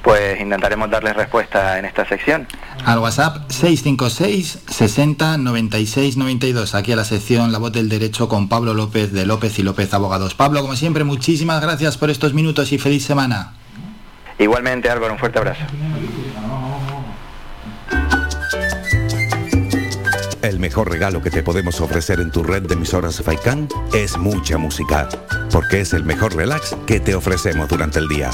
pues 0.00 0.40
intentaremos 0.40 0.88
darles 0.90 1.16
respuesta 1.16 1.76
en 1.80 1.86
esta 1.86 2.06
sección. 2.06 2.46
Al 2.84 3.00
WhatsApp 3.00 3.50
656 3.50 4.60
60 4.68 5.38
96 5.38 6.16
92, 6.18 6.76
aquí 6.76 6.92
a 6.92 6.96
la 6.96 7.04
sección 7.04 7.50
La 7.50 7.58
Voz 7.58 7.72
del 7.72 7.88
Derecho 7.88 8.28
con 8.28 8.48
Pablo 8.48 8.74
López 8.74 9.10
de 9.10 9.26
López 9.26 9.58
y 9.58 9.64
López 9.64 9.92
Abogados. 9.92 10.36
Pablo, 10.36 10.62
como 10.62 10.76
siempre, 10.76 11.02
muchísimas 11.02 11.60
gracias 11.60 11.98
por 11.98 12.10
estos 12.10 12.32
minutos 12.32 12.70
y 12.70 12.78
feliz 12.78 13.04
semana. 13.04 13.54
Igualmente 14.38 14.90
Álvaro, 14.90 15.12
un 15.12 15.18
fuerte 15.18 15.38
abrazo. 15.38 15.64
El 20.42 20.60
mejor 20.60 20.90
regalo 20.90 21.20
que 21.22 21.30
te 21.30 21.42
podemos 21.42 21.80
ofrecer 21.80 22.20
en 22.20 22.30
tu 22.30 22.44
red 22.44 22.62
de 22.62 22.74
emisoras 22.74 23.20
Faikan 23.20 23.68
es 23.92 24.16
mucha 24.16 24.58
música, 24.58 25.08
porque 25.50 25.80
es 25.80 25.92
el 25.92 26.04
mejor 26.04 26.36
relax 26.36 26.76
que 26.86 27.00
te 27.00 27.14
ofrecemos 27.16 27.68
durante 27.68 27.98
el 27.98 28.06
día. 28.06 28.30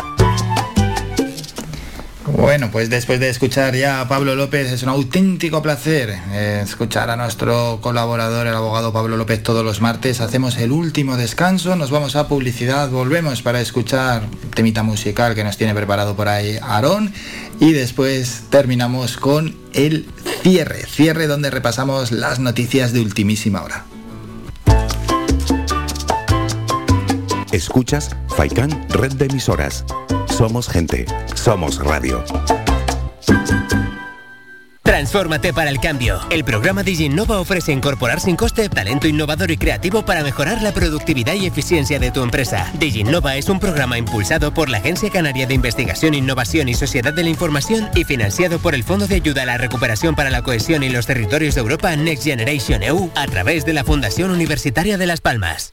Bueno, 2.26 2.70
pues 2.70 2.88
después 2.88 3.18
de 3.18 3.28
escuchar 3.28 3.74
ya 3.74 4.00
a 4.00 4.08
Pablo 4.08 4.36
López, 4.36 4.70
es 4.70 4.84
un 4.84 4.90
auténtico 4.90 5.60
placer 5.60 6.16
eh, 6.30 6.60
escuchar 6.62 7.10
a 7.10 7.16
nuestro 7.16 7.80
colaborador, 7.80 8.46
el 8.46 8.54
abogado 8.54 8.92
Pablo 8.92 9.16
López, 9.16 9.42
todos 9.42 9.64
los 9.64 9.80
martes. 9.80 10.20
Hacemos 10.20 10.56
el 10.58 10.70
último 10.70 11.16
descanso, 11.16 11.74
nos 11.74 11.90
vamos 11.90 12.14
a 12.14 12.28
publicidad, 12.28 12.90
volvemos 12.90 13.42
para 13.42 13.60
escuchar 13.60 14.22
temita 14.54 14.84
musical 14.84 15.34
que 15.34 15.42
nos 15.42 15.56
tiene 15.56 15.74
preparado 15.74 16.14
por 16.14 16.28
ahí 16.28 16.58
Aarón 16.62 17.12
y 17.58 17.72
después 17.72 18.44
terminamos 18.50 19.16
con 19.16 19.56
el 19.72 20.06
cierre, 20.42 20.86
cierre 20.86 21.26
donde 21.26 21.50
repasamos 21.50 22.12
las 22.12 22.38
noticias 22.38 22.92
de 22.92 23.00
ultimísima 23.00 23.62
hora. 23.62 23.84
Escuchas 27.50 28.16
Faikan 28.36 28.88
Red 28.90 29.14
de 29.14 29.26
Emisoras. 29.26 29.84
Somos 30.42 30.68
gente, 30.68 31.06
somos 31.36 31.78
radio. 31.78 32.24
Transfórmate 34.82 35.52
para 35.52 35.70
el 35.70 35.78
cambio. 35.78 36.18
El 36.30 36.42
programa 36.42 36.82
DigiNova 36.82 37.38
ofrece 37.38 37.70
incorporar 37.70 38.18
sin 38.18 38.34
coste 38.34 38.68
talento 38.68 39.06
innovador 39.06 39.52
y 39.52 39.56
creativo 39.56 40.04
para 40.04 40.24
mejorar 40.24 40.60
la 40.60 40.72
productividad 40.72 41.34
y 41.34 41.46
eficiencia 41.46 42.00
de 42.00 42.10
tu 42.10 42.24
empresa. 42.24 42.68
DigiNova 42.80 43.36
es 43.36 43.48
un 43.48 43.60
programa 43.60 43.98
impulsado 43.98 44.52
por 44.52 44.68
la 44.68 44.78
Agencia 44.78 45.10
Canaria 45.10 45.46
de 45.46 45.54
Investigación, 45.54 46.12
Innovación 46.12 46.68
y 46.68 46.74
Sociedad 46.74 47.14
de 47.14 47.22
la 47.22 47.30
Información 47.30 47.88
y 47.94 48.02
financiado 48.02 48.58
por 48.58 48.74
el 48.74 48.82
Fondo 48.82 49.06
de 49.06 49.14
Ayuda 49.14 49.42
a 49.42 49.46
la 49.46 49.58
Recuperación 49.58 50.16
para 50.16 50.30
la 50.30 50.42
Cohesión 50.42 50.82
y 50.82 50.88
los 50.88 51.06
Territorios 51.06 51.54
de 51.54 51.60
Europa 51.60 51.94
Next 51.94 52.24
Generation 52.24 52.82
EU 52.82 53.12
a 53.14 53.28
través 53.28 53.64
de 53.64 53.74
la 53.74 53.84
Fundación 53.84 54.32
Universitaria 54.32 54.98
de 54.98 55.06
Las 55.06 55.20
Palmas. 55.20 55.72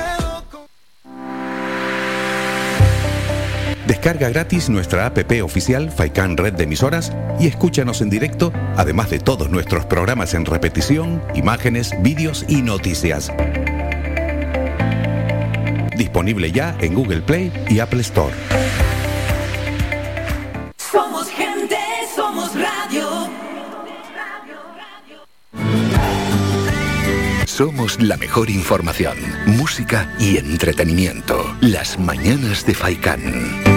Descarga 3.87 4.29
gratis 4.29 4.69
nuestra 4.69 5.05
APP 5.07 5.43
oficial 5.43 5.91
Faikan 5.91 6.37
Red 6.37 6.53
de 6.53 6.63
Emisoras 6.63 7.11
y 7.39 7.47
escúchanos 7.47 8.01
en 8.01 8.09
directo, 8.09 8.53
además 8.77 9.09
de 9.09 9.19
todos 9.19 9.49
nuestros 9.49 9.85
programas 9.85 10.33
en 10.33 10.45
repetición, 10.45 11.21
imágenes, 11.33 11.91
vídeos 12.01 12.45
y 12.47 12.61
noticias. 12.61 13.31
Disponible 15.97 16.51
ya 16.51 16.75
en 16.79 16.93
Google 16.93 17.21
Play 17.21 17.51
y 17.69 17.79
Apple 17.79 18.01
Store. 18.01 18.33
Somos 20.77 21.29
gente, 21.29 21.77
somos 22.15 22.53
radio. 22.53 23.29
Somos 27.45 28.01
la 28.01 28.17
mejor 28.17 28.49
información, 28.49 29.17
música 29.45 30.11
y 30.19 30.37
entretenimiento. 30.37 31.55
Las 31.59 31.99
mañanas 31.99 32.65
de 32.65 32.73
Faikán. 32.73 33.70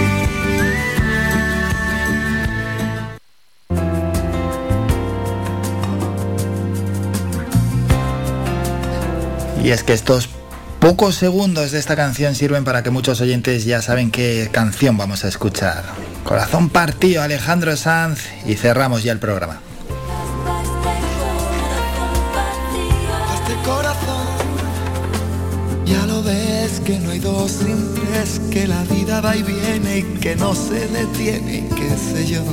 Y 9.65 9.71
es 9.71 9.81
que 9.81 9.93
estos 9.93 10.29
pocos 10.79 11.15
segundos 11.15 11.71
de 11.71 11.79
esta 11.79 11.95
canción 11.95 12.35
sirven 12.35 12.63
para 12.63 12.83
que 12.83 12.91
muchos 12.91 13.19
oyentes 13.19 13.65
ya 13.65 13.81
saben 13.81 14.11
qué 14.11 14.47
canción 14.51 14.95
vamos 14.95 15.25
a 15.25 15.27
escuchar. 15.27 15.83
Corazón 16.23 16.69
partido, 16.69 17.23
Alejandro 17.23 17.75
Sanz, 17.75 18.19
y 18.45 18.53
cerramos 18.57 19.01
ya 19.01 19.11
el 19.11 19.17
programa. 19.17 19.59
Este 23.33 23.55
ya 25.91 26.05
lo 26.05 26.21
ves 26.21 26.79
que 26.85 26.99
no 26.99 27.09
hay 27.09 27.17
dos 27.19 27.57
que 28.51 28.67
la 28.67 28.83
vida 28.83 29.19
va 29.19 29.35
y 29.35 29.41
viene 29.41 29.97
y 29.97 30.03
que 30.19 30.35
no 30.35 30.53
se 30.53 30.87
detiene, 30.89 31.67
qué 31.75 31.89
sé 31.97 32.27
yo. 32.27 32.43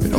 Pero 0.00 0.18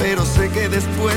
pero 0.00 0.24
sé 0.24 0.48
que 0.48 0.68
después 0.68 1.14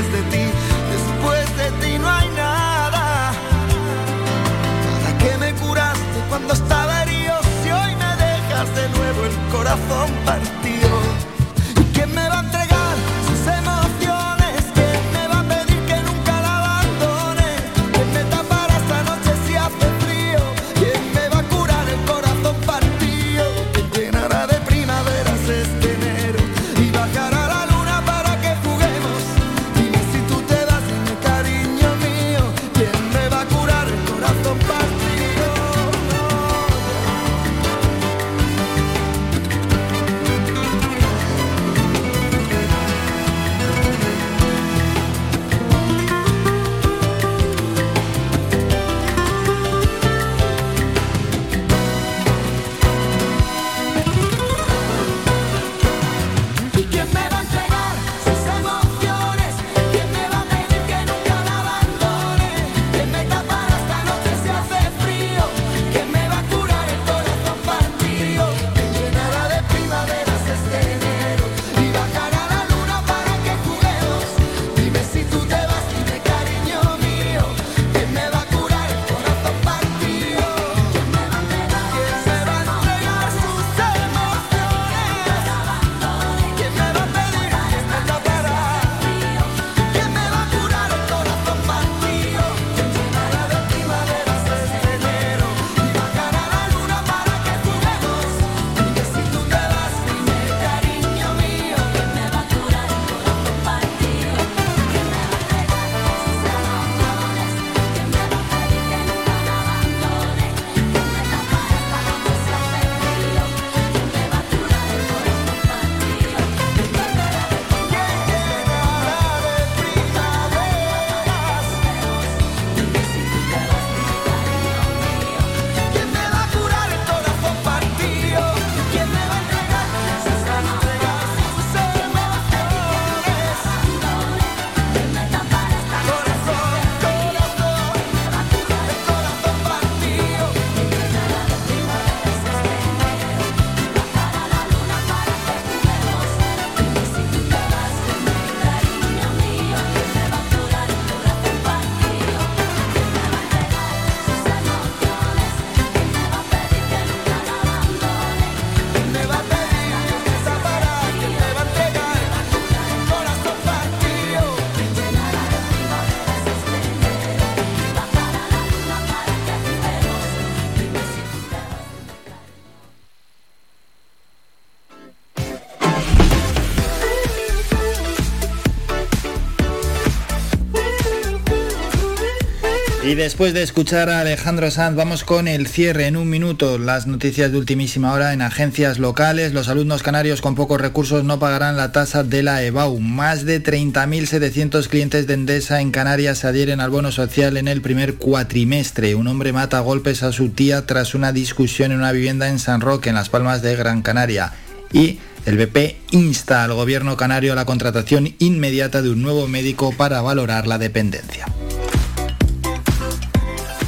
Y 183.14 183.16
después 183.16 183.54
de 183.54 183.62
escuchar 183.62 184.10
a 184.10 184.18
Alejandro 184.18 184.72
Sanz, 184.72 184.96
vamos 184.96 185.22
con 185.22 185.46
el 185.46 185.68
cierre 185.68 186.08
en 186.08 186.16
un 186.16 186.28
minuto. 186.28 186.78
Las 186.78 187.06
noticias 187.06 187.52
de 187.52 187.58
ultimísima 187.58 188.12
hora 188.12 188.32
en 188.32 188.42
agencias 188.42 188.98
locales. 188.98 189.52
Los 189.52 189.68
alumnos 189.68 190.02
canarios 190.02 190.40
con 190.40 190.56
pocos 190.56 190.80
recursos 190.80 191.22
no 191.22 191.38
pagarán 191.38 191.76
la 191.76 191.92
tasa 191.92 192.24
de 192.24 192.42
la 192.42 192.64
EBAU. 192.64 192.98
Más 192.98 193.44
de 193.44 193.62
30.700 193.62 194.88
clientes 194.88 195.28
de 195.28 195.34
Endesa 195.34 195.80
en 195.80 195.92
Canarias 195.92 196.38
se 196.38 196.48
adhieren 196.48 196.80
al 196.80 196.90
bono 196.90 197.12
social 197.12 197.56
en 197.56 197.68
el 197.68 197.82
primer 197.82 198.16
cuatrimestre. 198.16 199.14
Un 199.14 199.28
hombre 199.28 199.52
mata 199.52 199.78
a 199.78 199.82
golpes 199.82 200.24
a 200.24 200.32
su 200.32 200.48
tía 200.48 200.84
tras 200.84 201.14
una 201.14 201.30
discusión 201.30 201.92
en 201.92 201.98
una 201.98 202.10
vivienda 202.10 202.48
en 202.48 202.58
San 202.58 202.80
Roque, 202.80 203.10
en 203.10 203.14
las 203.14 203.28
Palmas 203.28 203.62
de 203.62 203.76
Gran 203.76 204.02
Canaria. 204.02 204.54
Y 204.92 205.20
el 205.46 205.56
BP 205.56 205.98
insta 206.10 206.64
al 206.64 206.72
gobierno 206.72 207.16
canario 207.16 207.52
a 207.52 207.56
la 207.56 207.64
contratación 207.64 208.34
inmediata 208.40 209.02
de 209.02 209.10
un 209.10 209.22
nuevo 209.22 209.46
médico 209.46 209.94
para 209.96 210.20
valorar 210.20 210.66
la 210.66 210.78
dependencia. 210.78 211.43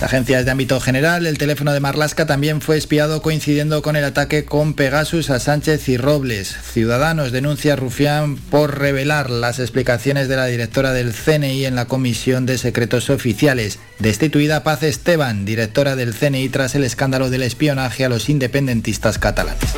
Agencias 0.07 0.45
de 0.45 0.53
ámbito 0.53 0.79
general, 0.79 1.27
el 1.27 1.37
teléfono 1.37 1.73
de 1.73 1.81
Marlasca 1.81 2.27
también 2.27 2.61
fue 2.61 2.77
espiado 2.77 3.23
coincidiendo 3.23 3.83
con 3.83 3.97
el 3.97 4.05
ataque 4.05 4.45
con 4.45 4.75
Pegasus 4.75 5.31
a 5.31 5.41
Sánchez 5.41 5.89
y 5.89 5.97
Robles. 5.97 6.57
Ciudadanos 6.63 7.33
denuncia 7.33 7.73
a 7.73 7.77
Rufián 7.77 8.37
por 8.37 8.79
revelar 8.79 9.31
las 9.31 9.59
explicaciones 9.59 10.29
de 10.29 10.37
la 10.37 10.47
directora 10.47 10.93
del 10.93 11.13
CNI 11.13 11.65
en 11.65 11.75
la 11.75 11.87
Comisión 11.87 12.47
de 12.47 12.57
Secretos 12.57 13.11
Oficiales. 13.11 13.81
Destituida 13.99 14.63
Paz 14.63 14.85
Esteban, 14.85 15.45
directora 15.45 15.97
del 15.97 16.15
CNI 16.15 16.51
tras 16.51 16.77
el 16.77 16.85
escándalo 16.85 17.29
del 17.29 17.43
espionaje 17.43 18.05
a 18.05 18.09
los 18.09 18.29
independentistas 18.29 19.19
catalanes. 19.19 19.75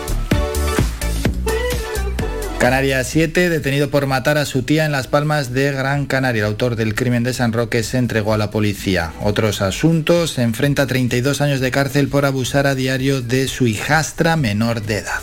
Canarias 2.59 3.07
7, 3.07 3.51
detenido 3.51 3.89
por 3.89 4.09
matar 4.09 4.37
a 4.37 4.45
su 4.45 4.65
tía 4.65 4.85
en 4.85 4.91
Las 4.91 5.07
Palmas 5.07 5.55
de 5.55 5.71
Gran 5.71 6.07
Canaria. 6.07 6.41
El 6.41 6.47
autor 6.47 6.75
del 6.75 6.97
crimen 6.97 7.23
de 7.23 7.33
San 7.33 7.53
Roque 7.53 7.85
se 7.85 7.99
entregó 7.99 8.35
a 8.35 8.39
la 8.39 8.51
policía. 8.51 9.13
Otros 9.23 9.63
asuntos, 9.63 10.33
se 10.33 10.43
enfrenta 10.43 10.83
a 10.83 10.87
32 10.89 11.41
años 11.41 11.61
de 11.61 11.71
cárcel 11.71 12.09
por 12.09 12.25
abusar 12.25 12.67
a 12.67 12.75
diario 12.75 13.23
de 13.23 13.47
su 13.47 13.69
hijastra 13.69 14.37
menor 14.37 14.83
de 14.83 14.99
edad. 14.99 15.23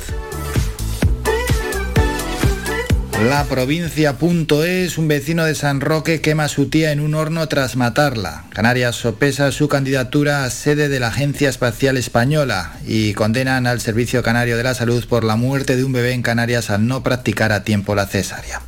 La 3.23 3.45
provincia.es, 3.45 4.97
un 4.97 5.07
vecino 5.07 5.45
de 5.45 5.55
San 5.55 5.79
Roque 5.79 6.19
quema 6.19 6.43
a 6.43 6.47
su 6.49 6.69
tía 6.69 6.91
en 6.91 6.99
un 6.99 7.15
horno 7.15 7.47
tras 7.47 7.77
matarla. 7.77 8.43
Canarias 8.49 8.97
sopesa 8.97 9.53
su 9.53 9.69
candidatura 9.69 10.43
a 10.43 10.49
sede 10.49 10.89
de 10.89 10.99
la 10.99 11.07
Agencia 11.07 11.47
Espacial 11.47 11.95
Española 11.95 12.73
y 12.85 13.13
condenan 13.13 13.67
al 13.67 13.79
Servicio 13.79 14.21
Canario 14.21 14.57
de 14.57 14.63
la 14.63 14.73
Salud 14.73 15.05
por 15.07 15.23
la 15.23 15.37
muerte 15.37 15.77
de 15.77 15.85
un 15.85 15.93
bebé 15.93 16.11
en 16.11 16.23
Canarias 16.23 16.69
al 16.69 16.87
no 16.87 17.03
practicar 17.03 17.53
a 17.53 17.63
tiempo 17.63 17.95
la 17.95 18.05
cesárea. 18.05 18.61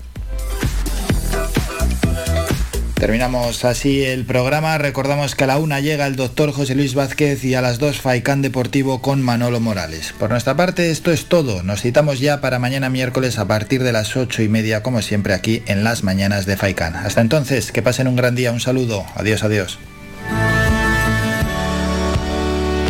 Terminamos 3.00 3.64
así 3.64 4.04
el 4.04 4.26
programa. 4.26 4.78
Recordamos 4.80 5.36
que 5.36 5.44
a 5.44 5.48
la 5.48 5.60
una 5.60 5.80
llega 5.80 6.08
el 6.08 6.16
doctor 6.16 6.52
José 6.52 6.74
Luis 6.74 6.96
Vázquez 6.96 7.44
y 7.46 7.54
a 7.54 7.62
las 7.62 7.78
dos 7.78 8.02
Faicán 8.02 8.42
Deportivo 8.42 9.04
con 9.04 9.22
Manolo 9.22 9.60
Morales. 9.60 10.16
Por 10.18 10.32
nuestra 10.32 10.58
parte, 10.58 10.90
esto 10.90 11.12
es 11.12 11.26
todo. 11.26 11.62
Nos 11.62 11.82
citamos 11.82 12.20
ya 12.20 12.42
para 12.42 12.58
mañana 12.58 12.90
miércoles 12.90 13.38
a 13.38 13.48
partir 13.48 13.84
de 13.84 13.92
las 13.92 14.18
ocho 14.18 14.42
y 14.42 14.50
media, 14.50 14.82
como 14.82 15.04
siempre, 15.04 15.36
aquí 15.36 15.62
en 15.68 15.84
las 15.84 16.04
mañanas 16.04 16.48
de 16.48 16.58
Faicán. 16.58 16.96
Hasta 16.96 17.22
entonces, 17.22 17.72
que 17.72 17.84
pasen 17.84 18.08
un 18.08 18.16
gran 18.16 18.34
día. 18.34 18.52
Un 18.52 18.60
saludo. 18.60 19.06
Adiós, 19.14 19.44
adiós. 19.44 19.78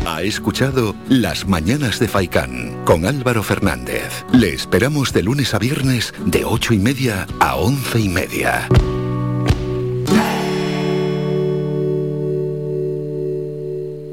Ha 0.05 0.21
escuchado 0.21 0.95
Las 1.09 1.47
Mañanas 1.47 1.99
de 1.99 2.07
Faicán 2.07 2.77
con 2.85 3.05
Álvaro 3.05 3.43
Fernández. 3.43 4.23
Le 4.31 4.53
esperamos 4.53 5.11
de 5.11 5.23
lunes 5.23 5.53
a 5.53 5.59
viernes 5.59 6.13
de 6.25 6.45
ocho 6.45 6.73
y 6.73 6.79
media 6.79 7.27
a 7.41 7.57
once 7.57 7.99
y 7.99 8.07
media. 8.07 8.67